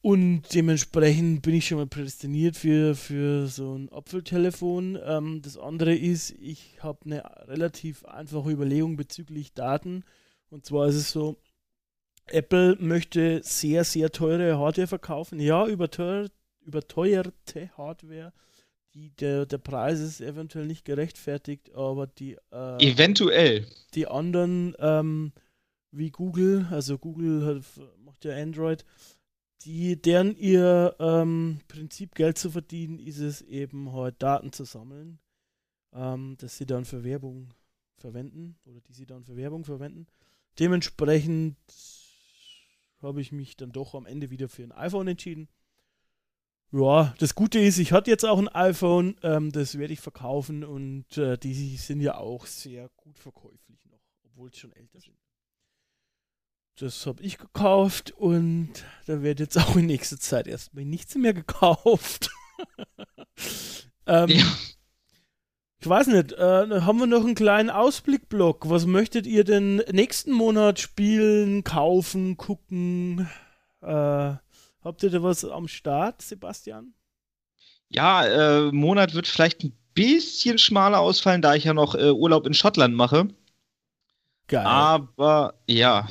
und 0.00 0.42
dementsprechend 0.54 1.42
bin 1.42 1.54
ich 1.54 1.66
schon 1.66 1.78
mal 1.78 1.86
prädestiniert 1.86 2.56
für, 2.56 2.94
für 2.94 3.48
so 3.48 3.74
ein 3.74 3.90
Apfeltelefon. 3.90 4.98
Ähm, 5.04 5.42
das 5.42 5.58
andere 5.58 5.94
ist, 5.94 6.30
ich 6.40 6.76
habe 6.80 6.98
eine 7.04 7.24
relativ 7.48 8.04
einfache 8.04 8.50
Überlegung 8.50 8.96
bezüglich 8.96 9.54
Daten. 9.54 10.04
Und 10.50 10.64
zwar 10.64 10.86
ist 10.88 10.94
es 10.94 11.10
so, 11.10 11.36
Apple 12.26 12.76
möchte 12.78 13.40
sehr, 13.42 13.82
sehr 13.84 14.12
teure 14.12 14.58
Hardware 14.58 14.86
verkaufen. 14.86 15.40
Ja, 15.40 15.66
überteuer, 15.66 16.28
überteuerte 16.60 17.70
Hardware. 17.76 18.32
Die, 18.94 19.10
der, 19.10 19.46
der 19.46 19.58
Preis 19.58 19.98
ist 19.98 20.20
eventuell 20.20 20.66
nicht 20.66 20.84
gerechtfertigt, 20.84 21.74
aber 21.74 22.06
die. 22.06 22.36
Äh, 22.52 22.92
eventuell. 22.92 23.66
Die 23.94 24.06
anderen, 24.06 24.74
ähm, 24.78 25.32
wie 25.90 26.10
Google, 26.10 26.66
also 26.70 26.98
Google 26.98 27.44
hat, 27.44 27.64
macht 28.04 28.24
ja 28.24 28.36
Android, 28.36 28.84
die, 29.62 30.00
deren 30.00 30.36
ihr 30.36 30.94
ähm, 30.98 31.60
Prinzip 31.68 32.14
Geld 32.14 32.38
zu 32.38 32.50
verdienen, 32.50 32.98
ist 32.98 33.18
es 33.18 33.42
eben 33.42 33.92
halt 33.92 34.22
Daten 34.22 34.52
zu 34.52 34.64
sammeln, 34.64 35.18
ähm, 35.92 36.36
dass 36.38 36.56
sie 36.56 36.66
dann 36.66 36.84
für 36.84 37.04
Werbung 37.04 37.52
verwenden 37.96 38.56
oder 38.64 38.80
die 38.80 38.92
sie 38.92 39.06
dann 39.06 39.24
für 39.24 39.36
Werbung 39.36 39.64
verwenden. 39.64 40.06
Dementsprechend 40.58 41.56
habe 43.00 43.20
ich 43.20 43.32
mich 43.32 43.56
dann 43.56 43.72
doch 43.72 43.94
am 43.94 44.06
Ende 44.06 44.30
wieder 44.30 44.48
für 44.48 44.62
ein 44.62 44.72
iPhone 44.72 45.08
entschieden. 45.08 45.48
Ja, 46.70 47.14
das 47.18 47.34
Gute 47.34 47.58
ist, 47.58 47.78
ich 47.78 47.92
hatte 47.92 48.10
jetzt 48.10 48.24
auch 48.24 48.38
ein 48.38 48.48
iPhone, 48.48 49.16
ähm, 49.22 49.52
das 49.52 49.78
werde 49.78 49.94
ich 49.94 50.00
verkaufen 50.00 50.64
und 50.64 51.16
äh, 51.16 51.38
die 51.38 51.76
sind 51.76 52.00
ja 52.00 52.18
auch 52.18 52.44
sehr 52.44 52.90
gut 52.96 53.18
verkäuflich 53.18 53.86
noch, 53.86 54.02
obwohl 54.24 54.50
es 54.50 54.58
schon 54.58 54.72
älter 54.72 55.00
sind. 55.00 55.16
Das 56.78 57.06
habe 57.06 57.22
ich 57.24 57.38
gekauft 57.38 58.12
und 58.12 58.70
da 59.06 59.20
wird 59.22 59.40
jetzt 59.40 59.58
auch 59.58 59.74
in 59.74 59.86
nächster 59.86 60.18
Zeit 60.18 60.46
erstmal 60.46 60.84
nichts 60.84 61.16
mehr 61.16 61.34
gekauft. 61.34 62.30
ähm, 64.06 64.28
ja. 64.28 64.44
Ich 65.80 65.88
weiß 65.88 66.06
nicht, 66.08 66.32
äh, 66.32 66.80
haben 66.80 67.00
wir 67.00 67.06
noch 67.06 67.24
einen 67.24 67.34
kleinen 67.34 67.70
Ausblickblock. 67.70 68.68
Was 68.70 68.86
möchtet 68.86 69.26
ihr 69.26 69.42
denn 69.42 69.76
nächsten 69.90 70.30
Monat 70.30 70.78
spielen, 70.78 71.64
kaufen, 71.64 72.36
gucken? 72.36 73.28
Äh, 73.80 74.34
habt 74.82 75.02
ihr 75.02 75.10
da 75.10 75.22
was 75.22 75.44
am 75.44 75.66
Start, 75.66 76.22
Sebastian? 76.22 76.94
Ja, 77.88 78.24
äh, 78.24 78.72
Monat 78.72 79.14
wird 79.14 79.26
vielleicht 79.26 79.64
ein 79.64 79.76
bisschen 79.94 80.58
schmaler 80.58 81.00
ausfallen, 81.00 81.42
da 81.42 81.56
ich 81.56 81.64
ja 81.64 81.74
noch 81.74 81.96
äh, 81.96 82.10
Urlaub 82.10 82.46
in 82.46 82.54
Schottland 82.54 82.94
mache. 82.94 83.28
Geil. 84.46 84.64
Aber 84.64 85.54
ja, 85.66 86.08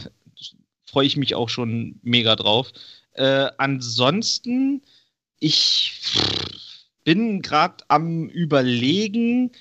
freue 0.90 1.06
ich 1.06 1.18
mich 1.18 1.36
auch 1.36 1.50
schon 1.50 2.00
mega 2.02 2.36
drauf. 2.36 2.72
Äh, 3.14 3.50
ansonsten, 3.58 4.82
ich 5.40 6.02
bin 7.04 7.42
gerade 7.42 7.84
am 7.88 8.30
Überlegen. 8.30 9.52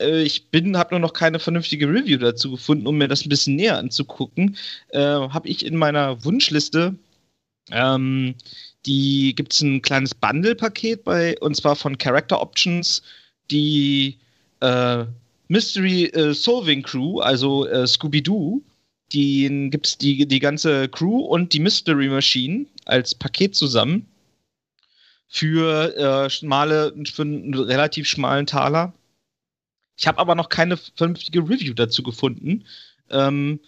Äh, 0.00 0.22
ich 0.22 0.48
bin, 0.50 0.76
habe 0.76 0.94
nur 0.94 1.00
noch 1.00 1.12
keine 1.12 1.38
vernünftige 1.38 1.88
Review 1.88 2.18
dazu 2.18 2.52
gefunden, 2.52 2.86
um 2.86 2.98
mir 2.98 3.08
das 3.08 3.24
ein 3.24 3.28
bisschen 3.28 3.56
näher 3.56 3.78
anzugucken. 3.78 4.56
Äh, 4.88 5.00
habe 5.00 5.48
ich 5.48 5.64
in 5.64 5.76
meiner 5.76 6.24
Wunschliste. 6.24 6.94
Ähm, 7.70 8.34
die 8.86 9.34
gibt 9.34 9.52
es 9.52 9.60
ein 9.60 9.82
kleines 9.82 10.14
Bundle-Paket 10.14 11.04
bei, 11.04 11.38
und 11.40 11.54
zwar 11.56 11.76
von 11.76 11.98
Character 11.98 12.40
Options, 12.40 13.02
die 13.50 14.18
äh, 14.60 15.04
Mystery 15.48 16.04
äh, 16.06 16.32
Solving 16.32 16.82
Crew, 16.82 17.20
also 17.20 17.66
äh, 17.66 17.86
Scooby-Doo, 17.86 18.62
die 19.12 19.68
gibt 19.70 19.86
es 19.86 19.98
die, 19.98 20.26
die 20.26 20.38
ganze 20.38 20.88
Crew 20.88 21.18
und 21.18 21.52
die 21.52 21.60
Mystery 21.60 22.08
Machine 22.08 22.66
als 22.84 23.14
Paket 23.14 23.54
zusammen 23.54 24.06
für 25.28 25.96
äh, 25.96 26.30
schmale, 26.30 26.94
für 27.12 27.22
einen 27.22 27.54
relativ 27.54 28.06
schmalen 28.06 28.46
Taler. 28.46 28.92
Ich 29.96 30.06
habe 30.06 30.18
aber 30.18 30.34
noch 30.34 30.48
keine 30.48 30.76
vernünftige 30.76 31.40
Review 31.40 31.74
dazu 31.74 32.02
gefunden. 32.02 32.64
Ähm, 33.10 33.60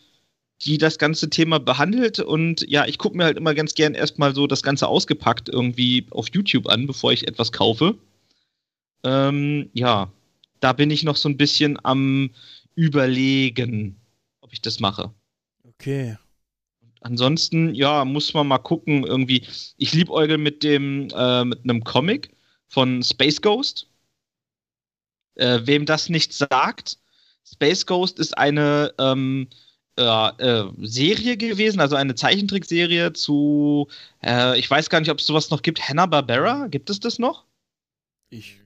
die 0.64 0.78
das 0.78 0.98
ganze 0.98 1.30
Thema 1.30 1.58
behandelt. 1.58 2.18
Und 2.20 2.64
ja, 2.68 2.86
ich 2.86 2.98
gucke 2.98 3.16
mir 3.16 3.24
halt 3.24 3.36
immer 3.36 3.54
ganz 3.54 3.74
gern 3.74 3.94
erstmal 3.94 4.34
so 4.34 4.46
das 4.46 4.62
Ganze 4.62 4.88
ausgepackt 4.88 5.48
irgendwie 5.48 6.06
auf 6.10 6.28
YouTube 6.32 6.68
an, 6.68 6.86
bevor 6.86 7.12
ich 7.12 7.26
etwas 7.26 7.52
kaufe. 7.52 7.96
Ähm, 9.04 9.70
ja, 9.72 10.12
da 10.60 10.72
bin 10.72 10.90
ich 10.90 11.02
noch 11.02 11.16
so 11.16 11.28
ein 11.28 11.36
bisschen 11.36 11.78
am 11.84 12.30
Überlegen, 12.74 13.96
ob 14.40 14.52
ich 14.52 14.62
das 14.62 14.80
mache. 14.80 15.12
Okay. 15.82 16.16
Ansonsten, 17.00 17.74
ja, 17.74 18.04
muss 18.04 18.34
man 18.34 18.46
mal 18.46 18.58
gucken, 18.58 19.04
irgendwie. 19.04 19.44
Ich 19.78 19.92
liebäugel 19.92 20.38
mit 20.38 20.62
dem, 20.62 21.08
äh, 21.12 21.44
mit 21.44 21.64
einem 21.64 21.82
Comic 21.82 22.30
von 22.68 23.02
Space 23.02 23.40
Ghost. 23.40 23.88
Äh, 25.34 25.62
wem 25.64 25.84
das 25.84 26.08
nicht 26.08 26.32
sagt, 26.32 26.98
Space 27.44 27.84
Ghost 27.84 28.20
ist 28.20 28.38
eine 28.38 28.94
ähm, 29.00 29.48
äh, 29.98 30.02
äh, 30.02 30.70
Serie 30.82 31.36
gewesen, 31.36 31.80
also 31.80 31.96
eine 31.96 32.14
Zeichentrickserie 32.14 33.12
zu, 33.12 33.88
äh, 34.22 34.56
ich 34.60 34.70
weiß 34.70 34.88
gar 34.88 35.00
nicht, 35.00 35.10
ob 35.10 35.18
es 35.18 35.26
sowas 35.26 35.50
noch 35.50 35.62
gibt, 35.62 35.88
Hanna-Barbera, 35.88 36.68
gibt 36.68 36.90
es 36.90 37.00
das 37.00 37.18
noch? 37.18 37.44
Ich. 38.30 38.60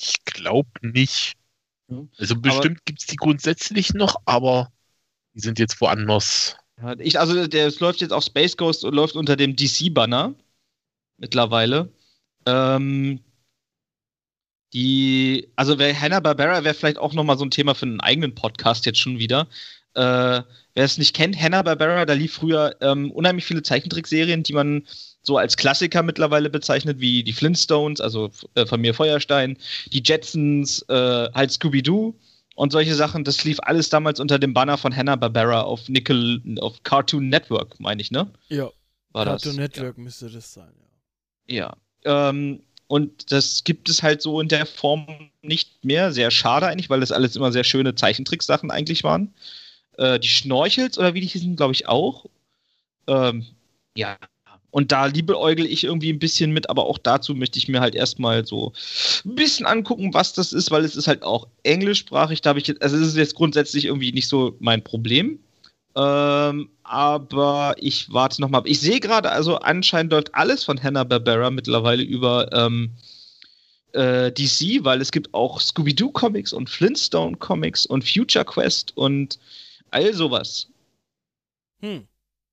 Ich 0.00 0.24
glaube 0.24 0.70
nicht. 0.82 1.34
Hm. 1.88 2.10
Also 2.18 2.34
bestimmt 2.34 2.84
gibt 2.84 3.00
es 3.00 3.06
die 3.06 3.16
grundsätzlich 3.16 3.94
noch, 3.94 4.16
aber 4.24 4.72
die 5.36 5.40
sind 5.40 5.58
jetzt 5.58 5.80
woanders. 5.80 6.56
Ja, 6.80 6.94
ich, 6.98 7.20
also 7.20 7.46
der 7.46 7.70
läuft 7.78 8.00
jetzt 8.00 8.12
auf 8.12 8.24
Space 8.24 8.56
Ghost 8.56 8.84
und 8.84 8.94
läuft 8.94 9.16
unter 9.16 9.36
dem 9.36 9.54
DC-Banner 9.54 10.34
mittlerweile. 11.18 11.92
Ähm, 12.46 13.20
die, 14.72 15.48
also 15.56 15.78
wer 15.78 15.98
Hanna-Barbera 15.98 16.64
wäre 16.64 16.74
vielleicht 16.74 16.98
auch 16.98 17.12
nochmal 17.12 17.38
so 17.38 17.44
ein 17.44 17.50
Thema 17.50 17.74
für 17.74 17.86
einen 17.86 18.00
eigenen 18.00 18.34
Podcast 18.34 18.86
jetzt 18.86 18.98
schon 18.98 19.18
wieder. 19.18 19.46
Äh, 19.94 20.42
wer 20.42 20.84
es 20.84 20.98
nicht 20.98 21.14
kennt, 21.14 21.40
Hanna-Barbera, 21.40 22.06
da 22.06 22.14
lief 22.14 22.34
früher 22.34 22.76
ähm, 22.80 23.10
unheimlich 23.10 23.44
viele 23.44 23.62
Zeichentrickserien, 23.62 24.42
die 24.42 24.52
man 24.52 24.86
so 25.22 25.36
als 25.36 25.56
Klassiker 25.56 26.02
mittlerweile 26.02 26.50
bezeichnet, 26.50 27.00
wie 27.00 27.22
die 27.22 27.32
Flintstones, 27.32 28.00
also 28.00 28.30
äh, 28.54 28.66
von 28.66 28.80
mir 28.80 28.94
Feuerstein, 28.94 29.58
die 29.92 30.02
Jetsons, 30.04 30.82
äh, 30.88 31.30
halt 31.32 31.52
Scooby-Doo 31.52 32.14
und 32.56 32.72
solche 32.72 32.94
Sachen. 32.96 33.22
Das 33.22 33.44
lief 33.44 33.60
alles 33.60 33.88
damals 33.90 34.18
unter 34.18 34.40
dem 34.40 34.52
Banner 34.52 34.76
von 34.76 34.94
Hanna-Barbera 34.94 35.60
auf 35.60 35.88
Nickel, 35.88 36.42
auf 36.60 36.82
Cartoon 36.82 37.28
Network, 37.28 37.78
meine 37.78 38.02
ich, 38.02 38.10
ne? 38.10 38.28
Ja. 38.48 38.70
War 39.12 39.24
Cartoon 39.26 39.56
das? 39.56 39.76
Network 39.76 39.98
müsste 39.98 40.28
das 40.28 40.52
sein, 40.52 40.72
Ja. 41.46 41.76
ja. 42.04 42.28
Ähm, 42.30 42.62
und 42.88 43.32
das 43.32 43.64
gibt 43.64 43.88
es 43.88 44.02
halt 44.02 44.22
so 44.22 44.40
in 44.40 44.48
der 44.48 44.64
Form 44.64 45.30
nicht 45.42 45.84
mehr. 45.84 46.12
Sehr 46.12 46.30
schade 46.30 46.66
eigentlich, 46.66 46.88
weil 46.88 47.00
das 47.00 47.12
alles 47.12 47.36
immer 47.36 47.52
sehr 47.52 47.64
schöne 47.64 47.94
Zeichentricksachen 47.94 48.70
eigentlich 48.70 49.04
waren. 49.04 49.34
Äh, 49.98 50.18
die 50.20 50.28
Schnorchels 50.28 50.98
oder 50.98 51.14
wie 51.14 51.20
die 51.20 51.26
hießen, 51.26 51.56
glaube 51.56 51.72
ich 51.72 51.88
auch. 51.88 52.26
Ähm, 53.06 53.46
ja. 53.96 54.16
Und 54.76 54.92
da 54.92 55.06
liebäugel 55.06 55.64
ich 55.64 55.84
irgendwie 55.84 56.12
ein 56.12 56.18
bisschen 56.18 56.52
mit, 56.52 56.68
aber 56.68 56.84
auch 56.84 56.98
dazu 56.98 57.34
möchte 57.34 57.58
ich 57.58 57.66
mir 57.66 57.80
halt 57.80 57.94
erstmal 57.94 58.44
so 58.44 58.74
ein 59.24 59.34
bisschen 59.34 59.64
angucken, 59.64 60.12
was 60.12 60.34
das 60.34 60.52
ist, 60.52 60.70
weil 60.70 60.84
es 60.84 60.96
ist 60.96 61.06
halt 61.06 61.22
auch 61.22 61.48
englischsprachig. 61.62 62.42
Da 62.42 62.50
habe 62.50 62.58
ich 62.58 62.66
jetzt, 62.66 62.82
also 62.82 62.94
es 62.94 63.08
ist 63.08 63.16
jetzt 63.16 63.36
grundsätzlich 63.36 63.86
irgendwie 63.86 64.12
nicht 64.12 64.28
so 64.28 64.54
mein 64.58 64.84
Problem. 64.84 65.38
Ähm, 65.96 66.68
aber 66.82 67.74
ich 67.78 68.12
warte 68.12 68.42
nochmal. 68.42 68.64
Ich 68.66 68.78
sehe 68.80 69.00
gerade, 69.00 69.30
also 69.32 69.56
anscheinend 69.56 70.12
läuft 70.12 70.34
alles 70.34 70.62
von 70.64 70.82
Hanna-Barbera 70.82 71.48
mittlerweile 71.48 72.02
über 72.02 72.52
ähm, 72.52 72.90
äh, 73.92 74.30
DC, 74.30 74.84
weil 74.84 75.00
es 75.00 75.10
gibt 75.10 75.32
auch 75.32 75.58
Scooby-Doo-Comics 75.58 76.52
und 76.52 76.68
Flintstone-Comics 76.68 77.86
und 77.86 78.06
Future 78.06 78.44
Quest 78.44 78.94
und 78.94 79.38
all 79.90 80.12
sowas. 80.12 80.68
Hm. 81.80 82.06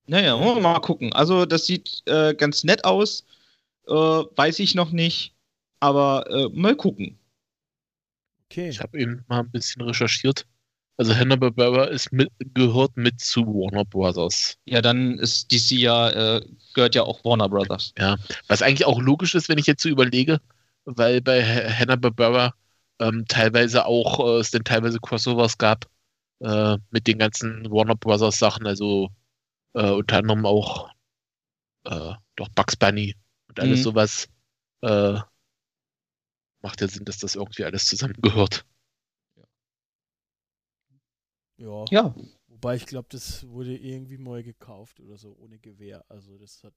Naja, 0.06 0.38
wollen 0.38 0.56
wir 0.56 0.62
mal 0.62 0.80
gucken. 0.80 1.12
Also 1.12 1.46
das 1.46 1.66
sieht 1.66 2.02
äh, 2.06 2.34
ganz 2.34 2.64
nett 2.64 2.84
aus. 2.84 3.24
Äh, 3.88 3.92
weiß 3.92 4.60
ich 4.60 4.74
noch 4.74 4.90
nicht. 4.92 5.34
Aber 5.80 6.30
äh, 6.30 6.48
mal 6.50 6.76
gucken. 6.76 7.18
Okay. 8.50 8.68
Ich 8.68 8.80
habe 8.80 8.98
eben 8.98 9.24
mal 9.28 9.40
ein 9.40 9.50
bisschen 9.50 9.82
recherchiert. 9.82 10.46
Also 10.96 11.14
Hanna-Barbera 11.14 11.86
ist 11.86 12.12
mit, 12.12 12.30
gehört 12.54 12.96
mit 12.96 13.20
zu 13.20 13.44
Warner 13.46 13.84
Brothers. 13.84 14.56
Ja, 14.64 14.80
dann 14.80 15.18
ist 15.18 15.50
DC 15.50 15.74
ja, 15.76 16.10
äh, 16.36 16.46
gehört 16.72 16.94
ja 16.94 17.02
auch 17.02 17.24
Warner 17.24 17.48
Brothers. 17.48 17.92
Ja, 17.98 18.16
was 18.46 18.62
eigentlich 18.62 18.86
auch 18.86 19.00
logisch 19.00 19.34
ist, 19.34 19.48
wenn 19.48 19.58
ich 19.58 19.66
jetzt 19.66 19.82
so 19.82 19.88
überlege, 19.88 20.40
weil 20.84 21.20
bei 21.20 21.42
Ha- 21.44 21.68
Hanna-Barbera 21.80 22.54
ähm, 23.00 23.24
teilweise 23.26 23.86
auch, 23.86 24.20
äh, 24.20 24.38
es 24.40 24.52
denn 24.52 24.62
teilweise 24.62 25.00
Crossovers 25.00 25.58
gab 25.58 25.86
äh, 26.40 26.78
mit 26.90 27.06
den 27.08 27.18
ganzen 27.18 27.70
Warner 27.72 27.96
Brothers 27.96 28.38
Sachen, 28.38 28.66
also 28.66 29.10
äh, 29.74 29.90
unter 29.90 30.18
anderem 30.18 30.46
auch 30.46 30.90
äh, 31.84 32.14
doch 32.36 32.48
Bugs 32.50 32.76
Bunny 32.76 33.16
und 33.48 33.60
alles 33.60 33.82
Mhm. 33.82 33.84
sowas. 33.84 34.28
Äh, 34.82 35.20
macht 36.62 36.80
ja 36.80 36.88
Sinn, 36.88 37.04
dass 37.04 37.18
das 37.18 37.36
irgendwie 37.36 37.62
alles 37.64 37.86
zusammengehört. 37.86 38.66
Ja. 41.58 41.90
Ja, 41.90 42.14
Wobei 42.48 42.76
ich 42.76 42.86
glaube, 42.86 43.08
das 43.10 43.46
wurde 43.48 43.76
irgendwie 43.76 44.18
mal 44.18 44.42
gekauft 44.42 45.00
oder 45.00 45.16
so, 45.18 45.36
ohne 45.40 45.58
Gewehr. 45.58 46.04
Also 46.08 46.38
das 46.38 46.62
hat. 46.64 46.74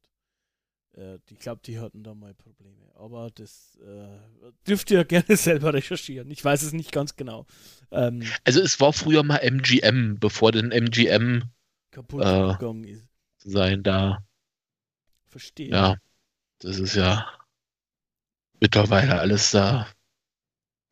Äh, 0.96 1.20
ich 1.32 1.40
glaube, 1.40 1.62
die 1.66 1.80
hatten 1.80 2.04
da 2.04 2.14
mal 2.16 2.34
Probleme. 2.34 2.92
Aber 2.96 3.30
das 3.32 3.78
äh, 3.78 4.20
dürft 4.68 4.92
ihr 4.92 5.06
gerne 5.06 5.38
selber 5.38 5.74
recherchieren. 5.74 6.32
Ich 6.32 6.44
weiß 6.44 6.64
es 6.64 6.74
nicht 6.74 6.92
ganz 6.92 7.16
genau. 7.16 7.46
Ähm, 7.92 8.38
Also 8.46 8.62
es 8.62 8.80
war 8.80 8.94
früher 8.94 9.22
mal 9.24 9.38
MGM, 9.38 10.18
bevor 10.20 10.52
denn 10.52 10.72
MGM 10.72 11.44
kaputt 11.98 12.24
Äh. 12.24 12.54
gegangen 12.54 12.84
ist. 12.84 13.08
sein 13.40 13.82
da. 13.82 14.20
Verstehe. 15.26 15.70
Ja, 15.70 15.96
das 16.60 16.78
ist 16.78 16.96
ja 16.96 17.26
mittlerweile 18.60 19.20
alles 19.20 19.50
da. 19.52 19.88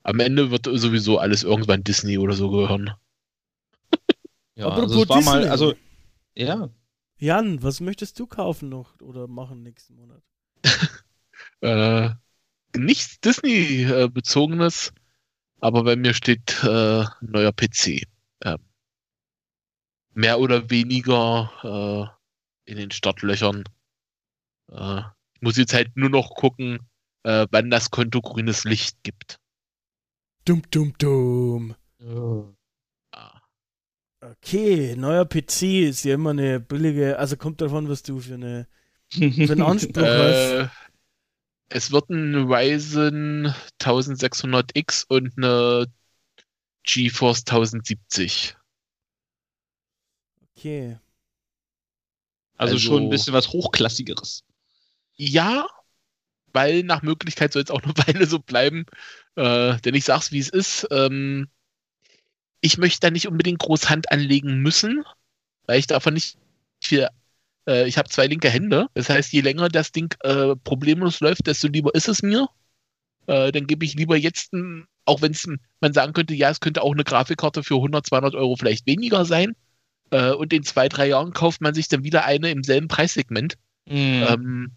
Am 0.02 0.20
Ende 0.20 0.50
wird 0.50 0.66
sowieso 0.66 1.20
alles 1.20 1.44
irgendwann 1.44 1.84
Disney 1.84 2.18
oder 2.18 2.34
so 2.34 2.50
gehören. 2.50 2.92
ja 4.56 4.66
Apropos 4.68 4.92
also 4.94 5.04
es 5.04 5.10
war 5.10 5.22
mal, 5.22 5.48
also, 5.48 5.76
ja. 6.36 6.70
Jan, 7.18 7.62
was 7.62 7.82
möchtest 7.82 8.20
du 8.20 8.26
kaufen 8.26 8.70
noch 8.70 9.00
oder 9.00 9.28
machen 9.28 9.62
nächsten 9.64 9.96
Monat? 9.96 10.24
Äh, 11.62 12.10
nichts 12.76 13.20
Disney-bezogenes, 13.22 14.94
aber 15.62 15.84
bei 15.84 15.96
mir 15.96 16.14
steht 16.14 16.64
äh, 16.64 17.06
neuer 17.22 17.52
PC. 17.54 18.04
Ähm, 18.44 18.58
mehr 20.16 20.40
oder 20.40 20.70
weniger 20.70 21.52
äh, 22.66 22.72
in 22.72 22.78
den 22.78 22.92
Startlöchern. 22.92 23.64
Äh, 24.72 25.02
ich 25.34 25.42
muss 25.42 25.58
jetzt 25.58 25.74
halt 25.74 25.96
nur 25.96 26.10
noch 26.10 26.36
gucken, 26.36 26.80
äh, 27.24 27.46
wann 27.52 27.70
das 27.70 27.92
Konto 27.92 28.22
grünes 28.22 28.64
Licht 28.64 29.04
gibt. 29.04 29.40
Dum, 30.46 30.64
dum, 30.72 30.94
dum. 30.98 31.76
Ah. 33.12 33.42
Okay, 34.22 34.96
neuer 34.96 35.26
PC 35.26 35.88
ist 35.90 36.04
ja 36.06 36.16
immer 36.16 36.32
eine 36.32 36.60
billige, 36.60 37.20
also 37.20 37.36
kommt 37.38 37.62
davon, 37.62 37.90
was 37.90 38.02
du 38.04 38.20
für, 38.20 38.36
eine, 38.36 38.68
für 39.12 39.24
einen 39.26 39.62
Anspruch 39.62 39.96
hast. 40.02 40.52
Äh, 40.52 40.68
es 41.70 41.92
wird 41.92 42.10
ein 42.10 42.36
Ryzen 42.36 43.54
1600X 43.82 45.06
und 45.08 45.34
eine 45.38 45.88
GeForce 46.84 47.42
1070. 47.42 48.56
Okay. 50.58 50.98
Also, 52.58 52.76
Also- 52.76 52.80
schon 52.80 53.04
ein 53.04 53.10
bisschen 53.10 53.34
was 53.34 53.50
Hochklassigeres. 53.50 54.44
Ja, 55.16 55.68
weil 56.54 56.84
nach 56.84 57.02
Möglichkeit 57.02 57.54
soll 57.54 57.64
es 57.64 57.72
auch 57.72 57.82
eine 57.84 57.94
Weile 58.08 58.26
so 58.28 58.40
bleiben. 58.40 58.86
Äh, 59.36 59.78
denn 59.82 59.96
ich 59.96 60.06
sag's, 60.06 60.32
wie 60.32 60.40
es 60.40 60.50
ist. 60.50 60.88
Ähm, 60.92 61.50
ich 62.62 62.78
möchte 62.78 63.02
da 63.02 63.12
nicht 63.12 63.28
unbedingt 63.28 63.60
groß 63.60 63.90
Hand 63.90 64.12
anlegen 64.12 64.60
müssen, 64.62 65.04
weil 65.68 65.80
ich 65.80 65.88
davon 65.88 66.14
nicht 66.16 66.38
viel. 66.82 67.08
Äh, 67.68 67.88
ich 67.88 67.98
habe 67.98 68.10
zwei 68.10 68.28
linke 68.28 68.50
Hände. 68.50 68.88
Das 68.94 69.10
heißt, 69.10 69.34
je 69.34 69.42
länger 69.42 69.70
das 69.70 69.92
Ding 69.92 70.14
äh, 70.22 70.56
problemlos 70.56 71.20
läuft, 71.20 71.48
desto 71.48 71.68
lieber 71.68 71.94
ist 71.94 72.08
es 72.08 72.24
mir. 72.24 72.48
Äh, 73.28 73.52
dann 73.52 73.68
gebe 73.68 73.86
ich 73.86 73.96
lieber 73.96 74.16
jetzt, 74.18 74.54
ein, 74.54 74.88
auch 75.06 75.22
wenn 75.22 75.36
man 75.82 75.94
sagen 75.94 76.14
könnte, 76.14 76.34
ja, 76.34 76.50
es 76.50 76.60
könnte 76.60 76.82
auch 76.82 76.94
eine 76.94 77.04
Grafikkarte 77.04 77.64
für 77.64 77.76
100, 77.76 78.06
200 78.08 78.36
Euro 78.36 78.56
vielleicht 78.56 78.86
weniger 78.88 79.26
sein. 79.26 79.56
Äh, 80.12 80.32
und 80.32 80.54
in 80.54 80.64
zwei, 80.64 80.90
drei 80.90 81.08
Jahren 81.08 81.34
kauft 81.34 81.62
man 81.62 81.74
sich 81.74 81.88
dann 81.88 82.04
wieder 82.04 82.26
eine 82.26 82.52
im 82.52 82.64
selben 82.64 82.88
Preissegment. 82.88 83.58
Mhm. 83.86 84.26
Ähm, 84.28 84.72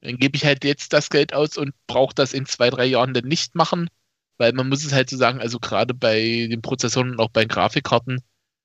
dann 0.00 0.18
gebe 0.18 0.36
ich 0.36 0.44
halt 0.44 0.64
jetzt 0.64 0.92
das 0.92 1.08
Geld 1.08 1.32
aus 1.32 1.56
und 1.56 1.74
brauche 1.86 2.14
das 2.14 2.34
in 2.34 2.46
zwei, 2.46 2.70
drei 2.70 2.84
Jahren 2.84 3.14
dann 3.14 3.24
nicht 3.24 3.54
machen, 3.54 3.88
weil 4.36 4.52
man 4.52 4.68
muss 4.68 4.84
es 4.84 4.92
halt 4.92 5.08
so 5.08 5.16
sagen, 5.16 5.40
also 5.40 5.58
gerade 5.58 5.94
bei 5.94 6.20
den 6.20 6.60
Prozessoren 6.60 7.12
und 7.12 7.20
auch 7.20 7.30
bei 7.30 7.44
den 7.44 7.48
Grafikkarten 7.48 8.20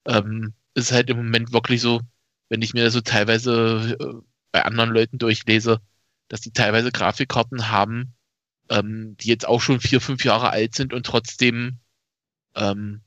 ähm, 0.05 0.53
ist 0.73 0.85
es 0.85 0.91
halt 0.91 1.09
im 1.09 1.17
Moment 1.17 1.53
wirklich 1.53 1.81
so, 1.81 2.01
wenn 2.49 2.61
ich 2.61 2.73
mir 2.73 2.83
das 2.83 2.93
so 2.93 3.01
teilweise 3.01 3.97
äh, 3.99 4.25
bei 4.51 4.65
anderen 4.65 4.89
Leuten 4.89 5.17
durchlese, 5.17 5.79
dass 6.27 6.41
die 6.41 6.51
teilweise 6.51 6.91
Grafikkarten 6.91 7.69
haben, 7.69 8.15
ähm, 8.69 9.15
die 9.17 9.29
jetzt 9.29 9.47
auch 9.47 9.61
schon 9.61 9.79
vier, 9.79 10.01
fünf 10.01 10.25
Jahre 10.25 10.49
alt 10.49 10.75
sind 10.75 10.93
und 10.93 11.05
trotzdem 11.05 11.79
ähm, 12.55 13.01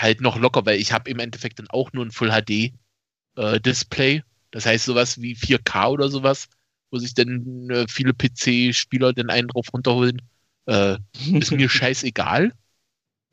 halt 0.00 0.20
noch 0.20 0.36
locker, 0.38 0.66
weil 0.66 0.78
ich 0.80 0.92
habe 0.92 1.10
im 1.10 1.18
Endeffekt 1.18 1.58
dann 1.58 1.68
auch 1.68 1.92
nur 1.92 2.04
ein 2.04 2.10
Full 2.10 2.30
HD 2.30 2.72
äh, 3.36 3.60
Display. 3.60 4.22
Das 4.50 4.66
heißt 4.66 4.84
sowas 4.84 5.20
wie 5.20 5.34
4K 5.34 5.88
oder 5.88 6.08
sowas, 6.08 6.48
wo 6.90 6.98
sich 6.98 7.14
dann 7.14 7.68
äh, 7.70 7.86
viele 7.88 8.14
PC-Spieler 8.14 9.12
den 9.12 9.30
einen 9.30 9.48
drauf 9.48 9.72
runterholen. 9.72 10.22
Äh, 10.66 10.98
ist 11.32 11.52
mir 11.52 11.68
scheißegal. 11.68 12.52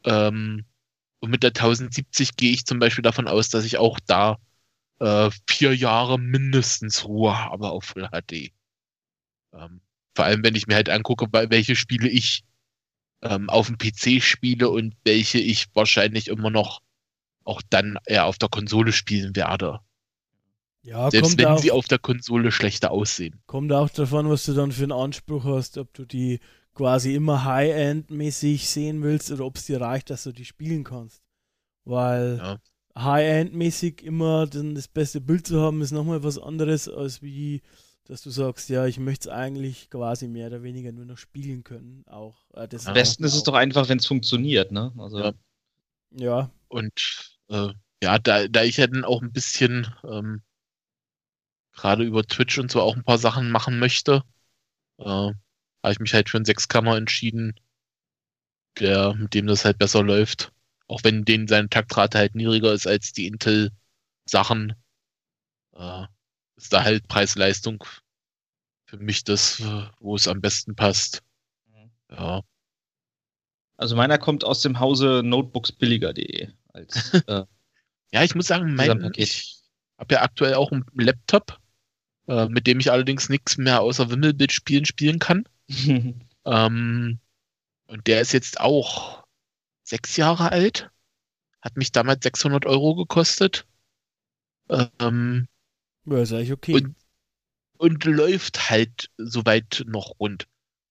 Ähm, 0.05 0.65
und 1.19 1.29
mit 1.29 1.43
der 1.43 1.51
1070 1.51 2.35
gehe 2.35 2.51
ich 2.51 2.65
zum 2.65 2.79
Beispiel 2.79 3.03
davon 3.03 3.27
aus, 3.27 3.49
dass 3.49 3.65
ich 3.65 3.77
auch 3.77 3.99
da 4.05 4.37
äh, 4.99 5.29
vier 5.47 5.75
Jahre 5.75 6.19
mindestens 6.19 7.05
Ruhe 7.05 7.37
habe 7.37 7.69
auf 7.69 7.85
Full 7.85 8.09
HD. 8.09 8.51
Ähm, 9.53 9.81
vor 10.15 10.25
allem, 10.25 10.43
wenn 10.43 10.55
ich 10.55 10.67
mir 10.67 10.75
halt 10.75 10.89
angucke, 10.89 11.27
welche 11.31 11.75
Spiele 11.75 12.09
ich 12.09 12.43
ähm, 13.23 13.49
auf 13.49 13.67
dem 13.67 13.77
PC 13.77 14.21
spiele 14.21 14.69
und 14.69 14.95
welche 15.03 15.39
ich 15.39 15.67
wahrscheinlich 15.73 16.27
immer 16.27 16.49
noch 16.49 16.81
auch 17.45 17.61
dann 17.69 17.97
eher 18.05 18.25
auf 18.25 18.37
der 18.37 18.49
Konsole 18.49 18.91
spielen 18.91 19.35
werde. 19.35 19.79
Ja, 20.83 21.09
Selbst 21.09 21.37
wenn 21.37 21.45
auch, 21.45 21.57
sie 21.59 21.71
auf 21.71 21.87
der 21.87 21.99
Konsole 21.99 22.51
schlechter 22.51 22.91
aussehen. 22.91 23.39
Kommt 23.45 23.71
auch 23.71 23.89
davon, 23.89 24.29
was 24.29 24.45
du 24.45 24.53
dann 24.53 24.71
für 24.71 24.83
einen 24.83 24.91
Anspruch 24.91 25.45
hast, 25.45 25.77
ob 25.77 25.93
du 25.93 26.05
die 26.05 26.39
quasi 26.73 27.15
immer 27.15 27.45
High-End-mäßig 27.45 28.67
sehen 28.67 29.01
willst 29.01 29.31
oder 29.31 29.45
ob 29.45 29.55
es 29.55 29.65
dir 29.65 29.79
reicht, 29.79 30.09
dass 30.09 30.23
du 30.23 30.33
die 30.33 30.45
spielen 30.45 30.83
kannst. 30.83 31.21
Weil 31.85 32.37
ja. 32.37 32.57
High-End-mäßig 33.01 34.03
immer 34.03 34.45
dann 34.47 34.75
das 34.75 34.89
beste 34.89 35.21
Bild 35.21 35.47
zu 35.47 35.61
haben, 35.61 35.81
ist 35.81 35.91
nochmal 35.91 36.23
was 36.23 36.37
anderes, 36.37 36.89
als 36.89 37.21
wie 37.21 37.61
dass 38.05 38.21
du 38.21 38.29
sagst, 38.29 38.69
ja, 38.69 38.85
ich 38.85 38.99
möchte 38.99 39.29
es 39.29 39.33
eigentlich 39.33 39.89
quasi 39.89 40.27
mehr 40.27 40.47
oder 40.47 40.63
weniger 40.63 40.91
nur 40.91 41.05
noch 41.05 41.17
spielen 41.17 41.63
können. 41.63 42.03
Auch, 42.07 42.35
äh, 42.53 42.67
Am 42.85 42.93
besten 42.93 43.23
ist 43.23 43.35
es 43.35 43.43
doch 43.43 43.53
einfach, 43.53 43.87
wenn 43.89 43.99
es 43.99 44.05
funktioniert, 44.05 44.71
ne? 44.71 44.91
Also. 44.97 45.19
Ja. 45.19 45.33
ja. 46.11 46.51
Und 46.67 47.33
äh, 47.49 47.69
ja, 48.03 48.19
da, 48.19 48.47
da 48.47 48.63
ich 48.63 48.77
ja 48.77 48.87
dann 48.87 49.05
auch 49.05 49.21
ein 49.21 49.31
bisschen 49.31 49.87
ähm, 50.03 50.41
gerade 51.73 52.03
über 52.03 52.23
Twitch 52.23 52.57
und 52.59 52.71
so 52.71 52.81
auch 52.81 52.95
ein 52.95 53.03
paar 53.03 53.17
Sachen 53.17 53.49
machen 53.51 53.79
möchte, 53.79 54.23
äh, 54.97 55.03
habe 55.03 55.91
ich 55.91 55.99
mich 55.99 56.13
halt 56.13 56.29
für 56.29 56.37
einen 56.37 56.45
Sechskammer 56.45 56.97
entschieden, 56.97 57.55
der, 58.79 59.13
mit 59.15 59.33
dem 59.33 59.47
das 59.47 59.65
halt 59.65 59.77
besser 59.77 60.03
läuft. 60.03 60.51
Auch 60.87 61.03
wenn 61.03 61.25
den 61.25 61.47
seine 61.47 61.69
Taktrate 61.69 62.17
halt 62.17 62.35
niedriger 62.35 62.73
ist 62.73 62.87
als 62.87 63.13
die 63.13 63.27
Intel-Sachen. 63.27 64.75
Äh, 65.73 66.05
ist 66.55 66.73
da 66.73 66.83
halt 66.83 67.07
Preis-Leistung 67.07 67.83
für 68.85 68.97
mich 68.97 69.23
das, 69.23 69.61
wo 69.99 70.15
es 70.15 70.27
am 70.27 70.41
besten 70.41 70.75
passt. 70.75 71.23
Mhm. 71.67 71.91
Ja. 72.11 72.41
Also 73.77 73.95
meiner 73.95 74.17
kommt 74.17 74.43
aus 74.43 74.61
dem 74.61 74.79
Hause 74.79 75.21
notebooksbilliger.de. 75.23 76.49
Äh, 77.27 77.45
ja, 78.11 78.23
ich 78.23 78.33
muss 78.33 78.47
sagen, 78.47 78.73
mein, 78.73 79.11
ich 79.15 79.61
habe 79.99 80.15
ja 80.15 80.21
aktuell 80.23 80.55
auch 80.55 80.71
einen 80.71 80.85
Laptop, 80.93 81.59
äh, 82.27 82.47
mit 82.47 82.65
dem 82.65 82.79
ich 82.79 82.91
allerdings 82.91 83.29
nichts 83.29 83.57
mehr 83.57 83.81
außer 83.81 84.09
Wimmelbild 84.09 84.51
spielen 84.51 84.85
spielen 84.85 85.19
kann. 85.19 85.47
ähm, 86.45 87.19
und 87.85 88.07
der 88.07 88.21
ist 88.21 88.33
jetzt 88.33 88.59
auch 88.59 89.23
sechs 89.83 90.17
Jahre 90.17 90.51
alt. 90.51 90.89
Hat 91.61 91.77
mich 91.77 91.91
damals 91.91 92.23
600 92.23 92.65
Euro 92.65 92.95
gekostet. 92.95 93.67
Ähm, 94.69 95.47
ja, 96.05 96.21
ist 96.21 96.33
eigentlich 96.33 96.51
okay. 96.51 96.73
Und, 96.73 96.95
und 97.77 98.03
läuft 98.05 98.69
halt 98.69 99.09
soweit 99.17 99.83
noch 99.87 100.19
rund. 100.19 100.45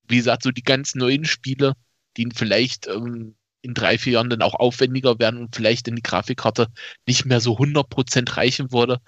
Wie 0.09 0.16
gesagt, 0.16 0.43
so 0.43 0.51
die 0.51 0.62
ganz 0.62 0.94
neuen 0.94 1.24
Spiele, 1.24 1.74
die 2.16 2.28
vielleicht 2.34 2.86
ähm, 2.86 3.36
in 3.62 3.74
drei, 3.74 3.97
vier 3.98 4.14
Jahren 4.14 4.30
dann 4.30 4.43
auch 4.43 4.55
aufwendiger 4.55 5.18
werden 5.18 5.40
und 5.40 5.55
vielleicht 5.55 5.89
in 5.89 5.97
die 5.97 6.02
Grafikkarte 6.02 6.68
nicht 7.06 7.24
mehr 7.24 7.40
so 7.40 7.56
100% 7.59 8.36
reichen 8.36 8.72
würde. 8.72 9.01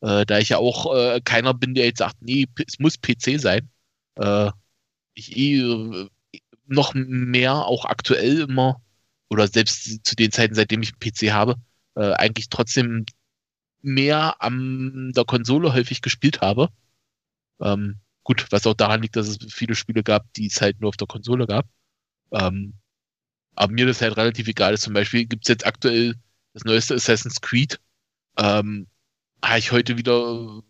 Äh, 0.00 0.26
da 0.26 0.38
ich 0.38 0.50
ja 0.50 0.58
auch 0.58 0.94
äh, 0.94 1.20
keiner 1.22 1.54
bin, 1.54 1.74
der 1.74 1.86
jetzt 1.86 1.98
sagt, 1.98 2.16
nee, 2.20 2.46
es 2.66 2.78
muss 2.78 3.00
PC 3.00 3.40
sein. 3.40 3.70
Äh, 4.16 4.50
ich 5.14 5.36
eh 5.36 6.08
noch 6.66 6.94
mehr 6.94 7.66
auch 7.66 7.84
aktuell 7.84 8.40
immer 8.40 8.80
oder 9.28 9.46
selbst 9.48 10.04
zu 10.04 10.16
den 10.16 10.32
Zeiten, 10.32 10.54
seitdem 10.54 10.82
ich 10.82 10.92
einen 10.92 11.12
PC 11.12 11.32
habe, 11.32 11.56
äh, 11.96 12.12
eigentlich 12.12 12.48
trotzdem 12.48 13.04
mehr 13.82 14.42
an 14.42 15.12
der 15.14 15.24
Konsole 15.24 15.72
häufig 15.72 16.02
gespielt 16.02 16.40
habe. 16.40 16.68
Ähm, 17.60 18.00
gut, 18.24 18.46
was 18.50 18.66
auch 18.66 18.74
daran 18.74 19.02
liegt, 19.02 19.16
dass 19.16 19.28
es 19.28 19.38
viele 19.52 19.74
Spiele 19.74 20.02
gab, 20.02 20.32
die 20.34 20.46
es 20.46 20.60
halt 20.60 20.80
nur 20.80 20.88
auf 20.88 20.96
der 20.96 21.06
Konsole 21.06 21.46
gab. 21.46 21.66
Ähm, 22.32 22.74
aber 23.54 23.72
mir 23.72 23.86
das 23.86 24.00
halt 24.00 24.16
relativ 24.16 24.48
egal 24.48 24.74
ist. 24.74 24.82
Zum 24.82 24.94
Beispiel 24.94 25.26
gibt 25.26 25.44
es 25.44 25.48
jetzt 25.48 25.66
aktuell 25.66 26.14
das 26.54 26.64
neueste 26.64 26.94
Assassin's 26.94 27.40
Creed. 27.40 27.80
Ähm, 28.38 28.86
habe 29.42 29.58
ich 29.58 29.72
heute 29.72 29.96
wieder 29.98 30.62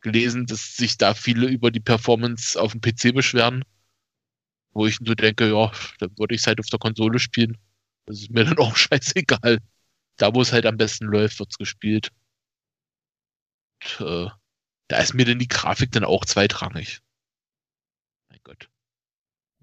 gelesen, 0.00 0.46
dass 0.46 0.76
sich 0.76 0.98
da 0.98 1.14
viele 1.14 1.46
über 1.46 1.70
die 1.70 1.80
Performance 1.80 2.60
auf 2.60 2.72
dem 2.72 2.80
PC 2.80 3.14
beschweren. 3.14 3.64
Wo 4.72 4.86
ich 4.86 5.00
nur 5.00 5.16
denke, 5.16 5.48
ja, 5.48 5.72
dann 5.98 6.10
würde 6.18 6.34
ich 6.34 6.42
es 6.42 6.46
halt 6.46 6.60
auf 6.60 6.66
der 6.66 6.78
Konsole 6.78 7.18
spielen. 7.18 7.56
Das 8.06 8.20
ist 8.20 8.30
mir 8.30 8.44
dann 8.44 8.58
auch 8.58 8.76
scheißegal. 8.76 9.58
Da, 10.16 10.34
wo 10.34 10.42
es 10.42 10.52
halt 10.52 10.66
am 10.66 10.76
besten 10.76 11.06
läuft, 11.06 11.38
wird 11.38 11.50
es 11.50 11.58
gespielt 11.58 12.10
äh, 14.00 14.26
da 14.88 14.98
ist 14.98 15.14
mir 15.14 15.24
denn 15.24 15.38
die 15.38 15.48
Grafik 15.48 15.92
dann 15.92 16.04
auch 16.04 16.24
zweitrangig. 16.24 17.00
Mein 18.28 18.40
Gott. 18.44 18.68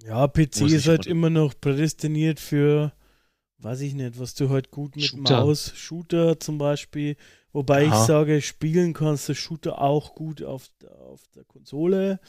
Ja, 0.03 0.27
PC 0.27 0.61
ist 0.61 0.87
halt 0.87 1.05
immer 1.05 1.29
noch 1.29 1.53
prädestiniert 1.59 2.39
für, 2.39 2.93
weiß 3.59 3.81
ich 3.81 3.93
nicht, 3.93 4.19
was 4.19 4.35
du 4.35 4.49
halt 4.49 4.71
gut 4.71 4.95
mit 4.95 5.05
Shooter. 5.05 5.45
Maus, 5.45 5.71
Shooter 5.75 6.39
zum 6.39 6.57
Beispiel. 6.57 7.15
Wobei 7.53 7.87
Aha. 7.87 8.01
ich 8.01 8.07
sage, 8.07 8.41
spielen 8.41 8.93
kannst 8.93 9.29
du 9.29 9.35
Shooter 9.35 9.79
auch 9.79 10.15
gut 10.15 10.43
auf, 10.43 10.69
auf 11.07 11.21
der 11.35 11.45
Konsole. 11.45 12.19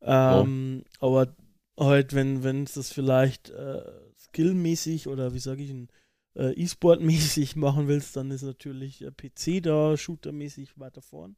Ähm, 0.00 0.84
oh. 1.00 1.06
Aber 1.06 1.36
halt, 1.78 2.14
wenn 2.14 2.42
wenn 2.42 2.62
es 2.62 2.74
das 2.74 2.90
vielleicht 2.92 3.50
äh, 3.50 3.82
skillmäßig 4.18 5.08
oder 5.08 5.34
wie 5.34 5.40
sage 5.40 5.62
ich, 5.62 5.74
äh, 6.40 6.52
E-Sport-mäßig 6.52 7.56
machen 7.56 7.86
willst, 7.86 8.16
dann 8.16 8.30
ist 8.30 8.42
natürlich 8.42 9.02
äh, 9.02 9.10
PC 9.10 9.62
da 9.62 9.96
Shooter-mäßig 9.96 10.78
weiter 10.78 11.02
vorn. 11.02 11.36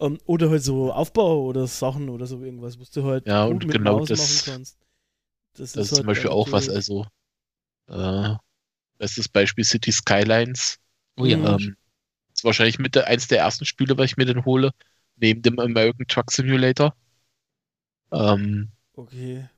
Ähm, 0.00 0.18
oder 0.26 0.50
halt 0.50 0.62
so 0.62 0.92
Aufbau 0.92 1.44
oder 1.44 1.66
Sachen 1.66 2.08
oder 2.08 2.26
so 2.26 2.42
irgendwas, 2.42 2.80
was 2.80 2.90
du 2.90 3.04
halt 3.04 3.26
ja, 3.26 3.46
gut 3.46 3.54
und 3.54 3.66
mit 3.66 3.76
genau 3.76 3.98
Maus 3.98 4.08
das, 4.08 4.18
machen 4.18 4.52
kannst. 4.52 4.78
Das, 5.54 5.72
das 5.72 5.86
ist, 5.86 5.92
halt 5.92 5.98
zum 5.98 6.06
Beispiel 6.06 6.30
auch 6.30 6.50
was, 6.50 6.68
also 6.68 7.06
äh, 7.86 8.34
bestes 8.98 9.28
Beispiel 9.28 9.64
City 9.64 9.92
Skylines. 9.92 10.78
Oh 11.16 11.24
ja. 11.24 11.56
Ähm, 11.56 11.76
ist 12.32 12.44
wahrscheinlich 12.44 12.78
mit 12.78 12.94
der, 12.94 13.06
eins 13.06 13.28
der 13.28 13.38
ersten 13.38 13.64
Spiele, 13.64 13.96
was 13.96 14.06
ich 14.06 14.16
mir 14.16 14.24
denn 14.24 14.44
hole, 14.44 14.72
neben 15.16 15.42
dem 15.42 15.58
American 15.58 16.06
Truck 16.06 16.32
Simulator. 16.32 16.96
Ähm, 18.10 18.70
okay. 18.94 19.48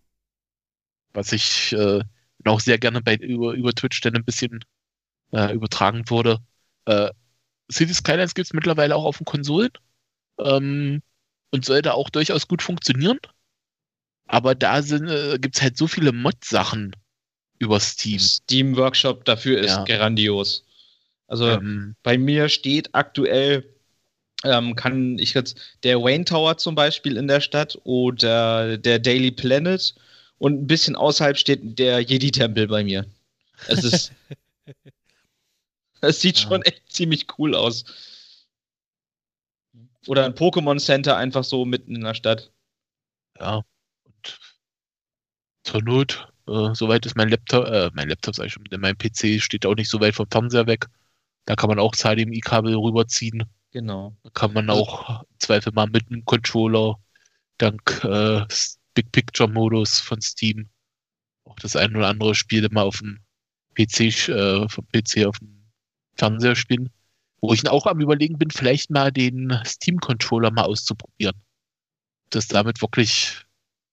Was 1.12 1.32
ich 1.32 1.72
äh, 1.72 2.02
auch 2.44 2.60
sehr 2.60 2.78
gerne 2.78 3.00
bei, 3.00 3.14
über, 3.16 3.52
über 3.52 3.72
Twitch 3.72 4.00
dann 4.00 4.16
ein 4.16 4.24
bisschen 4.24 4.60
äh, 5.32 5.52
übertragen 5.52 6.04
wurde. 6.08 6.38
Äh, 6.86 7.10
City 7.72 7.94
Skylines 7.94 8.34
gibt 8.34 8.46
es 8.46 8.52
mittlerweile 8.52 8.96
auch 8.96 9.04
auf 9.04 9.18
den 9.18 9.24
Konsolen 9.24 9.70
ähm, 10.38 11.02
und 11.50 11.64
sollte 11.64 11.94
auch 11.94 12.10
durchaus 12.10 12.48
gut 12.48 12.62
funktionieren. 12.62 13.18
Aber 14.26 14.54
da 14.54 14.78
äh, 14.78 15.38
gibt 15.38 15.56
es 15.56 15.62
halt 15.62 15.76
so 15.76 15.86
viele 15.86 16.12
Mod-Sachen 16.12 16.94
über 17.58 17.80
Steam. 17.80 18.18
Steam 18.18 18.76
Workshop 18.76 19.24
dafür 19.24 19.60
ist 19.60 19.76
ja. 19.76 19.84
grandios. 19.84 20.64
Also 21.26 21.48
ähm, 21.48 21.96
bei 22.02 22.18
mir 22.18 22.48
steht 22.48 22.94
aktuell, 22.94 23.64
ähm, 24.44 24.76
kann 24.76 25.18
ich 25.18 25.34
jetzt 25.34 25.58
der 25.82 26.00
Wayne 26.02 26.24
Tower 26.24 26.58
zum 26.58 26.74
Beispiel 26.74 27.16
in 27.16 27.28
der 27.28 27.40
Stadt 27.40 27.78
oder 27.84 28.76
der 28.76 28.98
Daily 28.98 29.30
Planet 29.30 29.94
und 30.38 30.62
ein 30.62 30.66
bisschen 30.66 30.96
außerhalb 30.96 31.38
steht 31.38 31.78
der 31.78 32.00
Jedi-Tempel 32.00 32.68
bei 32.68 32.84
mir. 32.84 33.06
Es 33.68 33.84
ist. 33.84 34.12
Es 36.04 36.20
sieht 36.20 36.38
schon 36.38 36.62
echt 36.62 36.92
ziemlich 36.92 37.26
cool 37.38 37.54
aus. 37.54 37.84
Oder 40.06 40.24
ein 40.24 40.34
Pokémon 40.34 40.78
Center 40.78 41.16
einfach 41.16 41.44
so 41.44 41.64
mitten 41.64 41.96
in 41.96 42.02
der 42.02 42.14
Stadt. 42.14 42.52
Ja. 43.38 43.64
Und 44.04 44.38
zur 45.62 45.82
Not, 45.82 46.28
äh, 46.46 46.74
soweit 46.74 47.06
ist 47.06 47.16
mein 47.16 47.30
Laptop, 47.30 47.66
äh, 47.66 47.90
mein 47.94 48.08
Laptop 48.08 48.34
sag 48.34 48.46
ich 48.46 48.52
schon, 48.52 48.64
mein 48.78 48.98
PC 48.98 49.40
steht 49.40 49.64
auch 49.64 49.74
nicht 49.74 49.88
so 49.88 50.00
weit 50.00 50.14
vom 50.14 50.30
Fernseher 50.30 50.66
weg. 50.66 50.86
Da 51.46 51.56
kann 51.56 51.68
man 51.68 51.78
auch 51.78 51.92
das 51.92 52.02
HDMI-Kabel 52.02 52.74
rüberziehen. 52.74 53.44
Genau. 53.70 54.14
Da 54.22 54.30
kann 54.30 54.52
man 54.52 54.70
auch 54.70 55.22
im 55.22 55.38
Zweifel 55.38 55.72
mal 55.72 55.86
mit 55.86 56.10
einem 56.10 56.24
Controller 56.24 56.96
dank 57.58 58.04
äh, 58.04 58.44
Big 58.94 59.10
Picture 59.10 59.48
Modus 59.48 60.00
von 60.00 60.20
Steam 60.20 60.68
auch 61.44 61.56
das 61.56 61.76
ein 61.76 61.94
oder 61.94 62.08
andere 62.08 62.34
Spiel 62.34 62.64
immer 62.64 62.84
auf 62.84 62.98
dem 62.98 63.20
PC, 63.74 64.28
äh, 64.28 64.68
vom 64.68 64.86
PC 64.88 65.26
auf 65.26 65.38
dem 65.38 65.63
Fernseher 66.16 66.56
spielen. 66.56 66.90
Wo 67.40 67.52
ich 67.52 67.68
auch 67.68 67.86
am 67.86 68.00
überlegen 68.00 68.38
bin, 68.38 68.50
vielleicht 68.50 68.90
mal 68.90 69.12
den 69.12 69.58
Steam 69.66 69.98
Controller 69.98 70.50
mal 70.50 70.64
auszuprobieren. 70.64 71.36
Dass 72.30 72.48
damit 72.48 72.80
wirklich 72.80 73.44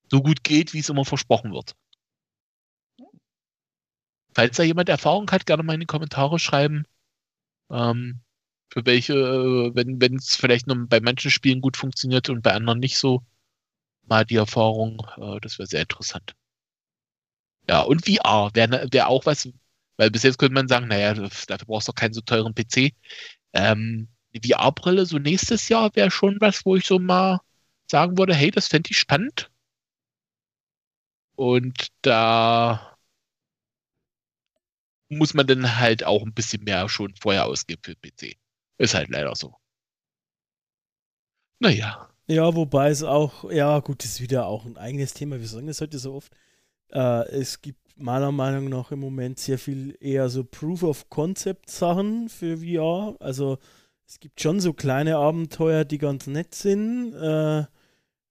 so 0.10 0.22
gut 0.22 0.44
geht, 0.44 0.74
wie 0.74 0.80
es 0.80 0.90
immer 0.90 1.06
versprochen 1.06 1.54
wird. 1.54 1.76
Falls 4.34 4.56
da 4.56 4.64
jemand 4.64 4.88
Erfahrung 4.90 5.30
hat, 5.32 5.46
gerne 5.46 5.64
mal 5.64 5.74
in 5.74 5.82
die 5.82 5.86
Kommentare 5.86 6.40
schreiben. 6.40 6.86
Ähm, 7.70 8.22
für 8.72 8.86
welche, 8.86 9.14
äh, 9.14 9.72
wenn 9.76 10.16
es 10.16 10.36
vielleicht 10.36 10.68
nur 10.68 10.88
bei 10.88 11.02
manchen 11.02 11.32
Spielen 11.32 11.62
gut 11.62 11.76
funktioniert 11.76 12.30
und 12.30 12.42
bei 12.42 12.54
anderen 12.54 12.80
nicht 12.80 12.98
so, 12.98 13.22
mal 14.04 14.26
die 14.26 14.36
Erfahrung, 14.36 15.06
äh, 15.18 15.40
das 15.42 15.60
wäre 15.60 15.68
sehr 15.68 15.82
interessant. 15.82 16.36
Ja, 17.70 17.82
und 17.82 18.06
VR 18.06 18.52
wäre 18.54 18.88
wär 18.92 19.08
auch 19.08 19.26
was, 19.26 19.50
weil 20.02 20.10
bis 20.10 20.24
jetzt 20.24 20.40
könnte 20.40 20.56
man 20.56 20.68
sagen, 20.68 20.88
naja, 20.88 21.14
dafür 21.14 21.68
brauchst 21.68 21.88
du 21.88 21.94
keinen 21.94 22.16
so 22.16 22.22
teuren 22.22 22.56
PC. 22.56 22.96
Ähm, 23.54 24.08
die 24.34 24.52
VR-Brille 24.52 25.06
so 25.06 25.20
nächstes 25.20 25.70
Jahr 25.70 25.96
wäre 25.96 26.10
schon 26.10 26.38
was, 26.42 26.66
wo 26.66 26.76
ich 26.76 26.88
so 26.88 26.98
mal 26.98 27.40
sagen 27.86 28.18
würde, 28.18 28.34
hey, 28.34 28.50
das 28.50 28.68
fände 28.68 28.90
ich 28.90 28.98
spannend. 28.98 29.52
Und 31.36 31.90
da 32.02 32.98
muss 35.10 35.36
man 35.36 35.46
dann 35.46 35.78
halt 35.78 36.04
auch 36.04 36.24
ein 36.24 36.34
bisschen 36.34 36.64
mehr 36.64 36.90
schon 36.90 37.14
vorher 37.22 37.46
ausgeben 37.46 37.84
für 37.86 37.94
den 37.94 38.02
PC. 38.02 38.38
Ist 38.80 38.96
halt 38.96 39.10
leider 39.10 39.36
so. 39.36 39.54
Naja. 41.60 42.10
Ja, 42.26 42.56
wobei 42.56 42.90
es 42.90 43.04
auch, 43.04 43.52
ja 43.52 43.78
gut, 43.78 44.04
ist 44.04 44.20
wieder 44.20 44.48
auch 44.48 44.66
ein 44.66 44.78
eigenes 44.78 45.14
Thema. 45.14 45.40
Wir 45.40 45.48
sagen 45.48 45.68
das 45.68 45.80
heute 45.80 46.00
so 46.00 46.16
oft. 46.16 46.34
Äh, 46.90 47.30
es 47.30 47.62
gibt 47.62 47.91
meiner 48.02 48.32
Meinung 48.32 48.70
nach 48.70 48.92
im 48.92 49.00
Moment 49.00 49.40
sehr 49.40 49.58
viel 49.58 49.98
eher 50.00 50.30
so 50.30 50.44
Proof 50.44 50.84
of 50.84 51.10
Concept 51.10 51.70
Sachen 51.70 52.30
für 52.30 52.58
VR. 52.58 53.16
Also 53.20 53.58
es 54.08 54.20
gibt 54.20 54.42
schon 54.42 54.60
so 54.60 54.74
kleine 54.74 55.18
Abenteuer, 55.18 55.86
die 55.86 55.98
ganz 55.98 56.28
nett 56.28 56.54
sind. 56.56 57.14
Äh, 57.14 57.66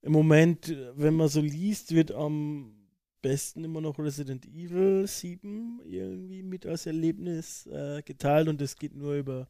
Im 0.03 0.13
Moment, 0.13 0.75
wenn 0.95 1.15
man 1.15 1.29
so 1.29 1.41
liest, 1.41 1.95
wird 1.95 2.13
am 2.13 2.75
besten 3.23 3.65
immer 3.65 3.81
noch 3.81 3.99
Resident 3.99 4.47
Evil 4.47 5.07
7 5.07 5.81
irgendwie 5.85 6.43
mit 6.43 6.67
als 6.67 6.87
Erlebnis 6.87 7.67
äh, 7.67 8.03
geteilt 8.03 8.49
und 8.49 8.61
das 8.61 8.77
geht 8.77 8.95
nur 8.95 9.15
über 9.15 9.49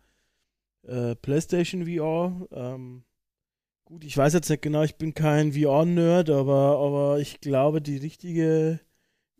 äh, 0.83 1.15
PlayStation 1.17 1.87
VR. 1.87 2.47
Ähm, 2.53 3.05
gut, 3.85 4.05
ich 4.05 4.17
weiß 4.17 4.35
jetzt 4.35 4.51
nicht 4.51 4.63
genau, 4.63 4.83
ich 4.83 4.97
bin 4.97 5.15
kein 5.15 5.53
VR-Nerd, 5.53 6.31
aber, 6.31 6.79
aber 6.79 7.21
ich 7.21 7.41
glaube, 7.41 7.81
die 7.81 7.97
richtige, 7.97 8.81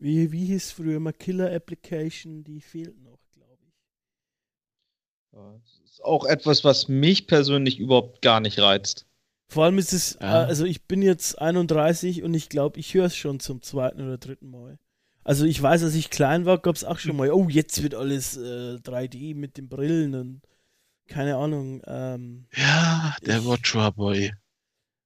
wie, 0.01 0.31
wie 0.31 0.45
hieß 0.45 0.71
früher 0.71 0.97
immer 0.97 1.13
Killer 1.13 1.53
Application, 1.53 2.43
die 2.43 2.59
fehlt 2.59 2.99
noch, 3.03 3.19
glaube 3.33 3.59
ich. 3.67 3.73
Ja, 5.33 5.61
auch 6.03 6.25
etwas, 6.25 6.63
was 6.63 6.87
mich 6.87 7.27
persönlich 7.27 7.79
überhaupt 7.79 8.21
gar 8.21 8.39
nicht 8.39 8.59
reizt. 8.59 9.05
Vor 9.47 9.65
allem 9.65 9.77
ist 9.77 9.93
es, 9.93 10.17
ja. 10.19 10.43
also 10.43 10.65
ich 10.65 10.83
bin 10.85 11.01
jetzt 11.01 11.39
31 11.39 12.23
und 12.23 12.33
ich 12.33 12.49
glaube, 12.49 12.79
ich 12.79 12.93
höre 12.93 13.05
es 13.05 13.15
schon 13.15 13.39
zum 13.39 13.61
zweiten 13.61 14.01
oder 14.01 14.17
dritten 14.17 14.49
Mal. 14.49 14.79
Also 15.23 15.45
ich 15.45 15.61
weiß, 15.61 15.83
als 15.83 15.93
ich 15.93 16.09
klein 16.09 16.45
war, 16.45 16.57
gab 16.57 16.75
es 16.75 16.83
auch 16.83 16.97
schon 16.97 17.15
mal, 17.15 17.29
oh, 17.31 17.47
jetzt 17.47 17.83
wird 17.83 17.93
alles 17.93 18.37
äh, 18.37 18.77
3D 18.77 19.35
mit 19.35 19.57
den 19.57 19.69
Brillen 19.69 20.15
und 20.15 20.41
keine 21.07 21.35
Ahnung. 21.35 21.83
Ähm, 21.85 22.47
ja, 22.55 23.15
der 23.23 23.45
Watcher 23.45 23.91
Boy. 23.91 24.33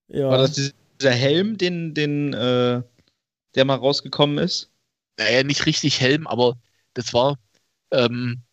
Ja. 0.07 0.29
War 0.29 0.37
das 0.37 0.53
dieser 0.53 1.11
Helm, 1.11 1.57
den, 1.57 1.93
den, 1.93 2.33
äh, 2.33 2.81
der 3.55 3.65
mal 3.65 3.75
rausgekommen 3.75 4.37
ist? 4.37 4.71
Naja, 5.17 5.43
nicht 5.43 5.65
richtig 5.65 6.01
Helm, 6.01 6.27
aber 6.27 6.57
das 6.93 7.13
war, 7.13 7.37
ähm, 7.91 8.43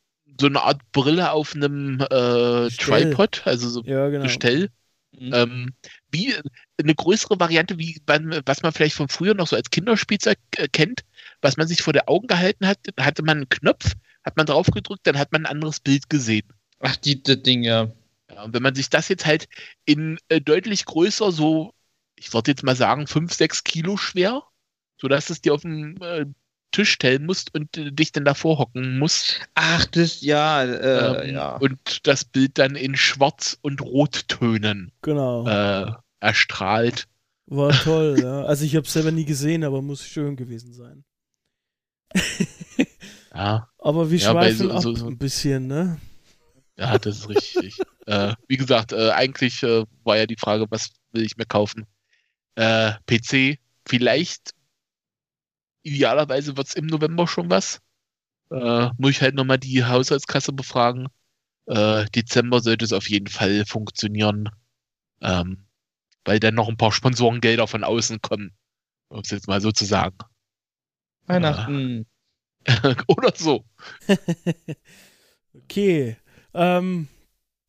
so 0.41 0.47
eine 0.47 0.63
Art 0.63 0.81
Brille 0.93 1.33
auf 1.33 1.55
einem 1.55 2.01
äh, 2.01 2.69
Tripod, 2.69 3.43
also 3.45 3.69
so 3.69 3.83
ja, 3.85 4.09
genau. 4.09 4.25
Gestell. 4.25 4.71
Mhm. 5.13 5.35
Ähm, 5.35 5.75
wie 6.11 6.35
eine 6.81 6.95
größere 6.95 7.39
Variante, 7.39 7.79
wie 7.79 8.01
man, 8.07 8.41
was 8.47 8.63
man 8.63 8.73
vielleicht 8.73 8.95
von 8.95 9.09
früher 9.09 9.35
noch 9.35 9.47
so 9.47 9.57
als 9.57 9.71
Kinderspielzeug 9.71 10.39
äh, 10.57 10.69
kennt, 10.69 11.03
was 11.43 11.57
man 11.57 11.67
sich 11.67 11.83
vor 11.83 11.93
der 11.93 12.09
Augen 12.09 12.29
gehalten 12.29 12.67
hat, 12.67 12.79
hatte 12.99 13.23
man 13.23 13.39
einen 13.39 13.49
Knopf, 13.49 13.93
hat 14.25 14.37
man 14.37 14.47
drauf 14.47 14.67
gedrückt, 14.69 15.07
dann 15.07 15.19
hat 15.19 15.33
man 15.33 15.43
ein 15.43 15.51
anderes 15.51 15.81
Bild 15.81 16.09
gesehen. 16.09 16.49
Ach, 16.81 16.97
die, 16.97 17.23
das 17.23 17.43
Ding, 17.43 17.63
ja. 17.63 17.93
ja. 18.31 18.43
Und 18.43 18.55
wenn 18.55 18.63
man 18.63 18.75
sich 18.75 18.89
das 18.89 19.09
jetzt 19.09 19.27
halt 19.27 19.49
in 19.85 20.19
äh, 20.29 20.41
deutlich 20.41 20.87
größer, 20.87 21.31
so, 21.31 21.75
ich 22.17 22.33
würde 22.33 22.51
jetzt 22.51 22.63
mal 22.63 22.77
sagen, 22.77 23.07
5, 23.07 23.33
6 23.33 23.65
Kilo 23.65 23.97
schwer, 23.99 24.43
sodass 24.99 25.31
es 25.31 25.43
dir 25.43 25.53
auf 25.53 25.63
dem 25.63 26.01
äh, 26.01 26.25
Tisch 26.73 26.91
stellen 26.91 27.27
musst 27.27 27.55
und 27.55 27.77
äh, 27.77 27.93
dich 27.93 28.13
dann 28.13 28.25
davor 28.25 28.59
hocken 28.59 28.99
musst. 28.99 29.41
Ach, 29.55 29.85
das, 29.87 30.21
ja, 30.23 30.65
äh, 30.65 31.29
ähm, 31.29 31.35
ja. 31.35 31.57
Und 31.57 32.07
das 32.07 32.25
Bild 32.25 32.59
dann 32.59 32.75
in 32.75 32.97
Schwarz- 32.97 33.59
und 33.63 33.81
Rottönen 33.81 34.93
genau. 35.03 35.47
äh, 35.47 35.93
erstrahlt. 36.21 37.07
War 37.47 37.71
toll, 37.85 38.19
ja. 38.21 38.45
Also 38.45 38.65
ich 38.65 38.75
habe 38.77 38.87
es 38.87 38.93
selber 38.93 39.13
nie 39.13 39.25
gesehen, 39.25 39.65
aber 39.65 39.83
muss 39.83 40.05
schön 40.05 40.37
gewesen 40.37 40.73
sein. 40.73 41.05
ja. 43.35 43.69
Aber 43.79 44.11
wir 44.11 44.19
ja, 44.19 44.31
schweifen 44.31 44.69
so, 44.71 44.81
so, 44.81 44.95
so, 44.95 45.07
ein 45.07 45.19
bisschen, 45.19 45.67
ne? 45.67 46.01
Ja, 46.79 46.99
das 46.99 47.19
ist 47.19 47.29
richtig. 47.29 47.79
äh, 48.07 48.35
wie 48.49 48.57
gesagt, 48.57 48.93
äh, 48.93 49.11
eigentlich 49.11 49.63
äh, 49.63 49.85
war 50.05 50.17
ja 50.17 50.27
die 50.27 50.37
Frage, 50.37 50.67
was 50.71 50.91
will 51.13 51.25
ich 51.25 51.37
mir 51.37 51.47
kaufen? 51.47 51.87
Äh, 52.55 52.93
PC, 53.07 53.59
vielleicht 53.87 54.55
idealerweise 55.83 56.57
wird 56.57 56.69
es 56.69 56.75
im 56.75 56.87
November 56.87 57.27
schon 57.27 57.51
was. 57.51 57.81
Äh, 58.51 58.91
muss 58.99 59.13
ich 59.13 59.23
halt 59.23 59.35
nochmal 59.35 59.59
die 59.59 59.85
Haushaltskasse 59.85 60.53
befragen. 60.53 61.09
Äh, 61.67 62.07
Dezember 62.15 62.61
sollte 62.61 62.85
es 62.85 62.93
auf 62.93 63.09
jeden 63.09 63.29
Fall 63.29 63.65
funktionieren. 63.67 64.51
Ähm, 65.21 65.67
weil 66.25 66.41
dann 66.41 66.55
noch 66.55 66.69
ein 66.69 66.77
paar 66.77 66.93
Sponsorengelder 66.93 67.67
von 67.67 67.85
außen 67.85 68.21
kommen. 68.21 68.53
Um 69.09 69.21
es 69.21 69.31
jetzt 69.31 69.49
mal 69.49 69.61
so 69.61 69.73
zu 69.73 69.85
sagen. 69.85 70.19
Weihnachten. 71.27 72.07
Äh, 72.65 72.95
oder 73.07 73.33
so. 73.35 73.65
okay. 75.55 76.17
Ähm, 76.55 77.09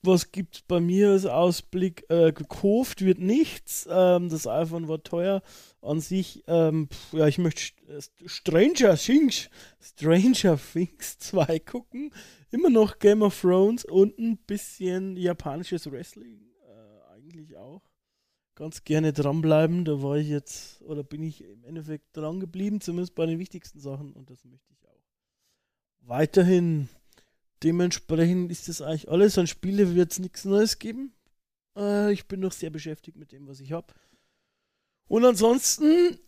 was 0.06 0.32
gibt's 0.32 0.62
bei 0.62 0.80
mir 0.80 1.12
als 1.12 1.26
Ausblick? 1.26 2.06
Äh, 2.10 2.32
gekauft 2.34 3.04
wird 3.04 3.20
nichts. 3.20 3.88
Ähm, 3.90 4.30
das 4.30 4.48
iPhone 4.48 4.88
war 4.88 5.04
teuer 5.04 5.42
an 5.82 6.00
sich. 6.00 6.44
Ähm, 6.48 6.90
pf, 6.90 7.14
ja, 7.14 7.28
ich 7.28 7.38
möchte 7.38 7.74
Stranger 8.26 8.96
Things, 8.96 9.50
Stranger 9.82 10.58
Things 10.58 11.18
2 11.20 11.60
gucken. 11.60 12.14
Immer 12.52 12.70
noch 12.70 13.00
Game 13.00 13.22
of 13.22 13.40
Thrones 13.40 13.86
und 13.86 14.18
ein 14.20 14.38
bisschen 14.38 15.18
japanisches 15.18 15.90
Wrestling. 15.92 16.42
Äh, 16.68 17.16
eigentlich 17.16 17.56
auch. 17.58 17.82
Ganz 18.56 18.84
gerne 18.84 19.14
dranbleiben. 19.14 19.86
Da 19.86 20.04
war 20.04 20.18
ich 20.18 20.28
jetzt, 20.28 20.82
oder 20.84 21.04
bin 21.04 21.24
ich 21.24 21.44
im 21.44 21.64
Endeffekt 21.64 22.16
dran 22.16 22.40
geblieben, 22.40 22.82
zumindest 22.82 23.16
bei 23.16 23.26
den 23.26 23.40
wichtigsten 23.40 23.80
Sachen. 23.80 24.14
Und 24.14 24.30
das 24.30 24.46
möchte 24.46 24.74
ich 24.74 24.88
auch. 24.88 25.02
Weiterhin 26.02 26.90
dementsprechend 27.64 28.52
ist 28.52 28.68
das 28.68 28.82
eigentlich 28.82 29.10
alles. 29.10 29.38
An 29.38 29.48
Spiele 29.48 29.96
wird 29.96 30.12
es 30.12 30.20
nichts 30.20 30.46
Neues 30.46 30.80
geben. 30.80 31.14
Äh, 31.78 32.12
ich 32.14 32.28
bin 32.28 32.40
noch 32.40 32.52
sehr 32.52 32.70
beschäftigt 32.70 33.18
mit 33.18 33.32
dem, 33.32 33.48
was 33.48 33.60
ich 33.60 33.72
habe. 33.72 33.94
Und 35.08 35.26
ansonsten 35.26 36.20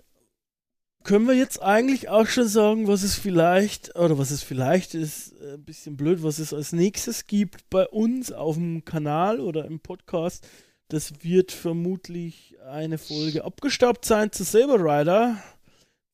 können 1.04 1.28
wir 1.28 1.36
jetzt 1.36 1.62
eigentlich 1.62 2.10
auch 2.10 2.28
schon 2.28 2.48
sagen, 2.48 2.88
was 2.88 3.04
es 3.04 3.16
vielleicht, 3.16 3.96
oder 3.96 4.18
was 4.18 4.32
es 4.32 4.42
vielleicht 4.42 4.96
ist, 4.96 5.40
äh, 5.40 5.54
ein 5.54 5.64
bisschen 5.64 5.98
blöd, 5.98 6.24
was 6.24 6.40
es 6.40 6.54
als 6.54 6.72
nächstes 6.72 7.28
gibt 7.28 7.70
bei 7.70 7.86
uns 7.88 8.32
auf 8.32 8.56
dem 8.56 8.86
Kanal 8.86 9.40
oder 9.40 9.66
im 9.66 9.80
Podcast. 9.80 10.48
Das 10.88 11.24
wird 11.24 11.52
vermutlich 11.52 12.58
eine 12.68 12.98
Folge 12.98 13.44
abgestaubt 13.44 14.06
sein 14.06 14.32
zu 14.32 14.44
Saber 14.44 14.80
Rider. 14.80 15.38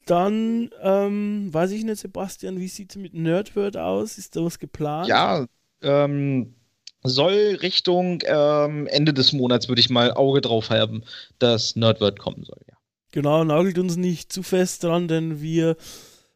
Dann 0.05 0.71
ähm, 0.81 1.53
weiß 1.53 1.71
ich 1.71 1.83
nicht, 1.83 1.99
Sebastian, 1.99 2.59
wie 2.59 2.67
sieht 2.67 2.91
es 2.91 2.97
mit 2.97 3.13
Nerdword 3.13 3.77
aus? 3.77 4.17
Ist 4.17 4.35
da 4.35 4.43
was 4.43 4.59
geplant? 4.59 5.07
Ja, 5.07 5.45
ähm, 5.81 6.55
soll 7.03 7.57
Richtung 7.61 8.21
ähm, 8.25 8.87
Ende 8.87 9.13
des 9.13 9.33
Monats, 9.33 9.67
würde 9.67 9.81
ich 9.81 9.89
mal 9.89 10.13
Auge 10.13 10.41
drauf 10.41 10.69
haben, 10.69 11.03
dass 11.39 11.75
Nerdword 11.75 12.19
kommen 12.19 12.43
soll, 12.43 12.59
ja. 12.67 12.75
Genau, 13.11 13.43
nagelt 13.43 13.77
uns 13.77 13.97
nicht 13.97 14.31
zu 14.31 14.41
fest 14.41 14.83
dran, 14.83 15.09
denn 15.09 15.41
wir 15.41 15.75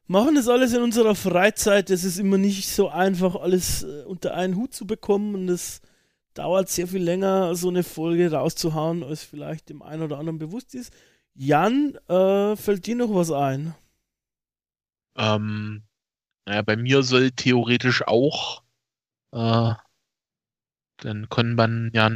machen 0.08 0.36
das 0.36 0.50
alles 0.50 0.74
in 0.74 0.82
unserer 0.82 1.16
Freizeit. 1.16 1.90
Es 1.90 2.04
ist 2.04 2.20
immer 2.20 2.38
nicht 2.38 2.68
so 2.70 2.90
einfach, 2.90 3.36
alles 3.36 3.84
äh, 3.84 4.04
unter 4.06 4.34
einen 4.34 4.58
Hut 4.58 4.74
zu 4.74 4.86
bekommen 4.86 5.36
und 5.36 5.50
es 5.50 5.82
dauert 6.34 6.70
sehr 6.70 6.88
viel 6.88 7.02
länger, 7.02 7.56
so 7.56 7.70
eine 7.70 7.84
Folge 7.84 8.32
rauszuhauen, 8.32 9.04
als 9.04 9.24
vielleicht 9.24 9.70
dem 9.70 9.82
einen 9.82 10.04
oder 10.04 10.20
anderen 10.20 10.38
bewusst 10.38 10.76
ist. 10.76 10.92
Jan, 11.36 11.96
äh, 12.08 12.56
fällt 12.56 12.88
dir 12.88 12.96
noch 12.96 13.14
was 13.14 13.30
ein? 13.30 13.76
Ähm, 15.18 15.84
naja, 16.46 16.62
bei 16.62 16.78
mir 16.78 17.04
soll 17.04 17.32
theoretisch 17.32 18.08
auch, 18.08 18.64
äh, 19.34 19.74
dann 20.98 21.30
können 21.30 21.56
man 21.56 21.92
ja 21.94 22.10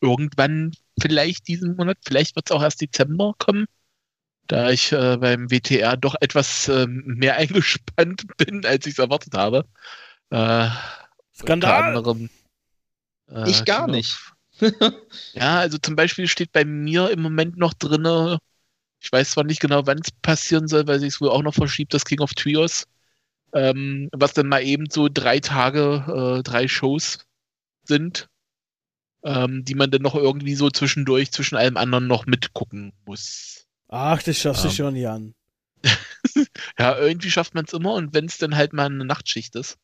irgendwann 0.00 0.72
vielleicht 1.00 1.46
diesen 1.46 1.76
Monat, 1.76 1.98
vielleicht 2.04 2.34
wird 2.34 2.50
es 2.50 2.56
auch 2.56 2.62
erst 2.62 2.80
Dezember 2.80 3.34
kommen, 3.38 3.66
da 4.48 4.70
ich 4.70 4.90
äh, 4.92 5.16
beim 5.18 5.50
WTR 5.50 5.96
doch 5.96 6.16
etwas 6.20 6.68
äh, 6.68 6.86
mehr 6.88 7.36
eingespannt 7.36 8.36
bin, 8.36 8.66
als 8.66 8.86
ich 8.86 8.94
es 8.94 8.98
erwartet 8.98 9.34
habe. 9.34 9.64
Äh, 10.30 10.70
Skandal! 11.32 11.96
Anderem, 11.96 12.30
äh, 13.28 13.48
ich 13.48 13.64
gar 13.64 13.86
genau. 13.86 13.96
nicht. 13.98 14.18
ja, 15.34 15.58
also 15.60 15.78
zum 15.78 15.96
Beispiel 15.96 16.28
steht 16.28 16.52
bei 16.52 16.64
mir 16.64 17.10
im 17.10 17.22
Moment 17.22 17.56
noch 17.56 17.74
drin, 17.74 18.38
ich 19.00 19.12
weiß 19.12 19.32
zwar 19.32 19.44
nicht 19.44 19.60
genau, 19.60 19.86
wann 19.86 20.00
es 20.00 20.10
passieren 20.12 20.68
soll, 20.68 20.86
weil 20.88 21.00
sich 21.00 21.14
es 21.14 21.20
wohl 21.20 21.30
auch 21.30 21.42
noch 21.42 21.54
verschiebt, 21.54 21.94
das 21.94 22.04
King 22.04 22.20
of 22.20 22.34
Trios, 22.34 22.86
ähm, 23.54 24.08
was 24.12 24.34
dann 24.34 24.48
mal 24.48 24.62
eben 24.64 24.90
so 24.90 25.08
drei 25.08 25.40
Tage, 25.40 26.38
äh, 26.40 26.42
drei 26.44 26.68
Shows 26.68 27.20
sind, 27.84 28.28
ähm, 29.24 29.64
die 29.64 29.74
man 29.74 29.90
dann 29.90 30.02
noch 30.02 30.14
irgendwie 30.14 30.54
so 30.54 30.70
zwischendurch 30.70 31.32
zwischen 31.32 31.56
allem 31.56 31.76
anderen 31.76 32.06
noch 32.06 32.26
mitgucken 32.26 32.92
muss. 33.06 33.66
Ach, 33.88 34.22
das 34.22 34.38
schaffst 34.38 34.64
du 34.64 34.70
Ähm. 34.70 34.76
schon, 34.76 34.96
Jan. 34.96 35.34
Ja, 36.78 36.98
irgendwie 36.98 37.30
schafft 37.30 37.54
man 37.54 37.64
es 37.64 37.72
immer 37.72 37.94
und 37.94 38.14
wenn 38.14 38.26
es 38.26 38.38
dann 38.38 38.56
halt 38.56 38.72
mal 38.72 38.86
eine 38.86 39.04
Nachtschicht 39.04 39.54
ist. 39.56 39.78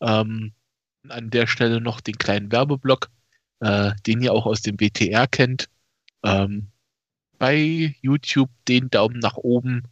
Ähm, 0.00 0.54
an 1.08 1.30
der 1.30 1.46
Stelle 1.46 1.80
noch 1.80 2.00
den 2.00 2.18
kleinen 2.18 2.52
Werbeblock, 2.52 3.10
äh, 3.60 3.92
den 4.06 4.22
ihr 4.22 4.32
auch 4.32 4.46
aus 4.46 4.62
dem 4.62 4.80
WTR 4.80 5.26
kennt. 5.26 5.68
Ähm, 6.22 6.68
bei 7.38 7.96
YouTube 8.02 8.50
den 8.68 8.90
Daumen 8.90 9.18
nach 9.18 9.36
oben, 9.36 9.84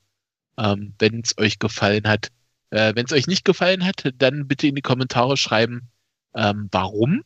ähm, 0.59 0.95
wenn 0.99 1.21
es 1.21 1.37
euch 1.39 1.59
gefallen 1.59 2.07
hat. 2.07 2.31
Äh, 2.71 2.95
wenn 2.95 3.07
es 3.07 3.13
euch 3.13 3.27
nicht 3.27 3.45
gefallen 3.45 3.85
hat, 3.85 4.13
dann 4.19 4.47
bitte 4.47 4.67
in 4.67 4.75
die 4.75 4.83
Kommentare 4.83 5.37
schreiben, 5.37 5.89
ähm, 6.35 6.69
warum 6.71 7.25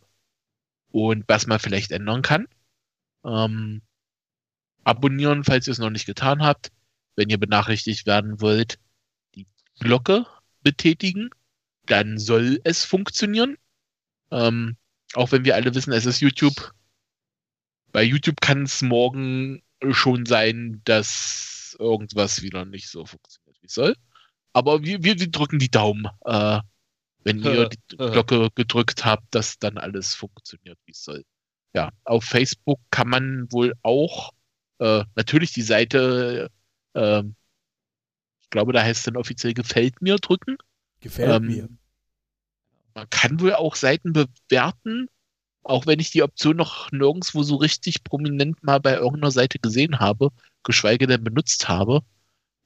und 0.90 1.24
was 1.27 1.47
man 1.47 1.59
vielleicht 1.59 1.90
ändern 1.90 2.23
kann. 2.23 2.47
Ähm, 3.24 3.82
abonnieren, 4.85 5.44
falls 5.44 5.66
ihr 5.66 5.73
es 5.73 5.78
noch 5.78 5.90
nicht 5.90 6.06
getan 6.06 6.43
habt. 6.43 6.70
Wenn 7.16 7.28
ihr 7.28 7.39
benachrichtigt 7.39 8.06
werden 8.06 8.40
wollt, 8.40 8.78
die 9.35 9.47
Glocke 9.81 10.27
betätigen, 10.62 11.31
dann 11.86 12.19
soll 12.19 12.60
es 12.64 12.85
funktionieren. 12.85 13.59
Ähm, 14.31 14.77
auch 15.14 15.32
wenn 15.32 15.44
wir 15.44 15.55
alle 15.55 15.74
wissen, 15.74 15.93
es 15.93 16.06
ist 16.06 16.20
YouTube. 16.20 16.72
Bei 17.93 18.02
YouTube 18.02 18.40
kann 18.40 18.62
es 18.62 18.82
morgen 18.82 19.62
schon 19.90 20.26
sein, 20.26 20.80
dass 20.84 21.76
irgendwas 21.78 22.43
wieder 22.43 22.64
nicht 22.64 22.89
so 22.89 23.05
funktioniert, 23.05 23.56
wie 23.60 23.66
es 23.66 23.74
soll. 23.74 23.97
Aber 24.52 24.82
wir, 24.82 25.02
wir, 25.02 25.18
wir 25.18 25.30
drücken 25.30 25.59
die 25.59 25.70
Daumen, 25.70 26.06
äh, 26.24 26.60
wenn 27.24 27.40
ihr 27.40 27.68
die 27.68 27.97
Glocke 27.97 28.48
gedrückt 28.55 29.05
habt, 29.05 29.34
dass 29.34 29.59
dann 29.59 29.78
alles 29.78 30.14
funktioniert, 30.14 30.78
wie 30.84 30.93
es 30.93 31.05
soll. 31.05 31.24
Ja, 31.74 31.90
auf 32.05 32.24
Facebook 32.24 32.80
kann 32.90 33.09
man 33.09 33.51
wohl 33.51 33.74
auch 33.82 34.32
äh, 34.78 35.05
natürlich 35.14 35.52
die 35.52 35.62
Seite, 35.62 36.51
äh, 36.94 37.22
ich 38.40 38.51
glaube, 38.51 38.72
da 38.72 38.82
heißt 38.82 38.98
es 38.98 39.05
dann 39.05 39.16
offiziell 39.16 39.55
gefällt 39.55 40.02
mir 40.02 40.16
drücken. 40.16 40.56
Gefällt 41.01 41.30
Ähm, 41.30 41.47
mir. 41.47 41.68
Man 42.94 43.09
kann 43.10 43.40
wohl 43.40 43.55
auch 43.55 43.77
Seiten 43.77 44.12
bewerten, 44.12 45.09
auch 45.62 45.86
wenn 45.86 46.01
ich 46.01 46.10
die 46.10 46.23
Option 46.23 46.56
noch 46.56 46.90
nirgendwo 46.93 47.43
so 47.43 47.56
richtig 47.56 48.05
prominent 48.05 48.62
mal 48.62 48.81
bei 48.81 48.94
irgendeiner 48.94 49.31
Seite 49.31 49.59
gesehen 49.59 50.01
habe, 50.01 50.31
geschweige 50.62 51.06
denn 51.06 51.24
benutzt 51.24 51.69
habe. 51.69 52.02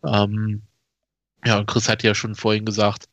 Ähm, 0.05 0.62
ja, 1.44 1.59
und 1.59 1.66
Chris 1.66 1.89
hat 1.89 2.03
ja 2.03 2.15
schon 2.15 2.35
vorhin 2.35 2.65
gesagt, 2.65 3.07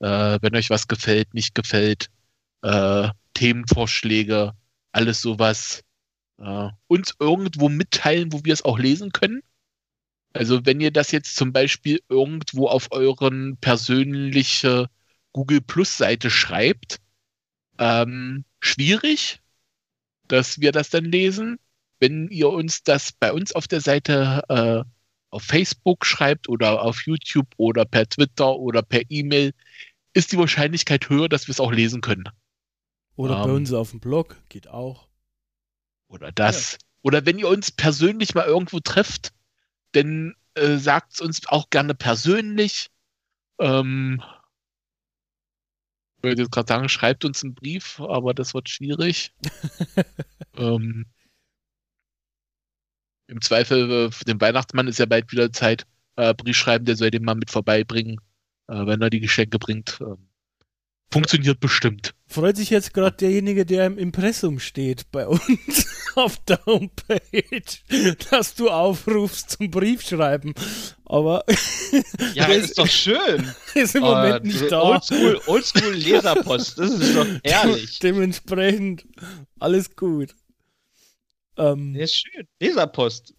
äh, 0.00 0.38
wenn 0.40 0.56
euch 0.56 0.70
was 0.70 0.88
gefällt, 0.88 1.34
nicht 1.34 1.54
gefällt, 1.54 2.10
äh, 2.62 3.08
Themenvorschläge, 3.34 4.52
alles 4.92 5.20
sowas, 5.22 5.82
äh, 6.38 6.68
uns 6.86 7.14
irgendwo 7.18 7.68
mitteilen, 7.68 8.32
wo 8.32 8.44
wir 8.44 8.52
es 8.52 8.64
auch 8.64 8.78
lesen 8.78 9.12
können. 9.12 9.42
Also 10.32 10.64
wenn 10.64 10.80
ihr 10.80 10.90
das 10.90 11.10
jetzt 11.10 11.36
zum 11.36 11.52
Beispiel 11.52 12.00
irgendwo 12.08 12.68
auf 12.68 12.92
euren 12.92 13.56
persönliche 13.56 14.88
Google 15.32 15.60
Plus 15.60 15.96
Seite 15.96 16.30
schreibt, 16.30 17.00
ähm, 17.78 18.44
schwierig, 18.60 19.40
dass 20.28 20.60
wir 20.60 20.72
das 20.72 20.90
dann 20.90 21.04
lesen. 21.04 21.58
Wenn 21.98 22.28
ihr 22.28 22.48
uns 22.48 22.82
das 22.82 23.12
bei 23.12 23.32
uns 23.32 23.54
auf 23.54 23.68
der 23.68 23.80
Seite 23.80 24.42
äh, 24.48 24.84
auf 25.30 25.42
Facebook 25.42 26.06
schreibt 26.06 26.48
oder 26.48 26.82
auf 26.82 27.06
YouTube 27.06 27.48
oder 27.56 27.84
per 27.84 28.08
Twitter 28.08 28.56
oder 28.56 28.82
per 28.82 29.02
E-Mail, 29.08 29.52
ist 30.12 30.32
die 30.32 30.38
Wahrscheinlichkeit 30.38 31.08
höher, 31.08 31.28
dass 31.28 31.46
wir 31.46 31.52
es 31.52 31.60
auch 31.60 31.72
lesen 31.72 32.00
können. 32.00 32.28
Oder 33.16 33.42
bei 33.42 33.50
ähm, 33.50 33.56
uns 33.56 33.72
auf 33.72 33.90
dem 33.90 34.00
Blog, 34.00 34.36
geht 34.48 34.68
auch. 34.68 35.08
Oder 36.08 36.32
das. 36.32 36.78
Oder 37.02 37.26
wenn 37.26 37.38
ihr 37.38 37.48
uns 37.48 37.70
persönlich 37.70 38.34
mal 38.34 38.46
irgendwo 38.46 38.80
trefft, 38.80 39.32
dann 39.92 40.34
äh, 40.54 40.76
sagt 40.76 41.14
es 41.14 41.20
uns 41.20 41.46
auch 41.46 41.70
gerne 41.70 41.94
persönlich. 41.94 42.90
Ähm, 43.58 44.22
ich 46.20 46.24
würde 46.24 46.42
jetzt 46.42 46.52
gerade 46.52 46.68
sagen, 46.68 46.88
schreibt 46.90 47.24
uns 47.24 47.42
einen 47.42 47.54
Brief, 47.54 47.98
aber 47.98 48.34
das 48.34 48.52
wird 48.52 48.68
schwierig. 48.68 49.32
ähm, 50.56 51.06
Im 53.26 53.40
Zweifel, 53.40 53.90
äh, 53.90 54.10
für 54.10 54.24
den 54.26 54.38
Weihnachtsmann 54.38 54.86
ist 54.86 54.98
ja 54.98 55.06
bald 55.06 55.32
wieder 55.32 55.50
Zeit. 55.50 55.86
Äh, 56.16 56.34
Brief 56.34 56.58
schreiben, 56.58 56.84
der 56.84 56.96
soll 56.96 57.10
den 57.10 57.24
mal 57.24 57.36
mit 57.36 57.50
vorbeibringen, 57.50 58.20
äh, 58.68 58.86
wenn 58.86 59.00
er 59.00 59.08
die 59.08 59.20
Geschenke 59.20 59.58
bringt. 59.58 59.98
Ähm, 60.02 60.28
funktioniert 61.12 61.60
bestimmt. 61.60 62.14
Freut 62.26 62.56
sich 62.56 62.70
jetzt 62.70 62.94
gerade 62.94 63.16
derjenige, 63.16 63.66
der 63.66 63.86
im 63.86 63.98
Impressum 63.98 64.60
steht 64.60 65.10
bei 65.10 65.26
uns 65.26 65.86
auf 66.14 66.36
der 66.44 66.64
Homepage, 66.66 67.20
dass 68.30 68.54
du 68.54 68.70
aufrufst 68.70 69.50
zum 69.50 69.70
Briefschreiben. 69.70 70.54
Aber 71.04 71.44
Ja, 72.34 72.46
Der 72.46 72.56
ist 72.58 72.78
doch 72.78 72.86
schön. 72.86 73.52
ist 73.74 73.96
im 73.96 74.02
Moment 74.02 74.44
nicht 74.44 74.70
da. 74.70 74.80
Oldschool, 74.82 75.40
Oldschool 75.46 75.92
Leserpost. 75.94 76.78
Das 76.78 76.90
ist 76.92 77.16
doch 77.16 77.26
herrlich. 77.44 77.98
Dementsprechend 77.98 79.06
alles 79.58 79.96
gut. 79.96 80.36
Ähm, 81.56 81.94
Der 81.94 82.04
ist 82.04 82.14
schön. 82.14 82.46
Leserpost. 82.60 83.34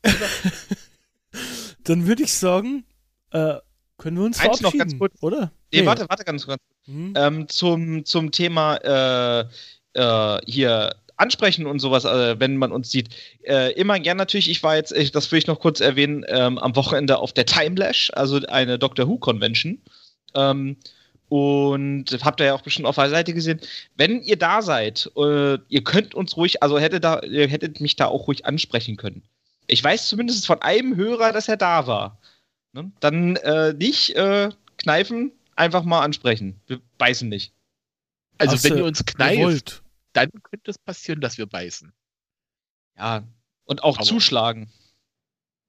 Dann 1.86 2.08
würde 2.08 2.24
ich 2.24 2.34
sagen, 2.34 2.84
äh, 3.32 3.56
können 3.98 4.18
wir 4.18 4.26
uns 4.26 4.40
Eins 4.40 4.60
noch 4.62 4.72
verabschieden, 4.72 4.80
ganz 4.90 5.00
kurz. 5.00 5.14
oder? 5.24 5.52
Nee, 5.74 5.86
warte, 5.86 6.08
warte 6.10 6.26
ganz 6.26 6.46
kurz. 6.46 6.60
Hm? 6.86 7.14
Ähm, 7.16 7.48
zum, 7.48 8.06
zum 8.06 8.32
Thema 8.32 8.76
äh, 8.78 9.46
äh, 9.94 10.40
hier 10.46 10.96
ansprechen 11.18 11.68
und 11.68 11.80
sowas, 11.80 12.04
äh, 12.04 12.40
wenn 12.40 12.58
man 12.58 12.72
uns 12.72 12.90
sieht. 12.90 13.10
Äh, 13.44 13.74
immer 13.74 14.00
gern 14.00 14.18
natürlich, 14.18 14.50
ich 14.50 14.64
war 14.64 14.76
jetzt, 14.76 14.92
ich, 14.92 15.12
das 15.12 15.32
will 15.32 15.40
ich 15.40 15.48
noch 15.48 15.60
kurz 15.60 15.80
erwähnen, 15.80 16.26
ähm, 16.28 16.58
am 16.58 16.76
Wochenende 16.76 17.20
auf 17.20 17.32
der 17.32 17.46
Timelash, 17.46 18.12
also 18.16 18.40
eine 18.48 18.80
Doctor 18.80 19.08
Who 19.08 19.18
Convention. 19.18 19.80
Ähm, 20.34 20.78
und 21.30 22.06
habt 22.24 22.42
ihr 22.42 22.48
ja 22.48 22.54
auch 22.54 22.62
bestimmt 22.62 22.88
auf 22.88 22.96
der 22.96 23.10
Seite 23.10 23.34
gesehen. 23.34 23.62
Wenn 23.96 24.22
ihr 24.22 24.36
da 24.36 24.62
seid, 24.62 25.10
äh, 25.16 25.60
ihr 25.70 25.84
könnt 25.84 26.14
uns 26.14 26.36
ruhig, 26.36 26.62
also 26.62 26.78
hättet 26.78 27.06
da, 27.06 27.22
ihr 27.22 27.48
hättet 27.48 27.80
mich 27.80 27.96
da 27.96 28.08
auch 28.08 28.28
ruhig 28.28 28.46
ansprechen 28.46 28.98
können. 28.98 29.24
Ich 29.68 29.82
weiß 29.82 30.08
zumindest 30.08 30.46
von 30.46 30.62
einem 30.62 30.98
Hörer, 30.98 31.32
dass 31.32 31.48
er 31.48 31.56
da 31.56 31.88
war. 31.88 32.20
Ne? 32.74 32.92
Dann 33.00 33.38
äh, 33.38 33.74
nicht 33.74 34.16
äh, 34.16 34.50
kneifen, 34.78 35.32
einfach 35.56 35.84
mal 35.84 36.02
ansprechen. 36.02 36.60
Wir 36.68 36.82
beißen 36.98 37.28
nicht. 37.30 37.54
Also 38.38 38.54
Hast 38.56 38.64
wenn 38.64 38.78
ihr 38.78 38.86
uns 38.86 39.06
kneift, 39.06 39.84
dann 40.14 40.30
könnte 40.44 40.72
es 40.72 40.78
passieren, 40.78 41.22
dass 41.22 41.38
wir 41.38 41.46
beißen. 41.46 41.94
Ja. 42.98 43.24
Und 43.66 43.84
auch 43.84 43.98
Aber- 43.98 44.06
zuschlagen. 44.06 44.72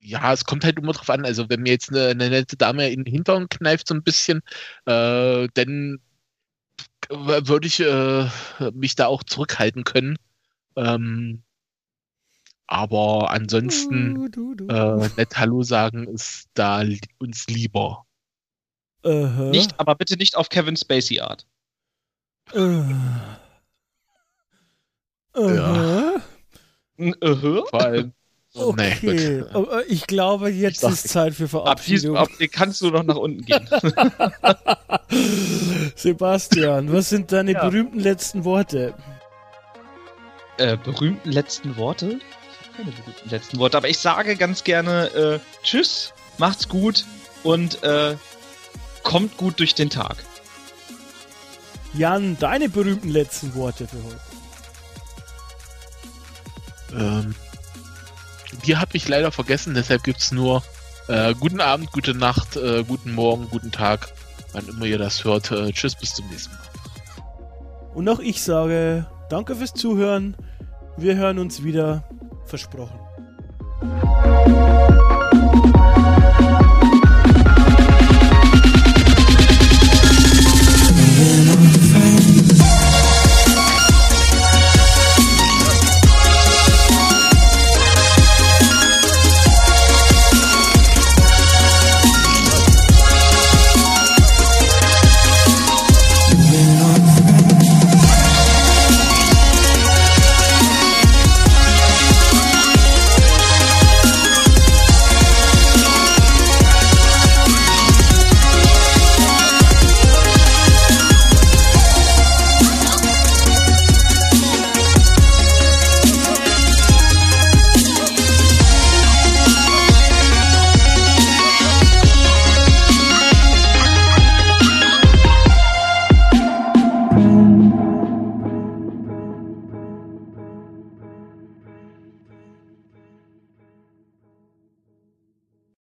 Ja, 0.04 0.32
es 0.32 0.44
kommt 0.44 0.64
halt 0.64 0.78
immer 0.78 0.92
drauf 0.92 1.10
an. 1.10 1.24
Also 1.24 1.48
wenn 1.48 1.62
mir 1.62 1.70
jetzt 1.70 1.90
eine, 1.90 2.08
eine 2.08 2.28
nette 2.28 2.56
Dame 2.56 2.90
in 2.90 3.04
den 3.04 3.12
Hintern 3.14 3.48
kneift 3.48 3.86
so 3.86 3.94
ein 3.94 4.02
bisschen, 4.02 4.40
äh, 4.86 5.46
dann 5.54 6.00
würde 7.08 7.66
ich 7.68 7.78
äh, 7.80 8.28
mich 8.72 8.96
da 8.96 9.06
auch 9.06 9.22
zurückhalten 9.22 9.84
können. 9.84 10.16
Ähm, 10.74 11.44
aber 12.66 13.30
ansonsten 13.30 14.14
Du, 14.14 14.28
du, 14.28 14.54
du. 14.54 14.66
äh, 14.68 15.08
nett 15.16 15.36
Hallo 15.36 15.62
sagen 15.62 16.08
ist 16.08 16.48
da 16.54 16.80
li 16.82 17.00
uns 17.18 17.46
lieber. 17.46 18.04
Aha. 19.04 19.44
Nicht, 19.50 19.78
aber 19.78 19.94
bitte 19.94 20.16
nicht 20.16 20.36
auf 20.36 20.48
Kevin 20.48 20.76
Spacey 20.76 21.20
Art. 21.20 21.46
Äh. 22.54 22.82
Aha. 25.34 26.14
N- 26.98 27.14
Äh, 27.20 27.36
Vor 27.36 27.74
allem. 27.80 28.12
Nee, 28.54 28.60
Okay, 29.00 29.38
gut. 29.40 29.54
aber 29.54 29.86
ich 29.88 30.06
glaube, 30.06 30.50
jetzt 30.50 30.82
Ich 30.84 30.90
ist 30.90 31.08
Zeit 31.08 31.32
für 31.34 31.44
ab 31.64 31.82
diesem 31.82 32.12
Verabschiedung. 32.14 32.16
ab, 32.18 32.28
den 32.38 32.50
kannst 32.50 32.82
du 32.82 32.90
noch 32.90 33.02
nach 33.02 33.16
unten 33.16 33.46
gehen. 33.46 33.66
Sebastian, 35.96 36.92
was 36.92 37.08
sind 37.08 37.32
deine 37.32 37.52
Ja. 37.52 37.64
berühmten 37.68 37.98
letzten 38.00 38.44
Worte? 38.44 38.94
äh, 40.58 40.76
berühmten 40.76 41.32
letzten 41.32 41.76
Worte? 41.78 42.20
Ich 42.60 42.68
habe 42.68 42.76
keine 42.76 42.90
berühmten 42.92 43.30
letzten 43.30 43.58
Worte, 43.58 43.78
aber 43.78 43.88
ich 43.88 43.96
sage 43.98 44.36
ganz 44.36 44.64
gerne 44.64 45.06
äh, 45.14 45.38
Tschüss, 45.62 46.12
macht's 46.36 46.68
gut 46.68 47.06
und 47.42 47.82
äh, 47.82 48.16
kommt 49.02 49.36
gut 49.36 49.58
durch 49.58 49.74
den 49.74 49.90
Tag. 49.90 50.16
Jan, 51.94 52.38
deine 52.38 52.68
berühmten 52.68 53.10
letzten 53.10 53.54
Worte 53.54 53.86
für 53.86 53.98
heute. 54.02 54.20
Ähm, 56.94 57.34
die 58.66 58.76
habe 58.76 58.96
ich 58.96 59.08
leider 59.08 59.32
vergessen, 59.32 59.74
deshalb 59.74 60.02
gibt's 60.04 60.32
nur 60.32 60.62
äh, 61.08 61.34
guten 61.34 61.60
Abend, 61.60 61.92
gute 61.92 62.14
Nacht, 62.14 62.56
äh, 62.56 62.84
guten 62.84 63.12
Morgen, 63.12 63.48
guten 63.50 63.72
Tag, 63.72 64.08
wann 64.52 64.68
immer 64.68 64.86
ihr 64.86 64.98
das 64.98 65.24
hört. 65.24 65.50
Äh, 65.50 65.72
tschüss, 65.72 65.94
bis 65.94 66.14
zum 66.14 66.28
nächsten 66.28 66.54
Mal. 66.54 66.62
Und 67.94 68.08
auch 68.08 68.20
ich 68.20 68.42
sage, 68.42 69.06
danke 69.28 69.56
fürs 69.56 69.74
Zuhören. 69.74 70.36
Wir 70.96 71.16
hören 71.16 71.38
uns 71.38 71.62
wieder. 71.62 72.04
Versprochen. 72.46 72.98